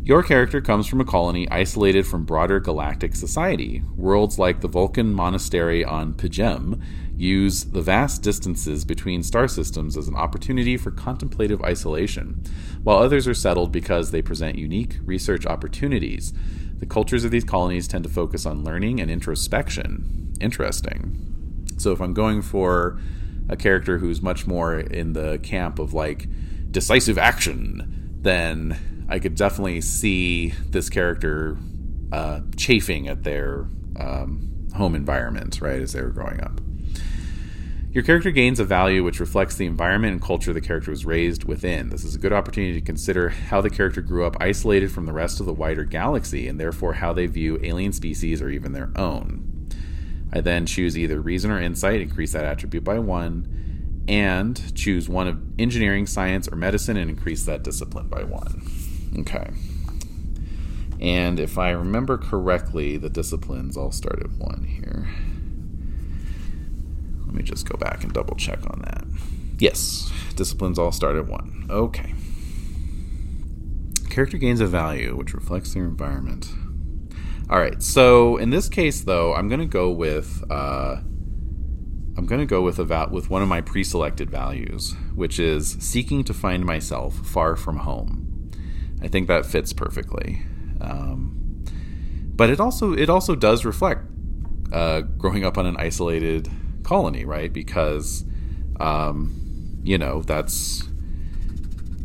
Your 0.03 0.23
character 0.23 0.61
comes 0.61 0.87
from 0.87 0.99
a 0.99 1.05
colony 1.05 1.47
isolated 1.51 2.07
from 2.07 2.25
broader 2.25 2.59
galactic 2.59 3.15
society. 3.15 3.83
Worlds 3.95 4.39
like 4.39 4.61
the 4.61 4.67
Vulcan 4.67 5.13
monastery 5.13 5.85
on 5.85 6.15
P'Jem 6.15 6.81
use 7.15 7.65
the 7.65 7.83
vast 7.83 8.23
distances 8.23 8.83
between 8.83 9.21
star 9.21 9.47
systems 9.47 9.95
as 9.95 10.07
an 10.07 10.15
opportunity 10.15 10.75
for 10.75 10.89
contemplative 10.89 11.61
isolation, 11.61 12.43
while 12.81 12.97
others 12.97 13.27
are 13.27 13.35
settled 13.35 13.71
because 13.71 14.09
they 14.09 14.23
present 14.23 14.57
unique 14.57 14.97
research 15.05 15.45
opportunities. 15.45 16.33
The 16.79 16.87
cultures 16.87 17.23
of 17.23 17.29
these 17.29 17.43
colonies 17.43 17.87
tend 17.87 18.03
to 18.05 18.09
focus 18.09 18.47
on 18.47 18.63
learning 18.63 18.99
and 18.99 19.11
introspection 19.11 20.33
interesting. 20.41 21.67
So 21.77 21.91
if 21.91 22.01
I'm 22.01 22.15
going 22.15 22.41
for 22.41 22.99
a 23.47 23.55
character 23.55 23.99
who's 23.99 24.21
much 24.21 24.47
more 24.47 24.79
in 24.79 25.13
the 25.13 25.37
camp 25.43 25.77
of 25.77 25.93
like 25.93 26.27
decisive 26.71 27.19
action, 27.19 28.17
then 28.19 28.79
I 29.11 29.19
could 29.19 29.35
definitely 29.35 29.81
see 29.81 30.53
this 30.69 30.89
character 30.89 31.57
uh, 32.13 32.39
chafing 32.55 33.09
at 33.09 33.23
their 33.23 33.67
um, 33.99 34.69
home 34.73 34.95
environment, 34.95 35.59
right, 35.59 35.81
as 35.81 35.91
they 35.91 36.01
were 36.01 36.11
growing 36.11 36.39
up. 36.41 36.61
Your 37.91 38.05
character 38.05 38.31
gains 38.31 38.61
a 38.61 38.63
value 38.63 39.03
which 39.03 39.19
reflects 39.19 39.57
the 39.57 39.65
environment 39.65 40.13
and 40.13 40.21
culture 40.21 40.53
the 40.53 40.61
character 40.61 40.91
was 40.91 41.05
raised 41.05 41.43
within. 41.43 41.89
This 41.89 42.05
is 42.05 42.15
a 42.15 42.17
good 42.17 42.31
opportunity 42.31 42.79
to 42.79 42.85
consider 42.85 43.27
how 43.27 43.59
the 43.59 43.69
character 43.69 44.01
grew 44.01 44.25
up 44.25 44.37
isolated 44.39 44.93
from 44.93 45.05
the 45.05 45.11
rest 45.11 45.41
of 45.41 45.45
the 45.45 45.53
wider 45.53 45.83
galaxy 45.83 46.47
and 46.47 46.57
therefore 46.57 46.93
how 46.93 47.11
they 47.11 47.25
view 47.25 47.59
alien 47.61 47.91
species 47.91 48.41
or 48.41 48.47
even 48.49 48.71
their 48.71 48.91
own. 48.95 49.67
I 50.31 50.39
then 50.39 50.65
choose 50.65 50.97
either 50.97 51.19
reason 51.19 51.51
or 51.51 51.59
insight, 51.59 51.99
increase 51.99 52.31
that 52.31 52.45
attribute 52.45 52.85
by 52.85 52.97
one, 52.99 54.05
and 54.07 54.73
choose 54.73 55.09
one 55.09 55.27
of 55.27 55.41
engineering, 55.59 56.07
science, 56.07 56.47
or 56.47 56.55
medicine 56.55 56.95
and 56.95 57.09
increase 57.09 57.43
that 57.43 57.61
discipline 57.61 58.07
by 58.07 58.23
one. 58.23 58.80
Okay. 59.19 59.49
And 60.99 61.39
if 61.39 61.57
I 61.57 61.71
remember 61.71 62.17
correctly, 62.17 62.97
the 62.97 63.09
disciplines 63.09 63.75
all 63.75 63.91
start 63.91 64.21
at 64.21 64.31
one 64.31 64.63
here. 64.63 65.09
Let 67.25 67.33
me 67.35 67.43
just 67.43 67.67
go 67.67 67.77
back 67.77 68.03
and 68.03 68.13
double 68.13 68.35
check 68.35 68.59
on 68.69 68.81
that. 68.85 69.05
Yes, 69.57 70.11
disciplines 70.35 70.77
all 70.77 70.91
start 70.91 71.15
at 71.15 71.27
one. 71.27 71.65
Okay. 71.69 72.13
Character 74.09 74.37
gains 74.37 74.59
a 74.59 74.67
value 74.67 75.15
which 75.15 75.33
reflects 75.33 75.73
their 75.73 75.85
environment. 75.85 76.49
All 77.49 77.59
right. 77.59 77.81
So 77.81 78.37
in 78.37 78.49
this 78.49 78.69
case, 78.69 79.01
though, 79.01 79.33
I'm 79.33 79.47
going 79.47 79.59
to 79.59 79.65
go 79.65 79.89
with 79.89 80.43
uh, 80.49 80.97
I'm 82.17 82.25
going 82.25 82.41
to 82.41 82.45
go 82.45 82.61
with 82.61 82.77
a 82.77 82.83
val- 82.83 83.09
with 83.09 83.29
one 83.29 83.41
of 83.41 83.47
my 83.47 83.61
pre-selected 83.61 84.29
values, 84.29 84.95
which 85.15 85.39
is 85.39 85.77
seeking 85.79 86.23
to 86.25 86.33
find 86.33 86.65
myself 86.65 87.15
far 87.25 87.55
from 87.55 87.77
home. 87.77 88.20
I 89.01 89.07
think 89.07 89.27
that 89.27 89.45
fits 89.45 89.73
perfectly. 89.73 90.41
Um, 90.79 91.63
but 92.35 92.49
it 92.49 92.59
also 92.59 92.93
it 92.93 93.09
also 93.09 93.35
does 93.35 93.65
reflect 93.65 94.01
uh, 94.71 95.01
growing 95.01 95.43
up 95.45 95.57
on 95.57 95.65
an 95.65 95.75
isolated 95.77 96.49
colony, 96.83 97.25
right? 97.25 97.51
Because, 97.51 98.23
um, 98.79 99.79
you 99.83 99.97
know, 99.97 100.21
that's, 100.21 100.87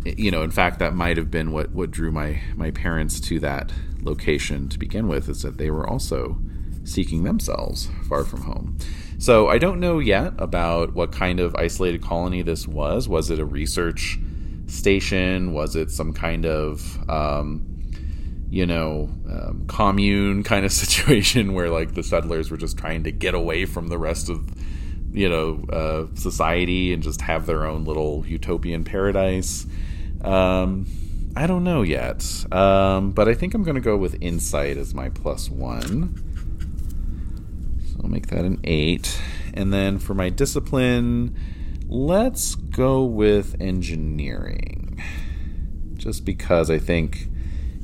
you 0.04 0.30
know, 0.30 0.42
in 0.42 0.50
fact, 0.50 0.78
that 0.78 0.94
might 0.94 1.16
have 1.16 1.30
been 1.30 1.52
what, 1.52 1.72
what 1.72 1.90
drew 1.90 2.10
my, 2.10 2.40
my 2.54 2.70
parents 2.70 3.20
to 3.20 3.38
that 3.40 3.72
location 4.02 4.68
to 4.68 4.78
begin 4.78 5.08
with, 5.08 5.28
is 5.28 5.42
that 5.42 5.58
they 5.58 5.70
were 5.70 5.88
also 5.88 6.38
seeking 6.84 7.24
themselves 7.24 7.88
far 8.08 8.24
from 8.24 8.42
home. 8.42 8.76
So 9.18 9.48
I 9.48 9.58
don't 9.58 9.80
know 9.80 9.98
yet 9.98 10.34
about 10.38 10.94
what 10.94 11.10
kind 11.10 11.40
of 11.40 11.54
isolated 11.56 12.02
colony 12.02 12.42
this 12.42 12.68
was. 12.68 13.08
Was 13.08 13.30
it 13.30 13.38
a 13.38 13.44
research 13.44 14.18
station? 14.66 15.52
Was 15.52 15.76
it 15.76 15.90
some 15.90 16.12
kind 16.12 16.46
of, 16.46 16.98
um, 17.08 17.64
you 18.50 18.66
know, 18.66 19.08
um, 19.28 19.64
commune 19.66 20.42
kind 20.42 20.64
of 20.64 20.72
situation 20.84 21.54
where 21.54 21.70
like 21.70 21.94
the 21.94 22.02
settlers 22.02 22.50
were 22.50 22.56
just 22.56 22.78
trying 22.78 23.04
to 23.04 23.12
get 23.12 23.34
away 23.34 23.64
from 23.64 23.88
the 23.88 23.98
rest 23.98 24.28
of 24.28 24.48
you 25.16 25.28
know 25.28 25.64
uh, 25.70 26.06
society 26.14 26.92
and 26.92 27.02
just 27.02 27.22
have 27.22 27.46
their 27.46 27.64
own 27.66 27.84
little 27.84 28.24
utopian 28.26 28.84
paradise. 28.84 29.66
Um, 30.22 30.86
I 31.34 31.46
don't 31.46 31.64
know 31.64 31.82
yet, 31.82 32.24
um, 32.52 33.12
but 33.12 33.28
I 33.28 33.34
think 33.34 33.54
I'm 33.54 33.62
going 33.62 33.74
to 33.74 33.80
go 33.80 33.96
with 33.96 34.16
insight 34.20 34.76
as 34.76 34.94
my 34.94 35.08
plus 35.08 35.50
one. 35.50 36.22
So 37.90 38.00
I'll 38.02 38.10
make 38.10 38.28
that 38.28 38.44
an 38.44 38.60
eight, 38.64 39.20
and 39.54 39.72
then 39.72 39.98
for 39.98 40.14
my 40.14 40.28
discipline, 40.28 41.36
let's 41.88 42.54
go 42.54 43.04
with 43.04 43.56
engineering. 43.60 45.02
Just 45.94 46.24
because 46.24 46.70
I 46.70 46.78
think 46.78 47.28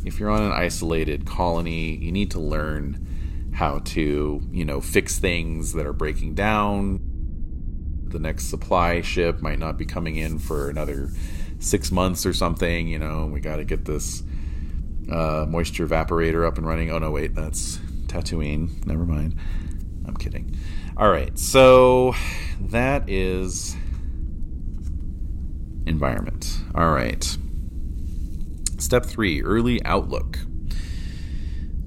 if 0.05 0.19
you're 0.19 0.31
on 0.31 0.43
an 0.43 0.53
isolated 0.53 1.27
colony, 1.27 1.97
you 1.97 2.13
need 2.13 2.31
to 2.33 2.41
learn 2.41 3.07
how 3.55 3.81
to, 3.81 4.43
you 4.51 4.65
know, 4.65 4.81
fix 4.81 5.19
things 5.19 5.73
that 5.75 5.87
are 5.87 5.93
breaking 5.93 6.35
down 6.35 7.01
the 8.13 8.19
next 8.19 8.45
supply 8.49 9.01
ship 9.01 9.41
might 9.43 9.59
not 9.59 9.77
be 9.77 9.85
coming 9.85 10.17
in 10.17 10.39
for 10.39 10.69
another 10.69 11.11
six 11.59 11.91
months 11.91 12.25
or 12.25 12.33
something. 12.33 12.87
You 12.87 12.99
know, 12.99 13.27
we 13.27 13.41
got 13.41 13.57
to 13.57 13.65
get 13.65 13.85
this 13.85 14.23
uh, 15.11 15.47
moisture 15.49 15.87
evaporator 15.87 16.47
up 16.47 16.59
and 16.59 16.67
running. 16.67 16.91
Oh 16.91 16.99
no, 16.99 17.11
wait, 17.11 17.35
that's 17.35 17.79
Tatooine. 18.07 18.87
Never 18.87 19.05
mind. 19.05 19.35
I'm 20.07 20.17
kidding. 20.17 20.57
All 20.97 21.11
right, 21.11 21.37
so 21.39 22.15
that 22.61 23.09
is 23.09 23.75
environment. 25.87 26.59
All 26.75 26.91
right. 26.91 27.37
Step 28.79 29.07
three 29.07 29.43
early 29.43 29.83
outlook. 29.85 30.39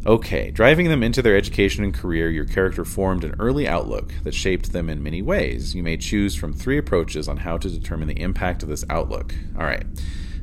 Okay, 0.08 0.52
driving 0.52 0.88
them 0.88 1.02
into 1.02 1.24
their 1.24 1.36
education 1.36 1.84
and 1.84 1.92
career, 1.92 2.30
your 2.30 2.46
character 2.46 2.86
formed 2.86 3.24
an 3.24 3.34
early 3.40 3.68
outlook 3.68 4.14
that 4.24 4.36
shaped 4.36 4.72
them 4.72 4.88
in 4.88 5.02
many 5.02 5.24
ways. 5.24 5.74
You 5.74 5.82
may 5.82 5.98
choose 5.98 6.36
from 6.36 6.54
three 6.54 6.78
approaches 6.78 7.28
on 7.28 7.38
how 7.38 7.58
to 7.58 7.68
determine 7.70 8.08
the 8.08 8.22
impact 8.22 8.62
of 8.62 8.70
this 8.70 8.86
outlook. 8.88 9.34
All 9.58 9.66
right. 9.66 9.84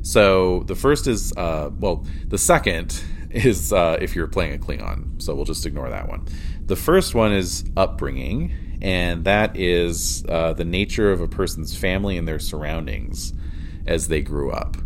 So 0.01 0.63
the 0.63 0.75
first 0.75 1.07
is, 1.07 1.31
uh, 1.37 1.69
well, 1.79 2.05
the 2.27 2.37
second 2.37 3.01
is 3.31 3.71
uh, 3.71 3.97
if 4.01 4.17
you're 4.17 4.27
playing 4.27 4.53
a 4.53 4.57
Klingon. 4.57 5.21
So 5.21 5.33
we'll 5.33 5.45
just 5.45 5.65
ignore 5.65 5.89
that 5.89 6.09
one. 6.09 6.27
The 6.65 6.75
first 6.75 7.15
one 7.15 7.31
is 7.31 7.63
upbringing, 7.77 8.79
and 8.81 9.23
that 9.23 9.55
is 9.55 10.25
uh, 10.27 10.51
the 10.53 10.65
nature 10.65 11.11
of 11.13 11.21
a 11.21 11.27
person's 11.27 11.75
family 11.75 12.17
and 12.17 12.27
their 12.27 12.39
surroundings 12.39 13.33
as 13.85 14.07
they 14.07 14.21
grew 14.21 14.51
up. 14.51 14.77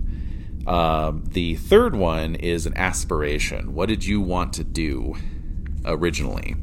Um, 0.67 1.23
the 1.29 1.55
third 1.55 1.95
one 1.95 2.35
is 2.35 2.65
an 2.65 2.75
aspiration. 2.75 3.73
What 3.73 3.87
did 3.87 4.05
you 4.05 4.19
want 4.19 4.53
to 4.53 4.63
do 4.65 5.15
originally? 5.85 6.55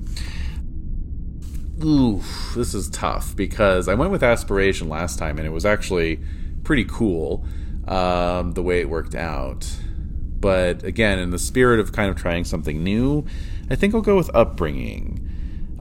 Ooh, 1.83 2.23
this 2.55 2.75
is 2.75 2.89
tough 2.91 3.35
because 3.35 3.89
I 3.89 3.95
went 3.95 4.13
with 4.13 4.23
aspiration 4.23 4.89
last 4.89 5.19
time 5.19 5.39
and 5.39 5.47
it 5.47 5.51
was 5.51 5.65
actually 5.65 6.21
pretty 6.63 6.85
cool 6.85 7.45
um, 7.89 8.53
the 8.53 8.63
way 8.63 8.81
it 8.81 8.89
worked 8.89 9.15
out. 9.15 9.67
But 10.39 10.85
again, 10.85 11.19
in 11.19 11.31
the 11.31 11.39
spirit 11.39 11.81
of 11.81 11.93
kind 11.93 12.11
of 12.11 12.17
trying 12.17 12.45
something 12.45 12.85
new, 12.85 13.25
I 13.71 13.75
think 13.75 13.95
I'll 13.95 14.03
go 14.03 14.17
with 14.17 14.31
upbringing. 14.35 15.21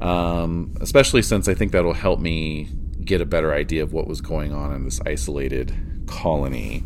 Um, 0.02 0.76
especially 0.82 1.22
since 1.22 1.48
I 1.48 1.54
think 1.54 1.74
that'll 1.74 1.94
help 1.94 2.20
me 2.20 2.70
get 3.04 3.22
a 3.22 3.26
better 3.26 3.54
idea 3.54 3.84
of 3.84 3.94
what 3.94 4.08
was 4.08 4.22
going 4.22 4.54
on 4.54 4.74
in 4.74 4.86
this 4.86 5.02
isolated 5.06 5.76
colony 6.14 6.84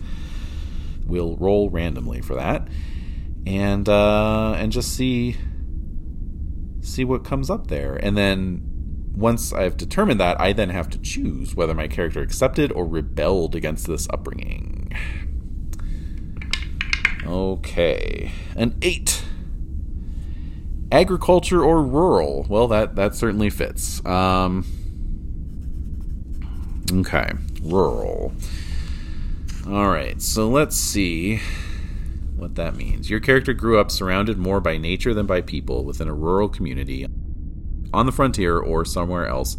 we'll 1.07 1.35
roll 1.37 1.69
randomly 1.69 2.21
for 2.21 2.35
that, 2.35 2.67
and 3.45 3.87
uh, 3.87 4.53
and 4.53 4.71
just 4.71 4.93
see 4.93 5.35
see 6.81 7.03
what 7.03 7.23
comes 7.23 7.49
up 7.49 7.67
there, 7.67 7.95
and 7.95 8.17
then 8.17 8.61
once 9.15 9.51
I've 9.51 9.77
determined 9.77 10.19
that, 10.19 10.39
I 10.39 10.53
then 10.53 10.69
have 10.69 10.89
to 10.91 10.99
choose 10.99 11.55
whether 11.55 11.73
my 11.73 11.87
character 11.87 12.21
accepted 12.21 12.71
or 12.71 12.85
rebelled 12.85 13.55
against 13.55 13.87
this 13.87 14.07
upbringing. 14.11 14.93
Okay, 17.25 18.31
an 18.55 18.77
eight. 18.81 19.23
Agriculture 20.89 21.61
or 21.61 21.83
rural? 21.83 22.45
Well, 22.47 22.67
that 22.69 22.95
that 22.95 23.13
certainly 23.15 23.49
fits. 23.49 24.05
Um, 24.05 24.65
okay, 26.89 27.33
rural. 27.61 28.31
All 29.69 29.89
right, 29.89 30.21
so 30.21 30.47
let's 30.47 30.77
see 30.77 31.41
what 32.37 32.55
that 32.55 32.77
means. 32.77 33.09
Your 33.09 33.19
character 33.19 33.51
grew 33.51 33.81
up 33.81 33.91
surrounded 33.91 34.37
more 34.37 34.61
by 34.61 34.77
nature 34.77 35.13
than 35.13 35.25
by 35.25 35.41
people 35.41 35.83
within 35.83 36.07
a 36.07 36.13
rural 36.13 36.47
community 36.47 37.05
on 37.93 38.05
the 38.05 38.13
frontier 38.13 38.57
or 38.57 38.85
somewhere 38.85 39.27
else, 39.27 39.57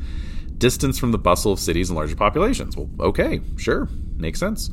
distance 0.57 0.99
from 0.99 1.13
the 1.13 1.19
bustle 1.19 1.53
of 1.53 1.61
cities 1.61 1.91
and 1.91 1.97
larger 1.97 2.17
populations. 2.17 2.75
Well, 2.75 2.89
okay, 3.01 3.43
sure, 3.59 3.87
makes 4.17 4.41
sense. 4.41 4.71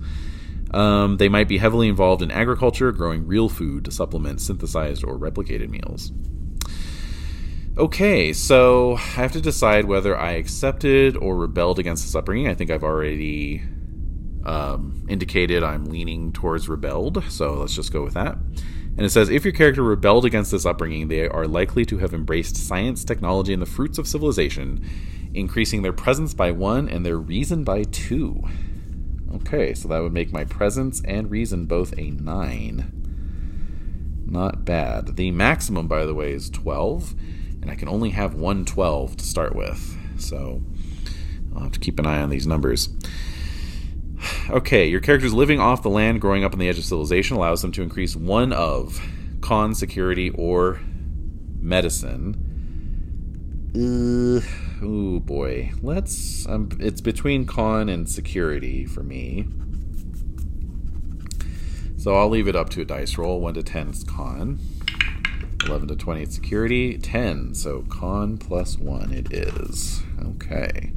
Um, 0.72 1.18
they 1.18 1.28
might 1.28 1.50
be 1.50 1.58
heavily 1.58 1.90
involved 1.90 2.22
in 2.22 2.32
agriculture, 2.32 2.94
growing 2.94 3.28
real 3.28 3.50
food 3.50 3.84
to 3.86 3.92
supplement 3.92 4.40
synthesized 4.40 5.04
or 5.04 5.20
replicated 5.20 5.70
meals. 5.70 6.14
Okay, 7.78 8.32
so 8.32 8.94
I 8.94 9.00
have 9.00 9.34
to 9.34 9.42
decide 9.42 9.84
whether 9.84 10.18
I 10.18 10.32
accepted 10.34 11.18
or 11.18 11.36
rebelled 11.36 11.78
against 11.78 12.06
this 12.06 12.16
upbringing. 12.16 12.48
I 12.48 12.54
think 12.54 12.72
I've 12.72 12.86
already 12.86 13.64
um, 14.46 15.06
indicated 15.10 15.64
I'm 15.64 15.86
leaning 15.86 16.32
towards 16.32 16.70
rebelled, 16.70 17.24
so 17.30 17.54
let's 17.56 17.76
just 17.76 17.92
go 17.92 18.04
with 18.04 18.14
that. 18.14 18.38
And 18.98 19.06
it 19.06 19.10
says 19.10 19.30
if 19.30 19.44
your 19.44 19.54
character 19.54 19.84
rebelled 19.84 20.26
against 20.26 20.52
this 20.52 20.66
upbringing, 20.66 21.08
they 21.08 21.28
are 21.28 21.48
likely 21.48 21.86
to 21.86 21.98
have 21.98 22.14
embraced 22.14 22.56
science, 22.56 23.04
technology, 23.04 23.54
and 23.54 23.62
the 23.62 23.68
fruits 23.68 23.98
of 23.98 24.08
civilization, 24.08 24.86
increasing 25.34 25.82
their 25.82 25.94
presence 25.94 26.34
by 26.34 26.52
one 26.52 26.88
and 26.88 27.06
their 27.06 27.18
reason 27.18 27.64
by 27.64 27.84
two. 27.84 28.42
Okay, 29.36 29.74
so 29.74 29.90
that 29.90 30.02
would 30.02 30.14
make 30.14 30.32
my 30.32 30.46
presence 30.46 31.02
and 31.04 31.30
reason 31.30 31.66
both 31.66 31.98
a 31.98 32.12
nine. 32.12 32.92
Not 34.26 34.64
bad. 34.64 35.18
The 35.18 35.32
maximum, 35.32 35.88
by 35.88 36.06
the 36.06 36.14
way, 36.14 36.32
is 36.32 36.50
12, 36.50 37.14
and 37.62 37.70
I 37.70 37.76
can 37.76 37.90
only 37.90 38.12
have 38.12 38.34
one 38.34 38.64
12 38.64 39.18
to 39.18 39.26
start 39.26 39.56
with. 39.56 39.98
So 40.18 40.64
I'll 41.54 41.64
have 41.64 41.74
to 41.74 41.80
keep 41.80 42.00
an 42.00 42.06
eye 42.06 42.22
on 42.22 42.30
these 42.30 42.48
numbers. 42.48 42.90
Okay, 44.50 44.88
your 44.88 45.02
characters 45.02 45.34
living 45.34 45.60
off 45.60 45.82
the 45.82 45.90
land, 45.90 46.22
growing 46.22 46.44
up 46.44 46.54
on 46.54 46.60
the 46.60 46.70
edge 46.70 46.78
of 46.78 46.86
civilization, 46.86 47.36
allows 47.36 47.62
them 47.62 47.72
to 47.74 47.82
increase 47.82 48.16
one 48.16 48.54
of 48.54 49.02
con, 49.42 49.74
security, 49.76 50.30
or 50.32 50.80
medicine. 51.60 52.52
Uh, 53.76 54.42
oh 54.86 55.20
boy, 55.20 55.72
let's. 55.82 56.48
Um, 56.48 56.70
it's 56.80 57.02
between 57.02 57.46
con 57.46 57.90
and 57.90 58.10
security 58.10 58.86
for 58.86 59.04
me. 59.04 59.48
So 61.98 62.14
I'll 62.16 62.30
leave 62.30 62.48
it 62.48 62.56
up 62.56 62.70
to 62.70 62.82
a 62.82 62.86
dice 62.86 63.18
roll. 63.18 63.42
1 63.42 63.56
to 63.56 63.64
10 63.64 63.90
is 63.90 64.04
con. 64.04 64.60
11 65.66 65.88
to 65.88 65.96
20 65.96 66.22
is 66.22 66.36
security. 66.36 66.98
10. 67.00 67.56
So 67.56 67.84
con 67.90 68.38
plus 68.38 68.78
1 68.78 69.12
it 69.12 69.34
is. 69.34 70.04
Okay. 70.24 70.92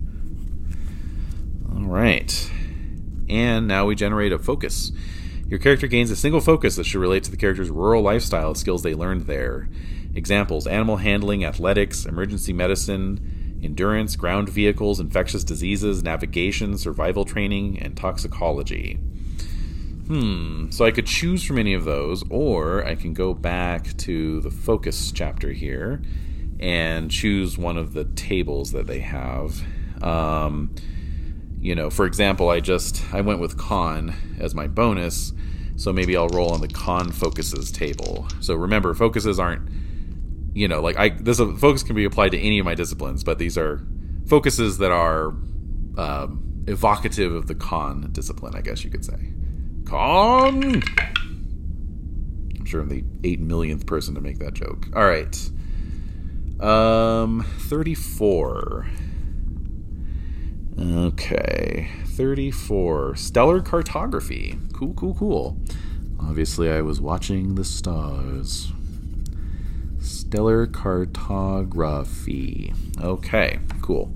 All 1.74 1.85
right. 1.85 2.51
And 3.29 3.68
now 3.68 3.87
we 3.87 3.95
generate 3.95 4.33
a 4.33 4.39
focus. 4.39 4.93
Your 5.49 5.59
character 5.59 5.87
gains 5.87 6.11
a 6.11 6.16
single 6.16 6.41
focus 6.41 6.76
that 6.76 6.85
should 6.85 7.01
relate 7.01 7.24
to 7.24 7.31
the 7.31 7.37
character's 7.37 7.70
rural 7.70 8.03
lifestyle 8.03 8.55
skills 8.55 8.83
they 8.83 8.95
learned 8.95 9.22
there. 9.22 9.68
Examples 10.14 10.66
animal 10.66 10.97
handling, 10.97 11.45
athletics, 11.45 12.05
emergency 12.05 12.53
medicine, 12.53 13.61
endurance, 13.62 14.16
ground 14.16 14.49
vehicles, 14.49 15.01
infectious 15.01 15.45
diseases, 15.45 16.03
navigation, 16.03 16.76
survival 16.76 17.24
training, 17.24 17.79
and 17.81 17.97
toxicology. 17.97 18.95
Hmm, 20.09 20.70
so 20.70 20.85
I 20.85 20.91
could 20.91 21.07
choose 21.07 21.45
from 21.45 21.59
any 21.59 21.74
of 21.74 21.85
those, 21.85 22.24
or 22.31 22.85
I 22.87 22.95
can 22.95 23.12
go 23.12 23.35
back 23.35 23.95
to 23.99 24.41
the 24.41 24.51
focus 24.51 25.12
chapter 25.12 25.53
here 25.53 26.01
and 26.61 27.11
choose 27.11 27.59
one 27.59 27.76
of 27.76 27.93
the 27.93 28.05
tables 28.05 28.72
that 28.72 28.87
they 28.87 29.01
have. 29.01 29.62
Um, 30.03 30.74
you 31.61 31.75
know, 31.75 31.91
for 31.91 32.07
example, 32.07 32.49
I 32.51 32.61
just 32.61 33.03
I 33.13 33.21
went 33.21 33.41
with 33.41 33.57
con 33.57 34.15
as 34.39 34.55
my 34.55 34.67
bonus, 34.67 35.33
so 35.77 35.93
maybe 35.93 36.17
I'll 36.17 36.29
roll 36.29 36.53
on 36.53 36.61
the 36.61 36.69
con 36.69 37.11
focuses 37.11 37.73
table. 37.73 38.27
So 38.41 38.55
remember, 38.55 38.95
focuses 38.95 39.39
aren't, 39.39 39.69
you 40.55 40.69
know, 40.69 40.81
like 40.81 40.97
I 40.97 41.11
this 41.11 41.39
focus 41.39 41.83
can 41.83 41.97
be 41.97 42.05
applied 42.05 42.31
to 42.33 42.39
any 42.39 42.59
of 42.59 42.65
my 42.65 42.75
disciplines, 42.75 43.25
but 43.25 43.39
these 43.39 43.59
are 43.59 43.85
focuses 44.27 44.79
that 44.79 44.93
are 44.93 45.29
um, 45.97 46.65
evocative 46.67 47.35
of 47.35 47.47
the 47.47 47.55
con 47.55 48.09
discipline, 48.13 48.55
I 48.55 48.61
guess 48.61 48.85
you 48.85 48.91
could 48.91 49.05
say. 49.05 49.33
Con. 49.85 50.83
I'm 52.59 52.65
sure 52.65 52.81
I'm 52.81 52.89
the 52.89 53.05
eight 53.25 53.41
millionth 53.41 53.87
person 53.87 54.15
to 54.15 54.21
make 54.21 54.39
that 54.39 54.55
joke. 54.55 54.87
All 54.95 55.05
right. 55.05 55.37
Um, 56.61 57.45
34. 57.69 58.87
Okay, 60.81 61.91
34. 62.07 63.16
Stellar 63.16 63.61
cartography. 63.61 64.57
Cool, 64.72 64.95
cool, 64.95 65.14
cool. 65.14 65.57
Obviously, 66.20 66.70
I 66.70 66.83
was 66.83 67.01
watching 67.01 67.57
the 67.57 67.64
stars. 67.64 68.72
Stellar 70.01 70.66
cartography. 70.66 72.72
Okay, 73.01 73.59
cool. 73.83 74.14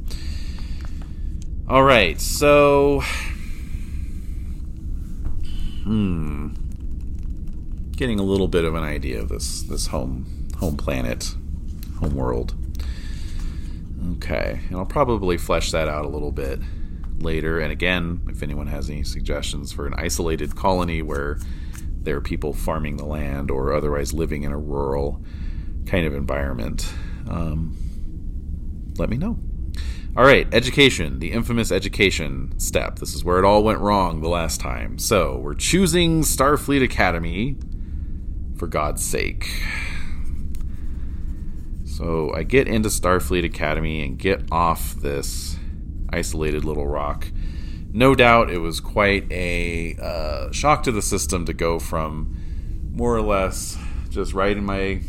All 1.68 1.82
right, 1.82 2.20
so 2.20 3.02
Hmm. 5.84 6.48
Getting 7.96 8.20
a 8.20 8.22
little 8.22 8.48
bit 8.48 8.64
of 8.64 8.74
an 8.74 8.84
idea 8.84 9.20
of 9.20 9.28
this 9.28 9.62
this 9.62 9.88
home 9.88 10.48
home 10.58 10.76
planet, 10.76 11.34
home 11.98 12.14
world. 12.14 12.54
Okay, 14.10 14.60
and 14.68 14.76
I'll 14.76 14.86
probably 14.86 15.38
flesh 15.38 15.70
that 15.70 15.88
out 15.88 16.04
a 16.04 16.08
little 16.08 16.32
bit 16.32 16.60
later. 17.18 17.60
And 17.60 17.70
again, 17.70 18.20
if 18.28 18.42
anyone 18.42 18.66
has 18.66 18.90
any 18.90 19.04
suggestions 19.04 19.72
for 19.72 19.86
an 19.86 19.94
isolated 19.96 20.56
colony 20.56 21.02
where 21.02 21.38
there 22.02 22.16
are 22.16 22.20
people 22.20 22.52
farming 22.52 22.96
the 22.96 23.04
land 23.04 23.50
or 23.50 23.72
otherwise 23.72 24.12
living 24.12 24.42
in 24.42 24.52
a 24.52 24.58
rural 24.58 25.22
kind 25.86 26.06
of 26.06 26.14
environment, 26.14 26.92
um, 27.28 27.76
let 28.98 29.08
me 29.08 29.16
know. 29.16 29.38
All 30.14 30.24
right, 30.24 30.46
education, 30.52 31.20
the 31.20 31.32
infamous 31.32 31.72
education 31.72 32.58
step. 32.58 32.98
This 32.98 33.14
is 33.14 33.24
where 33.24 33.38
it 33.38 33.46
all 33.46 33.62
went 33.62 33.78
wrong 33.78 34.20
the 34.20 34.28
last 34.28 34.60
time. 34.60 34.98
So, 34.98 35.38
we're 35.38 35.54
choosing 35.54 36.20
Starfleet 36.20 36.82
Academy 36.82 37.56
for 38.58 38.66
God's 38.66 39.02
sake. 39.02 39.48
So, 41.92 42.32
I 42.34 42.42
get 42.42 42.68
into 42.68 42.88
Starfleet 42.88 43.44
Academy 43.44 44.02
and 44.02 44.18
get 44.18 44.50
off 44.50 44.94
this 44.94 45.58
isolated 46.10 46.64
little 46.64 46.86
rock. 46.86 47.30
No 47.92 48.14
doubt 48.14 48.50
it 48.50 48.58
was 48.58 48.80
quite 48.80 49.30
a 49.30 49.96
uh, 50.00 50.50
shock 50.52 50.84
to 50.84 50.92
the 50.92 51.02
system 51.02 51.44
to 51.44 51.52
go 51.52 51.78
from 51.78 52.34
more 52.92 53.14
or 53.14 53.20
less 53.20 53.76
just 54.08 54.32
riding 54.32 54.64
my 54.64 55.02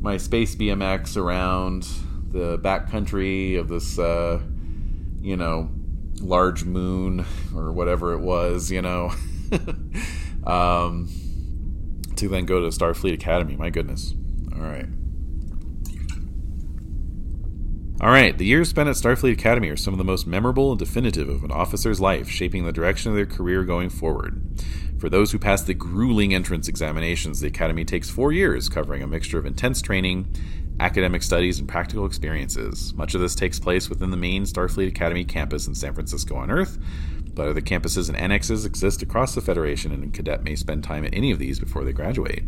my 0.00 0.16
space 0.16 0.54
BMX 0.56 1.18
around 1.18 1.86
the 2.30 2.58
backcountry 2.58 3.58
of 3.58 3.68
this, 3.68 3.98
uh, 3.98 4.40
you 5.20 5.36
know, 5.36 5.70
large 6.22 6.64
moon 6.64 7.26
or 7.54 7.72
whatever 7.72 8.14
it 8.14 8.20
was, 8.20 8.70
you 8.70 8.80
know, 8.80 9.12
um, 10.44 11.10
to 12.16 12.26
then 12.28 12.46
go 12.46 12.60
to 12.60 12.68
Starfleet 12.68 13.12
Academy. 13.12 13.56
My 13.56 13.68
goodness. 13.68 14.14
All 14.54 14.62
right. 14.62 14.86
All 18.00 18.10
right, 18.10 18.36
the 18.36 18.46
years 18.46 18.70
spent 18.70 18.88
at 18.88 18.96
Starfleet 18.96 19.34
Academy 19.34 19.68
are 19.68 19.76
some 19.76 19.92
of 19.92 19.98
the 19.98 20.04
most 20.04 20.26
memorable 20.26 20.70
and 20.70 20.78
definitive 20.78 21.28
of 21.28 21.44
an 21.44 21.50
officer's 21.50 22.00
life, 22.00 22.30
shaping 22.30 22.64
the 22.64 22.72
direction 22.72 23.10
of 23.10 23.16
their 23.16 23.26
career 23.26 23.62
going 23.62 23.90
forward. 23.90 24.42
For 24.98 25.10
those 25.10 25.32
who 25.32 25.38
pass 25.38 25.60
the 25.62 25.74
grueling 25.74 26.32
entrance 26.34 26.66
examinations, 26.66 27.40
the 27.40 27.48
Academy 27.48 27.84
takes 27.84 28.08
four 28.08 28.32
years, 28.32 28.70
covering 28.70 29.02
a 29.02 29.06
mixture 29.06 29.38
of 29.38 29.44
intense 29.44 29.82
training 29.82 30.34
academic 30.80 31.22
studies, 31.22 31.58
and 31.58 31.68
practical 31.68 32.06
experiences. 32.06 32.94
Much 32.94 33.14
of 33.14 33.20
this 33.20 33.34
takes 33.34 33.60
place 33.60 33.90
within 33.90 34.10
the 34.10 34.16
main 34.16 34.44
Starfleet 34.44 34.88
Academy 34.88 35.24
campus 35.24 35.66
in 35.66 35.74
San 35.74 35.92
Francisco 35.92 36.36
on 36.36 36.50
Earth, 36.50 36.78
but 37.34 37.48
other 37.48 37.60
campuses 37.60 38.08
and 38.08 38.16
annexes 38.16 38.64
exist 38.64 39.02
across 39.02 39.34
the 39.34 39.42
Federation, 39.42 39.92
and 39.92 40.04
a 40.04 40.08
cadet 40.08 40.42
may 40.42 40.56
spend 40.56 40.82
time 40.82 41.04
at 41.04 41.14
any 41.14 41.30
of 41.30 41.38
these 41.38 41.60
before 41.60 41.84
they 41.84 41.92
graduate. 41.92 42.44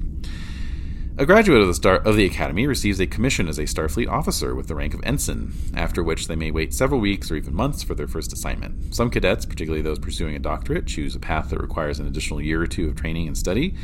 A 1.18 1.26
graduate 1.26 1.60
of 1.60 1.68
the, 1.68 1.74
Star- 1.74 1.98
of 1.98 2.16
the 2.16 2.24
Academy 2.24 2.66
receives 2.66 2.98
a 2.98 3.06
commission 3.06 3.46
as 3.46 3.58
a 3.58 3.64
Starfleet 3.64 4.08
officer 4.08 4.54
with 4.54 4.66
the 4.66 4.74
rank 4.74 4.94
of 4.94 5.04
ensign, 5.04 5.52
after 5.74 6.02
which 6.02 6.26
they 6.26 6.36
may 6.36 6.50
wait 6.50 6.72
several 6.72 7.00
weeks 7.00 7.30
or 7.30 7.36
even 7.36 7.54
months 7.54 7.82
for 7.82 7.94
their 7.94 8.08
first 8.08 8.32
assignment. 8.32 8.94
Some 8.94 9.10
cadets, 9.10 9.44
particularly 9.44 9.82
those 9.82 9.98
pursuing 9.98 10.34
a 10.34 10.38
doctorate, 10.38 10.86
choose 10.86 11.14
a 11.14 11.20
path 11.20 11.50
that 11.50 11.60
requires 11.60 11.98
an 11.98 12.06
additional 12.06 12.40
year 12.40 12.62
or 12.62 12.66
two 12.66 12.88
of 12.88 12.96
training 12.96 13.26
and 13.26 13.36
study, 13.36 13.74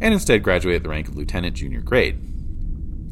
and 0.00 0.14
instead 0.14 0.44
graduate 0.44 0.76
at 0.76 0.82
the 0.84 0.88
rank 0.88 1.08
of 1.08 1.16
lieutenant 1.16 1.56
junior 1.56 1.80
grade. 1.80 2.20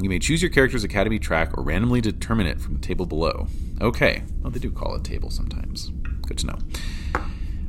You 0.01 0.09
may 0.09 0.21
choose 0.21 0.43
your 0.43 0.53
character's 0.53 0.85
academy 0.85 1.19
track 1.19 1.59
or 1.59 1.65
randomly 1.65 2.01
determine 2.01 2.47
it 2.47 2.61
from 2.61 2.75
the 2.75 2.81
table 2.81 3.05
below. 3.05 3.49
Okay. 3.81 4.23
Well, 4.43 4.53
they 4.53 4.61
do 4.61 4.71
call 4.71 4.95
it 4.95 5.03
table 5.03 5.31
sometimes. 5.31 5.89
Good 6.23 6.39
to 6.39 6.47
know. 6.47 6.59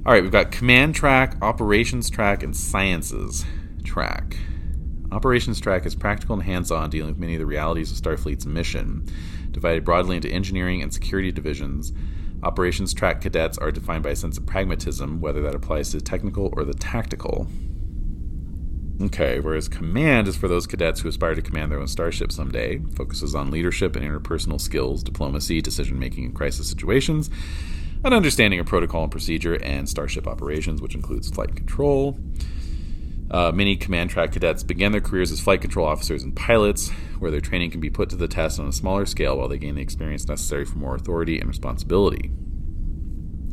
All 0.06 0.14
right, 0.14 0.22
we've 0.22 0.32
got 0.32 0.52
command 0.52 0.94
track, 0.94 1.38
operations 1.42 2.12
track, 2.12 2.44
and 2.44 2.56
sciences 2.56 3.46
track. 3.84 4.38
Operations 5.12 5.62
track 5.62 5.86
is 5.86 5.96
practical 5.96 6.36
and 6.36 6.44
hands 6.44 6.70
on, 6.70 6.90
dealing 6.90 7.12
with 7.12 7.20
many 7.20 7.36
of 7.36 7.40
the 7.40 7.46
realities 7.46 7.92
of 7.92 7.98
Starfleet's 7.98 8.46
mission. 8.46 9.08
Divided 9.52 9.86
broadly 9.86 10.18
into 10.18 10.30
engineering 10.30 10.82
and 10.82 10.94
security 10.94 11.32
divisions, 11.32 11.94
operations 12.44 12.94
track 12.94 13.22
cadets 13.22 13.58
are 13.58 13.72
defined 13.72 14.04
by 14.04 14.10
a 14.10 14.16
sense 14.16 14.38
of 14.38 14.46
pragmatism, 14.46 15.22
whether 15.22 15.42
that 15.42 15.56
applies 15.56 15.92
to 15.92 15.98
the 15.98 16.04
technical 16.04 16.54
or 16.58 16.66
the 16.66 16.74
tactical. 16.74 17.48
Okay, 19.02 19.40
whereas 19.40 19.70
command 19.70 20.28
is 20.28 20.36
for 20.36 20.48
those 20.48 20.68
cadets 20.68 21.00
who 21.00 21.08
aspire 21.08 21.36
to 21.36 21.42
command 21.42 21.72
their 21.72 21.80
own 21.80 21.88
starship 21.88 22.32
someday, 22.32 22.82
focuses 22.96 23.34
on 23.34 23.52
leadership 23.52 23.96
and 23.96 24.04
interpersonal 24.04 24.60
skills, 24.60 25.04
diplomacy, 25.04 25.62
decision 25.62 26.00
making 26.00 26.26
in 26.26 26.34
crisis 26.34 26.68
situations, 26.68 27.30
an 28.04 28.12
understanding 28.12 28.60
of 28.60 28.66
protocol 28.66 29.04
and 29.04 29.12
procedure, 29.12 29.54
and 29.64 29.88
starship 29.88 30.28
operations, 30.28 30.82
which 30.82 30.96
includes 30.96 31.30
flight 31.30 31.56
control. 31.56 32.18
Uh, 33.30 33.52
many 33.52 33.76
command 33.76 34.10
track 34.10 34.32
cadets 34.32 34.64
begin 34.64 34.92
their 34.92 35.02
careers 35.02 35.32
as 35.32 35.40
flight 35.40 35.62
control 35.62 35.86
officers 35.86 36.24
and 36.24 36.36
pilots, 36.36 36.90
where 37.20 37.30
their 37.30 37.42
training 37.42 37.72
can 37.72 37.82
be 37.82 37.90
put 37.90 38.10
to 38.10 38.16
the 38.16 38.28
test 38.28 38.60
on 38.60 38.68
a 38.68 38.72
smaller 38.72 39.06
scale 39.06 39.38
while 39.38 39.48
they 39.48 39.58
gain 39.58 39.76
the 39.76 39.82
experience 39.82 40.28
necessary 40.28 40.66
for 40.66 40.78
more 40.78 40.96
authority 40.96 41.40
and 41.40 41.48
responsibility. 41.48 42.32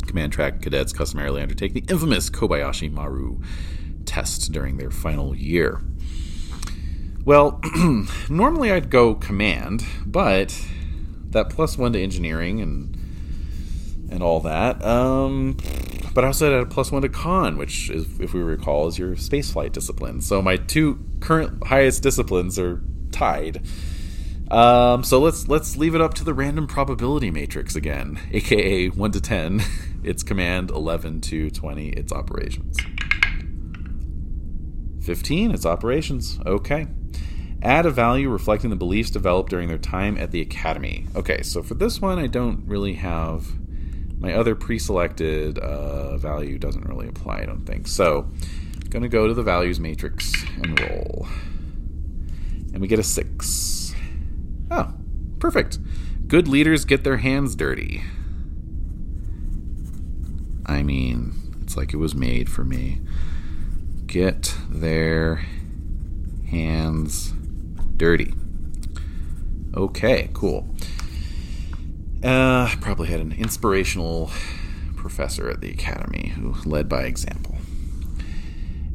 Command 0.07 0.33
track 0.33 0.61
cadets 0.63 0.93
customarily 0.93 1.43
undertake 1.43 1.73
the 1.73 1.85
infamous 1.89 2.31
Kobayashi 2.31 2.93
Maru 2.93 3.41
test 4.05 4.53
during 4.53 4.77
their 4.77 4.91
final 4.91 5.35
year. 5.35 5.81
Well, 7.25 7.61
normally 8.29 8.71
I'd 8.71 8.91
go 8.91 9.15
command, 9.15 9.85
but 10.05 10.57
that 11.31 11.51
plus 11.51 11.77
one 11.77 11.93
to 11.95 12.01
engineering 12.01 12.61
and 12.61 12.97
and 14.11 14.23
all 14.23 14.41
that. 14.41 14.85
Um, 14.85 15.57
but 16.15 16.25
I 16.25 16.29
also 16.29 16.51
had 16.51 16.63
a 16.63 16.67
plus 16.67 16.93
one 16.93 17.03
to 17.03 17.09
con, 17.09 17.59
which 17.59 17.91
is, 17.91 18.21
if 18.21 18.33
we 18.33 18.41
recall, 18.41 18.87
is 18.87 18.99
your 18.99 19.17
spaceflight 19.17 19.73
discipline. 19.73 20.21
So 20.21 20.41
my 20.41 20.57
two 20.57 21.05
current 21.21 21.67
highest 21.67 22.03
disciplines 22.03 22.59
are 22.59 22.81
tied. 23.11 23.67
Um, 24.51 25.03
so 25.03 25.19
let's 25.21 25.49
let's 25.49 25.77
leave 25.77 25.95
it 25.95 26.01
up 26.01 26.15
to 26.15 26.25
the 26.25 26.35
random 26.35 26.67
probability 26.67 27.31
matrix 27.31 27.75
again, 27.75 28.21
aka 28.33 28.89
one 28.89 29.13
to 29.13 29.21
ten. 29.21 29.61
It's 30.05 30.23
command, 30.23 30.71
eleven 30.71 31.23
to 31.23 31.51
twenty. 31.51 31.89
It's 31.89 32.13
operations. 32.13 32.77
15, 35.01 35.51
it's 35.51 35.67
operations. 35.67 36.39
Okay. 36.45 36.87
Add 37.63 37.87
a 37.87 37.91
value 37.91 38.29
reflecting 38.29 38.71
the 38.71 38.77
beliefs 38.77 39.11
developed 39.11 39.49
during 39.49 39.69
their 39.69 39.79
time 39.79 40.19
at 40.19 40.31
the 40.31 40.41
academy. 40.41 41.07
Okay, 41.15 41.43
so 41.43 41.63
for 41.63 41.75
this 41.75 42.01
one, 42.03 42.19
I 42.19 42.27
don't 42.27 42.67
really 42.67 42.95
have 42.95 43.47
my 44.25 44.33
other 44.33 44.55
pre-selected 44.55 45.59
uh, 45.59 46.17
value 46.17 46.57
doesn't 46.57 46.87
really 46.87 47.07
apply. 47.07 47.41
I 47.41 47.45
don't 47.45 47.67
think 47.67 47.87
so. 47.87 48.27
I'm 48.83 48.89
gonna 48.89 49.09
go 49.09 49.29
to 49.29 49.35
the 49.35 49.43
values 49.43 49.79
matrix 49.79 50.33
and 50.63 50.81
roll, 50.81 51.29
and 52.73 52.81
we 52.81 52.89
get 52.89 52.99
a 52.99 53.03
six. 53.03 53.95
Oh, 54.71 54.95
perfect. 55.41 55.79
Good 56.27 56.49
leaders 56.49 56.87
get 56.87 57.05
their 57.05 57.19
hands 57.19 57.55
dirty. 57.55 58.03
I 60.65 60.83
mean, 60.83 61.35
it's 61.61 61.77
like 61.77 61.93
it 61.93 61.99
was 61.99 62.15
made 62.15 62.49
for 62.49 62.65
me. 62.65 63.03
Get 64.07 64.55
their 64.71 65.45
hands 66.49 67.35
dirty. 67.99 68.33
Okay, 69.75 70.31
cool. 70.33 70.75
Uh, 72.25 72.75
probably 72.81 73.09
had 73.09 73.21
an 73.21 73.33
inspirational 73.33 74.31
professor 74.97 75.51
at 75.51 75.61
the 75.61 75.71
academy 75.71 76.29
who 76.29 76.55
led 76.65 76.89
by 76.89 77.03
example. 77.03 77.57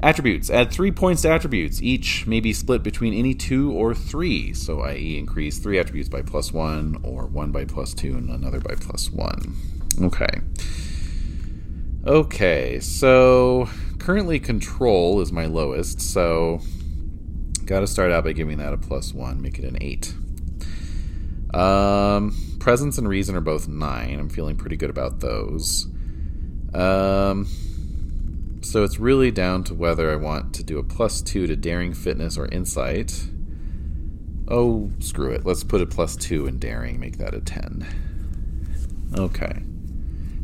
Attributes. 0.01 0.49
Add 0.49 0.71
three 0.71 0.91
points 0.91 1.21
to 1.21 1.30
attributes. 1.30 1.82
Each 1.82 2.25
may 2.25 2.39
be 2.39 2.53
split 2.53 2.82
between 2.82 3.13
any 3.13 3.36
two 3.36 3.71
or 3.71 3.93
three. 3.93 4.53
So, 4.53 4.82
i.e., 4.82 5.19
increase 5.19 5.59
three 5.59 5.77
attributes 5.77 6.09
by 6.09 6.23
plus 6.23 6.51
one, 6.51 6.99
or 7.03 7.27
one 7.27 7.51
by 7.51 7.65
plus 7.65 7.93
two, 7.93 8.15
and 8.15 8.30
another 8.30 8.59
by 8.59 8.75
plus 8.75 9.11
one. 9.11 9.55
Okay. 10.01 10.41
Okay, 12.07 12.80
so 12.80 13.69
currently 13.99 14.39
control 14.39 15.19
is 15.19 15.34
my 15.34 15.45
lowest, 15.45 15.99
so 15.99 16.61
got 17.65 17.82
to 17.82 17.88
start 17.88 18.11
out 18.11 18.23
by 18.23 18.32
giving 18.32 18.57
that 18.57 18.73
a 18.73 18.77
plus 18.77 19.13
one, 19.13 19.41
make 19.41 19.59
it 19.59 19.65
an 19.65 19.77
eight. 19.82 20.13
Um, 21.53 22.34
presence 22.60 22.97
and 22.97 23.07
reason 23.07 23.36
are 23.36 23.41
both 23.41 23.68
nine. 23.68 24.20
I'm 24.20 24.30
feeling 24.30 24.57
pretty 24.57 24.78
good 24.78 24.89
about 24.89 25.20
those. 25.20 25.88
Um, 26.74 27.47
so 28.62 28.84
it's 28.84 28.99
really 28.99 29.32
down 29.32 29.64
to 29.66 29.74
whether 29.74 30.12
I 30.12 30.16
want 30.16 30.53
to 30.55 30.64
do 30.64 30.78
a 30.78 30.84
plus 30.84 31.22
two 31.22 31.47
to 31.47 31.55
daring, 31.55 31.93
fitness, 31.93 32.38
or 32.38 32.47
insight. 32.47 33.28
Oh, 34.47 34.91
screw 34.99 35.32
it. 35.32 35.45
Let's 35.45 35.64
put 35.64 35.82
a 35.82 35.86
plus 35.86 36.16
two 36.16 36.45
in 36.47 36.60
daring, 36.60 36.99
make 36.99 37.18
that 37.18 37.34
a 37.34 37.39
10. 37.39 37.88
Okay. 39.18 39.64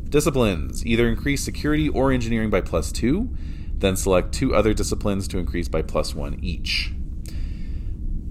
Disciplines 0.10 0.86
either 0.86 1.08
increase 1.08 1.44
security 1.44 1.90
or 1.90 2.12
engineering 2.12 2.50
by 2.50 2.62
plus 2.62 2.92
two, 2.92 3.30
then 3.78 3.96
select 3.96 4.34
two 4.34 4.56
other 4.56 4.74
disciplines 4.74 5.28
to 5.28 5.38
increase 5.38 5.68
by 5.68 5.82
plus 5.82 6.16
one 6.16 6.40
each. 6.42 6.95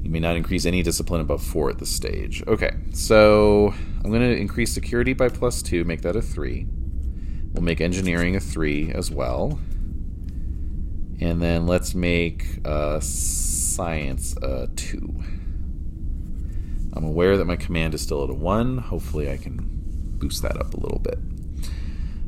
You 0.05 0.11
may 0.11 0.21
not 0.21 0.37
increase 0.37 0.67
any 0.67 0.83
discipline 0.83 1.23
above 1.23 1.43
four 1.43 1.71
at 1.71 1.79
this 1.79 1.89
stage. 1.89 2.45
Okay, 2.47 2.71
so 2.93 3.73
I'm 4.05 4.11
going 4.11 4.21
to 4.21 4.37
increase 4.37 4.71
security 4.71 5.15
by 5.15 5.31
plus 5.31 5.63
two, 5.63 5.83
make 5.85 6.03
that 6.03 6.15
a 6.15 6.21
three. 6.21 6.67
We'll 7.55 7.63
make 7.63 7.81
engineering 7.81 8.37
a 8.37 8.41
three 8.41 8.93
as 8.93 9.11
well. 9.11 9.59
And 11.21 11.41
then 11.41 11.67
let's 11.67 11.95
make 11.95 12.61
uh, 12.67 13.01
science 13.01 14.37
a 14.43 14.69
two. 14.77 15.15
I'm 16.93 17.05
aware 17.05 17.39
that 17.39 17.47
my 17.47 17.57
command 17.57 17.95
is 17.95 18.03
still 18.03 18.25
at 18.25 18.31
a 18.31 18.35
one. 18.35 18.77
Hopefully, 18.77 19.31
I 19.31 19.39
can 19.39 19.57
boost 20.19 20.43
that 20.43 20.61
up 20.61 20.75
a 20.75 20.81
little 20.81 20.99
bit. 20.99 21.19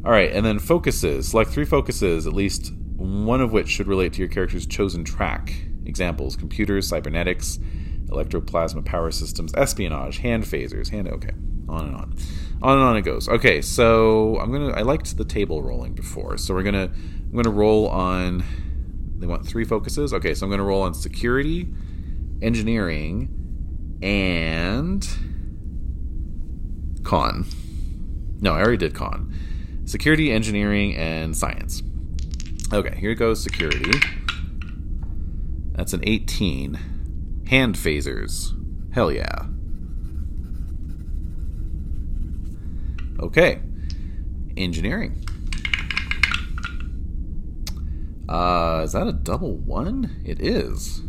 All 0.03 0.13
right, 0.13 0.33
and 0.33 0.47
then 0.47 0.61
focuses. 0.61 1.29
Select 1.29 1.51
three 1.51 1.67
focuses, 1.67 2.27
at 2.27 2.33
least 2.33 2.73
one 2.97 3.43
of 3.43 3.53
which 3.53 3.69
should 3.69 3.87
relate 3.87 4.15
to 4.15 4.21
your 4.21 4.29
character's 4.29 4.65
chosen 4.65 5.05
track. 5.05 5.66
Examples 5.87 6.37
computers, 6.37 6.89
cybernetics, 6.89 7.59
electroplasma 8.07 8.85
power 8.85 9.11
systems, 9.11 9.53
espionage, 9.55 10.19
hand 10.19 10.45
phasers, 10.45 10.91
hand. 10.91 11.09
Okay, 11.09 11.33
on 11.69 11.87
and 11.87 11.95
on. 11.95 12.17
On 12.63 12.79
and 12.79 12.83
on 12.83 12.97
it 12.97 13.03
goes. 13.03 13.29
Okay, 13.29 13.63
so 13.63 14.39
I'm 14.39 14.53
gonna. 14.53 14.71
I 14.71 14.83
liked 14.83 15.17
the 15.17 15.25
table 15.25 15.63
rolling 15.63 15.95
before, 15.95 16.37
so 16.37 16.55
we're 16.55 16.63
gonna. 16.63 16.91
I'm 16.93 17.33
gonna 17.35 17.51
roll 17.51 17.89
on. 17.89 18.45
They 19.19 19.27
want 19.27 19.47
three 19.47 19.65
focuses. 19.65 20.13
Okay, 20.13 20.35
so 20.35 20.45
I'm 20.45 20.51
gonna 20.51 20.63
roll 20.63 20.83
on 20.83 20.95
security, 20.95 21.69
engineering, 22.43 23.99
and 24.03 25.09
con. 27.03 27.47
No, 28.41 28.53
I 28.53 28.61
already 28.61 28.77
did 28.77 28.95
con 28.95 29.33
security, 29.87 30.33
engineering, 30.33 30.97
and 30.97 31.37
science. 31.37 31.83
Okay, 32.73 32.97
here 32.99 33.15
goes 33.15 33.43
security. 33.43 33.99
That's 35.77 35.93
an 35.93 36.01
18. 36.05 37.45
Hand 37.49 37.77
phasers. 37.77 38.53
Hell 38.95 39.13
yeah. 39.13 39.45
Okay. 43.21 43.61
Engineering. 44.57 45.23
Uh, 48.27 48.83
is 48.85 48.93
that 48.93 49.07
a 49.07 49.13
double 49.13 49.59
one? 49.59 50.23
It 50.25 50.41
is. 50.41 51.03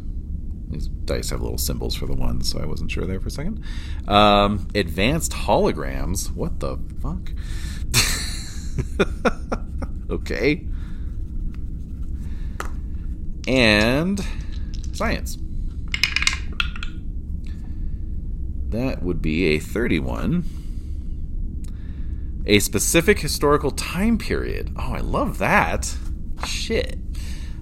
These 0.67 0.89
dice 0.89 1.29
have 1.29 1.41
little 1.41 1.57
symbols 1.57 1.95
for 1.95 2.05
the 2.05 2.13
ones, 2.13 2.51
so 2.51 2.59
I 2.59 2.65
wasn't 2.65 2.91
sure 2.91 3.05
there 3.05 3.21
for 3.21 3.29
a 3.29 3.31
second. 3.31 3.63
Um, 4.05 4.67
advanced 4.75 5.31
holograms. 5.31 6.29
What 6.35 6.59
the 6.59 6.77
fuck? 7.01 7.31
okay. 10.09 10.65
And 13.47 14.25
science. 14.97 15.37
That 18.69 19.01
would 19.01 19.21
be 19.21 19.55
a 19.55 19.59
31. 19.59 20.43
A 22.45 22.59
specific 22.59 23.19
historical 23.19 23.71
time 23.71 24.17
period. 24.17 24.73
Oh, 24.77 24.93
I 24.93 24.99
love 24.99 25.37
that. 25.37 25.95
Shit. 26.45 26.97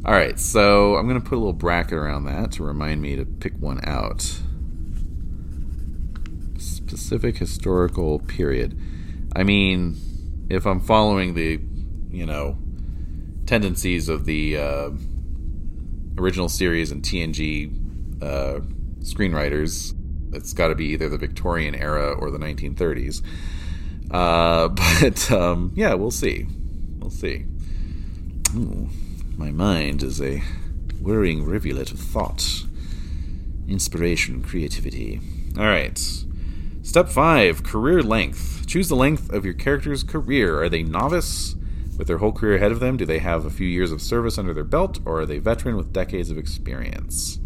All 0.03 0.13
right, 0.13 0.39
so 0.39 0.95
I'm 0.95 1.07
going 1.07 1.19
to 1.19 1.27
put 1.27 1.36
a 1.36 1.39
little 1.39 1.53
bracket 1.53 1.93
around 1.93 2.25
that 2.25 2.51
to 2.53 2.63
remind 2.63 3.01
me 3.01 3.15
to 3.15 3.25
pick 3.25 3.53
one 3.59 3.79
out. 3.83 4.21
Specific 6.57 7.38
historical 7.38 8.19
period. 8.19 8.79
I 9.36 9.43
mean, 9.43 9.95
if 10.49 10.67
I'm 10.67 10.79
following 10.79 11.33
the, 11.33 11.59
you 12.11 12.25
know, 12.25 12.57
tendencies 13.47 14.07
of 14.09 14.25
the 14.25 14.57
uh, 14.57 14.89
original 16.18 16.49
series 16.49 16.91
and 16.91 17.03
TNG 17.03 18.22
uh, 18.22 18.59
screenwriters, 18.99 19.93
it's 20.34 20.53
got 20.53 20.70
to 20.70 20.76
be 20.76 20.88
either 20.88 21.09
the 21.09 21.18
Victorian 21.18 21.76
era 21.76 22.11
or 22.11 22.32
the 22.32 22.38
1930s. 22.38 23.22
Uh, 24.11 24.68
but 25.01 25.32
um, 25.32 25.72
yeah, 25.76 25.93
we'll 25.93 26.11
see. 26.11 26.47
We'll 26.99 27.09
see. 27.09 27.45
Ooh, 28.55 28.89
my 29.38 29.51
mind 29.51 30.03
is 30.03 30.22
a 30.22 30.41
whirring 31.01 31.43
rivulet 31.45 31.91
of 31.91 31.99
thought, 31.99 32.63
inspiration, 33.68 34.41
creativity. 34.41 35.20
All 35.57 35.66
right. 35.66 35.97
Step 36.82 37.09
five 37.09 37.63
career 37.63 38.01
length. 38.01 38.66
Choose 38.68 38.89
the 38.89 38.95
length 38.95 39.32
of 39.32 39.43
your 39.43 39.53
character's 39.53 40.03
career. 40.03 40.61
Are 40.61 40.70
they 40.70 40.84
novice 40.84 41.55
with 41.97 42.07
their 42.07 42.17
whole 42.17 42.31
career 42.31 42.55
ahead 42.55 42.71
of 42.71 42.79
them? 42.79 42.97
Do 42.97 43.05
they 43.05 43.19
have 43.19 43.45
a 43.45 43.49
few 43.49 43.67
years 43.67 43.91
of 43.91 44.01
service 44.01 44.37
under 44.37 44.53
their 44.53 44.63
belt, 44.63 44.99
or 45.05 45.21
are 45.21 45.25
they 45.25 45.39
veteran 45.39 45.77
with 45.77 45.93
decades 45.93 46.29
of 46.29 46.37
experience? 46.37 47.39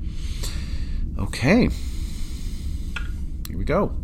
Okay. 1.18 1.70
Here 3.48 3.58
we 3.58 3.66
go. 3.66 3.96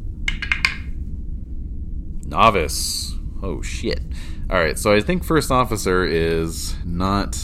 Novice. 2.26 3.14
Oh, 3.42 3.62
shit. 3.62 4.02
All 4.50 4.60
right, 4.60 4.78
so 4.78 4.94
I 4.94 5.02
think 5.02 5.24
first 5.24 5.50
officer 5.50 6.06
is 6.06 6.76
not. 6.86 7.40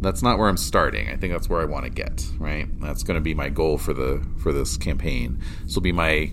That's 0.00 0.22
not 0.22 0.38
where 0.38 0.48
I'm 0.48 0.56
starting. 0.56 1.08
I 1.08 1.16
think 1.16 1.32
that's 1.32 1.48
where 1.48 1.60
I 1.60 1.64
want 1.64 1.84
to 1.84 1.90
get. 1.90 2.24
Right. 2.38 2.68
That's 2.80 3.02
going 3.02 3.16
to 3.16 3.20
be 3.20 3.34
my 3.34 3.48
goal 3.48 3.78
for 3.78 3.92
the 3.92 4.24
for 4.38 4.52
this 4.52 4.76
campaign. 4.76 5.40
This 5.64 5.74
will 5.74 5.82
be 5.82 5.92
my 5.92 6.30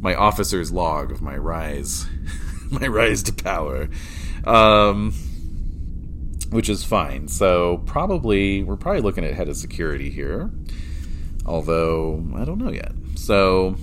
my 0.00 0.14
officer's 0.14 0.72
log 0.72 1.10
of 1.10 1.22
my 1.22 1.36
rise, 1.36 2.06
my 2.70 2.86
rise 2.86 3.22
to 3.24 3.32
power, 3.32 3.88
um, 4.44 5.12
which 6.50 6.68
is 6.68 6.84
fine. 6.84 7.28
So 7.28 7.78
probably 7.86 8.62
we're 8.62 8.76
probably 8.76 9.02
looking 9.02 9.24
at 9.24 9.34
head 9.34 9.48
of 9.48 9.56
security 9.56 10.10
here, 10.10 10.50
although 11.46 12.24
I 12.36 12.44
don't 12.44 12.58
know 12.58 12.72
yet. 12.72 12.92
So 13.16 13.76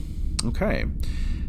okay. 0.46 0.86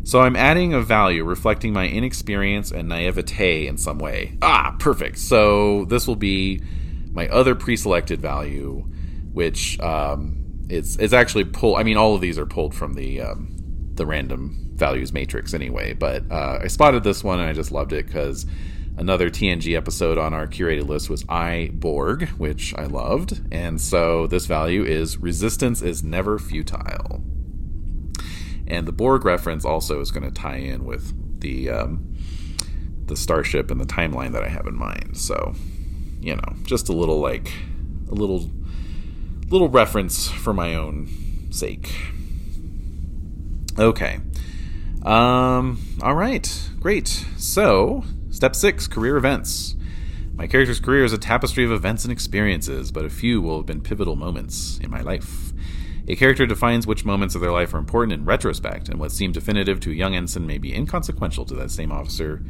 So 0.05 0.21
I'm 0.23 0.37
adding 0.37 0.73
a 0.73 0.81
value 0.81 1.23
reflecting 1.23 1.75
my 1.75 1.87
inexperience 1.87 2.71
and 2.71 2.89
naivete 2.89 3.67
in 3.67 3.77
some 3.77 3.99
way. 3.99 4.39
Ah, 4.41 4.75
perfect. 4.79 5.19
So 5.19 5.85
this 5.85 6.07
will 6.07 6.17
be 6.17 6.63
my 7.13 7.29
other 7.29 7.55
pre-selected 7.55 8.19
value, 8.19 8.87
which 9.35 9.79
um, 9.81 10.65
it's 10.71 10.97
it's 10.97 11.13
actually 11.13 11.45
pulled. 11.45 11.79
I 11.79 11.83
mean, 11.83 11.99
all 11.99 12.15
of 12.15 12.23
these 12.23 12.39
are 12.39 12.47
pulled 12.47 12.75
from 12.75 12.95
the 12.95 13.21
um, 13.21 13.55
the 13.95 14.07
random 14.07 14.71
values 14.75 15.13
matrix 15.13 15.53
anyway. 15.53 15.93
But 15.93 16.23
uh, 16.31 16.61
I 16.63 16.69
spotted 16.69 17.05
this 17.05 17.23
one 17.23 17.41
and 17.41 17.49
I 17.49 17.53
just 17.53 17.71
loved 17.71 17.93
it 17.93 18.07
because 18.07 18.47
Another 18.99 19.31
TNG 19.31 19.77
episode 19.77 20.19
on 20.19 20.35
our 20.35 20.49
curated 20.49 20.89
list 20.89 21.09
was 21.09 21.25
I 21.29 21.71
Borg, 21.73 22.31
which 22.31 22.75
I 22.75 22.87
loved. 22.87 23.41
And 23.53 23.81
so 23.81 24.27
this 24.27 24.47
value 24.47 24.83
is 24.83 25.19
resistance 25.19 25.83
is 25.83 26.03
never 26.03 26.37
futile. 26.37 27.23
And 28.67 28.89
the 28.89 28.93
Borg 28.93 29.25
reference 29.25 29.65
also 29.65 30.01
is 30.01 30.11
going 30.11 30.25
to 30.25 30.33
tie 30.33 30.57
in 30.57 30.85
with 30.85 31.41
the 31.41 31.71
um, 31.71 32.17
the 33.07 33.15
starship 33.15 33.71
and 33.71 33.81
the 33.81 33.87
timeline 33.87 34.33
that 34.33 34.43
I 34.43 34.49
have 34.49 34.67
in 34.67 34.75
mind. 34.75 35.17
So, 35.17 35.55
you 36.21 36.35
know, 36.35 36.57
just 36.65 36.89
a 36.89 36.93
little 36.93 37.21
like 37.21 37.53
a 38.11 38.15
little 38.15 38.51
little 39.49 39.69
reference 39.69 40.29
for 40.29 40.53
my 40.53 40.75
own 40.75 41.09
sake. 41.53 41.95
Okay. 43.79 44.19
Um 45.05 45.79
all 46.03 46.17
right. 46.17 46.69
Great. 46.81 47.07
So, 47.37 48.03
Step 48.39 48.55
6 48.55 48.87
Career 48.87 49.17
Events. 49.17 49.75
My 50.37 50.47
character's 50.47 50.79
career 50.79 51.03
is 51.03 51.13
a 51.13 51.19
tapestry 51.19 51.65
of 51.65 51.73
events 51.73 52.05
and 52.05 52.13
experiences, 52.13 52.93
but 52.93 53.05
a 53.05 53.11
few 53.11 53.43
will 53.43 53.57
have 53.57 53.67
been 53.67 53.81
pivotal 53.81 54.15
moments 54.15 54.79
in 54.79 54.93
my 54.93 55.01
life. 55.01 55.53
A 56.07 56.15
character 56.15 56.47
defines 56.47 56.87
which 56.87 57.05
moments 57.05 57.35
of 57.35 57.41
their 57.41 57.51
life 57.51 57.75
are 57.75 57.79
important 57.79 58.13
in 58.13 58.25
retrospect, 58.25 58.89
and 58.89 59.01
what 59.01 59.11
seemed 59.11 59.35
definitive 59.35 59.81
to 59.81 59.91
a 59.91 59.95
young 59.95 60.15
ensign 60.15 60.47
may 60.47 60.59
be 60.59 60.73
inconsequential 60.73 61.47
to 61.47 61.55
that 61.55 61.73
same 61.73 61.91
officer 61.91 62.41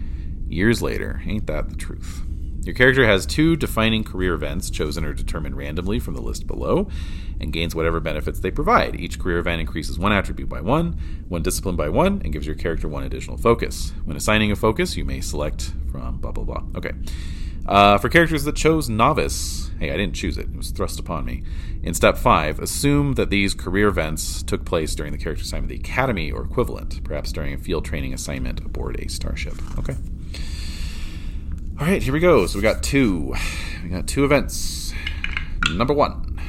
years 0.46 0.82
later. 0.82 1.22
Ain't 1.24 1.46
that 1.46 1.70
the 1.70 1.76
truth? 1.76 2.27
Your 2.62 2.74
character 2.74 3.06
has 3.06 3.24
two 3.24 3.56
defining 3.56 4.04
career 4.04 4.34
events 4.34 4.68
chosen 4.68 5.04
or 5.04 5.14
determined 5.14 5.56
randomly 5.56 5.98
from 5.98 6.14
the 6.14 6.20
list 6.20 6.46
below 6.46 6.88
and 7.40 7.52
gains 7.52 7.74
whatever 7.74 8.00
benefits 8.00 8.40
they 8.40 8.50
provide. 8.50 9.00
Each 9.00 9.18
career 9.18 9.38
event 9.38 9.60
increases 9.60 9.98
one 9.98 10.12
attribute 10.12 10.48
by 10.48 10.60
one, 10.60 10.98
one 11.28 11.42
discipline 11.42 11.76
by 11.76 11.88
one, 11.88 12.20
and 12.24 12.32
gives 12.32 12.46
your 12.46 12.56
character 12.56 12.88
one 12.88 13.04
additional 13.04 13.38
focus. 13.38 13.92
When 14.04 14.16
assigning 14.16 14.52
a 14.52 14.56
focus, 14.56 14.96
you 14.96 15.04
may 15.04 15.20
select 15.20 15.72
from 15.90 16.18
blah 16.18 16.32
blah 16.32 16.44
blah. 16.44 16.62
Okay. 16.76 16.92
Uh, 17.66 17.98
for 17.98 18.08
characters 18.08 18.44
that 18.44 18.56
chose 18.56 18.88
novice, 18.88 19.70
hey, 19.78 19.90
I 19.92 19.96
didn't 19.98 20.14
choose 20.14 20.38
it, 20.38 20.46
it 20.46 20.56
was 20.56 20.70
thrust 20.70 20.98
upon 20.98 21.26
me. 21.26 21.44
In 21.82 21.92
step 21.92 22.16
five, 22.16 22.58
assume 22.60 23.12
that 23.14 23.28
these 23.28 23.52
career 23.52 23.88
events 23.88 24.42
took 24.42 24.64
place 24.64 24.94
during 24.94 25.12
the 25.12 25.18
character 25.18 25.42
assignment 25.42 25.70
of 25.70 25.78
the 25.78 25.84
academy 25.84 26.32
or 26.32 26.44
equivalent, 26.44 27.04
perhaps 27.04 27.30
during 27.30 27.52
a 27.52 27.58
field 27.58 27.84
training 27.84 28.14
assignment 28.14 28.60
aboard 28.60 28.98
a 28.98 29.08
starship. 29.08 29.54
Okay. 29.78 29.96
All 31.80 31.86
right, 31.86 32.02
here 32.02 32.12
we 32.12 32.18
go. 32.18 32.44
So 32.48 32.58
we 32.58 32.62
got 32.62 32.82
two. 32.82 33.36
We 33.84 33.90
got 33.90 34.08
two 34.08 34.24
events. 34.24 34.92
Number 35.70 35.94
one. 35.94 36.40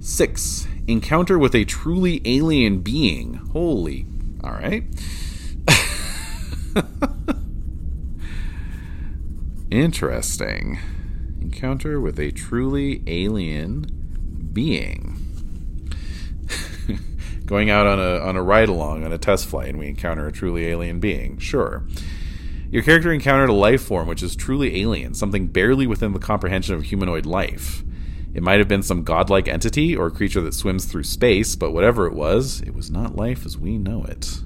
Six. 0.00 0.68
Encounter 0.86 1.38
with 1.38 1.54
a 1.54 1.64
truly 1.64 2.20
alien 2.26 2.80
being. 2.80 3.34
Holy. 3.52 4.04
All 4.44 4.50
right. 4.50 4.84
Interesting. 9.70 10.78
Encounter 11.40 11.98
with 11.98 12.20
a 12.20 12.30
truly 12.32 13.02
alien 13.06 14.50
being. 14.52 15.16
Going 17.46 17.70
out 17.70 17.86
on 17.86 17.98
a 17.98 18.18
on 18.18 18.36
a 18.36 18.42
ride 18.42 18.68
along 18.68 19.02
on 19.04 19.14
a 19.14 19.18
test 19.18 19.46
flight 19.46 19.70
and 19.70 19.78
we 19.78 19.88
encounter 19.88 20.26
a 20.26 20.32
truly 20.32 20.66
alien 20.66 21.00
being. 21.00 21.38
Sure. 21.38 21.84
Your 22.70 22.82
character 22.82 23.12
encountered 23.12 23.48
a 23.48 23.54
life 23.54 23.82
form 23.82 24.06
which 24.06 24.22
is 24.22 24.36
truly 24.36 24.80
alien, 24.80 25.14
something 25.14 25.48
barely 25.48 25.86
within 25.86 26.12
the 26.12 26.18
comprehension 26.20 26.74
of 26.74 26.84
humanoid 26.84 27.26
life. 27.26 27.82
It 28.32 28.44
might 28.44 28.58
have 28.58 28.68
been 28.68 28.84
some 28.84 29.02
godlike 29.02 29.48
entity 29.48 29.96
or 29.96 30.08
creature 30.10 30.40
that 30.42 30.54
swims 30.54 30.84
through 30.84 31.02
space, 31.02 31.56
but 31.56 31.72
whatever 31.72 32.06
it 32.06 32.14
was, 32.14 32.60
it 32.60 32.74
was 32.74 32.90
not 32.90 33.16
life 33.16 33.44
as 33.44 33.58
we 33.58 33.76
know 33.76 34.04
it. 34.04 34.40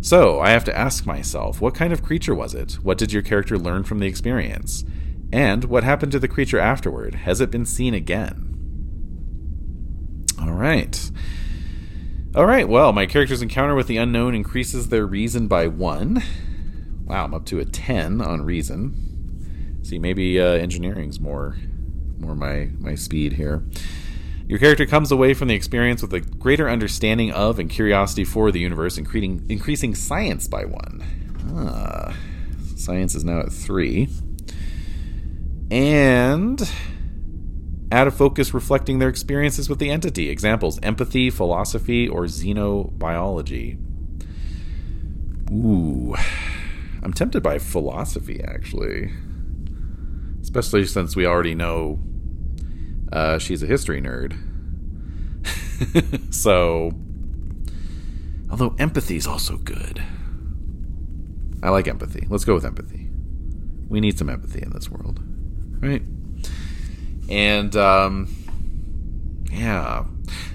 So, 0.00 0.40
I 0.40 0.50
have 0.50 0.64
to 0.64 0.76
ask 0.76 1.06
myself, 1.06 1.60
what 1.60 1.74
kind 1.74 1.92
of 1.92 2.02
creature 2.02 2.34
was 2.34 2.54
it? 2.54 2.72
What 2.82 2.98
did 2.98 3.12
your 3.12 3.22
character 3.22 3.58
learn 3.58 3.84
from 3.84 3.98
the 3.98 4.06
experience? 4.06 4.84
And 5.30 5.64
what 5.64 5.84
happened 5.84 6.12
to 6.12 6.18
the 6.18 6.28
creature 6.28 6.58
afterward? 6.58 7.14
Has 7.14 7.40
it 7.40 7.50
been 7.50 7.66
seen 7.66 7.92
again? 7.94 8.48
All 10.40 10.52
right. 10.52 11.10
All 12.34 12.46
right, 12.46 12.66
well, 12.66 12.92
my 12.92 13.04
character's 13.04 13.42
encounter 13.42 13.74
with 13.74 13.86
the 13.86 13.98
unknown 13.98 14.34
increases 14.34 14.88
their 14.88 15.06
reason 15.06 15.48
by 15.48 15.66
one. 15.66 16.22
Wow, 17.04 17.24
I'm 17.24 17.34
up 17.34 17.44
to 17.46 17.60
a 17.60 17.64
10 17.64 18.20
on 18.20 18.42
reason. 18.42 19.80
See, 19.82 19.98
maybe 19.98 20.40
uh, 20.40 20.52
engineering's 20.52 21.20
more 21.20 21.56
more 22.18 22.34
my 22.34 22.70
my 22.78 22.94
speed 22.94 23.32
here. 23.34 23.64
Your 24.46 24.58
character 24.58 24.86
comes 24.86 25.10
away 25.10 25.34
from 25.34 25.48
the 25.48 25.54
experience 25.54 26.02
with 26.02 26.12
a 26.14 26.20
greater 26.20 26.68
understanding 26.68 27.32
of 27.32 27.58
and 27.58 27.68
curiosity 27.68 28.24
for 28.24 28.52
the 28.52 28.60
universe, 28.60 28.98
increasing 28.98 29.44
increasing 29.48 29.94
science 29.94 30.46
by 30.46 30.64
one. 30.64 31.04
Ah, 31.54 32.14
science 32.76 33.14
is 33.14 33.24
now 33.24 33.40
at 33.40 33.52
three. 33.52 34.08
And 35.70 36.68
add 37.90 38.06
a 38.06 38.10
focus 38.10 38.52
reflecting 38.52 38.98
their 38.98 39.08
experiences 39.08 39.68
with 39.68 39.78
the 39.78 39.90
entity. 39.90 40.28
Examples 40.28 40.78
empathy, 40.82 41.30
philosophy, 41.30 42.08
or 42.08 42.24
xenobiology. 42.24 43.78
Ooh. 45.50 46.14
I'm 47.02 47.12
tempted 47.12 47.42
by 47.42 47.58
philosophy, 47.58 48.40
actually. 48.42 49.12
Especially 50.40 50.86
since 50.86 51.16
we 51.16 51.26
already 51.26 51.54
know 51.54 51.98
uh, 53.12 53.38
she's 53.38 53.62
a 53.62 53.66
history 53.66 54.00
nerd. 54.00 54.38
so, 56.34 56.92
although 58.50 58.74
empathy 58.78 59.16
is 59.16 59.26
also 59.26 59.56
good. 59.58 60.02
I 61.62 61.70
like 61.70 61.86
empathy. 61.86 62.26
Let's 62.28 62.44
go 62.44 62.54
with 62.54 62.64
empathy. 62.64 63.08
We 63.88 64.00
need 64.00 64.18
some 64.18 64.30
empathy 64.30 64.62
in 64.62 64.70
this 64.70 64.90
world, 64.90 65.20
right? 65.80 66.02
And 67.28 67.76
um, 67.76 68.34
yeah, 69.52 70.04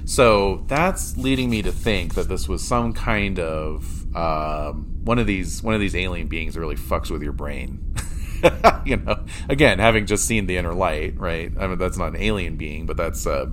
so 0.05 0.63
that's 0.67 1.17
leading 1.17 1.49
me 1.49 1.61
to 1.61 1.71
think 1.71 2.15
that 2.15 2.27
this 2.27 2.49
was 2.49 2.63
some 2.63 2.93
kind 2.93 3.39
of 3.39 4.15
um, 4.15 4.86
one 5.07 5.19
of 5.19 5.25
these 5.25 5.63
one 5.63 5.73
of 5.73 5.79
these 5.79 5.95
alien 5.95 6.27
beings 6.27 6.57
really 6.57 6.75
fucks 6.75 7.09
with 7.09 7.23
your 7.23 7.31
brain. 7.31 7.95
you 8.85 8.97
know, 8.97 9.25
again, 9.49 9.79
having 9.79 10.05
just 10.05 10.25
seen 10.25 10.45
the 10.45 10.57
inner 10.57 10.73
light, 10.73 11.17
right? 11.17 11.51
I 11.57 11.65
mean, 11.65 11.77
that's 11.77 11.97
not 11.97 12.09
an 12.09 12.21
alien 12.21 12.57
being, 12.57 12.85
but 12.85 12.97
that's 12.97 13.25
uh, 13.25 13.47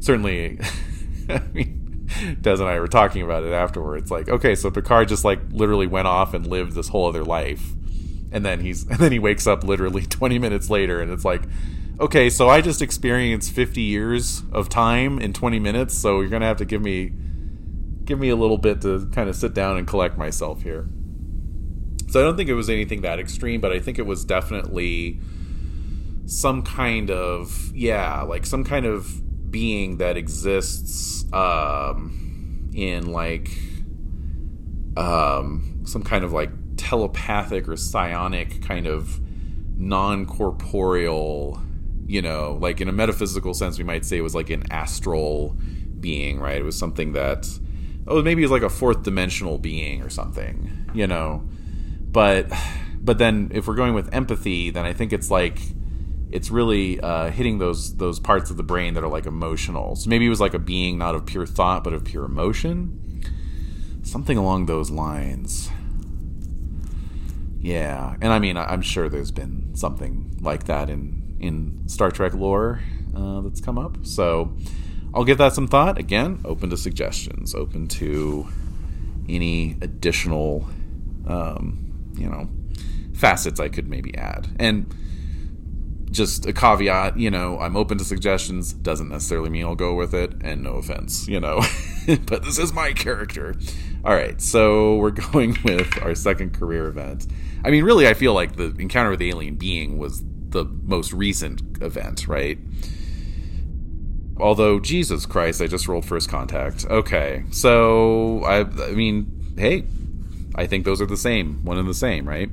certainly. 0.00 0.60
I 1.28 1.40
mean, 1.52 2.08
Des 2.40 2.52
and 2.52 2.64
I 2.64 2.78
were 2.78 2.86
talking 2.86 3.22
about 3.22 3.42
it 3.42 3.52
afterwards. 3.52 4.12
Like, 4.12 4.28
okay, 4.28 4.54
so 4.54 4.70
Picard 4.70 5.08
just 5.08 5.24
like 5.24 5.40
literally 5.50 5.88
went 5.88 6.06
off 6.06 6.34
and 6.34 6.46
lived 6.46 6.74
this 6.74 6.88
whole 6.88 7.08
other 7.08 7.24
life, 7.24 7.72
and 8.30 8.44
then 8.44 8.60
he's 8.60 8.86
and 8.88 8.98
then 8.98 9.12
he 9.12 9.18
wakes 9.18 9.46
up 9.46 9.64
literally 9.64 10.02
twenty 10.02 10.38
minutes 10.38 10.68
later, 10.68 11.00
and 11.00 11.10
it's 11.10 11.24
like, 11.24 11.42
okay, 11.98 12.28
so 12.28 12.48
I 12.50 12.60
just 12.60 12.82
experienced 12.82 13.50
fifty 13.50 13.82
years 13.82 14.42
of 14.52 14.68
time 14.68 15.18
in 15.18 15.32
twenty 15.32 15.58
minutes, 15.58 15.96
so 15.96 16.20
you're 16.20 16.30
gonna 16.30 16.46
have 16.46 16.58
to 16.58 16.66
give 16.66 16.82
me 16.82 17.12
give 18.06 18.18
me 18.18 18.28
a 18.30 18.36
little 18.36 18.58
bit 18.58 18.80
to 18.82 19.08
kind 19.12 19.28
of 19.28 19.36
sit 19.36 19.52
down 19.52 19.76
and 19.76 19.86
collect 19.86 20.16
myself 20.16 20.62
here. 20.62 20.88
So 22.08 22.20
I 22.20 22.22
don't 22.22 22.36
think 22.36 22.48
it 22.48 22.54
was 22.54 22.70
anything 22.70 23.02
that 23.02 23.18
extreme, 23.18 23.60
but 23.60 23.72
I 23.72 23.80
think 23.80 23.98
it 23.98 24.06
was 24.06 24.24
definitely 24.24 25.20
some 26.24 26.62
kind 26.62 27.10
of 27.10 27.72
yeah, 27.74 28.22
like 28.22 28.46
some 28.46 28.64
kind 28.64 28.86
of 28.86 29.50
being 29.50 29.98
that 29.98 30.16
exists 30.16 31.30
um, 31.32 32.70
in 32.74 33.12
like 33.12 33.50
um, 34.96 35.82
some 35.84 36.02
kind 36.02 36.24
of 36.24 36.32
like 36.32 36.50
telepathic 36.76 37.68
or 37.68 37.76
psionic 37.76 38.62
kind 38.62 38.86
of 38.86 39.20
non-corporeal 39.78 41.60
you 42.06 42.22
know 42.22 42.56
like 42.60 42.80
in 42.80 42.88
a 42.88 42.92
metaphysical 42.92 43.52
sense 43.52 43.76
we 43.76 43.84
might 43.84 44.04
say 44.04 44.16
it 44.16 44.22
was 44.22 44.34
like 44.34 44.48
an 44.48 44.62
astral 44.70 45.56
being 46.00 46.38
right 46.38 46.58
it 46.58 46.64
was 46.64 46.78
something 46.78 47.12
that 47.12 47.46
oh 48.08 48.22
maybe 48.22 48.42
it's 48.42 48.52
like 48.52 48.62
a 48.62 48.70
fourth 48.70 49.02
dimensional 49.02 49.58
being 49.58 50.02
or 50.02 50.10
something 50.10 50.86
you 50.94 51.06
know? 51.06 51.46
But 52.10 52.50
but 53.00 53.18
then 53.18 53.50
if 53.54 53.66
we're 53.68 53.74
going 53.74 53.94
with 53.94 54.12
empathy 54.12 54.70
then 54.70 54.84
i 54.84 54.92
think 54.92 55.12
it's 55.12 55.30
like 55.30 55.58
it's 56.30 56.50
really 56.50 56.98
uh, 57.00 57.30
hitting 57.30 57.58
those 57.58 57.96
those 57.96 58.18
parts 58.18 58.50
of 58.50 58.56
the 58.56 58.64
brain 58.64 58.94
that 58.94 59.04
are 59.04 59.08
like 59.08 59.26
emotional. 59.26 59.94
So 59.94 60.10
maybe 60.10 60.26
it 60.26 60.28
was 60.28 60.40
like 60.40 60.54
a 60.54 60.58
being 60.58 60.98
not 60.98 61.14
of 61.14 61.24
pure 61.24 61.46
thought 61.46 61.84
but 61.84 61.92
of 61.92 62.04
pure 62.04 62.24
emotion. 62.24 63.22
Something 64.02 64.36
along 64.36 64.66
those 64.66 64.90
lines. 64.90 65.70
Yeah 67.60 68.16
and 68.20 68.32
i 68.32 68.38
mean 68.38 68.56
i'm 68.56 68.82
sure 68.82 69.08
there's 69.08 69.30
been 69.32 69.74
something 69.74 70.36
like 70.40 70.64
that 70.64 70.88
in 70.90 71.36
in 71.40 71.82
star 71.88 72.10
trek 72.10 72.34
lore 72.34 72.80
uh, 73.16 73.40
that's 73.40 73.60
come 73.60 73.78
up. 73.78 74.04
So 74.04 74.54
I'll 75.16 75.24
give 75.24 75.38
that 75.38 75.54
some 75.54 75.66
thought. 75.66 75.96
Again, 75.96 76.42
open 76.44 76.68
to 76.68 76.76
suggestions, 76.76 77.54
open 77.54 77.88
to 77.88 78.46
any 79.26 79.78
additional, 79.80 80.68
um, 81.26 82.12
you 82.14 82.28
know, 82.28 82.50
facets 83.14 83.58
I 83.58 83.70
could 83.70 83.88
maybe 83.88 84.14
add. 84.14 84.48
And 84.58 84.94
just 86.10 86.44
a 86.44 86.52
caveat, 86.52 87.18
you 87.18 87.30
know, 87.30 87.58
I'm 87.58 87.78
open 87.78 87.96
to 87.96 88.04
suggestions. 88.04 88.74
Doesn't 88.74 89.08
necessarily 89.08 89.48
mean 89.48 89.64
I'll 89.64 89.74
go 89.74 89.94
with 89.94 90.12
it. 90.12 90.34
And 90.42 90.62
no 90.62 90.74
offense, 90.74 91.26
you 91.26 91.40
know, 91.40 91.62
but 92.26 92.44
this 92.44 92.58
is 92.58 92.74
my 92.74 92.92
character. 92.92 93.54
All 94.04 94.12
right, 94.12 94.38
so 94.38 94.96
we're 94.96 95.10
going 95.32 95.56
with 95.64 95.98
our 96.02 96.14
second 96.14 96.52
career 96.52 96.88
event. 96.88 97.26
I 97.64 97.70
mean, 97.70 97.84
really, 97.84 98.06
I 98.06 98.12
feel 98.12 98.34
like 98.34 98.56
the 98.56 98.74
encounter 98.78 99.08
with 99.08 99.20
the 99.20 99.30
alien 99.30 99.54
being 99.54 99.96
was 99.96 100.22
the 100.50 100.66
most 100.66 101.14
recent 101.14 101.82
event, 101.82 102.28
right? 102.28 102.58
Although 104.38 104.80
Jesus 104.80 105.24
Christ, 105.24 105.62
I 105.62 105.66
just 105.66 105.88
rolled 105.88 106.04
first 106.04 106.28
contact. 106.28 106.84
Okay, 106.86 107.44
so 107.50 108.42
I, 108.44 108.60
I 108.60 108.92
mean, 108.92 109.54
hey, 109.56 109.84
I 110.54 110.66
think 110.66 110.84
those 110.84 111.00
are 111.00 111.06
the 111.06 111.16
same, 111.16 111.64
one 111.64 111.78
and 111.78 111.88
the 111.88 111.94
same, 111.94 112.28
right? 112.28 112.50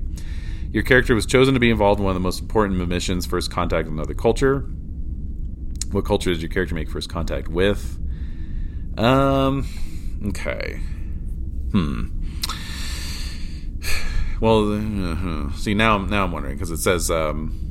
Your 0.71 0.83
character 0.83 1.13
was 1.13 1.25
chosen 1.25 1.53
to 1.53 1.59
be 1.59 1.69
involved 1.69 1.99
in 1.99 2.05
one 2.05 2.11
of 2.11 2.15
the 2.15 2.25
most 2.25 2.41
important 2.41 2.87
missions, 2.87 3.25
first 3.25 3.51
contact 3.51 3.85
with 3.87 3.93
another 3.93 4.13
culture. 4.13 4.61
What 5.91 6.05
culture 6.05 6.31
did 6.31 6.41
your 6.41 6.49
character 6.49 6.73
make 6.73 6.89
first 6.89 7.09
contact 7.09 7.47
with? 7.47 7.99
Um, 8.97 9.67
okay. 10.27 10.81
Hmm. 11.71 12.05
Well, 14.41 14.73
uh, 14.73 15.51
see 15.55 15.73
now, 15.73 15.99
now 15.99 16.25
I'm 16.25 16.33
wondering 16.33 16.55
because 16.55 16.69
it 16.69 16.79
says 16.79 17.09
um, 17.09 17.62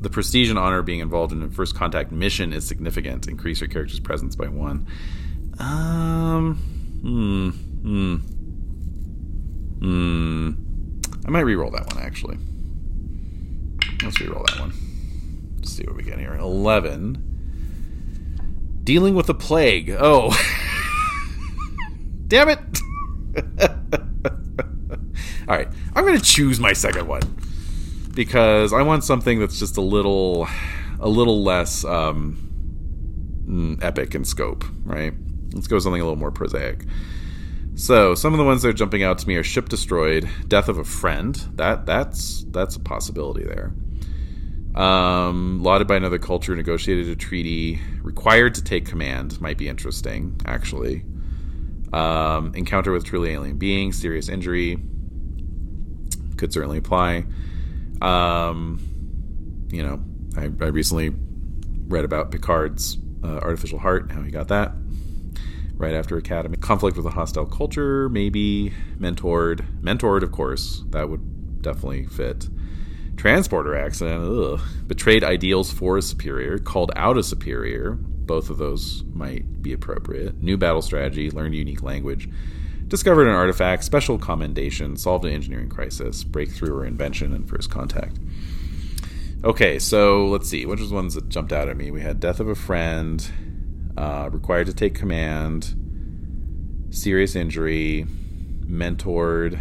the 0.00 0.10
prestige 0.10 0.48
and 0.50 0.58
honor 0.58 0.78
of 0.78 0.84
being 0.84 1.00
involved 1.00 1.32
in 1.32 1.42
a 1.42 1.48
first 1.48 1.74
contact 1.74 2.12
mission 2.12 2.52
is 2.52 2.66
significant. 2.66 3.26
Increase 3.26 3.60
your 3.60 3.68
character's 3.68 4.00
presence 4.00 4.36
by 4.36 4.46
one. 4.46 4.86
Um. 5.58 6.56
Hmm. 7.02 7.50
Hmm. 7.82 8.16
Hmm. 9.80 10.50
I 11.26 11.30
might 11.30 11.40
re-roll 11.40 11.70
that 11.72 11.92
one 11.94 12.02
actually. 12.02 12.38
Let's 14.02 14.20
re-roll 14.20 14.44
that 14.46 14.60
one. 14.60 14.72
Let's 15.56 15.72
see 15.72 15.84
what 15.84 15.96
we 15.96 16.02
get 16.02 16.18
here. 16.18 16.34
Eleven. 16.34 17.24
Dealing 18.84 19.14
with 19.14 19.26
the 19.26 19.34
plague. 19.34 19.94
Oh. 19.98 20.30
Damn 22.28 22.48
it. 22.48 22.58
All 25.48 25.56
right. 25.56 25.68
I'm 25.94 26.04
going 26.04 26.18
to 26.18 26.24
choose 26.24 26.60
my 26.60 26.72
second 26.72 27.06
one 27.06 27.37
because 28.18 28.72
I 28.72 28.82
want 28.82 29.04
something 29.04 29.38
that's 29.38 29.60
just 29.60 29.76
a 29.76 29.80
little 29.80 30.48
a 30.98 31.08
little 31.08 31.44
less 31.44 31.84
um, 31.84 32.50
mm, 33.46 33.80
epic 33.80 34.12
in 34.16 34.24
scope, 34.24 34.64
right? 34.82 35.12
Let's 35.52 35.68
go 35.68 35.78
something 35.78 36.00
a 36.00 36.04
little 36.04 36.18
more 36.18 36.32
prosaic. 36.32 36.84
So 37.76 38.16
some 38.16 38.34
of 38.34 38.38
the 38.38 38.44
ones 38.44 38.62
that 38.62 38.70
are 38.70 38.72
jumping 38.72 39.04
out 39.04 39.18
to 39.18 39.28
me 39.28 39.36
are 39.36 39.44
ship 39.44 39.68
destroyed, 39.68 40.28
death 40.48 40.68
of 40.68 40.78
a 40.78 40.84
friend. 40.84 41.36
That 41.54 41.86
that's 41.86 42.44
that's 42.48 42.74
a 42.74 42.80
possibility 42.80 43.44
there. 43.44 43.72
Um, 44.74 45.62
lauded 45.62 45.86
by 45.86 45.94
another 45.94 46.18
culture, 46.18 46.56
negotiated 46.56 47.06
a 47.06 47.14
treaty, 47.14 47.78
required 48.02 48.56
to 48.56 48.64
take 48.64 48.84
command 48.84 49.40
might 49.40 49.58
be 49.58 49.68
interesting, 49.68 50.40
actually. 50.44 51.04
Um, 51.92 52.52
encounter 52.56 52.90
with 52.90 53.04
truly 53.04 53.30
alien 53.30 53.58
being, 53.58 53.92
serious 53.92 54.28
injury 54.28 54.76
could 56.36 56.52
certainly 56.52 56.78
apply. 56.78 57.24
Um, 58.00 59.68
you 59.70 59.82
know, 59.82 60.02
I, 60.36 60.44
I 60.64 60.68
recently 60.68 61.12
read 61.88 62.04
about 62.04 62.30
Picard's 62.30 62.98
uh, 63.24 63.38
artificial 63.38 63.78
heart, 63.78 64.12
how 64.12 64.22
he 64.22 64.30
got 64.30 64.48
that 64.48 64.72
right 65.78 65.94
after 65.94 66.16
Academy. 66.16 66.56
Conflict 66.56 66.96
with 66.96 67.06
a 67.06 67.10
hostile 67.10 67.46
culture, 67.46 68.08
maybe. 68.08 68.72
Mentored. 68.98 69.64
Mentored, 69.80 70.22
of 70.22 70.32
course. 70.32 70.82
That 70.90 71.08
would 71.08 71.62
definitely 71.62 72.04
fit. 72.06 72.48
Transporter 73.16 73.74
accident. 73.76 74.24
Ugh. 74.24 74.60
Betrayed 74.86 75.24
ideals 75.24 75.72
for 75.72 75.96
a 75.96 76.02
superior. 76.02 76.58
Called 76.58 76.92
out 76.96 77.16
a 77.16 77.22
superior. 77.22 77.92
Both 77.92 78.50
of 78.50 78.58
those 78.58 79.04
might 79.12 79.62
be 79.62 79.72
appropriate. 79.72 80.42
New 80.42 80.56
battle 80.58 80.82
strategy. 80.82 81.30
Learned 81.30 81.54
unique 81.54 81.82
language. 81.82 82.28
Discovered 82.88 83.28
an 83.28 83.34
artifact. 83.34 83.84
Special 83.84 84.18
commendation. 84.18 84.96
Solved 84.96 85.24
an 85.24 85.32
engineering 85.32 85.68
crisis. 85.68 86.24
Breakthrough 86.24 86.74
or 86.74 86.84
invention 86.84 87.34
and 87.34 87.48
first 87.48 87.70
contact. 87.70 88.18
Okay, 89.44 89.78
so 89.78 90.26
let's 90.26 90.48
see. 90.48 90.66
Which 90.66 90.80
was 90.80 90.90
ones 90.90 91.14
that 91.14 91.28
jumped 91.28 91.52
out 91.52 91.68
at 91.68 91.76
me? 91.76 91.90
We 91.90 92.00
had 92.00 92.18
Death 92.18 92.40
of 92.40 92.48
a 92.48 92.54
Friend 92.54 93.30
uh, 93.96 94.30
required 94.32 94.66
to 94.66 94.74
take 94.74 94.94
command, 94.94 95.74
serious 96.90 97.36
injury, 97.36 98.06
mentored, 98.64 99.60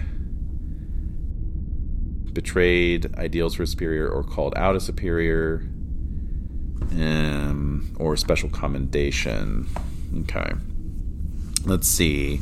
betrayed 2.33 3.15
ideals 3.17 3.55
for 3.55 3.65
superior 3.65 4.07
or 4.07 4.23
called 4.23 4.53
out 4.55 4.75
a 4.75 4.79
superior, 4.79 5.67
um, 6.91 7.95
or 7.99 8.15
special 8.15 8.49
commendation. 8.49 9.67
Okay. 10.21 10.53
Let's 11.65 11.87
see. 11.87 12.39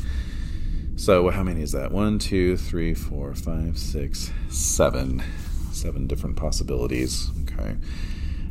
So, 0.97 1.29
how 1.29 1.43
many 1.43 1.61
is 1.61 1.73
that? 1.73 1.91
One, 1.91 2.19
two, 2.19 2.55
three, 2.57 2.93
four, 2.93 3.35
five, 3.35 3.77
six, 3.77 4.31
seven. 4.49 5.21
Seven 5.71 6.07
different 6.07 6.37
possibilities. 6.37 7.29
Okay. 7.43 7.75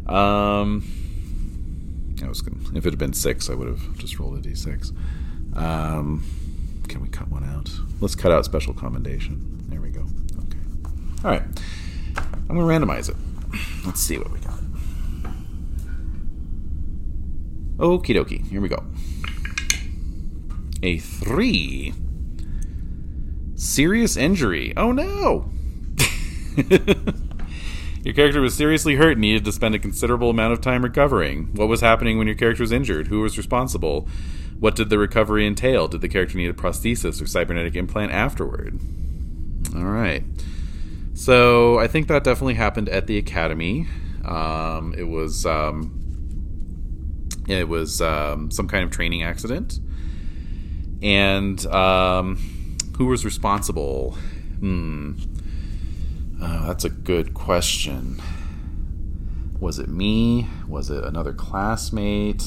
Um, 0.07 0.85
I 2.23 2.29
was 2.29 2.43
gonna, 2.43 2.59
if 2.77 2.85
it 2.85 2.91
had 2.91 2.99
been 2.99 3.15
six, 3.15 3.49
I 3.49 3.55
would 3.55 3.67
have 3.67 3.97
just 3.97 4.19
rolled 4.19 4.37
a 4.37 4.49
d6. 4.49 4.95
Um, 5.57 6.23
can 6.87 7.01
we 7.01 7.09
cut 7.09 7.29
one 7.29 7.45
out? 7.45 7.71
Let's 8.01 8.15
cut 8.15 8.31
out 8.31 8.45
special 8.45 8.75
commendation. 8.75 9.65
There 9.69 9.81
we 9.81 9.91
go. 9.91 10.03
Okay. 10.03 10.59
All 11.25 11.31
right. 11.31 11.43
I'm 12.49 12.59
going 12.59 12.81
to 12.81 12.87
randomize 12.87 13.09
it. 13.09 13.17
Let's 13.87 14.01
see 14.01 14.19
what 14.19 14.31
we 14.31 14.39
got. 14.41 14.59
Okie 17.79 18.15
dokie. 18.15 18.47
Here 18.49 18.61
we 18.61 18.69
go. 18.69 18.85
A 20.83 20.99
three. 20.99 21.95
Serious 23.65 24.15
injury. 24.19 24.75
Oh 24.77 24.93
no! 24.93 25.51
Your 28.05 28.13
character 28.13 28.43
was 28.43 28.55
seriously 28.55 28.97
hurt 28.97 29.13
and 29.13 29.23
needed 29.23 29.47
to 29.47 29.53
spend 29.53 29.75
a 29.75 29.79
considerable 29.79 30.29
amount 30.29 30.53
of 30.53 30.61
time 30.61 30.85
recovering. 30.85 31.47
What 31.55 31.69
was 31.69 31.81
happening 31.81 32.19
when 32.19 32.27
your 32.27 32.37
character 32.37 32.63
was 32.63 32.71
injured? 32.71 33.07
Who 33.07 33.23
was 33.23 33.39
responsible? 33.39 34.07
What 34.61 34.77
did 34.77 34.91
the 34.91 34.99
recovery 34.99 35.47
entail? 35.47 35.89
Did 35.89 36.03
the 36.03 36.11
character 36.11 36.37
need 36.37 36.51
a 36.51 36.53
prosthesis 36.53 37.23
or 37.23 37.27
cybernetic 37.27 37.75
implant 37.75 38.13
afterward? 38.13 38.79
All 39.75 39.85
right. 39.85 40.25
So 41.15 41.79
I 41.79 41.87
think 41.87 42.09
that 42.09 42.23
definitely 42.23 42.55
happened 42.55 42.91
at 42.91 43.07
the 43.07 43.17
academy. 43.17 43.87
Um, 44.27 44.95
it 44.95 45.09
was 45.09 45.47
um, 45.47 47.27
it 47.49 47.67
was 47.67 48.03
um, 48.03 48.51
some 48.51 48.69
kind 48.69 48.85
of 48.85 48.91
training 48.91 49.23
accident, 49.23 49.79
and 51.03 51.65
um, 51.69 52.54
who 52.97 53.07
was 53.07 53.25
responsible? 53.25 54.13
Hmm. 54.61 55.13
Uh, 56.41 56.67
that's 56.67 56.85
a 56.85 56.91
good 56.91 57.35
question. 57.35 58.21
Was 59.61 59.79
it 59.79 59.89
me? 59.89 60.47
Was 60.69 60.91
it 60.91 61.05
another 61.05 61.33
classmate? 61.33 62.45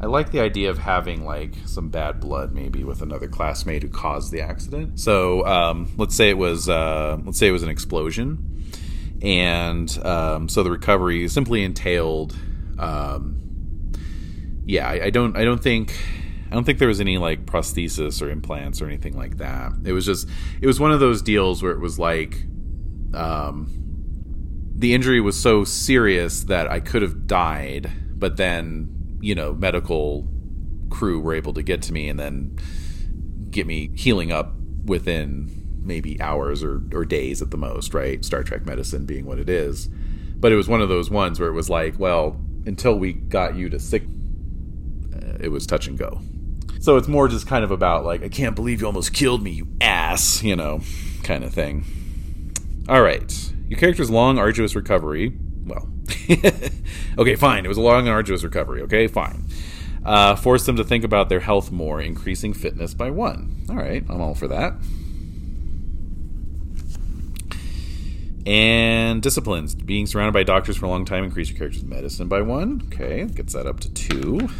I 0.00 0.06
like 0.06 0.32
the 0.32 0.40
idea 0.40 0.70
of 0.70 0.78
having 0.78 1.24
like 1.24 1.54
some 1.64 1.88
bad 1.88 2.20
blood, 2.20 2.52
maybe 2.52 2.84
with 2.84 3.00
another 3.02 3.28
classmate 3.28 3.82
who 3.82 3.88
caused 3.88 4.32
the 4.32 4.40
accident. 4.40 4.98
So 5.00 5.46
um, 5.46 5.92
let's 5.96 6.14
say 6.14 6.30
it 6.30 6.38
was 6.38 6.68
uh, 6.68 7.18
let's 7.24 7.38
say 7.38 7.48
it 7.48 7.52
was 7.52 7.62
an 7.62 7.68
explosion, 7.68 8.64
and 9.22 9.96
um, 10.04 10.48
so 10.48 10.62
the 10.62 10.70
recovery 10.70 11.28
simply 11.28 11.62
entailed. 11.62 12.36
Um, 12.78 13.40
yeah, 14.66 14.88
I, 14.88 15.04
I 15.04 15.10
don't 15.10 15.36
I 15.36 15.44
don't 15.44 15.62
think 15.62 15.94
I 16.54 16.56
don't 16.56 16.62
think 16.62 16.78
there 16.78 16.86
was 16.86 17.00
any 17.00 17.18
like 17.18 17.46
prosthesis 17.46 18.22
or 18.22 18.30
implants 18.30 18.80
or 18.80 18.86
anything 18.86 19.16
like 19.16 19.38
that. 19.38 19.72
It 19.84 19.90
was 19.90 20.06
just 20.06 20.28
it 20.60 20.68
was 20.68 20.78
one 20.78 20.92
of 20.92 21.00
those 21.00 21.20
deals 21.20 21.64
where 21.64 21.72
it 21.72 21.80
was 21.80 21.98
like 21.98 22.44
um, 23.12 23.72
the 24.76 24.94
injury 24.94 25.20
was 25.20 25.36
so 25.36 25.64
serious 25.64 26.44
that 26.44 26.70
I 26.70 26.78
could 26.78 27.02
have 27.02 27.26
died, 27.26 27.90
but 28.12 28.36
then 28.36 29.18
you 29.20 29.34
know 29.34 29.52
medical 29.52 30.28
crew 30.90 31.18
were 31.18 31.34
able 31.34 31.54
to 31.54 31.62
get 31.64 31.82
to 31.82 31.92
me 31.92 32.08
and 32.08 32.20
then 32.20 32.56
get 33.50 33.66
me 33.66 33.90
healing 33.96 34.30
up 34.30 34.54
within 34.84 35.50
maybe 35.82 36.20
hours 36.20 36.62
or, 36.62 36.80
or 36.92 37.04
days 37.04 37.42
at 37.42 37.50
the 37.50 37.56
most, 37.56 37.92
right? 37.94 38.24
Star 38.24 38.44
Trek 38.44 38.64
medicine 38.64 39.06
being 39.06 39.26
what 39.26 39.40
it 39.40 39.48
is. 39.48 39.88
But 40.36 40.52
it 40.52 40.56
was 40.56 40.68
one 40.68 40.82
of 40.82 40.88
those 40.88 41.10
ones 41.10 41.40
where 41.40 41.48
it 41.48 41.54
was 41.54 41.68
like, 41.68 41.98
well, 41.98 42.40
until 42.64 42.96
we 42.96 43.12
got 43.12 43.56
you 43.56 43.68
to 43.70 43.80
sick, 43.80 44.04
uh, 45.16 45.38
it 45.40 45.48
was 45.48 45.66
touch 45.66 45.88
and 45.88 45.98
go. 45.98 46.20
So 46.84 46.98
it's 46.98 47.08
more 47.08 47.28
just 47.28 47.46
kind 47.46 47.64
of 47.64 47.70
about 47.70 48.04
like, 48.04 48.22
I 48.22 48.28
can't 48.28 48.54
believe 48.54 48.82
you 48.82 48.86
almost 48.86 49.14
killed 49.14 49.42
me, 49.42 49.52
you 49.52 49.68
ass, 49.80 50.42
you 50.42 50.54
know, 50.54 50.82
kind 51.22 51.42
of 51.42 51.54
thing. 51.54 51.82
All 52.90 53.00
right. 53.00 53.52
Your 53.70 53.78
character's 53.78 54.10
long, 54.10 54.38
arduous 54.38 54.76
recovery. 54.76 55.32
Well, 55.64 55.88
okay, 57.18 57.36
fine. 57.36 57.64
It 57.64 57.68
was 57.68 57.78
a 57.78 57.80
long, 57.80 58.00
and 58.00 58.10
arduous 58.10 58.44
recovery. 58.44 58.82
Okay, 58.82 59.06
fine. 59.06 59.46
Uh, 60.04 60.36
forced 60.36 60.66
them 60.66 60.76
to 60.76 60.84
think 60.84 61.04
about 61.04 61.30
their 61.30 61.40
health 61.40 61.72
more, 61.72 62.02
increasing 62.02 62.52
fitness 62.52 62.92
by 62.92 63.08
one. 63.08 63.64
All 63.70 63.76
right, 63.76 64.04
I'm 64.10 64.20
all 64.20 64.34
for 64.34 64.48
that. 64.48 64.74
And 68.44 69.22
disciplines. 69.22 69.74
Being 69.74 70.06
surrounded 70.06 70.32
by 70.32 70.42
doctors 70.42 70.76
for 70.76 70.84
a 70.84 70.90
long 70.90 71.06
time 71.06 71.24
increase 71.24 71.48
your 71.48 71.56
character's 71.56 71.82
medicine 71.82 72.28
by 72.28 72.42
one. 72.42 72.82
Okay, 72.92 73.24
gets 73.24 73.54
that 73.54 73.66
up 73.66 73.80
to 73.80 73.94
two. 73.94 74.50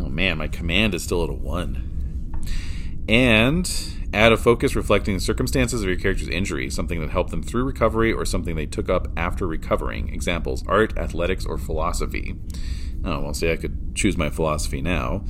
Oh 0.00 0.08
man, 0.08 0.38
my 0.38 0.48
command 0.48 0.94
is 0.94 1.02
still 1.02 1.22
at 1.22 1.30
a 1.30 1.34
one. 1.34 2.36
And 3.08 3.68
Add 4.12 4.32
a 4.32 4.36
focus 4.36 4.74
reflecting 4.74 5.14
the 5.14 5.20
circumstances 5.20 5.82
of 5.82 5.88
your 5.88 5.98
character's 5.98 6.28
injury, 6.28 6.68
something 6.68 7.00
that 7.00 7.10
helped 7.10 7.30
them 7.30 7.44
through 7.44 7.62
recovery 7.62 8.12
or 8.12 8.24
something 8.24 8.56
they 8.56 8.66
took 8.66 8.88
up 8.88 9.06
after 9.16 9.46
recovering. 9.46 10.12
Examples 10.12 10.64
art, 10.66 10.98
athletics, 10.98 11.46
or 11.46 11.56
philosophy. 11.56 12.34
Oh, 13.04 13.20
well, 13.20 13.34
see, 13.34 13.52
I 13.52 13.56
could 13.56 13.94
choose 13.94 14.16
my 14.16 14.28
philosophy 14.28 14.82
now. 14.82 15.24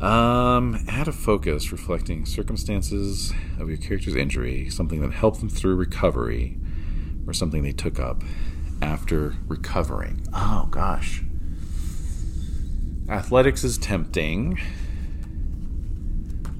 Um, 0.00 0.84
add 0.88 1.08
a 1.08 1.12
focus 1.12 1.72
reflecting 1.72 2.26
circumstances 2.26 3.32
of 3.58 3.68
your 3.68 3.76
character's 3.76 4.14
injury, 4.14 4.70
something 4.70 5.00
that 5.00 5.12
helped 5.12 5.40
them 5.40 5.48
through 5.48 5.74
recovery 5.74 6.58
or 7.26 7.32
something 7.32 7.62
they 7.62 7.72
took 7.72 7.98
up 7.98 8.22
after 8.80 9.34
recovering. 9.48 10.24
Oh, 10.32 10.68
gosh. 10.70 11.24
Athletics 13.10 13.64
is 13.64 13.76
tempting. 13.76 14.56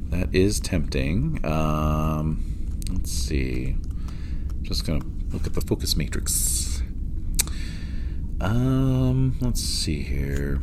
That 0.08 0.34
is 0.34 0.58
tempting. 0.58 1.38
Um, 1.44 2.42
let's 2.90 3.12
see. 3.12 3.76
Just 4.62 4.84
gonna 4.84 5.04
look 5.32 5.46
at 5.46 5.54
the 5.54 5.60
focus 5.60 5.96
matrix. 5.96 6.82
Um, 8.40 9.36
let's 9.40 9.60
see 9.60 10.02
here. 10.02 10.60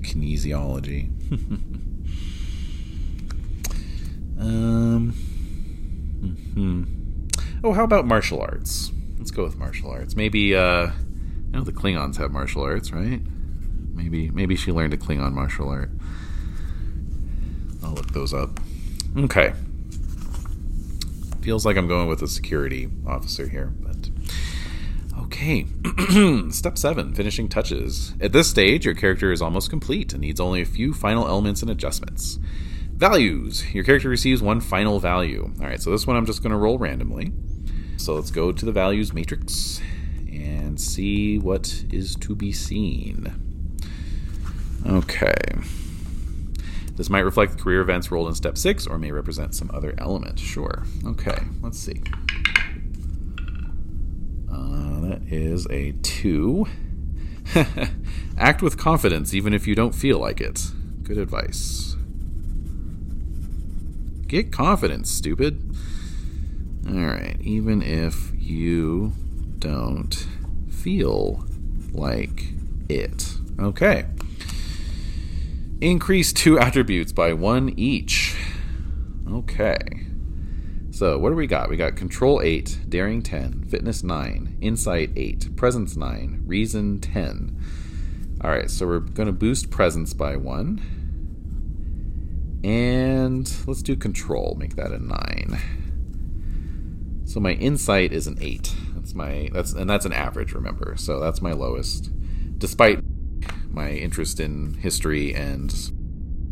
Kinesiology. 0.00 1.08
um. 4.40 5.12
hmm 6.54 6.84
Oh, 7.62 7.72
how 7.72 7.84
about 7.84 8.04
martial 8.04 8.40
arts? 8.40 8.90
Let's 9.18 9.30
go 9.30 9.44
with 9.44 9.56
martial 9.56 9.90
arts. 9.90 10.16
Maybe. 10.16 10.56
Uh, 10.56 10.88
I 10.88 10.92
know 11.52 11.62
the 11.62 11.72
Klingons 11.72 12.16
have 12.16 12.32
martial 12.32 12.62
arts, 12.62 12.92
right? 12.92 13.20
Maybe. 14.02 14.30
Maybe 14.30 14.56
she 14.56 14.72
learned 14.72 14.94
a 14.94 14.96
Klingon 14.96 15.32
martial 15.32 15.68
art. 15.68 15.90
I'll 17.82 17.92
look 17.92 18.12
those 18.12 18.32
up. 18.32 18.58
Okay. 19.16 19.52
Feels 21.42 21.66
like 21.66 21.76
I'm 21.76 21.86
going 21.86 22.08
with 22.08 22.22
a 22.22 22.28
security 22.28 22.88
officer 23.06 23.48
here, 23.48 23.72
but 23.80 24.10
okay. 25.24 25.66
Step 26.50 26.78
7 26.78 27.14
Finishing 27.14 27.48
touches. 27.48 28.14
At 28.20 28.32
this 28.32 28.48
stage, 28.48 28.84
your 28.84 28.94
character 28.94 29.32
is 29.32 29.42
almost 29.42 29.68
complete 29.68 30.12
and 30.12 30.22
needs 30.22 30.40
only 30.40 30.62
a 30.62 30.66
few 30.66 30.94
final 30.94 31.26
elements 31.26 31.60
and 31.60 31.70
adjustments. 31.70 32.38
Values. 32.94 33.70
Your 33.74 33.84
character 33.84 34.08
receives 34.08 34.42
one 34.42 34.60
final 34.60 34.98
value. 34.98 35.52
All 35.60 35.66
right, 35.66 35.80
so 35.80 35.90
this 35.90 36.06
one 36.06 36.16
I'm 36.16 36.26
just 36.26 36.42
going 36.42 36.52
to 36.52 36.58
roll 36.58 36.78
randomly. 36.78 37.32
So 37.96 38.14
let's 38.14 38.30
go 38.30 38.50
to 38.50 38.64
the 38.64 38.72
values 38.72 39.12
matrix 39.12 39.80
and 40.30 40.80
see 40.80 41.38
what 41.38 41.84
is 41.90 42.14
to 42.16 42.34
be 42.34 42.52
seen. 42.52 43.49
Okay. 44.86 45.34
This 46.96 47.08
might 47.08 47.20
reflect 47.20 47.56
the 47.56 47.62
career 47.62 47.80
events 47.80 48.10
rolled 48.10 48.28
in 48.28 48.34
step 48.34 48.58
six 48.58 48.86
or 48.86 48.98
may 48.98 49.10
represent 49.10 49.54
some 49.54 49.70
other 49.72 49.94
element. 49.96 50.38
Sure. 50.38 50.84
Okay, 51.06 51.38
let's 51.62 51.78
see. 51.78 52.02
Uh, 54.52 55.00
that 55.00 55.22
is 55.26 55.66
a 55.70 55.92
two. 56.02 56.66
Act 58.36 58.60
with 58.62 58.76
confidence 58.76 59.32
even 59.32 59.54
if 59.54 59.66
you 59.66 59.74
don't 59.74 59.94
feel 59.94 60.18
like 60.18 60.40
it. 60.40 60.72
Good 61.02 61.18
advice. 61.18 61.96
Get 64.26 64.52
confidence, 64.52 65.10
stupid. 65.10 65.74
Alright, 66.86 67.40
even 67.40 67.82
if 67.82 68.30
you 68.34 69.12
don't 69.58 70.26
feel 70.68 71.44
like 71.92 72.52
it. 72.88 73.34
Okay. 73.58 74.04
Increase 75.80 76.32
two 76.34 76.58
attributes 76.58 77.10
by 77.10 77.32
one 77.32 77.72
each. 77.78 78.36
Okay. 79.26 79.78
So, 80.90 81.18
what 81.18 81.30
do 81.30 81.36
we 81.36 81.46
got? 81.46 81.70
We 81.70 81.78
got 81.78 81.96
Control 81.96 82.42
8, 82.42 82.80
Daring 82.90 83.22
10, 83.22 83.64
Fitness 83.70 84.02
9, 84.02 84.58
Insight 84.60 85.10
8, 85.16 85.56
Presence 85.56 85.96
9, 85.96 86.42
Reason 86.44 87.00
10. 87.00 87.58
Alright, 88.44 88.70
so 88.70 88.86
we're 88.86 88.98
going 88.98 89.28
to 89.28 89.32
boost 89.32 89.70
Presence 89.70 90.12
by 90.12 90.36
1. 90.36 92.60
And 92.62 93.50
let's 93.66 93.82
do 93.82 93.96
Control, 93.96 94.56
make 94.58 94.76
that 94.76 94.92
a 94.92 94.98
9. 94.98 97.22
So 97.24 97.40
my 97.40 97.52
Insight 97.52 98.12
is 98.12 98.26
an 98.26 98.36
8. 98.38 98.74
That's 98.96 99.14
my 99.14 99.48
that's 99.54 99.72
and 99.72 99.88
that's 99.88 100.04
an 100.04 100.12
average, 100.12 100.52
remember. 100.52 100.94
So 100.98 101.20
that's 101.20 101.40
my 101.40 101.52
lowest. 101.52 102.10
Despite 102.58 103.02
my 103.70 103.90
interest 103.90 104.40
in 104.40 104.74
history 104.74 105.34
and 105.34 105.74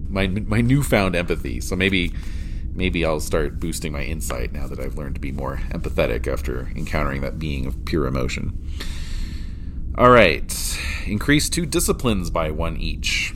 my 0.08 0.26
my 0.26 0.60
newfound 0.60 1.14
empathy. 1.14 1.60
So 1.60 1.76
maybe 1.76 2.12
maybe 2.72 3.04
I'll 3.04 3.20
start 3.20 3.60
boosting 3.60 3.92
my 3.92 4.02
insight 4.04 4.52
now 4.52 4.66
that 4.66 4.78
I've 4.78 4.96
learned 4.96 5.16
to 5.16 5.20
be 5.20 5.32
more 5.32 5.56
empathetic 5.70 6.26
after 6.26 6.70
encountering 6.76 7.20
that 7.22 7.38
being 7.38 7.66
of 7.66 7.84
pure 7.84 8.06
emotion. 8.06 8.58
All 9.96 10.10
right, 10.10 10.78
increase 11.06 11.48
two 11.48 11.66
disciplines 11.66 12.30
by 12.30 12.50
one 12.50 12.76
each. 12.76 13.34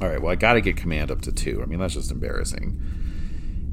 All 0.00 0.08
right, 0.08 0.20
well 0.20 0.30
I 0.30 0.36
got 0.36 0.54
to 0.54 0.60
get 0.60 0.76
command 0.76 1.10
up 1.10 1.22
to 1.22 1.32
two. 1.32 1.62
I 1.62 1.66
mean 1.66 1.78
that's 1.78 1.94
just 1.94 2.10
embarrassing. 2.10 2.80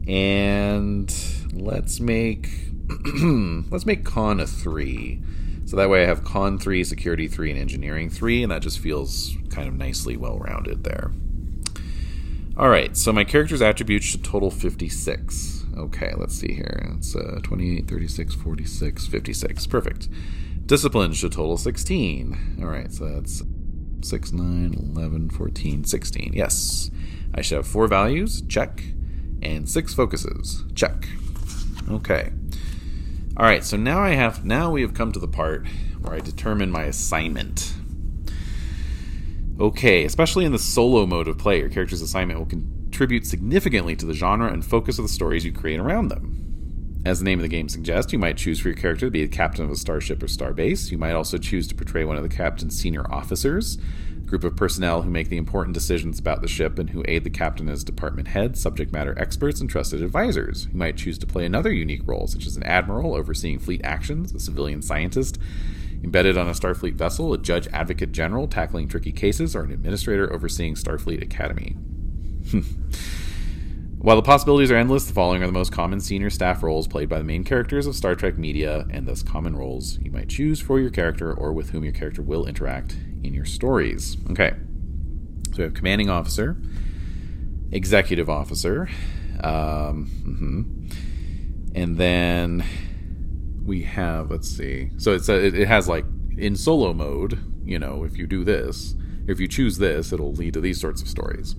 And 0.07 1.13
let's 1.53 1.99
make 1.99 2.49
let's 3.69 3.85
make 3.85 4.03
conn 4.03 4.39
a 4.39 4.47
three 4.47 5.21
so 5.73 5.77
that 5.77 5.89
way 5.89 6.03
I 6.03 6.05
have 6.05 6.23
conn 6.23 6.59
3, 6.59 6.83
security 6.83 7.27
3, 7.27 7.49
and 7.49 7.59
engineering 7.59 8.07
3, 8.07 8.43
and 8.43 8.51
that 8.51 8.61
just 8.61 8.77
feels 8.77 9.35
kind 9.49 9.67
of 9.67 9.73
nicely 9.73 10.15
well 10.15 10.37
rounded 10.37 10.83
there. 10.83 11.11
All 12.55 12.69
right, 12.69 12.95
so 12.95 13.11
my 13.11 13.23
character's 13.23 13.59
attributes 13.59 14.05
should 14.05 14.23
total 14.23 14.51
56. 14.51 15.65
Okay, 15.75 16.13
let's 16.15 16.35
see 16.35 16.53
here. 16.53 16.93
It's 16.95 17.15
uh, 17.15 17.39
28, 17.41 17.87
36, 17.87 18.35
46, 18.35 19.07
56. 19.07 19.65
Perfect. 19.65 20.09
Discipline 20.67 21.11
should 21.13 21.31
total 21.31 21.57
16. 21.57 22.59
All 22.61 22.67
right, 22.67 22.93
so 22.93 23.05
that's 23.05 23.41
6, 24.03 24.31
9, 24.31 24.93
11, 24.95 25.31
14, 25.31 25.85
16. 25.85 26.33
Yes. 26.35 26.91
I 27.33 27.41
should 27.41 27.55
have 27.55 27.67
four 27.67 27.87
values. 27.87 28.43
Check. 28.43 28.83
And 29.41 29.67
six 29.67 29.95
focuses. 29.95 30.65
Check. 30.75 31.07
Okay. 31.89 32.31
All 33.35 33.45
right, 33.47 33.63
so 33.63 33.77
now 33.77 33.99
I 33.99 34.11
have 34.11 34.45
now 34.45 34.69
we 34.69 34.83
have 34.83 34.93
come 34.93 35.11
to 35.11 35.19
the 35.19 35.27
part 35.27 35.65
where 36.01 36.13
I 36.13 36.19
determine 36.19 36.69
my 36.69 36.83
assignment. 36.83 37.73
Okay, 39.59 40.03
especially 40.05 40.45
in 40.45 40.51
the 40.51 40.59
solo 40.59 41.07
mode 41.07 41.27
of 41.27 41.39
play, 41.39 41.57
your 41.57 41.69
character's 41.69 42.03
assignment 42.03 42.37
will 42.37 42.45
contribute 42.45 43.25
significantly 43.25 43.95
to 43.95 44.05
the 44.05 44.13
genre 44.13 44.53
and 44.53 44.63
focus 44.63 44.99
of 44.99 45.05
the 45.05 45.09
stories 45.09 45.43
you 45.43 45.51
create 45.51 45.79
around 45.79 46.09
them. 46.09 47.01
As 47.05 47.17
the 47.17 47.25
name 47.25 47.39
of 47.39 47.43
the 47.43 47.49
game 47.49 47.69
suggests, 47.69 48.13
you 48.13 48.19
might 48.19 48.37
choose 48.37 48.59
for 48.59 48.67
your 48.67 48.77
character 48.77 49.07
to 49.07 49.11
be 49.11 49.23
a 49.23 49.27
captain 49.27 49.65
of 49.65 49.71
a 49.71 49.75
starship 49.75 50.21
or 50.21 50.27
starbase. 50.27 50.91
You 50.91 50.99
might 50.99 51.15
also 51.15 51.39
choose 51.39 51.67
to 51.69 51.75
portray 51.75 52.05
one 52.05 52.17
of 52.17 52.23
the 52.23 52.29
captain's 52.29 52.77
senior 52.79 53.11
officers, 53.11 53.79
group 54.25 54.43
of 54.43 54.55
personnel 54.55 55.01
who 55.01 55.09
make 55.09 55.29
the 55.29 55.37
important 55.37 55.73
decisions 55.73 56.19
about 56.19 56.41
the 56.41 56.47
ship 56.47 56.79
and 56.79 56.89
who 56.89 57.03
aid 57.07 57.23
the 57.23 57.29
captain 57.29 57.69
as 57.69 57.83
department 57.83 58.29
head, 58.29 58.57
subject 58.57 58.91
matter 58.91 59.17
experts, 59.19 59.61
and 59.61 59.69
trusted 59.69 60.01
advisors. 60.01 60.67
You 60.71 60.77
might 60.77 60.97
choose 60.97 61.17
to 61.19 61.27
play 61.27 61.45
another 61.45 61.71
unique 61.71 62.01
role, 62.05 62.27
such 62.27 62.45
as 62.45 62.57
an 62.57 62.63
admiral 62.63 63.15
overseeing 63.15 63.59
fleet 63.59 63.81
actions, 63.83 64.33
a 64.33 64.39
civilian 64.39 64.81
scientist 64.81 65.37
embedded 66.03 66.37
on 66.37 66.47
a 66.47 66.51
Starfleet 66.51 66.95
vessel, 66.95 67.33
a 67.33 67.37
judge 67.37 67.67
advocate 67.67 68.11
general 68.11 68.47
tackling 68.47 68.87
tricky 68.87 69.11
cases, 69.11 69.55
or 69.55 69.63
an 69.63 69.71
administrator 69.71 70.31
overseeing 70.33 70.75
Starfleet 70.75 71.21
Academy. 71.21 71.75
While 73.99 74.17
the 74.17 74.21
possibilities 74.21 74.69
are 74.69 74.75
endless, 74.75 75.05
the 75.05 75.13
following 75.13 75.43
are 75.43 75.47
the 75.47 75.53
most 75.53 75.71
common 75.71 76.01
senior 76.01 76.29
staff 76.29 76.61
roles 76.61 76.89
played 76.89 77.07
by 77.07 77.19
the 77.19 77.23
main 77.23 77.45
characters 77.45 77.87
of 77.87 77.95
Star 77.95 78.15
Trek 78.15 78.37
media, 78.37 78.85
and 78.89 79.07
thus 79.07 79.23
common 79.23 79.55
roles 79.55 79.97
you 79.99 80.11
might 80.11 80.27
choose 80.27 80.59
for 80.59 80.77
your 80.77 80.89
character 80.89 81.33
or 81.33 81.53
with 81.53 81.69
whom 81.69 81.85
your 81.85 81.93
character 81.93 82.21
will 82.21 82.45
interact 82.45 82.97
in 83.23 83.33
your 83.33 83.45
stories. 83.45 84.17
Okay. 84.31 84.53
So 85.51 85.57
we 85.59 85.63
have 85.63 85.73
commanding 85.73 86.09
officer, 86.09 86.57
executive 87.71 88.29
officer, 88.29 88.89
um, 89.43 90.09
mm-hmm. 90.25 90.61
and 91.75 91.97
then 91.97 92.65
we 93.65 93.83
have 93.83 94.31
let's 94.31 94.49
see. 94.49 94.89
So 94.97 95.13
it's 95.13 95.29
a, 95.29 95.45
it 95.45 95.67
has 95.67 95.87
like 95.87 96.05
in 96.37 96.55
solo 96.55 96.93
mode. 96.93 97.39
You 97.63 97.79
know, 97.79 98.03
if 98.03 98.17
you 98.17 98.27
do 98.27 98.43
this, 98.43 98.95
if 99.27 99.39
you 99.39 99.47
choose 99.47 99.77
this, 99.77 100.11
it'll 100.11 100.33
lead 100.33 100.53
to 100.55 100.61
these 100.61 100.81
sorts 100.81 101.01
of 101.01 101.07
stories. 101.07 101.55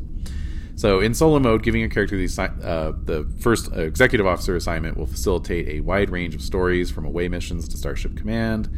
So 0.77 1.01
in 1.01 1.15
solo 1.15 1.39
mode, 1.39 1.63
giving 1.63 1.81
your 1.81 1.89
character 1.89 2.17
the, 2.17 2.43
uh, 2.43 2.93
the 3.05 3.33
first 3.39 3.73
uh, 3.73 3.83
executive 3.83 4.27
officer 4.27 4.57
assignment 4.57 4.97
will 4.97 5.07
facilitate 5.07 5.69
a 5.69 5.81
wide 5.81 6.11
range 6.11 6.35
of 6.35 6.43
stories 6.43 6.91
from 6.91 7.05
away 7.05 7.29
missions 7.29 7.69
to 7.69 7.77
Starship 7.77 8.17
Command, 8.17 8.69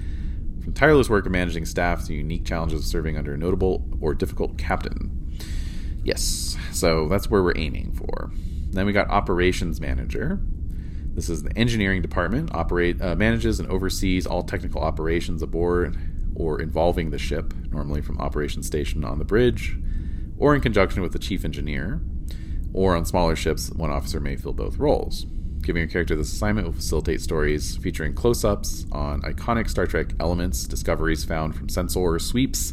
from 0.67 0.75
tireless 0.75 1.09
work 1.09 1.27
of 1.27 1.31
managing 1.31 1.65
staff 1.65 2.05
to 2.05 2.13
unique 2.13 2.45
challenges 2.45 2.81
of 2.81 2.87
serving 2.87 3.17
under 3.17 3.35
a 3.35 3.39
notable 3.39 3.85
or 4.01 4.17
difficult 4.17 4.59
captain. 4.59 5.39
Yes, 6.03 6.57
so 6.73 7.07
that's 7.07 7.31
where 7.31 7.41
we're 7.41 7.57
aiming 7.57 7.93
for. 7.93 8.33
Then 8.73 8.85
we 8.85 8.93
got 8.93 9.09
operations 9.09 9.81
manager. 9.81 10.41
This 11.15 11.29
is 11.29 11.45
the 11.45 11.57
engineering 11.57 12.03
department. 12.03 12.53
Operate 12.53 13.01
uh, 13.01 13.15
manages 13.15 13.61
and 13.61 13.71
oversees 13.71 14.27
all 14.27 14.43
technical 14.43 14.83
operations 14.83 15.41
aboard 15.41 15.97
or 16.35 16.61
involving 16.61 17.11
the 17.11 17.19
ship, 17.19 17.55
normally 17.71 18.03
from 18.03 18.19
operations 18.19 18.67
station 18.67 19.05
on 19.05 19.21
the 19.21 19.25
bridge, 19.25 19.79
or 20.37 20.53
in 20.53 20.61
conjunction 20.61 21.01
with 21.01 21.13
the 21.13 21.21
chief 21.21 21.45
engineer, 21.45 22.01
or 22.75 22.97
on 22.97 23.05
smaller 23.05 23.37
ships, 23.37 23.71
one 23.71 23.93
officer 23.93 24.19
may 24.19 24.35
fill 24.35 24.53
both 24.53 24.79
roles. 24.79 25.27
Giving 25.67 25.81
your 25.81 25.89
character 25.89 26.15
this 26.15 26.33
assignment 26.33 26.69
will 26.69 26.75
facilitate 26.75 27.21
stories 27.21 27.77
featuring 27.77 28.15
close 28.15 28.45
ups 28.45 28.87
on 28.93 29.21
iconic 29.23 29.69
Star 29.69 29.85
Trek 29.85 30.13
elements, 30.21 30.65
discoveries 30.65 31.25
found 31.25 31.57
from 31.57 31.69
sensor 31.69 32.21
sweeps, 32.21 32.73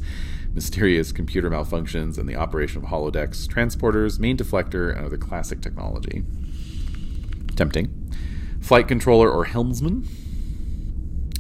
mysterious 0.54 1.12
computer 1.12 1.50
malfunctions, 1.50 2.20
and 2.20 2.30
the 2.30 2.36
operation 2.36 2.84
of 2.84 2.92
holodecks, 2.92 3.48
transporters, 3.48 4.20
main 4.20 4.38
deflector, 4.38 4.96
and 4.96 5.08
other 5.08 5.18
classic 5.18 5.60
technology. 5.60 6.24
Tempting. 7.56 8.12
Flight 8.62 8.88
controller 8.88 9.28
or 9.28 9.46
helmsman. 9.46 10.08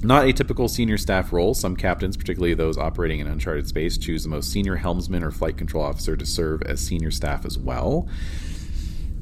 Not 0.01 0.25
a 0.25 0.33
typical 0.33 0.67
senior 0.67 0.97
staff 0.97 1.31
role. 1.31 1.53
Some 1.53 1.75
captains, 1.75 2.17
particularly 2.17 2.55
those 2.55 2.79
operating 2.79 3.19
in 3.19 3.27
uncharted 3.27 3.67
space, 3.67 3.99
choose 3.99 4.23
the 4.23 4.29
most 4.29 4.51
senior 4.51 4.77
helmsman 4.77 5.23
or 5.23 5.29
flight 5.29 5.57
control 5.57 5.83
officer 5.83 6.17
to 6.17 6.25
serve 6.25 6.63
as 6.63 6.81
senior 6.81 7.11
staff 7.11 7.45
as 7.45 7.59
well. 7.59 8.09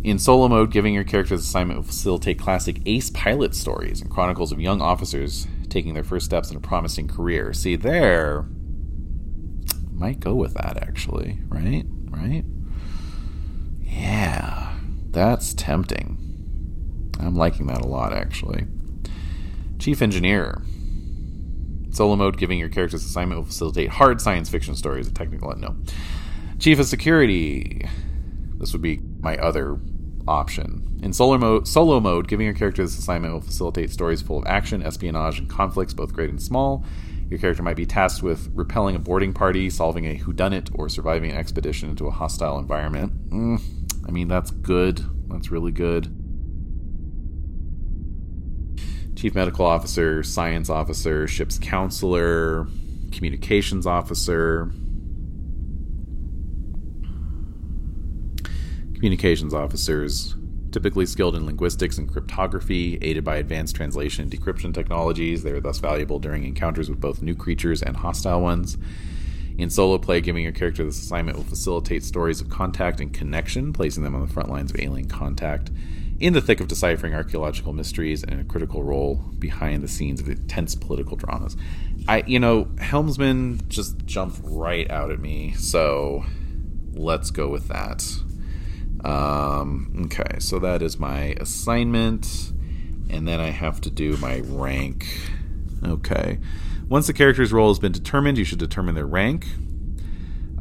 In 0.04 0.18
solo 0.18 0.48
mode, 0.48 0.72
giving 0.72 0.96
your 0.96 1.04
character's 1.04 1.42
assignment 1.42 1.78
will 1.78 1.86
facilitate 1.86 2.40
classic 2.40 2.82
ace 2.88 3.12
pilot 3.12 3.54
stories 3.54 4.02
and 4.02 4.10
chronicles 4.10 4.52
of 4.52 4.60
young 4.60 4.82
officers 4.82 5.46
taking 5.70 5.94
their 5.94 6.04
first 6.04 6.26
steps 6.26 6.50
in 6.50 6.58
a 6.58 6.60
promising 6.60 7.08
career. 7.08 7.54
See, 7.54 7.76
there 7.76 8.48
might 9.92 10.20
go 10.20 10.34
with 10.34 10.56
that 10.56 10.78
actually, 10.82 11.40
right? 11.48 11.86
Right? 12.10 12.44
Yeah, 13.84 14.76
that's 15.12 15.54
tempting. 15.54 16.18
I'm 17.20 17.36
liking 17.36 17.68
that 17.68 17.82
a 17.82 17.88
lot 17.88 18.12
actually. 18.12 18.66
Chief 19.78 20.02
Engineer. 20.02 20.64
Solo 21.92 22.16
mode, 22.16 22.38
giving 22.38 22.58
your 22.58 22.70
character's 22.70 23.06
assignment 23.06 23.40
will 23.40 23.46
facilitate 23.46 23.90
hard 23.90 24.20
science 24.20 24.50
fiction 24.50 24.76
stories. 24.76 25.08
A 25.08 25.14
technical 25.14 25.56
no. 25.58 25.76
Chief 26.58 26.80
of 26.80 26.88
Security. 26.88 27.88
This 28.58 28.74
would 28.74 28.82
be 28.82 29.02
my 29.20 29.38
other 29.38 29.80
option. 30.28 31.00
In 31.02 31.14
solo 31.14 31.38
mode, 31.38 31.68
solo 31.68 32.00
mode, 32.00 32.28
giving 32.28 32.46
your 32.46 32.56
character 32.56 32.84
this 32.84 32.98
assignment 32.98 33.34
will 33.34 33.42
facilitate 33.42 33.92
stories 33.92 34.22
full 34.22 34.40
of 34.40 34.46
action, 34.46 34.84
espionage, 34.84 35.40
and 35.40 35.50
conflicts, 35.50 35.94
both 35.94 36.14
great 36.14 36.30
and 36.30 36.42
small. 36.42 36.86
Your 37.30 37.40
character 37.40 37.64
might 37.64 37.78
be 37.78 37.86
tasked 37.86 38.22
with 38.22 38.52
repelling 38.54 38.96
a 38.96 39.00
boarding 39.00 39.34
party, 39.34 39.70
solving 39.70 40.06
a 40.06 40.18
whodunit, 40.18 40.70
or 40.74 40.90
surviving 40.90 41.32
an 41.32 41.38
expedition 41.38 41.90
into 41.90 42.08
a 42.08 42.12
hostile 42.12 42.60
environment. 42.60 43.30
Mm, 43.30 43.62
I 44.08 44.12
mean, 44.12 44.28
that's 44.28 44.52
good. 44.52 45.02
That's 45.30 45.50
really 45.50 45.72
good. 45.72 46.14
Chief 49.16 49.34
Medical 49.34 49.66
Officer, 49.66 50.24
Science 50.24 50.70
Officer, 50.70 51.28
Ship's 51.28 51.58
Counselor, 51.58 52.68
Communications 53.12 53.86
Officer, 53.86 54.72
Communications 59.02 59.52
Officers, 59.52 60.36
typically 60.72 61.08
skilled 61.08 61.36
in 61.36 61.44
linguistics 61.44 61.98
and 61.98 62.08
cryptography, 62.08 63.00
aided 63.02 63.24
by 63.24 63.38
advanced 63.38 63.76
translation 63.76 64.26
and 64.26 64.32
decryption 64.32 64.72
technologies. 64.72 65.42
They 65.42 65.50
are 65.50 65.60
thus 65.60 65.80
valuable 65.80 66.20
during 66.20 66.44
encounters 66.44 66.88
with 66.88 67.02
both 67.02 67.24
new 67.24 67.34
creatures 67.34 67.82
and 67.82 67.98
hostile 67.98 68.42
ones. 68.42 68.78
In 69.58 69.72
solo 69.72 69.98
play, 69.98 70.22
giving 70.22 70.44
your 70.44 70.52
character 70.52 70.84
this 70.84 71.02
assignment 71.02 71.36
will 71.36 71.46
facilitate 71.46 72.04
stories 72.04 72.42
of 72.42 72.50
contact 72.52 73.02
and 73.02 73.12
connection, 73.12 73.74
placing 73.74 74.04
them 74.04 74.14
on 74.14 74.22
the 74.22 74.32
front 74.32 74.52
lines 74.52 74.70
of 74.70 74.80
alien 74.80 75.08
contact 75.08 75.72
in 76.20 76.34
the 76.34 76.42
thick 76.42 76.60
of 76.60 76.68
deciphering 76.68 77.16
archaeological 77.16 77.74
mysteries 77.74 78.24
and 78.24 78.40
a 78.40 78.44
critical 78.44 78.84
role 78.84 79.16
behind 79.40 79.82
the 79.82 79.88
scenes 79.88 80.22
of 80.22 80.30
intense 80.30 80.76
political 80.76 81.18
dramas. 81.18 81.58
I, 82.08 82.22
you 82.28 82.40
know, 82.40 82.66
Helmsman 82.78 83.68
just 83.68 84.06
jumped 84.06 84.42
right 84.44 84.88
out 84.92 85.10
at 85.10 85.20
me, 85.20 85.54
so 85.54 86.24
let's 86.94 87.32
go 87.32 87.48
with 87.48 87.68
that. 87.70 88.06
Um, 89.04 90.04
okay, 90.06 90.40
so 90.40 90.60
that 90.60 90.82
is 90.82 91.00
my 91.00 91.36
assignment, 91.40 92.52
and 93.10 93.28
then 93.28 93.40
I 93.40 93.50
have 93.50 93.82
to 93.82 93.90
do 93.90 94.18
my 94.18 94.42
rank. 94.46 95.08
Okay. 95.84 96.40
Once 96.88 97.08
the 97.08 97.14
character's 97.14 97.54
role 97.54 97.70
has 97.70 97.80
been 97.80 97.92
determined, 97.92 98.38
you 98.38 98.44
should 98.44 98.60
determine 98.60 98.96
their 98.96 99.08
rank. 99.08 99.48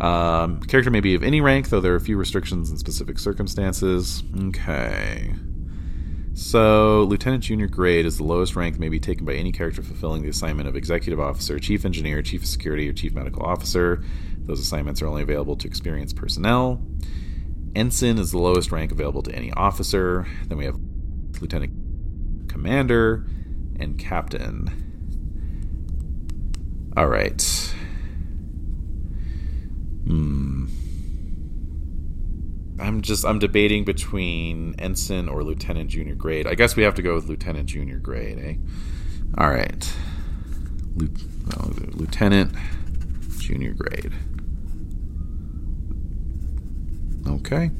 Um, 0.01 0.61
character 0.61 0.91
may 0.91 1.01
be 1.01 1.15
of 1.15 1.23
any 1.23 1.41
rank, 1.41 1.69
though 1.69 1.81
there 1.81 1.93
are 1.93 1.97
a 1.97 2.01
few 2.01 2.17
restrictions 2.17 2.71
in 2.71 2.79
specific 2.79 3.19
circumstances. 3.19 4.23
Okay. 4.47 5.35
So, 6.33 7.03
Lieutenant 7.03 7.45
Junior 7.45 7.67
grade 7.67 8.07
is 8.07 8.17
the 8.17 8.25
lowest 8.25 8.57
rank 8.57 8.79
may 8.79 8.89
be 8.89 8.99
taken 8.99 9.27
by 9.27 9.35
any 9.35 9.53
character 9.53 9.83
fulfilling 9.83 10.23
the 10.23 10.29
assignment 10.29 10.69
of 10.69 10.77
Executive 10.77 11.21
Officer, 11.21 11.59
Chief 11.59 11.85
Engineer, 11.85 12.23
Chief 12.23 12.43
of 12.43 12.49
Security, 12.49 12.89
or 12.89 12.95
Chief 12.95 13.13
Medical 13.13 13.43
Officer. 13.43 14.03
Those 14.39 14.61
assignments 14.61 15.03
are 15.03 15.07
only 15.07 15.23
available 15.23 15.57
to 15.57 15.67
experienced 15.67 16.17
personnel. 16.17 16.81
Ensign 17.75 18.19
is 18.19 18.33
the 18.33 18.39
lowest 18.39 18.73
rank 18.73 18.91
available 18.93 19.23
to 19.23 19.35
any 19.35 19.53
officer. 19.53 20.27
Then 20.49 20.59
we 20.59 20.65
have 20.65 20.79
Lieutenant 21.41 22.49
Commander 22.49 23.27
and 23.79 23.99
Captain. 23.99 24.91
All 26.97 27.07
right. 27.07 27.41
Hmm. 30.05 30.67
I'm 32.81 33.03
just 33.03 33.25
I'm 33.25 33.39
debating 33.39 33.85
between 33.85 34.75
ensign 34.79 35.29
or 35.29 35.45
lieutenant 35.45 35.91
junior 35.91 36.15
grade. 36.15 36.47
I 36.47 36.55
guess 36.55 36.77
we 36.77 36.83
have 36.83 36.95
to 36.95 37.03
go 37.03 37.15
with 37.15 37.29
lieutenant 37.29 37.67
junior 37.67 37.99
grade, 37.99 38.39
eh? 38.39 38.55
All 39.39 39.51
right. 39.51 39.93
Lieutenant 40.97 42.55
junior 43.39 43.75
grade. 43.75 44.13
Okay. 47.27 47.71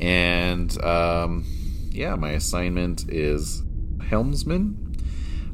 And 0.00 0.82
um, 0.82 1.44
yeah, 1.90 2.16
my 2.16 2.30
assignment 2.30 3.08
is 3.08 3.62
helmsman. 4.08 4.96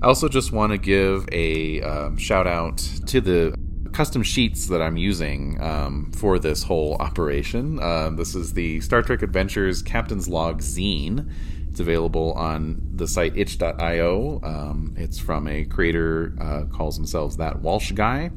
I 0.02 0.06
also 0.06 0.28
just 0.28 0.52
want 0.52 0.72
to 0.72 0.78
give 0.78 1.28
a 1.32 1.80
um, 1.82 2.16
shout 2.16 2.46
out 2.46 2.78
to 3.06 3.20
the 3.20 3.56
custom 3.92 4.22
sheets 4.22 4.66
that 4.66 4.82
I'm 4.82 4.98
using 4.98 5.58
um, 5.60 6.12
for 6.12 6.38
this 6.38 6.62
whole 6.62 6.96
operation. 6.96 7.80
Uh, 7.80 8.10
this 8.10 8.34
is 8.34 8.52
the 8.52 8.80
Star 8.82 9.02
Trek 9.02 9.22
Adventures 9.22 9.82
Captain's 9.82 10.28
Log 10.28 10.60
Zine. 10.60 11.30
It's 11.70 11.80
available 11.80 12.32
on 12.34 12.80
the 12.94 13.08
site 13.08 13.36
itch.io. 13.36 14.40
Um, 14.42 14.94
it's 14.98 15.18
from 15.18 15.48
a 15.48 15.64
creator 15.64 16.34
uh, 16.40 16.64
calls 16.64 16.96
themselves 16.96 17.38
that 17.38 17.60
Walsh 17.60 17.92
guy, 17.92 18.30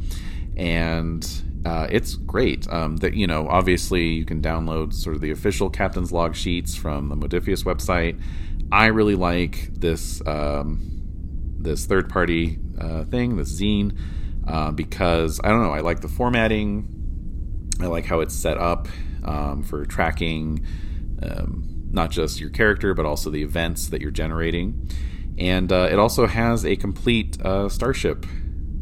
and 0.55 1.25
uh, 1.65 1.87
it's 1.89 2.15
great. 2.15 2.67
Um, 2.69 2.97
that 2.97 3.13
you 3.13 3.27
know, 3.27 3.47
obviously, 3.47 4.07
you 4.07 4.25
can 4.25 4.41
download 4.41 4.93
sort 4.93 5.15
of 5.15 5.21
the 5.21 5.31
official 5.31 5.69
Captain's 5.69 6.11
Log 6.11 6.35
sheets 6.35 6.75
from 6.75 7.09
the 7.09 7.15
Modiphius 7.15 7.63
website. 7.63 8.19
I 8.71 8.87
really 8.87 9.15
like 9.15 9.73
this 9.73 10.25
um, 10.25 11.01
this 11.59 11.85
third 11.85 12.09
party 12.09 12.59
uh, 12.79 13.03
thing, 13.03 13.35
this 13.37 13.59
zine 13.59 13.97
uh, 14.47 14.71
because 14.71 15.39
I 15.43 15.49
don't 15.49 15.61
know. 15.61 15.71
I 15.71 15.81
like 15.81 16.01
the 16.01 16.07
formatting. 16.07 16.95
I 17.81 17.87
like 17.87 18.05
how 18.05 18.19
it's 18.21 18.35
set 18.35 18.57
up 18.57 18.87
um, 19.23 19.63
for 19.63 19.85
tracking 19.85 20.65
um, 21.21 21.65
not 21.91 22.11
just 22.11 22.39
your 22.39 22.49
character 22.49 22.93
but 22.93 23.05
also 23.05 23.29
the 23.29 23.41
events 23.41 23.87
that 23.87 24.01
you're 24.01 24.11
generating, 24.11 24.89
and 25.37 25.71
uh, 25.71 25.89
it 25.91 25.99
also 25.99 26.25
has 26.25 26.65
a 26.65 26.75
complete 26.75 27.41
uh, 27.41 27.67
starship 27.67 28.25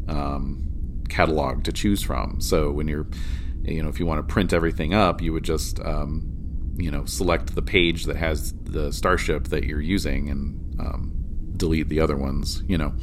um, 0.08 0.67
catalog 1.08 1.64
to 1.64 1.72
choose 1.72 2.02
from. 2.02 2.40
So 2.40 2.70
when 2.70 2.88
you're, 2.88 3.06
you 3.62 3.82
know, 3.82 3.88
if 3.88 3.98
you 3.98 4.06
want 4.06 4.26
to 4.26 4.32
print 4.32 4.52
everything 4.52 4.94
up, 4.94 5.20
you 5.20 5.32
would 5.32 5.44
just 5.44 5.80
um, 5.80 6.74
you 6.76 6.90
know 6.90 7.04
select 7.04 7.54
the 7.54 7.62
page 7.62 8.04
that 8.04 8.16
has 8.16 8.54
the 8.64 8.92
starship 8.92 9.48
that 9.48 9.64
you're 9.64 9.80
using 9.80 10.30
and 10.30 10.80
um, 10.80 11.12
delete 11.56 11.88
the 11.88 12.00
other 12.00 12.16
ones. 12.16 12.62
You 12.66 12.78
know. 12.78 12.94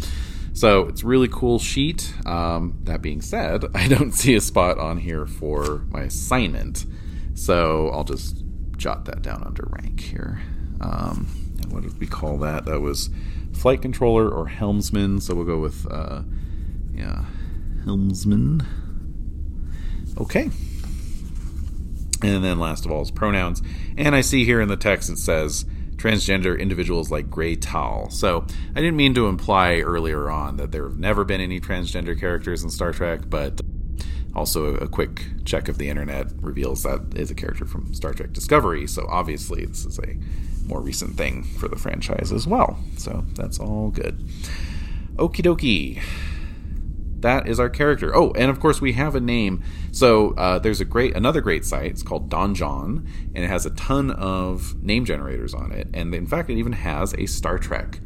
So 0.54 0.88
it's 0.88 1.04
really 1.04 1.28
cool 1.28 1.60
sheet. 1.60 2.14
Um, 2.26 2.80
that 2.84 3.02
being 3.02 3.22
said, 3.22 3.66
I 3.76 3.90
don't 3.90 4.14
see 4.14 4.36
a 4.36 4.42
spot 4.42 4.80
on 4.80 4.98
here 4.98 5.26
for 5.26 5.84
my 5.90 6.04
assignment, 6.04 6.86
so 7.34 7.90
I'll 7.90 8.06
just 8.06 8.44
jot 8.78 9.06
that 9.06 9.22
down 9.22 9.44
under 9.44 9.68
rank 9.70 10.00
here. 10.00 10.42
Um, 10.80 11.28
and 11.62 11.72
what 11.74 11.84
did 11.84 12.00
we 12.00 12.08
call 12.08 12.38
that? 12.40 12.66
That 12.66 12.80
was 12.80 13.10
flight 13.54 13.82
controller 13.82 14.30
or 14.30 14.48
helmsman. 14.48 15.20
So 15.22 15.36
we'll 15.36 15.46
go 15.46 15.60
with 15.60 15.86
uh, 15.92 16.22
yeah, 16.94 17.26
helmsman. 17.86 18.66
Okay. 20.18 20.50
And 22.22 22.44
then 22.44 22.60
last 22.60 22.86
of 22.86 22.92
all 22.92 23.02
is 23.02 23.12
pronouns. 23.12 23.62
And 23.98 24.16
I 24.16 24.22
see 24.22 24.46
here 24.46 24.62
in 24.62 24.68
the 24.68 24.78
text 24.78 25.10
it 25.10 25.18
says 25.18 25.66
transgender 25.96 26.60
individuals 26.60 27.10
like 27.12 27.30
Gray 27.30 27.56
Tal. 27.56 28.10
So 28.10 28.46
I 28.76 28.82
didn't 28.82 28.98
mean 28.98 29.14
to 29.16 29.28
imply 29.28 29.80
earlier 29.80 30.30
on 30.30 30.58
that 30.58 30.72
there 30.72 30.84
have 30.84 30.98
never 30.98 31.24
been 31.24 31.42
any 31.42 31.60
transgender 31.60 32.20
characters 32.20 32.64
in 32.64 32.70
Star 32.70 32.92
Trek, 32.92 33.22
but 33.30 33.62
also 34.36 34.76
a 34.76 34.88
quick 34.88 35.24
check 35.46 35.68
of 35.68 35.78
the 35.78 35.90
internet 35.90 36.28
reveals 36.42 36.84
that 36.84 37.02
is 37.16 37.32
a 37.32 37.36
character 37.36 37.66
from 37.66 37.94
Star 37.94 38.14
Trek 38.14 38.34
Discovery. 38.34 38.88
So 38.88 39.08
obviously 39.10 39.66
this 39.66 39.86
is 39.86 40.00
a 40.00 40.18
more 40.68 40.82
recent 40.82 41.16
thing 41.16 41.44
for 41.44 41.68
the 41.68 41.76
franchise 41.76 42.32
as 42.32 42.46
well. 42.46 42.78
So 42.98 43.24
that's 43.36 43.60
all 43.60 43.90
good. 43.92 44.20
Okie 45.16 45.44
dokie. 45.44 46.02
That 47.26 47.48
is 47.48 47.60
our 47.60 47.70
character. 47.70 48.16
Oh, 48.16 48.32
and 48.34 48.52
of 48.52 48.60
course 48.60 48.80
we 48.80 48.94
have 48.94 49.16
a 49.16 49.20
name. 49.20 49.64
So 49.92 50.36
uh, 50.36 50.60
there's 50.60 50.80
a 50.80 50.86
great 50.86 51.18
another 51.18 51.42
great 51.42 51.66
site. 51.66 51.92
It's 51.92 52.04
called 52.04 52.30
Donjon, 52.30 53.08
and 53.34 53.44
it 53.44 53.48
has 53.48 53.66
a 53.66 53.72
ton 53.72 54.12
of 54.12 54.82
name 54.84 55.06
generators 55.06 55.54
on 55.54 55.72
it. 55.72 55.88
And 55.94 56.14
in 56.14 56.28
fact, 56.28 56.52
it 56.52 56.58
even 56.58 56.74
has 56.74 57.16
a 57.16 57.26
Star 57.26 57.58
Trek 57.58 58.00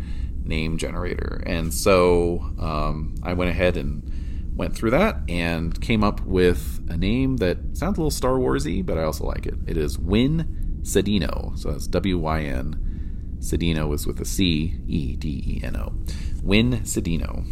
name 0.44 0.78
generator. 0.78 1.44
And 1.46 1.74
so 1.74 2.54
um, 2.60 3.16
I 3.22 3.34
went 3.34 3.52
ahead 3.52 3.76
and 3.76 4.56
went 4.56 4.74
through 4.74 4.92
that 4.92 5.18
and 5.28 5.80
came 5.82 6.04
up 6.04 6.22
with 6.22 6.80
a 6.90 6.96
name 6.96 7.38
that 7.38 7.58
sounds 7.74 7.98
a 7.98 8.02
little 8.02 8.12
Star 8.12 8.34
Warsy, 8.34 8.86
but 8.86 8.98
I 8.98 9.04
also 9.04 9.26
like 9.26 9.46
it. 9.46 9.56
It 9.68 9.76
is 9.76 10.00
Wyn 10.00 10.80
Cedeno. 10.84 11.58
So 11.60 11.72
that's 11.72 11.88
W 11.88 12.18
Y 12.18 12.44
N. 12.44 13.38
Cedeno 13.40 13.94
is 13.94 14.08
with 14.08 14.22
a 14.22 14.26
C 14.26 14.80
E 14.88 15.18
D 15.18 15.44
E 15.46 15.62
N 15.62 15.76
O. 15.76 15.94
Wyn 16.42 16.80
Cedeno. 16.84 17.46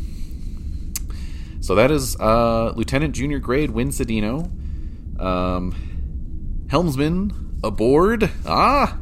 So 1.68 1.76
that 1.76 1.91
is 1.91 2.15
uh, 2.15 2.72
Lieutenant 2.77 3.14
Junior 3.14 3.39
Grade 3.39 3.72
Wyn 3.72 3.89
Cedeno. 3.89 4.49
Um, 5.22 6.65
helmsman 6.69 7.60
aboard. 7.61 8.31
Ah, 8.45 8.98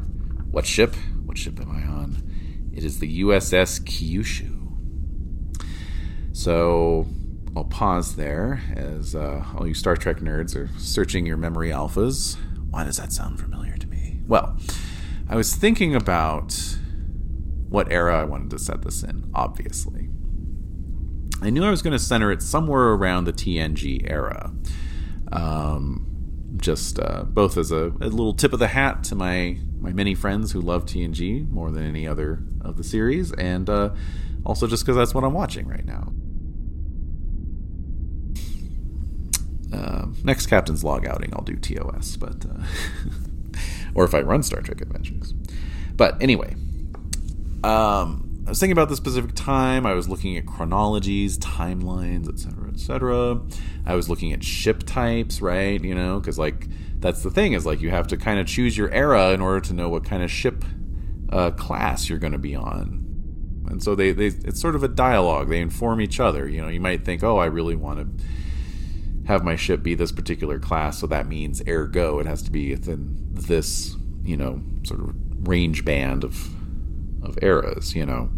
what 0.50 0.66
ship? 0.66 0.96
What 1.26 1.38
ship 1.38 1.60
am 1.60 1.70
I 1.70 1.82
on? 1.82 2.28
It 2.74 2.82
is 2.82 2.98
the 2.98 3.20
USS 3.22 3.80
Kyushu. 3.84 4.52
So 6.32 7.06
I'll 7.56 7.62
pause 7.62 8.16
there 8.16 8.60
as 8.74 9.14
uh, 9.14 9.44
all 9.56 9.68
you 9.68 9.74
Star 9.74 9.96
Trek 9.96 10.16
nerds 10.16 10.56
are 10.56 10.68
searching 10.76 11.24
your 11.24 11.36
memory 11.36 11.70
alphas. 11.70 12.36
Why 12.70 12.82
does 12.82 12.96
that 12.96 13.12
sound 13.12 13.38
familiar 13.38 13.76
to 13.76 13.86
me? 13.86 14.18
Well, 14.26 14.58
I 15.28 15.36
was 15.36 15.54
thinking 15.54 15.94
about 15.94 16.52
what 17.68 17.92
era 17.92 18.20
I 18.20 18.24
wanted 18.24 18.50
to 18.50 18.58
set 18.58 18.82
this 18.82 19.04
in, 19.04 19.30
obviously. 19.32 20.05
I 21.42 21.50
knew 21.50 21.64
I 21.64 21.70
was 21.70 21.82
going 21.82 21.92
to 21.92 21.98
center 21.98 22.32
it 22.32 22.42
somewhere 22.42 22.88
around 22.88 23.24
the 23.24 23.32
TNG 23.32 24.10
era. 24.10 24.52
Um, 25.32 26.06
just 26.56 26.98
uh, 26.98 27.24
both 27.24 27.56
as 27.56 27.70
a, 27.70 27.86
a, 28.00 28.08
little 28.08 28.32
tip 28.32 28.52
of 28.52 28.58
the 28.58 28.68
hat 28.68 29.04
to 29.04 29.14
my 29.14 29.58
my 29.80 29.92
many 29.92 30.14
friends 30.14 30.52
who 30.52 30.60
love 30.60 30.86
TNG 30.86 31.48
more 31.50 31.70
than 31.70 31.84
any 31.84 32.06
other 32.06 32.42
of 32.62 32.76
the 32.76 32.84
series, 32.84 33.32
and 33.32 33.68
uh, 33.68 33.90
also 34.44 34.66
just 34.66 34.84
because 34.84 34.96
that's 34.96 35.14
what 35.14 35.24
I'm 35.24 35.34
watching 35.34 35.68
right 35.68 35.84
now. 35.84 36.12
Uh, 39.72 40.06
next 40.24 40.46
Captain's 40.46 40.82
Log 40.82 41.06
outing, 41.06 41.32
I'll 41.34 41.44
do 41.44 41.56
TOS, 41.56 42.16
but 42.16 42.46
uh, 42.46 42.62
or 43.94 44.04
if 44.04 44.14
I 44.14 44.20
run 44.20 44.42
Star 44.42 44.62
Trek 44.62 44.80
Adventures. 44.80 45.34
But 45.96 46.20
anyway, 46.22 46.54
um, 47.64 48.25
I 48.46 48.48
was 48.48 48.60
thinking 48.60 48.72
about 48.72 48.88
the 48.88 48.96
specific 48.96 49.34
time. 49.34 49.86
I 49.86 49.94
was 49.94 50.08
looking 50.08 50.36
at 50.36 50.46
chronologies, 50.46 51.36
timelines, 51.38 52.28
etc., 52.28 52.70
etc. 52.70 53.40
I 53.84 53.96
was 53.96 54.08
looking 54.08 54.32
at 54.32 54.44
ship 54.44 54.84
types, 54.84 55.40
right? 55.40 55.82
You 55.82 55.96
know, 55.96 56.20
because 56.20 56.38
like 56.38 56.68
that's 57.00 57.24
the 57.24 57.30
thing 57.30 57.54
is 57.54 57.66
like 57.66 57.80
you 57.80 57.90
have 57.90 58.06
to 58.08 58.16
kind 58.16 58.38
of 58.38 58.46
choose 58.46 58.78
your 58.78 58.88
era 58.92 59.30
in 59.30 59.40
order 59.40 59.60
to 59.62 59.72
know 59.72 59.88
what 59.88 60.04
kind 60.04 60.22
of 60.22 60.30
ship 60.30 60.64
uh, 61.30 61.50
class 61.50 62.08
you're 62.08 62.20
going 62.20 62.34
to 62.34 62.38
be 62.38 62.54
on. 62.54 63.02
And 63.68 63.82
so 63.82 63.96
they, 63.96 64.12
they 64.12 64.26
it's 64.26 64.60
sort 64.60 64.76
of 64.76 64.84
a 64.84 64.88
dialogue. 64.88 65.48
They 65.48 65.60
inform 65.60 66.00
each 66.00 66.20
other. 66.20 66.48
You 66.48 66.62
know, 66.62 66.68
you 66.68 66.80
might 66.80 67.04
think, 67.04 67.24
oh, 67.24 67.38
I 67.38 67.46
really 67.46 67.74
want 67.74 67.98
to 67.98 68.24
have 69.26 69.42
my 69.42 69.56
ship 69.56 69.82
be 69.82 69.96
this 69.96 70.12
particular 70.12 70.60
class, 70.60 71.00
so 71.00 71.08
that 71.08 71.26
means 71.26 71.60
ergo 71.66 72.20
it 72.20 72.26
has 72.26 72.42
to 72.44 72.52
be 72.52 72.70
within 72.70 73.16
this, 73.32 73.96
you 74.22 74.36
know, 74.36 74.62
sort 74.84 75.00
of 75.00 75.16
range 75.48 75.84
band 75.84 76.22
of 76.22 76.48
of 77.22 77.38
eras, 77.42 77.94
you 77.94 78.06
know. 78.06 78.30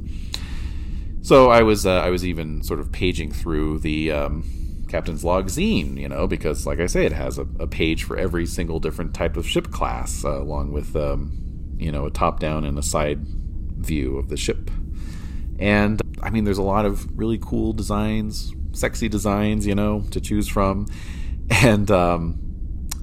So 1.29 1.51
I 1.51 1.61
was 1.61 1.85
uh, 1.85 2.01
I 2.01 2.09
was 2.09 2.25
even 2.25 2.63
sort 2.63 2.81
of 2.81 2.91
paging 2.91 3.33
through 3.33 3.81
the 3.81 4.11
um, 4.13 4.85
Captain's 4.89 5.23
Log 5.23 5.49
zine, 5.49 5.99
you 6.01 6.09
know, 6.09 6.27
because 6.27 6.67
like 6.67 6.81
I 6.81 6.87
say, 6.87 7.05
it 7.05 7.13
has 7.13 7.37
a, 7.37 7.47
a 7.61 7.67
page 7.67 8.05
for 8.05 8.17
every 8.17 8.47
single 8.47 8.81
different 8.81 9.13
type 9.13 9.37
of 9.37 9.47
ship 9.47 9.71
class, 9.71 10.25
uh, 10.25 10.41
along 10.41 10.73
with 10.73 10.97
um, 10.97 11.77
you 11.77 11.93
know 11.93 12.07
a 12.07 12.11
top 12.11 12.41
down 12.41 12.65
and 12.65 12.79
a 12.79 12.83
side 12.83 13.19
view 13.77 14.17
of 14.17 14.31
the 14.31 14.39
ship. 14.39 14.71
And 15.59 16.01
I 16.23 16.31
mean, 16.31 16.45
there's 16.45 16.57
a 16.57 16.63
lot 16.63 16.87
of 16.87 17.07
really 17.19 17.37
cool 17.37 17.75
designs, 17.75 18.55
sexy 18.73 19.11
designs, 19.11 19.67
you 19.67 19.75
know, 19.75 20.05
to 20.13 20.23
choose 20.23 20.49
from, 20.49 20.87
and 21.51 21.91
um, 21.91 22.41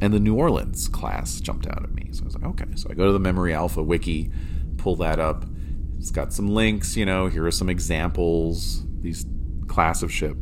and 0.01 0.11
the 0.11 0.19
New 0.19 0.33
Orleans 0.33 0.87
class 0.87 1.39
jumped 1.39 1.67
out 1.67 1.83
at 1.83 1.93
me. 1.93 2.09
So 2.11 2.23
I 2.23 2.25
was 2.25 2.33
like, 2.33 2.45
okay. 2.45 2.75
So 2.75 2.89
I 2.89 2.95
go 2.95 3.05
to 3.05 3.11
the 3.11 3.19
Memory 3.19 3.53
Alpha 3.53 3.83
wiki, 3.83 4.31
pull 4.77 4.95
that 4.95 5.19
up 5.19 5.45
it's 5.97 6.11
got 6.11 6.33
some 6.33 6.49
links, 6.49 6.95
you 6.95 7.05
know, 7.05 7.27
here 7.27 7.45
are 7.45 7.51
some 7.51 7.69
examples, 7.69 8.83
these 9.01 9.25
class 9.67 10.03
of 10.03 10.11
ship. 10.11 10.37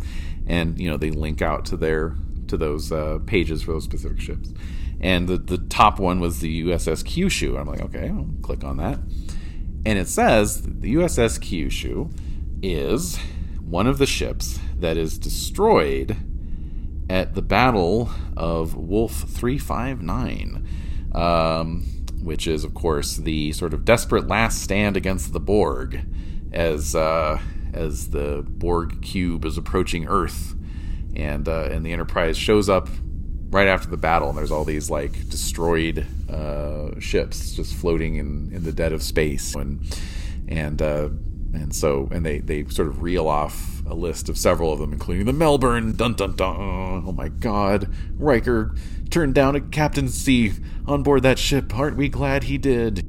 And, 0.46 0.80
you 0.80 0.90
know, 0.90 0.98
they 0.98 1.12
link 1.12 1.42
out 1.42 1.66
to 1.66 1.78
their 1.78 2.16
to 2.48 2.58
those 2.58 2.92
uh, 2.92 3.20
pages 3.26 3.64
for 3.64 3.72
those 3.72 3.86
specific 3.86 4.20
ships. 4.20 4.54
And 5.00 5.28
the, 5.28 5.38
the 5.38 5.58
top 5.58 6.00
one 6.00 6.20
was 6.20 6.40
the 6.40 6.64
USS 6.64 7.04
Kyushu. 7.04 7.60
I'm 7.60 7.68
like, 7.68 7.82
okay, 7.82 8.10
I'll 8.10 8.30
click 8.42 8.64
on 8.64 8.78
that. 8.78 9.00
And 9.86 10.00
it 10.00 10.08
says 10.08 10.62
the 10.62 10.96
USS 10.96 11.40
Kyushu 11.40 12.12
is 12.62 13.18
one 13.60 13.88
of 13.88 13.98
the 13.98 14.06
ships 14.06 14.60
that 14.80 14.98
is 14.98 15.18
destroyed 15.18 16.16
at 17.10 17.36
the 17.36 17.42
Battle 17.42 18.10
of 18.38 18.76
Wolf 18.76 19.24
359. 19.28 20.68
Um, 21.14 22.03
which 22.24 22.48
is, 22.48 22.64
of 22.64 22.74
course, 22.74 23.18
the 23.18 23.52
sort 23.52 23.74
of 23.74 23.86
desperate 23.86 24.28
last 24.28 24.62
stand 24.62 24.96
against 24.96 25.34
the 25.34 25.40
Borg 25.40 26.06
as 26.52 26.96
uh, 26.96 27.40
as 27.74 28.12
the 28.12 28.46
Borg 28.48 29.02
cube 29.02 29.46
is 29.46 29.58
approaching 29.58 30.08
Earth, 30.08 30.56
and 31.16 31.48
uh, 31.48 31.70
and 31.72 31.86
the 31.86 31.92
Enterprise 31.92 32.38
shows 32.38 32.70
up 32.70 32.88
right 33.50 33.68
after 33.68 33.90
the 33.90 33.98
battle, 33.98 34.30
and 34.30 34.38
there's 34.38 34.52
all 34.52 34.64
these 34.64 34.90
like 34.90 35.30
destroyed 35.30 36.06
uh, 36.30 37.00
ships 37.00 37.56
just 37.56 37.76
floating 37.76 38.16
in, 38.16 38.52
in 38.54 38.64
the 38.64 38.72
dead 38.72 38.94
of 38.94 39.04
space, 39.04 39.56
and 39.56 39.82
and 40.48 40.82
uh, 40.82 41.10
and 41.54 41.76
so 41.76 42.08
and 42.12 42.26
they 42.26 42.40
they 42.40 42.66
sort 42.66 42.88
of 42.88 43.02
reel 43.02 43.28
off 43.28 43.82
a 43.86 43.94
list 43.94 44.30
of 44.30 44.38
several 44.38 44.72
of 44.72 44.80
them, 44.80 44.94
including 44.94 45.26
the 45.26 45.34
Melbourne. 45.34 45.96
Dun 45.96 46.14
dun 46.14 46.36
dun! 46.36 47.04
Oh 47.06 47.12
my 47.12 47.30
God, 47.30 47.94
Riker 48.18 48.76
turned 49.10 49.36
down 49.36 49.56
a 49.56 49.62
captaincy 49.62 50.54
on 50.86 51.04
board 51.04 51.24
that 51.24 51.40
ship. 51.40 51.78
Aren't 51.78 51.98
we 51.98 52.10
glad 52.10 52.46
he 52.46 52.58
did? 52.58 53.06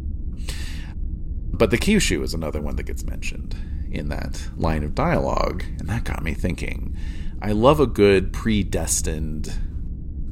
But 1.53 1.71
the 1.71 1.79
Kyushu 1.79 2.23
is 2.23 2.35
another 2.35 2.61
one 2.61 2.77
that 2.77 2.85
gets 2.85 3.05
mentioned 3.05 3.57
in 3.91 4.09
that 4.09 4.49
line 4.57 4.83
of 4.83 4.95
dialogue, 4.95 5.65
and 5.79 5.89
that 5.89 6.05
got 6.05 6.23
me 6.23 6.35
thinking. 6.35 6.97
I 7.41 7.53
love 7.53 7.79
a 7.79 7.87
good 7.87 8.33
predestined, 8.33 9.53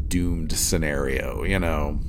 doomed 0.09 0.53
scenario, 0.53 1.45
you 1.45 1.59
know. 1.59 2.01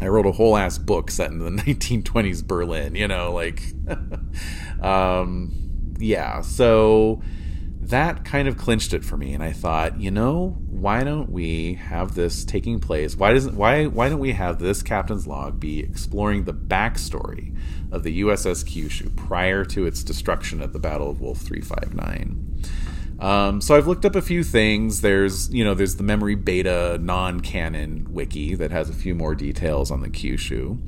I 0.00 0.08
wrote 0.08 0.26
a 0.26 0.32
whole 0.32 0.56
ass 0.56 0.78
book 0.78 1.10
set 1.10 1.30
in 1.30 1.38
the 1.38 1.62
1920s 1.62 2.46
Berlin, 2.46 2.94
you 2.94 3.08
know, 3.08 3.32
like 3.32 3.62
um 4.82 5.52
yeah, 5.98 6.40
so 6.42 7.20
that 7.88 8.24
kind 8.24 8.48
of 8.48 8.56
clinched 8.56 8.92
it 8.92 9.04
for 9.04 9.16
me 9.16 9.32
and 9.32 9.42
i 9.42 9.52
thought 9.52 10.00
you 10.00 10.10
know 10.10 10.56
why 10.68 11.02
don't 11.02 11.30
we 11.30 11.74
have 11.74 12.14
this 12.14 12.44
taking 12.44 12.78
place 12.78 13.16
why 13.16 13.32
doesn't 13.32 13.56
why 13.56 13.86
why 13.86 14.08
don't 14.08 14.18
we 14.18 14.32
have 14.32 14.58
this 14.58 14.82
captain's 14.82 15.26
log 15.26 15.58
be 15.58 15.80
exploring 15.80 16.44
the 16.44 16.52
backstory 16.52 17.56
of 17.90 18.02
the 18.02 18.20
uss 18.22 18.64
kyushu 18.64 19.14
prior 19.16 19.64
to 19.64 19.86
its 19.86 20.02
destruction 20.02 20.60
at 20.60 20.72
the 20.72 20.78
battle 20.78 21.10
of 21.10 21.20
wolf 21.20 21.38
359 21.38 22.44
um, 23.20 23.60
so 23.60 23.74
I've 23.74 23.88
looked 23.88 24.04
up 24.04 24.14
a 24.14 24.22
few 24.22 24.44
things. 24.44 25.00
There's, 25.00 25.52
you 25.52 25.64
know, 25.64 25.74
there's 25.74 25.96
the 25.96 26.04
memory 26.04 26.36
beta 26.36 26.98
non-canon 27.00 28.12
wiki 28.12 28.54
that 28.54 28.70
has 28.70 28.88
a 28.88 28.92
few 28.92 29.14
more 29.14 29.34
details 29.34 29.90
on 29.90 30.02
the 30.02 30.08
Kyushu. 30.08 30.78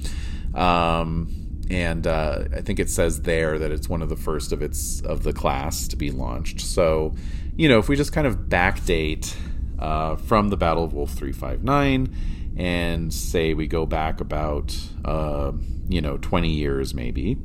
Um, 0.57 1.40
and 1.71 2.05
uh, 2.05 2.45
I 2.53 2.61
think 2.63 2.81
it 2.81 2.91
says 2.91 3.23
there 3.23 3.59
that 3.59 3.71
it's 3.71 3.89
one 3.89 4.03
of 4.03 4.09
the 4.09 4.17
first 4.17 4.51
of 4.51 4.61
its 4.61 5.01
of 5.03 5.23
the 5.23 5.33
class 5.33 5.87
to 5.89 5.97
be 5.97 6.11
launched. 6.11 6.61
So, 6.61 7.15
you 7.57 7.69
know, 7.69 7.79
if 7.79 7.89
we 7.89 7.95
just 7.95 8.13
kind 8.13 8.27
of 8.27 8.49
backdate 8.49 9.35
uh, 9.79 10.17
from 10.17 10.49
the 10.49 10.57
Battle 10.57 10.83
of 10.83 10.93
Wolf 10.93 11.13
359 11.13 12.13
and 12.57 13.15
say 13.15 13.55
we 13.55 13.69
go 13.69 13.87
back 13.87 14.21
about 14.21 14.77
uh, 15.05 15.53
you 15.89 16.01
know 16.01 16.19
20 16.19 16.51
years 16.51 16.93
maybe, 16.93 17.39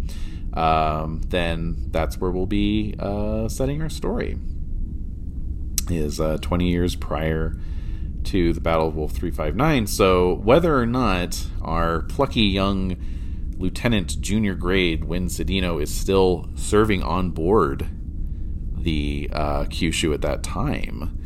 um, 0.54 1.22
then 1.28 1.76
that's 1.92 2.20
where 2.20 2.32
we'll 2.32 2.48
be 2.48 2.96
uh, 2.98 3.48
setting 3.48 3.82
our 3.82 3.90
story. 3.90 4.40
Is 5.88 6.20
uh, 6.20 6.40
20 6.42 6.68
years 6.68 6.96
prior 6.96 7.60
to 8.24 8.54
the 8.54 8.60
Battle 8.60 8.88
of 8.88 8.96
Wolf 8.96 9.12
359. 9.12 9.86
So 9.86 10.34
whether 10.34 10.76
or 10.76 10.88
not 10.88 11.46
our 11.62 12.02
plucky 12.02 12.42
young 12.42 12.98
Lieutenant 13.58 14.20
Junior 14.22 14.56
Grade 14.56 15.06
Wyn 15.06 15.28
Cedeno 15.28 15.82
is 15.82 15.94
still 15.94 16.50
serving 16.56 17.02
on 17.04 17.32
board 17.32 17.88
the 18.78 19.30
uh, 19.34 19.64
Kyushu 19.66 20.14
at 20.14 20.22
that 20.22 20.44
time. 20.44 21.18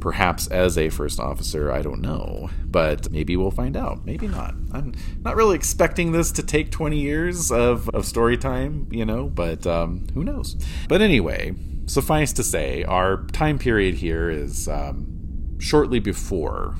perhaps 0.00 0.46
as 0.48 0.76
a 0.78 0.88
first 0.88 1.20
officer. 1.20 1.70
I 1.70 1.82
don't 1.82 2.00
know, 2.00 2.50
but 2.64 3.10
maybe 3.10 3.36
we'll 3.36 3.50
find 3.50 3.76
out. 3.76 4.04
Maybe 4.04 4.26
not. 4.26 4.54
I'm 4.72 4.94
not 5.22 5.36
really 5.36 5.56
expecting 5.56 6.12
this 6.12 6.32
to 6.32 6.42
take 6.42 6.70
20 6.70 6.98
years 6.98 7.52
of, 7.52 7.88
of 7.90 8.06
story 8.06 8.36
time, 8.38 8.88
you 8.90 9.04
know, 9.04 9.26
but 9.28 9.66
um, 9.66 10.06
who 10.14 10.24
knows? 10.24 10.56
But 10.88 11.02
anyway, 11.02 11.54
suffice 11.86 12.32
to 12.34 12.42
say, 12.42 12.82
our 12.84 13.24
time 13.26 13.58
period 13.58 13.96
here 13.96 14.30
is 14.30 14.68
um, 14.68 15.58
shortly 15.58 16.00
before 16.00 16.76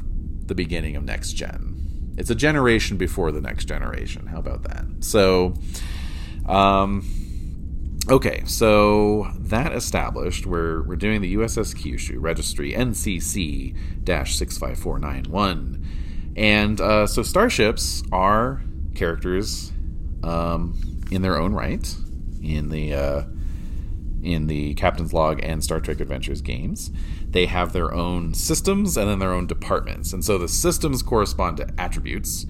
the 0.46 0.54
beginning 0.54 0.96
of 0.96 1.04
next 1.04 1.34
gen. 1.34 1.69
It's 2.20 2.30
a 2.30 2.34
generation 2.34 2.96
before 2.98 3.32
the 3.32 3.40
next 3.40 3.64
generation. 3.64 4.26
How 4.26 4.38
about 4.38 4.62
that? 4.64 4.84
So, 5.00 5.54
um, 6.46 7.04
Okay, 8.08 8.42
so 8.46 9.30
that 9.38 9.72
established, 9.72 10.46
we're, 10.46 10.82
we're 10.82 10.96
doing 10.96 11.20
the 11.20 11.36
USS 11.36 11.76
Kyushu 11.76 12.16
registry 12.18 12.72
NCC 12.72 13.76
65491. 14.04 15.86
And 16.34 16.80
uh, 16.80 17.06
so 17.06 17.22
starships 17.22 18.02
are 18.10 18.62
characters 18.94 19.70
um, 20.24 21.02
in 21.10 21.22
their 21.22 21.38
own 21.38 21.52
right 21.52 21.94
in 22.42 22.70
the 22.70 22.94
uh, 22.94 23.22
in 24.22 24.46
the 24.46 24.74
Captain's 24.74 25.12
Log 25.12 25.40
and 25.42 25.62
Star 25.62 25.80
Trek 25.80 26.00
Adventures 26.00 26.40
games. 26.40 26.90
They 27.30 27.46
have 27.46 27.72
their 27.72 27.92
own 27.94 28.34
systems 28.34 28.96
and 28.96 29.08
then 29.08 29.18
their 29.18 29.32
own 29.32 29.46
departments. 29.46 30.12
And 30.12 30.24
so 30.24 30.36
the 30.36 30.48
systems 30.48 31.02
correspond 31.02 31.58
to 31.58 31.68
attributes 31.78 32.46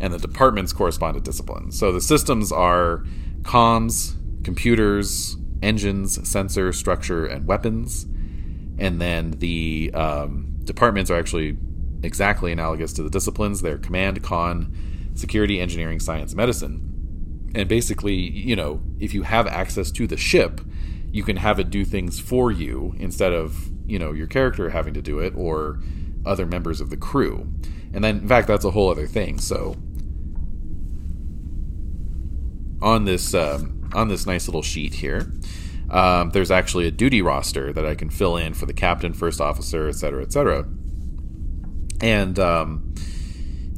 and 0.00 0.12
the 0.12 0.18
departments 0.18 0.72
correspond 0.72 1.14
to 1.14 1.20
disciplines. 1.20 1.78
So 1.78 1.92
the 1.92 2.00
systems 2.00 2.50
are 2.50 3.04
comms, 3.42 4.14
computers, 4.44 5.36
engines, 5.62 6.28
sensor, 6.28 6.72
structure, 6.72 7.26
and 7.26 7.46
weapons. 7.46 8.04
And 8.78 9.00
then 9.00 9.32
the 9.38 9.92
um, 9.94 10.58
departments 10.64 11.10
are 11.10 11.18
actually 11.18 11.56
exactly 12.02 12.52
analogous 12.52 12.92
to 12.94 13.02
the 13.02 13.10
disciplines. 13.10 13.62
They're 13.62 13.78
command, 13.78 14.22
conn, 14.22 15.12
security, 15.14 15.60
engineering, 15.60 16.00
science, 16.00 16.34
medicine. 16.34 16.90
And 17.54 17.68
basically, 17.68 18.14
you 18.14 18.56
know, 18.56 18.82
if 18.98 19.14
you 19.14 19.22
have 19.22 19.46
access 19.46 19.90
to 19.92 20.06
the 20.06 20.16
ship, 20.16 20.60
you 21.14 21.22
can 21.22 21.36
have 21.36 21.60
it 21.60 21.70
do 21.70 21.84
things 21.84 22.18
for 22.18 22.50
you 22.50 22.92
instead 22.98 23.32
of, 23.32 23.70
you 23.86 24.00
know, 24.00 24.10
your 24.10 24.26
character 24.26 24.70
having 24.70 24.92
to 24.92 25.00
do 25.00 25.20
it 25.20 25.32
or 25.36 25.80
other 26.26 26.44
members 26.44 26.80
of 26.80 26.90
the 26.90 26.96
crew. 26.96 27.46
And 27.92 28.02
then, 28.02 28.18
in 28.18 28.26
fact, 28.26 28.48
that's 28.48 28.64
a 28.64 28.72
whole 28.72 28.90
other 28.90 29.06
thing. 29.06 29.38
So, 29.38 29.76
on 32.82 33.04
this 33.04 33.32
um, 33.32 33.88
on 33.94 34.08
this 34.08 34.26
nice 34.26 34.48
little 34.48 34.60
sheet 34.62 34.94
here, 34.94 35.30
um, 35.88 36.30
there's 36.30 36.50
actually 36.50 36.88
a 36.88 36.90
duty 36.90 37.22
roster 37.22 37.72
that 37.72 37.86
I 37.86 37.94
can 37.94 38.10
fill 38.10 38.36
in 38.36 38.52
for 38.52 38.66
the 38.66 38.74
captain, 38.74 39.14
first 39.14 39.40
officer, 39.40 39.88
etc., 39.88 40.24
etc. 40.24 40.66
And 42.00 42.40
um, 42.40 42.92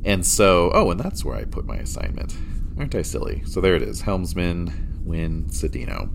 and 0.07 0.25
so, 0.25 0.71
oh, 0.73 0.91
and 0.91 0.99
that's 0.99 1.23
where 1.23 1.37
I 1.37 1.45
put 1.45 1.67
my 1.67 1.77
assignment. 1.77 2.35
Aren't 2.79 2.95
I 2.95 3.03
silly? 3.03 3.43
So 3.45 3.61
there 3.61 3.77
it 3.77 3.83
is: 3.83 4.01
helmsman, 4.01 5.03
Wyn 5.05 5.45
Cedeno, 5.51 6.09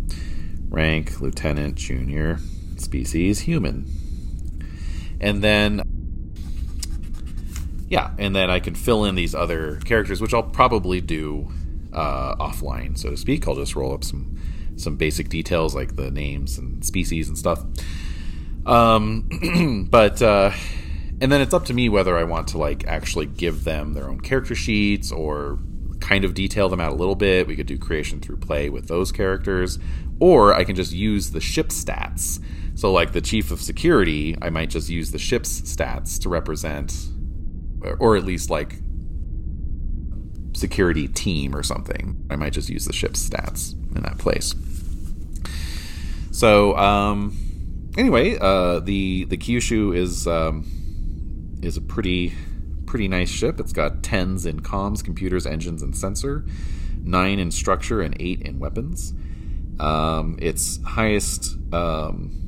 rank 0.72 1.22
lieutenant, 1.22 1.76
junior, 1.76 2.40
species 2.78 3.42
human, 3.42 3.86
and 5.20 5.44
then 5.44 5.84
yeah, 7.90 8.12
and 8.18 8.34
then 8.34 8.50
I 8.50 8.62
can 8.62 8.74
fill 8.74 9.04
in 9.04 9.16
these 9.16 9.36
other 9.36 9.76
characters, 9.82 10.22
which 10.22 10.34
I'll 10.34 10.42
probably 10.42 11.02
do 11.02 11.52
uh, 11.92 12.36
offline, 12.38 12.98
so 12.98 13.10
to 13.10 13.18
speak. 13.18 13.48
I'll 13.48 13.56
just 13.56 13.76
roll 13.76 13.94
up 13.94 14.04
some 14.04 14.40
some 14.78 14.96
basic 14.96 15.28
details 15.30 15.76
like 15.76 15.98
the 15.98 16.10
names 16.10 16.58
and 16.58 16.84
species 16.86 17.28
and 17.28 17.38
stuff. 17.38 17.64
Um, 18.66 19.88
but 19.92 20.22
uh, 20.22 20.52
and 21.20 21.32
then 21.32 21.42
it's 21.42 21.54
up 21.54 21.66
to 21.66 21.74
me 21.74 21.90
whether 21.90 22.18
I 22.18 22.24
want 22.24 22.48
to 22.50 22.58
like 22.58 22.88
actually 22.88 23.26
give 23.26 23.64
them 23.64 23.94
their 23.94 24.08
own 24.08 24.22
character 24.22 24.56
sheets 24.56 25.12
or 25.12 25.60
kind 26.00 26.24
of 26.24 26.34
detail 26.34 26.70
them 26.70 26.80
out 26.80 26.94
a 26.94 26.96
little 26.96 27.16
bit. 27.16 27.46
We 27.46 27.56
could 27.56 27.68
do 27.68 27.78
creation 27.78 28.22
through 28.22 28.38
play 28.38 28.70
with 28.70 28.88
those 28.88 29.12
characters, 29.12 29.78
or 30.22 30.54
I 30.54 30.64
can 30.64 30.76
just 30.76 30.94
use 30.94 31.32
the 31.32 31.42
ship 31.42 31.70
stats. 31.70 32.40
So, 32.76 32.92
like 32.92 33.12
the 33.12 33.22
chief 33.22 33.52
of 33.52 33.60
security, 33.60 34.38
I 34.42 34.50
might 34.50 34.70
just 34.70 34.88
use 34.88 35.12
the 35.12 35.20
ship's 35.20 35.62
stats 35.62 36.22
to 36.22 36.30
represent, 36.30 36.96
or 38.00 38.16
at 38.16 38.24
least 38.24 38.50
like 38.50 38.78
security 40.54 41.08
team 41.08 41.56
or 41.56 41.64
something. 41.64 42.24
I 42.30 42.36
might 42.36 42.54
just 42.54 42.70
use 42.70 42.86
the 42.86 42.94
ship's 42.94 43.28
stats 43.28 43.74
in 43.96 44.04
that 44.04 44.20
place. 44.20 44.54
So 46.32 46.78
um, 46.78 47.36
anyway, 47.98 48.38
uh, 48.40 48.80
the 48.80 49.26
the 49.26 49.38
Kyushu 49.38 49.98
is 49.98 50.28
um, 50.28 50.66
is 51.64 51.78
a 51.78 51.82
pretty 51.82 52.34
pretty 52.86 53.08
nice 53.08 53.30
ship. 53.30 53.60
It's 53.60 53.74
got 53.74 54.04
tens 54.04 54.46
in 54.46 54.60
comms, 54.60 55.04
computers, 55.04 55.48
engines, 55.48 55.82
and 55.82 55.98
sensor, 55.98 56.46
nine 57.04 57.40
in 57.40 57.50
structure, 57.50 58.02
and 58.02 58.16
eight 58.20 58.44
in 58.44 58.60
weapons. 58.60 59.14
Um, 59.80 60.38
its 60.40 60.80
highest 60.84 61.58
um, 61.74 62.42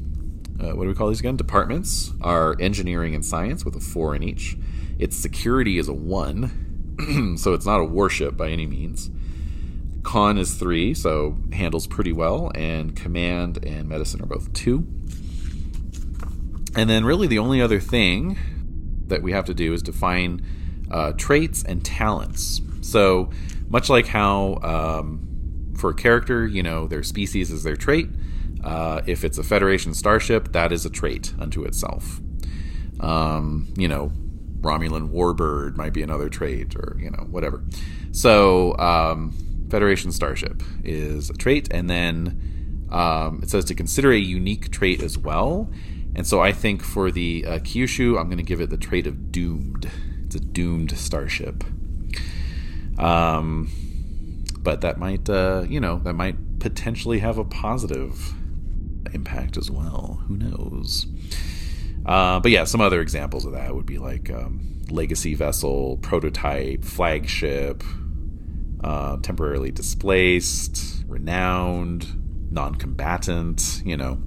uh, 0.60 0.72
what 0.72 0.84
do 0.84 0.90
we 0.90 0.94
call 0.94 1.10
these 1.10 1.20
again? 1.20 1.36
Departments 1.36 2.12
are 2.22 2.56
engineering 2.60 3.16
and 3.16 3.26
science 3.26 3.66
with 3.66 3.76
a 3.76 3.80
four 3.80 4.16
in 4.16 4.24
each. 4.24 4.56
Its 5.00 5.18
security 5.18 5.78
is 5.78 5.88
a 5.88 5.94
one, 5.94 7.36
so 7.38 7.54
it's 7.54 7.66
not 7.66 7.80
a 7.80 7.84
warship 7.84 8.38
by 8.38 8.50
any 8.50 8.66
means. 8.66 9.10
Conn 10.04 10.38
is 10.38 10.56
three, 10.56 10.94
so 10.94 11.38
handles 11.52 11.88
pretty 11.88 12.14
well, 12.14 12.52
and 12.56 12.96
command 12.96 13.66
and 13.66 13.90
medicine 13.90 14.22
are 14.22 14.26
both 14.26 14.54
two. 14.54 14.86
And 16.76 16.90
then, 16.90 17.06
really, 17.06 17.28
the 17.28 17.40
only 17.40 17.62
other 17.62 17.80
thing 17.80 18.38
that 19.08 19.22
we 19.22 19.32
have 19.32 19.46
to 19.46 19.54
do 19.54 19.74
is 19.74 19.82
define 19.82 20.46
uh, 20.92 21.14
traits 21.14 21.64
and 21.64 21.84
talents. 21.84 22.62
So, 22.82 23.32
much 23.70 23.90
like 23.90 24.08
how 24.08 24.60
um, 24.62 25.33
for 25.84 25.90
a 25.90 25.94
character, 25.94 26.48
you 26.48 26.64
know, 26.64 26.88
their 26.88 27.04
species 27.04 27.52
is 27.52 27.64
their 27.64 27.76
trait. 27.76 28.08
Uh, 28.64 29.02
if 29.06 29.26
it's 29.26 29.38
a 29.38 29.44
Federation 29.44 29.94
starship, 29.94 30.54
that 30.54 30.72
is 30.72 30.86
a 30.86 30.90
trait 30.90 31.34
unto 31.38 31.66
itself. 31.66 32.22
Um, 33.02 33.68
you 33.76 33.90
know, 33.90 34.10
Romulan 34.62 35.10
warbird 35.10 35.76
might 35.76 35.92
be 35.92 36.02
another 36.02 36.30
trait, 36.30 36.74
or 36.78 36.96
you 37.02 37.12
know 37.12 37.26
whatever. 37.30 37.66
So 38.14 38.78
um, 38.78 39.34
Federation 39.70 40.14
starship 40.14 40.64
is 40.86 41.30
a 41.30 41.34
trait, 41.34 41.68
and 41.70 41.90
then 41.90 42.88
um, 42.90 43.42
it 43.44 43.50
says 43.50 43.66
to 43.66 43.76
consider 43.76 44.14
a 44.14 44.18
unique 44.18 44.72
trait 44.72 45.04
as 45.04 45.18
well. 45.18 45.70
And 46.16 46.26
so 46.26 46.40
I 46.40 46.54
think 46.54 46.82
for 46.82 47.12
the 47.12 47.44
uh, 47.46 47.60
Kyushu, 47.60 48.18
I'm 48.18 48.28
going 48.28 48.38
to 48.38 48.44
give 48.44 48.62
it 48.62 48.70
the 48.70 48.78
trait 48.78 49.06
of 49.06 49.34
doomed. 49.34 49.92
It's 50.24 50.36
a 50.36 50.40
doomed 50.40 50.98
starship. 50.98 51.62
Um, 52.98 53.70
but 54.64 54.82
that 54.82 54.98
might, 54.98 55.30
uh, 55.30 55.66
you 55.68 55.80
know, 55.80 56.00
that 56.04 56.14
might 56.14 56.60
potentially 56.60 57.20
have 57.20 57.38
a 57.38 57.44
positive 57.44 58.34
impact 59.14 59.58
as 59.58 59.70
well. 59.70 60.24
Who 60.28 60.38
knows? 60.38 61.06
Uh, 62.06 62.40
but 62.40 62.52
yeah, 62.52 62.64
some 62.64 62.82
other 62.82 63.02
examples 63.02 63.46
of 63.46 63.52
that 63.54 63.76
would 63.76 63.86
be 63.86 63.98
like 63.98 64.30
um, 64.30 64.82
legacy 64.90 65.36
vessel, 65.36 65.98
prototype, 65.98 66.84
flagship, 66.84 67.84
uh, 68.84 69.18
temporarily 69.18 69.72
displaced, 69.72 71.04
renowned, 71.08 72.52
non-combatant. 72.52 73.82
You 73.86 73.98
know. 73.98 74.22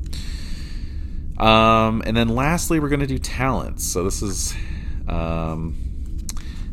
Um, 1.39 2.03
and 2.07 2.17
then 2.17 2.29
lastly, 2.29 2.81
we're 2.81 2.89
going 2.89 3.01
to 3.01 3.07
do 3.07 3.19
talents. 3.19 3.85
So 3.85 4.05
this 4.05 4.23
is 4.23 4.55
um, 5.07 5.86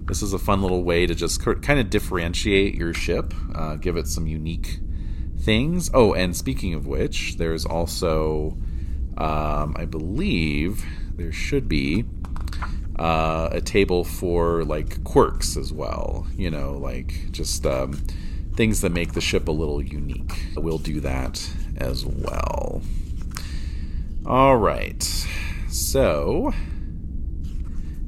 this 0.08 0.22
is 0.22 0.34
a 0.34 0.40
fun 0.40 0.62
little 0.62 0.84
way 0.84 1.06
to 1.06 1.16
just 1.16 1.42
kind 1.42 1.80
of 1.80 1.90
differentiate 1.90 2.76
your 2.76 2.94
ship, 2.94 3.34
uh, 3.56 3.76
give 3.76 3.98
it 3.98 4.08
some 4.08 4.28
unique 4.28 4.80
things. 5.40 5.90
Oh, 5.94 6.14
and 6.14 6.36
speaking 6.36 6.74
of 6.74 6.88
which, 6.88 7.38
there's 7.38 7.66
also 7.66 8.58
um, 9.18 9.76
I 9.78 9.86
believe 9.86 10.84
there 11.16 11.32
should 11.32 11.68
be 11.68 12.06
uh, 12.98 13.50
a 13.52 13.62
table 13.62 14.04
for 14.04 14.64
like 14.64 15.04
quirks 15.04 15.58
as 15.58 15.72
well. 15.72 16.28
You 16.36 16.50
know, 16.50 16.74
like 16.74 17.32
just 17.32 17.66
um, 17.66 17.94
things 18.56 18.82
that 18.82 18.92
make 18.92 19.14
the 19.14 19.22
ship 19.22 19.48
a 19.48 19.52
little 19.52 19.82
unique. 19.82 20.46
We'll 20.56 20.78
do 20.78 21.00
that 21.02 21.48
as 21.78 22.06
well. 22.06 22.82
All 24.26 24.58
right. 24.58 25.04
So, 25.70 26.54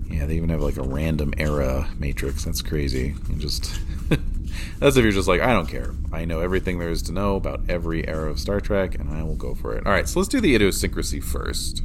yeah, 0.10 0.26
they 0.26 0.36
even 0.36 0.49
have 0.49 0.61
like 0.61 0.77
a 0.77 0.84
random 0.84 1.34
era 1.38 1.90
matrix. 1.98 2.45
That's 2.45 2.61
crazy. 2.61 3.15
Just 3.38 3.80
That's 4.80 4.98
if 4.98 5.03
you're 5.03 5.11
just 5.11 5.27
like, 5.27 5.41
I 5.41 5.53
don't 5.53 5.68
care. 5.68 5.91
I 6.11 6.26
know 6.26 6.40
everything 6.40 6.80
there 6.80 6.90
is 6.90 7.02
to 7.03 7.11
know 7.11 7.36
about 7.36 7.61
every 7.69 8.07
era 8.07 8.30
of 8.30 8.40
Star 8.40 8.60
Trek, 8.60 8.95
and 8.95 9.10
I 9.10 9.23
will 9.23 9.36
go 9.36 9.56
for 9.56 9.76
it. 9.76 9.86
All 9.86 9.91
right, 9.91 10.07
so 10.07 10.19
let's 10.19 10.30
do 10.30 10.40
the 10.40 10.56
idiosyncrasy 10.56 11.19
first. 11.19 11.82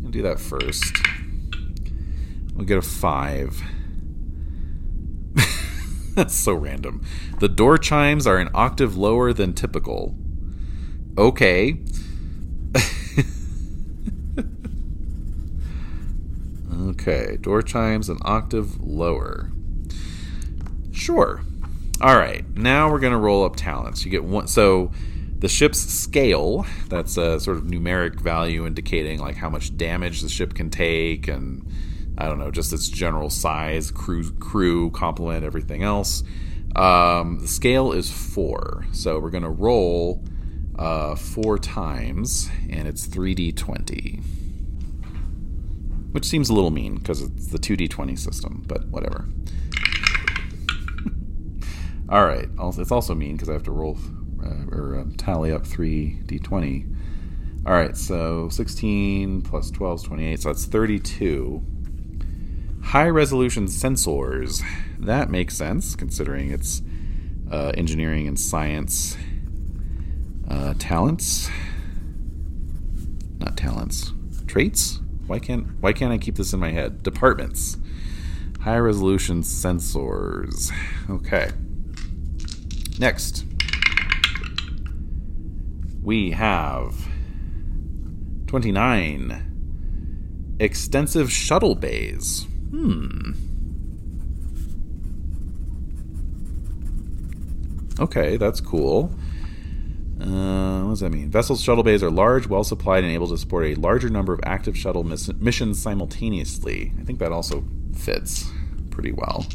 We'll 0.00 0.12
do 0.12 0.22
that 0.22 0.40
first. 0.40 0.96
We'll 2.54 2.66
get 2.66 2.78
a 2.78 2.82
five. 2.82 3.62
That's 6.14 6.34
so 6.34 6.52
random. 6.54 7.04
The 7.40 7.48
door 7.48 7.78
chimes 7.78 8.26
are 8.26 8.38
an 8.38 8.50
octave 8.54 8.96
lower 8.96 9.32
than 9.32 9.54
typical. 9.54 10.14
Okay. 11.16 11.80
Okay, 16.90 17.38
door 17.40 17.62
chimes 17.62 18.08
an 18.08 18.18
octave 18.22 18.80
lower. 18.80 19.52
Sure. 20.92 21.42
All 22.00 22.16
right, 22.16 22.44
now 22.56 22.90
we're 22.90 22.98
going 22.98 23.12
to 23.12 23.18
roll 23.18 23.44
up 23.44 23.54
talents. 23.54 24.04
You 24.04 24.10
get 24.10 24.24
one. 24.24 24.48
So 24.48 24.90
the 25.38 25.48
ship's 25.48 25.78
scale, 25.78 26.66
that's 26.88 27.16
a 27.16 27.38
sort 27.38 27.56
of 27.56 27.64
numeric 27.64 28.20
value 28.20 28.66
indicating 28.66 29.20
like 29.20 29.36
how 29.36 29.48
much 29.48 29.76
damage 29.76 30.22
the 30.22 30.28
ship 30.28 30.54
can 30.54 30.70
take 30.70 31.28
and 31.28 31.66
I 32.18 32.26
don't 32.26 32.38
know, 32.38 32.50
just 32.50 32.72
its 32.72 32.88
general 32.88 33.30
size, 33.30 33.90
crew, 33.90 34.30
crew, 34.32 34.90
complement, 34.90 35.44
everything 35.44 35.82
else. 35.82 36.22
Um, 36.76 37.38
the 37.40 37.48
scale 37.48 37.92
is 37.92 38.10
four, 38.10 38.86
so 38.92 39.18
we're 39.18 39.30
going 39.30 39.44
to 39.44 39.50
roll 39.50 40.22
uh, 40.78 41.14
four 41.14 41.58
times, 41.58 42.50
and 42.70 42.88
it's 42.88 43.06
3d20. 43.06 44.22
Which 46.12 46.24
seems 46.24 46.48
a 46.50 46.54
little 46.54 46.70
mean 46.70 46.96
because 46.96 47.22
it's 47.22 47.48
the 47.48 47.58
2d20 47.58 48.18
system, 48.18 48.62
but 48.66 48.86
whatever. 48.88 49.26
All 52.08 52.24
right, 52.24 52.48
it's 52.78 52.92
also 52.92 53.14
mean 53.14 53.36
because 53.36 53.48
I 53.48 53.54
have 53.54 53.62
to 53.64 53.70
roll 53.70 53.98
uh, 54.44 54.66
or 54.70 54.98
uh, 54.98 55.04
tally 55.16 55.52
up 55.52 55.64
3d20. 55.64 56.94
All 57.64 57.72
right, 57.72 57.96
so 57.96 58.48
16 58.48 59.42
plus 59.42 59.70
12 59.70 60.00
is 60.00 60.02
28, 60.04 60.40
so 60.42 60.48
that's 60.48 60.66
32. 60.66 61.62
High 62.82 63.08
resolution 63.08 63.66
sensors. 63.66 64.62
That 64.98 65.30
makes 65.30 65.56
sense 65.56 65.94
considering 65.94 66.50
it's 66.50 66.82
uh, 67.50 67.72
engineering 67.76 68.26
and 68.26 68.38
science 68.38 69.16
uh, 70.48 70.74
talents. 70.78 71.48
Not 73.38 73.56
talents. 73.56 74.12
Traits? 74.46 75.00
Why 75.32 75.38
can't 75.38 75.66
why 75.80 75.94
can't 75.94 76.12
I 76.12 76.18
keep 76.18 76.34
this 76.34 76.52
in 76.52 76.60
my 76.60 76.72
head? 76.72 77.02
Departments. 77.02 77.78
High 78.60 78.76
resolution 78.76 79.40
sensors. 79.40 80.70
Okay. 81.08 81.50
Next. 82.98 83.46
We 86.02 86.32
have 86.32 87.08
29 88.46 90.56
extensive 90.60 91.32
shuttle 91.32 91.76
bays. 91.76 92.46
Hmm. 92.68 93.32
Okay, 97.98 98.36
that's 98.36 98.60
cool. 98.60 99.14
Uh, 100.22 100.82
what 100.82 100.90
does 100.90 101.00
that 101.00 101.10
mean? 101.10 101.28
Vessels 101.30 101.60
shuttle 101.60 101.82
bays 101.82 102.00
are 102.00 102.10
large, 102.10 102.46
well 102.46 102.62
supplied, 102.62 103.02
and 103.02 103.12
able 103.12 103.26
to 103.26 103.36
support 103.36 103.64
a 103.64 103.74
larger 103.74 104.08
number 104.08 104.32
of 104.32 104.38
active 104.44 104.78
shuttle 104.78 105.02
miss- 105.02 105.32
missions 105.34 105.82
simultaneously. 105.82 106.92
I 107.00 107.02
think 107.02 107.18
that 107.18 107.32
also 107.32 107.64
fits 107.96 108.48
pretty 108.90 109.10
well. 109.10 109.46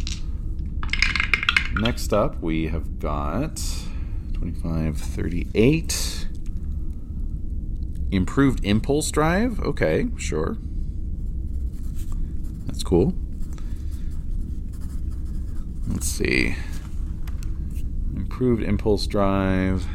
Next 1.76 2.12
up, 2.12 2.42
we 2.42 2.68
have 2.68 3.00
got 3.00 3.62
25, 4.34 4.98
38. 4.98 6.28
Improved 8.12 8.66
impulse 8.66 9.10
drive. 9.10 9.62
Okay, 9.62 10.08
sure. 10.18 10.58
That's 12.66 12.84
cool. 12.84 13.14
Let's 15.88 16.08
see. 16.08 16.56
Improved 18.16 18.64
impulse 18.64 19.08
drive. 19.08 19.88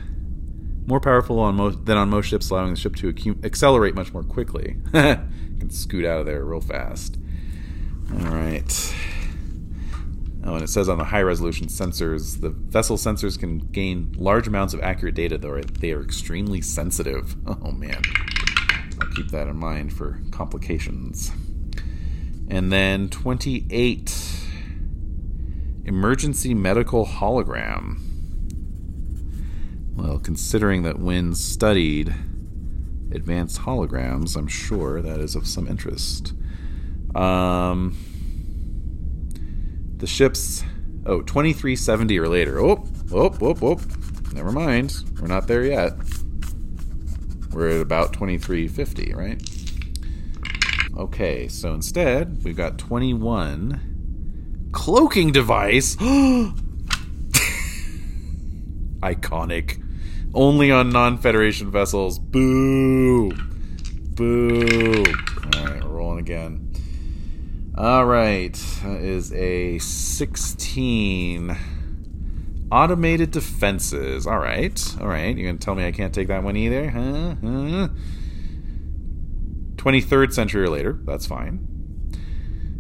More 0.87 1.01
powerful 1.01 1.39
on 1.39 1.55
most, 1.55 1.85
than 1.85 1.97
on 1.97 2.11
most 2.11 2.27
ships, 2.27 2.51
allowing 2.51 2.71
the 2.71 2.81
ship 2.81 2.97
to 2.97 3.13
acu- 3.13 3.45
accelerate 3.45 3.95
much 3.95 4.13
more 4.13 4.23
quickly. 4.23 4.77
can 4.93 5.71
scoot 5.71 6.05
out 6.05 6.19
of 6.19 6.27
there 6.27 6.45
real 6.45 6.61
fast. 6.61 7.19
All 8.11 8.27
right. 8.27 8.95
Oh, 10.45 10.55
and 10.55 10.65
it 10.65 10.69
says 10.69 10.89
on 10.89 10.99
the 10.99 11.05
high 11.05 11.23
resolution 11.23 11.69
sensors, 11.69 12.41
the 12.41 12.51
vessel 12.51 12.97
sensors 12.97 13.39
can 13.39 13.59
gain 13.59 14.13
large 14.19 14.49
amounts 14.49 14.75
of 14.75 14.81
accurate 14.81 15.15
data, 15.15 15.39
though 15.39 15.61
they 15.61 15.93
are 15.93 16.03
extremely 16.03 16.61
sensitive. 16.61 17.37
Oh 17.47 17.71
man. 17.71 18.03
I'll 19.01 19.09
keep 19.15 19.29
that 19.29 19.47
in 19.47 19.57
mind 19.57 19.93
for 19.93 20.21
complications. 20.33 21.31
And 22.49 22.73
then 22.73 23.09
28 23.09 24.15
emergency 25.85 26.55
medical 26.55 27.07
hologram. 27.07 28.01
Well, 29.95 30.19
considering 30.19 30.83
that 30.83 30.99
Wyn 30.99 31.35
studied 31.35 32.15
advanced 33.13 33.61
holograms, 33.61 34.37
I'm 34.37 34.49
sure 34.49 35.03
that 35.03 35.21
is 35.21 35.37
of 35.37 35.47
some 35.47 35.69
interest. 35.69 36.33
Um, 37.15 37.97
the 39.99 40.07
ship's 40.07 40.65
oh 41.05 41.21
2370 41.23 42.19
or 42.19 42.29
later. 42.29 42.59
Oh, 42.59 42.77
whoop, 42.77 43.41
whoop, 43.41 43.61
whoop. 43.61 43.81
Never 44.33 44.51
mind. 44.51 44.95
We're 45.21 45.29
not 45.29 45.47
there 45.47 45.65
yet. 45.65 45.93
We're 47.53 47.69
at 47.69 47.81
about 47.81 48.15
2350, 48.15 49.13
right? 49.13 49.43
Okay, 50.97 51.49
so 51.49 51.75
instead, 51.75 52.43
we've 52.45 52.57
got 52.57 52.79
21 52.79 54.69
cloaking 54.73 55.33
device. 55.33 55.97
Iconic. 59.03 59.83
Only 60.35 60.71
on 60.71 60.91
non 60.91 61.19
Federation 61.19 61.71
vessels. 61.71 62.19
Boo! 62.19 63.33
Boo! 64.15 65.05
Alright, 65.55 65.85
we're 65.85 65.89
rolling 65.89 66.21
again. 66.21 66.73
Alright, 67.77 68.55
that 68.85 69.01
is 69.01 69.33
a 69.33 69.79
16. 69.79 71.57
Automated 72.71 73.31
defenses. 73.31 74.27
Alright, 74.27 74.95
alright. 75.01 75.37
You're 75.37 75.49
going 75.49 75.59
to 75.59 75.65
tell 75.65 75.75
me 75.75 75.87
I 75.87 75.93
can't 75.93 76.15
take 76.15 76.29
that 76.29 76.43
one 76.43 76.57
either? 76.57 76.91
Huh? 76.91 77.35
Huh? 77.43 77.89
23rd 79.77 80.33
century 80.33 80.63
or 80.63 80.69
later, 80.69 81.01
that's 81.05 81.27
fine. 81.27 81.69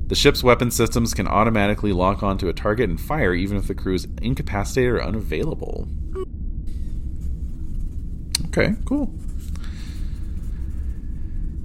The 0.06 0.14
ship's 0.14 0.44
weapon 0.44 0.70
systems 0.70 1.14
can 1.14 1.26
automatically 1.26 1.92
lock 1.92 2.22
onto 2.22 2.48
a 2.48 2.52
target 2.52 2.88
and 2.88 3.00
fire 3.00 3.34
even 3.34 3.56
if 3.56 3.66
the 3.66 3.74
crew 3.74 3.94
is 3.94 4.06
incapacitated 4.20 4.92
or 4.92 5.02
unavailable. 5.02 5.88
Okay, 8.54 8.74
cool. 8.84 9.10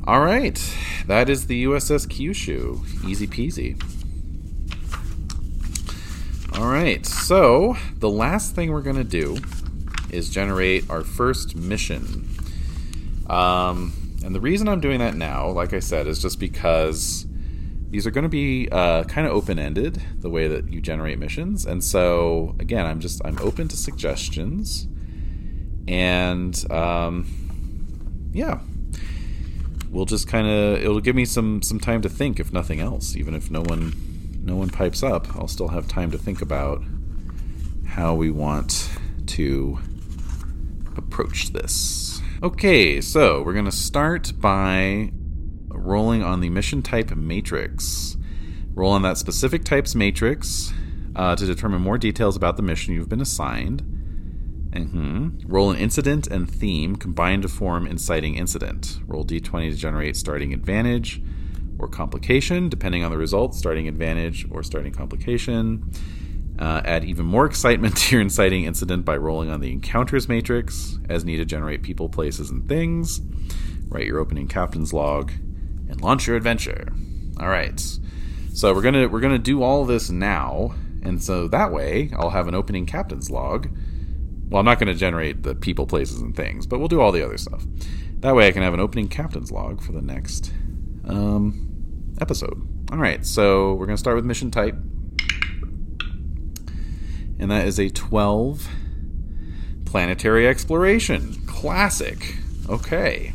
All 0.06 0.22
right, 0.22 0.58
that 1.08 1.30
is 1.30 1.48
the 1.48 1.66
USS 1.66 2.08
Kyushu. 2.08 3.06
Easy 3.06 3.28
peasy. 3.28 3.78
All 6.58 6.68
right, 6.68 7.06
so 7.06 7.76
the 7.98 8.10
last 8.10 8.56
thing 8.56 8.72
we're 8.72 8.82
going 8.82 8.96
to 8.96 9.04
do 9.04 9.38
is 10.10 10.30
generate 10.30 10.90
our 10.90 11.02
first 11.04 11.58
mission. 11.58 12.26
Um, 13.30 13.92
and 14.24 14.34
the 14.34 14.40
reason 14.40 14.70
I'm 14.70 14.80
doing 14.80 15.00
that 15.00 15.14
now, 15.14 15.50
like 15.50 15.74
I 15.74 15.80
said, 15.80 16.08
is 16.08 16.22
just 16.22 16.40
because 16.40 17.28
these 17.90 18.08
are 18.08 18.12
going 18.12 18.24
to 18.24 18.30
be 18.30 18.70
uh, 18.72 19.04
kind 19.04 19.28
of 19.28 19.34
open 19.34 19.60
ended 19.60 20.02
the 20.20 20.30
way 20.30 20.48
that 20.48 20.72
you 20.72 20.80
generate 20.80 21.20
missions. 21.20 21.66
And 21.66 21.84
so, 21.84 22.56
again, 22.60 22.86
I'm 22.86 23.02
just 23.02 23.22
I'm 23.26 23.38
open 23.40 23.68
to 23.68 23.76
suggestions, 23.76 24.88
and 25.88 26.72
um, 26.72 27.28
yeah, 28.34 28.60
we'll 29.90 30.06
just 30.06 30.28
kind 30.28 30.48
of 30.48 30.80
it'll 30.80 31.00
give 31.00 31.16
me 31.16 31.26
some 31.26 31.62
some 31.62 31.80
time 31.80 32.02
to 32.02 32.10
think, 32.10 32.40
if 32.40 32.52
nothing 32.52 32.80
else. 32.80 33.16
Even 33.16 33.34
if 33.34 33.50
no 33.50 33.62
one 33.62 33.94
no 34.44 34.56
one 34.56 34.70
pipes 34.70 35.04
up, 35.04 35.36
I'll 35.36 35.48
still 35.48 35.70
have 35.70 35.88
time 35.88 36.12
to 36.12 36.18
think 36.18 36.42
about 36.42 36.84
how 37.86 38.14
we 38.14 38.32
want 38.32 38.90
to 39.28 39.80
approach 40.96 41.54
this. 41.54 42.22
Okay, 42.44 43.02
so 43.02 43.42
we're 43.42 43.54
to 43.66 43.72
start 43.72 44.34
by 44.40 45.12
rolling 45.70 46.24
on 46.24 46.42
the 46.42 46.50
mission 46.50 46.82
type 46.82 47.12
matrix. 47.16 48.18
Roll 48.74 48.92
on 48.92 49.02
that 49.02 49.18
specific 49.18 49.64
type's 49.64 49.96
matrix 49.96 50.72
uh, 51.16 51.36
to 51.36 51.46
determine 51.46 51.82
more 51.82 51.98
details 51.98 52.36
about 52.36 52.58
the 52.58 52.62
mission 52.64 52.94
you've 52.94 53.10
been 53.10 53.22
assigned. 53.22 53.97
Mm-hmm. 54.72 55.48
Roll 55.48 55.72
an 55.72 55.78
incident 55.78 56.28
and 56.28 56.50
theme 56.50 56.96
combined 56.96 57.44
to 57.44 57.48
form 57.48 57.88
inciting 57.88 58.36
incident. 58.36 59.00
Roll 59.06 59.26
d20 59.26 59.72
to 59.72 59.78
generate 59.78 60.16
starting 60.16 60.54
advantage 60.54 61.22
or 61.80 61.88
complication, 61.88 62.70
depending 62.70 63.04
on 63.04 63.12
the 63.12 63.18
result, 63.18 63.56
starting 63.56 63.88
advantage 63.88 64.48
or 64.52 64.64
starting 64.64 64.94
complication. 64.94 65.92
Uh, 66.60 66.82
add 66.86 67.06
even 67.06 67.26
more 67.26 67.46
excitement 67.46 67.96
to 67.98 68.16
your 68.16 68.22
inciting 68.22 68.64
incident 68.64 69.06
by 69.06 69.16
rolling 69.16 69.50
on 69.50 69.62
the 69.62 69.72
encounters 69.72 70.28
matrix 70.28 70.98
as 71.08 71.24
needed 71.24 71.48
to 71.48 71.56
generate 71.56 71.84
people, 71.84 72.10
places, 72.10 72.50
and 72.50 72.68
things. 72.68 73.22
Write 73.90 74.08
your 74.08 74.20
opening 74.20 74.48
captain's 74.48 74.92
log 74.92 75.32
and 75.90 76.02
launch 76.02 76.28
your 76.28 76.36
adventure. 76.36 76.88
All 77.40 77.48
right. 77.48 77.80
So 78.54 78.74
we're 78.74 78.82
gonna 78.82 79.08
we're 79.08 79.20
gonna 79.20 79.38
do 79.38 79.62
all 79.62 79.86
this 79.86 80.10
now, 80.10 80.74
and 81.04 81.22
so 81.22 81.48
that 81.48 81.72
way 81.72 82.10
I'll 82.18 82.32
have 82.32 82.48
an 82.48 82.56
opening 82.56 82.88
captain's 82.88 83.30
log. 83.30 83.70
Well, 84.50 84.60
I'm 84.60 84.66
not 84.66 84.80
going 84.80 84.88
to 84.88 84.96
generate 84.96 85.44
the 85.44 85.56
people, 85.56 85.86
places, 85.86 86.22
and 86.22 86.36
things, 86.36 86.66
but 86.66 86.80
we'll 86.80 86.88
do 86.88 87.02
all 87.02 87.12
the 87.12 87.26
other 87.26 87.38
stuff. 87.38 87.66
That 88.20 88.34
way 88.34 88.48
I 88.48 88.52
can 88.52 88.64
have 88.64 88.74
an 88.74 88.80
opening 88.80 89.10
captain's 89.10 89.52
log 89.52 89.82
for 89.82 89.92
the 89.92 90.02
next 90.02 90.54
um, 91.06 92.16
episode. 92.22 92.62
All 92.92 92.98
right, 92.98 93.26
so 93.26 93.74
we're 93.74 93.86
going 93.86 93.98
to 93.98 94.00
start 94.00 94.16
with 94.16 94.26
mission 94.26 94.50
type. 94.50 94.76
And 97.40 97.52
that 97.52 97.68
is 97.68 97.78
a 97.80 97.90
12 97.90 98.68
planetary 99.86 100.48
exploration. 100.48 101.36
Classic. 101.46 102.36
Okay. 102.70 103.34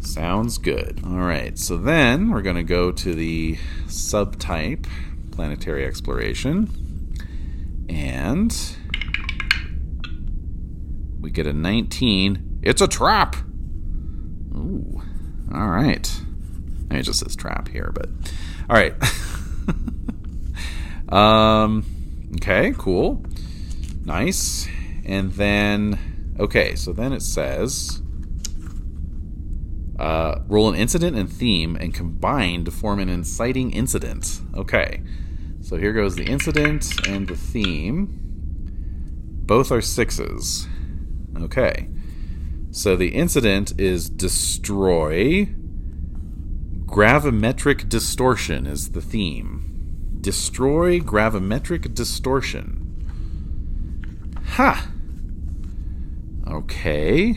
Sounds 0.00 0.58
good. 0.58 1.00
All 1.04 1.16
right, 1.16 1.58
so 1.58 1.76
then 1.76 2.30
we're 2.30 2.42
going 2.42 2.56
to 2.56 2.62
go 2.62 2.92
to 2.92 3.14
the 3.14 3.56
subtype 3.86 4.86
planetary 5.32 5.84
exploration. 5.84 7.14
And 7.88 8.54
we 11.24 11.30
get 11.30 11.46
a 11.46 11.54
19. 11.54 12.60
It's 12.62 12.82
a 12.82 12.86
trap. 12.86 13.34
Ooh. 14.54 15.00
All 15.54 15.68
right. 15.68 16.20
It 16.90 17.02
just 17.02 17.20
says 17.20 17.34
trap 17.34 17.68
here, 17.68 17.90
but 17.94 18.10
all 18.68 18.76
right. 18.76 18.94
um, 21.08 21.82
okay, 22.36 22.74
cool, 22.76 23.24
nice. 24.04 24.68
And 25.06 25.32
then, 25.32 26.36
okay, 26.38 26.74
so 26.74 26.92
then 26.92 27.14
it 27.14 27.22
says 27.22 28.02
uh, 29.98 30.40
roll 30.46 30.68
an 30.68 30.74
incident 30.74 31.16
and 31.16 31.32
theme 31.32 31.74
and 31.76 31.94
combine 31.94 32.66
to 32.66 32.70
form 32.70 33.00
an 33.00 33.08
inciting 33.08 33.72
incident. 33.72 34.42
Okay, 34.54 35.02
so 35.62 35.76
here 35.76 35.94
goes 35.94 36.16
the 36.16 36.26
incident 36.26 37.08
and 37.08 37.26
the 37.26 37.36
theme. 37.36 38.20
Both 39.46 39.72
are 39.72 39.80
sixes. 39.80 40.68
Okay. 41.42 41.88
So 42.70 42.96
the 42.96 43.08
incident 43.08 43.78
is 43.78 44.08
destroy. 44.10 45.48
Gravimetric 46.86 47.88
distortion 47.88 48.66
is 48.66 48.90
the 48.90 49.00
theme. 49.00 50.18
Destroy 50.20 51.00
gravimetric 51.00 51.94
distortion. 51.94 52.80
Ha! 54.46 54.88
Okay. 56.48 57.36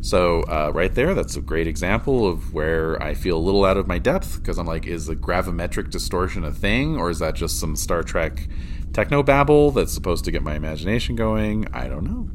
So, 0.00 0.42
uh, 0.42 0.70
right 0.74 0.94
there, 0.94 1.14
that's 1.14 1.34
a 1.36 1.40
great 1.40 1.66
example 1.66 2.26
of 2.26 2.52
where 2.52 3.02
I 3.02 3.14
feel 3.14 3.38
a 3.38 3.40
little 3.40 3.64
out 3.64 3.78
of 3.78 3.86
my 3.86 3.98
depth 3.98 4.38
because 4.38 4.58
I'm 4.58 4.66
like, 4.66 4.86
is 4.86 5.08
a 5.08 5.16
gravimetric 5.16 5.88
distortion 5.88 6.44
a 6.44 6.52
thing, 6.52 6.98
or 6.98 7.08
is 7.08 7.20
that 7.20 7.34
just 7.34 7.58
some 7.58 7.74
Star 7.74 8.02
Trek 8.02 8.46
techno 8.94 9.22
babble 9.22 9.72
that's 9.72 9.92
supposed 9.92 10.24
to 10.24 10.30
get 10.30 10.42
my 10.42 10.54
imagination 10.54 11.16
going? 11.16 11.66
I 11.74 11.88
don't 11.88 12.04
know. 12.04 12.30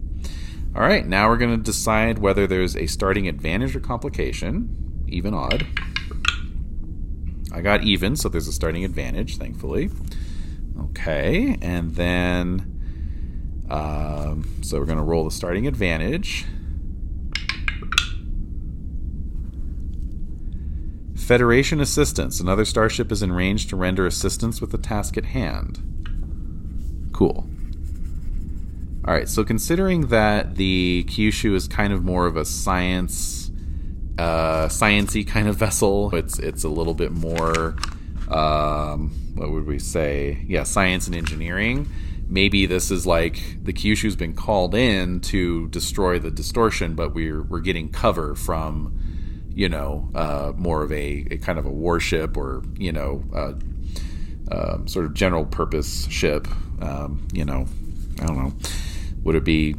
All 0.75 0.81
right, 0.81 1.07
now 1.07 1.29
we're 1.29 1.37
going 1.37 1.57
to 1.57 1.63
decide 1.63 2.19
whether 2.19 2.45
there's 2.45 2.75
a 2.75 2.85
starting 2.85 3.27
advantage 3.27 3.75
or 3.75 3.79
complication, 3.79 5.05
even 5.07 5.33
odd. 5.33 5.65
I 7.51 7.61
got 7.61 7.83
even, 7.83 8.15
so 8.15 8.29
there's 8.29 8.47
a 8.47 8.51
starting 8.51 8.85
advantage, 8.85 9.37
thankfully. 9.37 9.89
Okay, 10.91 11.57
and 11.61 11.95
then, 11.95 13.65
um, 13.69 14.47
so 14.61 14.77
we're 14.79 14.85
going 14.85 14.99
to 14.99 15.03
roll 15.03 15.23
the 15.23 15.31
starting 15.31 15.65
advantage. 15.65 16.45
Federation 21.15 21.79
assistance. 21.79 22.39
Another 22.39 22.65
starship 22.65 23.11
is 23.11 23.23
in 23.23 23.31
range 23.31 23.67
to 23.67 23.75
render 23.75 24.05
assistance 24.05 24.61
with 24.61 24.71
the 24.71 24.77
task 24.77 25.17
at 25.17 25.25
hand. 25.25 25.98
Cool. 27.19 27.45
All 29.03 29.13
right, 29.13 29.27
so 29.27 29.43
considering 29.43 30.07
that 30.07 30.55
the 30.55 31.03
Kyushu 31.09 31.53
is 31.53 31.67
kind 31.67 31.91
of 31.91 32.01
more 32.01 32.27
of 32.27 32.37
a 32.37 32.45
science, 32.45 33.51
uh, 34.17 34.67
sciency 34.67 35.27
kind 35.27 35.49
of 35.49 35.57
vessel, 35.57 36.15
it's 36.15 36.39
it's 36.39 36.63
a 36.63 36.69
little 36.69 36.93
bit 36.93 37.11
more, 37.11 37.75
um, 38.29 39.09
what 39.35 39.51
would 39.51 39.67
we 39.67 39.79
say? 39.79 40.45
Yeah, 40.47 40.63
science 40.63 41.07
and 41.07 41.15
engineering. 41.15 41.89
Maybe 42.29 42.65
this 42.65 42.89
is 42.89 43.05
like 43.05 43.65
the 43.65 43.73
Kyushu's 43.73 44.15
been 44.15 44.33
called 44.33 44.73
in 44.73 45.19
to 45.19 45.67
destroy 45.67 46.19
the 46.19 46.31
distortion, 46.31 46.95
but 46.95 47.13
we're 47.13 47.43
we're 47.43 47.59
getting 47.59 47.89
cover 47.89 48.33
from 48.33 48.97
you 49.53 49.67
know, 49.67 50.09
uh, 50.15 50.53
more 50.55 50.83
of 50.83 50.91
a, 50.93 51.27
a, 51.31 51.37
kind 51.37 51.59
of 51.59 51.65
a 51.65 51.69
warship 51.69 52.37
or, 52.37 52.63
you 52.77 52.93
know, 52.93 53.25
uh, 53.35 53.53
uh, 54.55 54.77
sort 54.85 55.05
of 55.05 55.13
general 55.13 55.45
purpose 55.45 56.07
ship. 56.07 56.47
Um, 56.81 57.27
you 57.33 57.45
know, 57.45 57.65
I 58.21 58.25
don't 58.25 58.37
know. 58.37 58.53
Would 59.23 59.35
it 59.35 59.43
be 59.43 59.75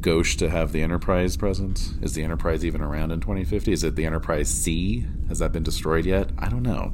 gauche 0.00 0.36
to 0.36 0.50
have 0.50 0.72
the 0.72 0.82
Enterprise 0.82 1.36
present? 1.36 1.94
Is 2.02 2.14
the 2.14 2.22
Enterprise 2.22 2.64
even 2.64 2.80
around 2.80 3.10
in 3.10 3.20
2050? 3.20 3.72
Is 3.72 3.84
it 3.84 3.96
the 3.96 4.04
Enterprise 4.04 4.48
C? 4.48 5.06
Has 5.28 5.38
that 5.38 5.52
been 5.52 5.62
destroyed 5.62 6.06
yet? 6.06 6.30
I 6.38 6.48
don't 6.48 6.62
know. 6.62 6.92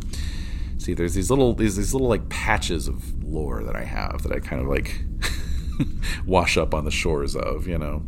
See, 0.78 0.94
there's 0.94 1.14
these 1.14 1.28
little 1.28 1.52
these 1.54 1.76
these 1.76 1.92
little 1.92 2.08
like 2.08 2.28
patches 2.30 2.88
of 2.88 3.22
lore 3.22 3.62
that 3.64 3.76
I 3.76 3.84
have 3.84 4.22
that 4.22 4.32
I 4.32 4.40
kind 4.40 4.62
of 4.62 4.68
like 4.68 5.02
wash 6.26 6.56
up 6.56 6.74
on 6.74 6.84
the 6.84 6.90
shores 6.90 7.36
of, 7.36 7.66
you 7.66 7.78
know. 7.78 8.02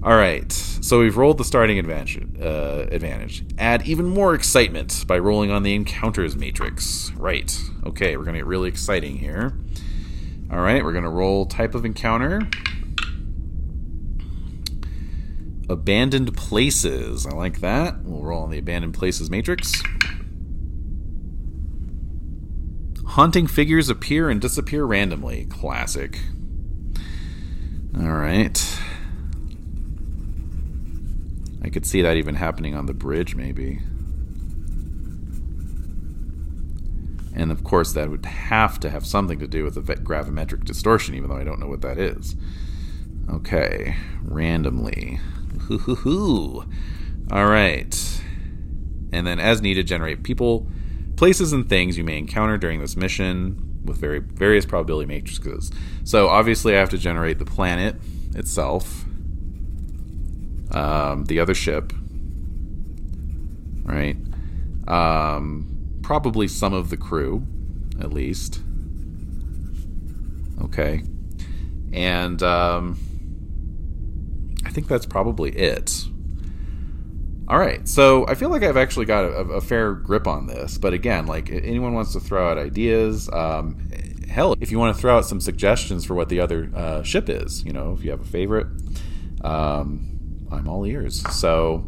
All 0.00 0.16
right, 0.16 0.52
so 0.52 1.00
we've 1.00 1.16
rolled 1.16 1.38
the 1.38 1.44
starting 1.44 1.78
advantage. 1.78 2.24
Uh, 2.40 2.86
advantage. 2.90 3.44
Add 3.58 3.86
even 3.88 4.06
more 4.06 4.34
excitement 4.34 5.04
by 5.08 5.18
rolling 5.18 5.50
on 5.50 5.64
the 5.64 5.74
encounters 5.74 6.36
matrix. 6.36 7.10
Right. 7.16 7.58
Okay, 7.84 8.16
we're 8.16 8.24
gonna 8.24 8.38
get 8.38 8.46
really 8.46 8.68
exciting 8.68 9.16
here. 9.16 9.58
All 10.50 10.60
right, 10.60 10.82
we're 10.82 10.92
gonna 10.92 11.10
roll 11.10 11.46
type 11.46 11.74
of 11.74 11.84
encounter. 11.84 12.48
Abandoned 15.68 16.34
places. 16.34 17.26
I 17.26 17.30
like 17.30 17.60
that. 17.60 18.02
We'll 18.02 18.22
roll 18.22 18.44
on 18.44 18.50
the 18.50 18.58
abandoned 18.58 18.94
places 18.94 19.28
matrix. 19.28 19.82
Haunting 23.04 23.46
figures 23.46 23.90
appear 23.90 24.30
and 24.30 24.40
disappear 24.40 24.84
randomly. 24.84 25.44
Classic. 25.46 26.20
All 27.98 28.12
right. 28.12 28.80
I 31.62 31.68
could 31.68 31.84
see 31.84 32.00
that 32.00 32.16
even 32.16 32.36
happening 32.36 32.74
on 32.74 32.86
the 32.86 32.94
bridge, 32.94 33.34
maybe. 33.34 33.80
And 37.38 37.52
of 37.52 37.62
course, 37.62 37.92
that 37.92 38.10
would 38.10 38.26
have 38.26 38.80
to 38.80 38.90
have 38.90 39.06
something 39.06 39.38
to 39.38 39.46
do 39.46 39.62
with 39.62 39.74
the 39.74 39.94
gravimetric 39.94 40.64
distortion, 40.64 41.14
even 41.14 41.30
though 41.30 41.36
I 41.36 41.44
don't 41.44 41.60
know 41.60 41.68
what 41.68 41.82
that 41.82 41.96
is. 41.96 42.34
Okay, 43.30 43.94
randomly. 44.22 45.20
Hoo-hoo-hoo. 45.60 46.64
All 47.30 47.46
right. 47.46 48.22
And 49.12 49.24
then, 49.24 49.38
as 49.38 49.62
needed, 49.62 49.86
generate 49.86 50.24
people, 50.24 50.66
places, 51.16 51.52
and 51.52 51.68
things 51.68 51.96
you 51.96 52.02
may 52.02 52.18
encounter 52.18 52.58
during 52.58 52.80
this 52.80 52.96
mission 52.96 53.82
with 53.84 53.98
very 53.98 54.18
various 54.18 54.66
probability 54.66 55.06
matrices. 55.06 55.70
So, 56.02 56.28
obviously, 56.28 56.74
I 56.74 56.80
have 56.80 56.90
to 56.90 56.98
generate 56.98 57.38
the 57.38 57.44
planet 57.44 57.94
itself, 58.34 59.04
um, 60.72 61.24
the 61.26 61.38
other 61.38 61.54
ship, 61.54 61.92
right? 63.84 64.16
Um, 64.88 65.77
probably 66.08 66.48
some 66.48 66.72
of 66.72 66.88
the 66.88 66.96
crew, 66.96 67.46
at 68.00 68.10
least. 68.14 68.62
Okay. 70.62 71.02
And 71.92 72.42
um, 72.42 72.98
I 74.64 74.70
think 74.70 74.88
that's 74.88 75.04
probably 75.04 75.50
it. 75.50 76.06
All 77.46 77.58
right, 77.58 77.86
so 77.86 78.26
I 78.26 78.36
feel 78.36 78.48
like 78.48 78.62
I've 78.62 78.78
actually 78.78 79.04
got 79.04 79.26
a, 79.26 79.28
a, 79.28 79.60
fair 79.60 79.92
grip 79.92 80.26
on 80.26 80.46
this, 80.46 80.78
but 80.78 80.94
again, 80.94 81.26
like 81.26 81.50
anyone 81.50 81.92
wants 81.92 82.14
to 82.14 82.20
throw 82.20 82.50
out 82.50 82.56
ideas, 82.56 83.28
um, 83.30 83.90
hell, 84.30 84.54
if 84.62 84.70
you 84.70 84.78
want 84.78 84.96
to 84.96 85.00
throw 85.00 85.18
out 85.18 85.26
some 85.26 85.42
suggestions 85.42 86.06
for 86.06 86.14
what 86.14 86.30
the 86.30 86.40
other 86.40 86.70
uh, 86.74 87.02
ship 87.02 87.28
is, 87.28 87.62
you 87.64 87.72
know, 87.72 87.92
if 87.92 88.02
you 88.02 88.10
have 88.10 88.20
a 88.22 88.24
favorite, 88.24 88.66
um, 89.42 90.46
I'm 90.50 90.68
all 90.68 90.86
ears. 90.86 91.20
So 91.34 91.86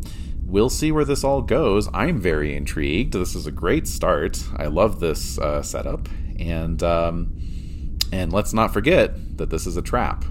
we'll 0.50 0.68
see 0.70 0.90
where 0.90 1.04
this 1.04 1.22
all 1.22 1.42
goes. 1.42 1.88
I'm 1.94 2.20
very 2.20 2.54
intrigued. 2.54 3.12
This 3.12 3.34
is 3.34 3.46
a 3.46 3.52
great 3.52 3.86
start. 3.86 4.42
I 4.56 4.66
love 4.66 5.00
this 5.00 5.38
uh, 5.38 5.62
setup, 5.62 6.08
and 6.38 6.82
um, 6.82 7.98
and 8.12 8.32
let's 8.32 8.52
not 8.52 8.72
forget 8.72 9.38
that 9.38 9.50
this 9.50 9.66
is 9.66 9.76
a 9.76 9.82
trap, 9.82 10.24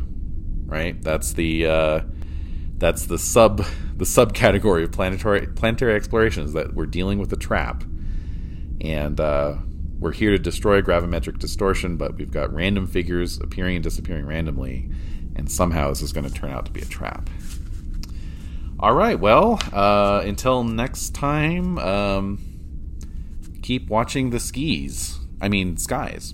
right? 0.65 1.01
That's 1.01 1.33
the 1.33 1.65
uh, 1.65 2.01
that's 2.77 3.05
the 3.05 3.17
sub 3.17 3.65
the 3.95 4.05
subcategory 4.05 4.83
of 4.83 4.91
planetary 4.91 5.47
planetary 5.47 5.95
explorations 5.95 6.53
that 6.53 6.73
we're 6.73 6.85
dealing 6.85 7.19
with 7.19 7.31
a 7.31 7.37
trap, 7.37 7.83
and 8.81 9.19
uh, 9.19 9.55
we're 9.99 10.13
here 10.13 10.31
to 10.31 10.39
destroy 10.39 10.81
gravimetric 10.81 11.39
distortion, 11.39 11.97
but 11.97 12.17
we've 12.17 12.31
got 12.31 12.53
random 12.53 12.87
figures 12.87 13.39
appearing 13.39 13.75
and 13.77 13.83
disappearing 13.83 14.25
randomly, 14.25 14.89
and 15.35 15.49
somehow 15.49 15.89
this 15.89 16.01
is 16.01 16.11
going 16.11 16.27
to 16.27 16.33
turn 16.33 16.51
out 16.51 16.65
to 16.65 16.71
be 16.71 16.81
a 16.81 16.85
trap. 16.85 17.29
All 18.81 18.93
right. 18.93 19.19
Well, 19.19 19.59
uh, 19.73 20.21
until 20.23 20.63
next 20.63 21.13
time, 21.13 21.77
um, 21.79 22.39
keep 23.61 23.89
watching 23.89 24.29
the 24.29 24.39
skis. 24.39 25.19
I 25.41 25.49
mean, 25.49 25.75
skies. 25.75 26.33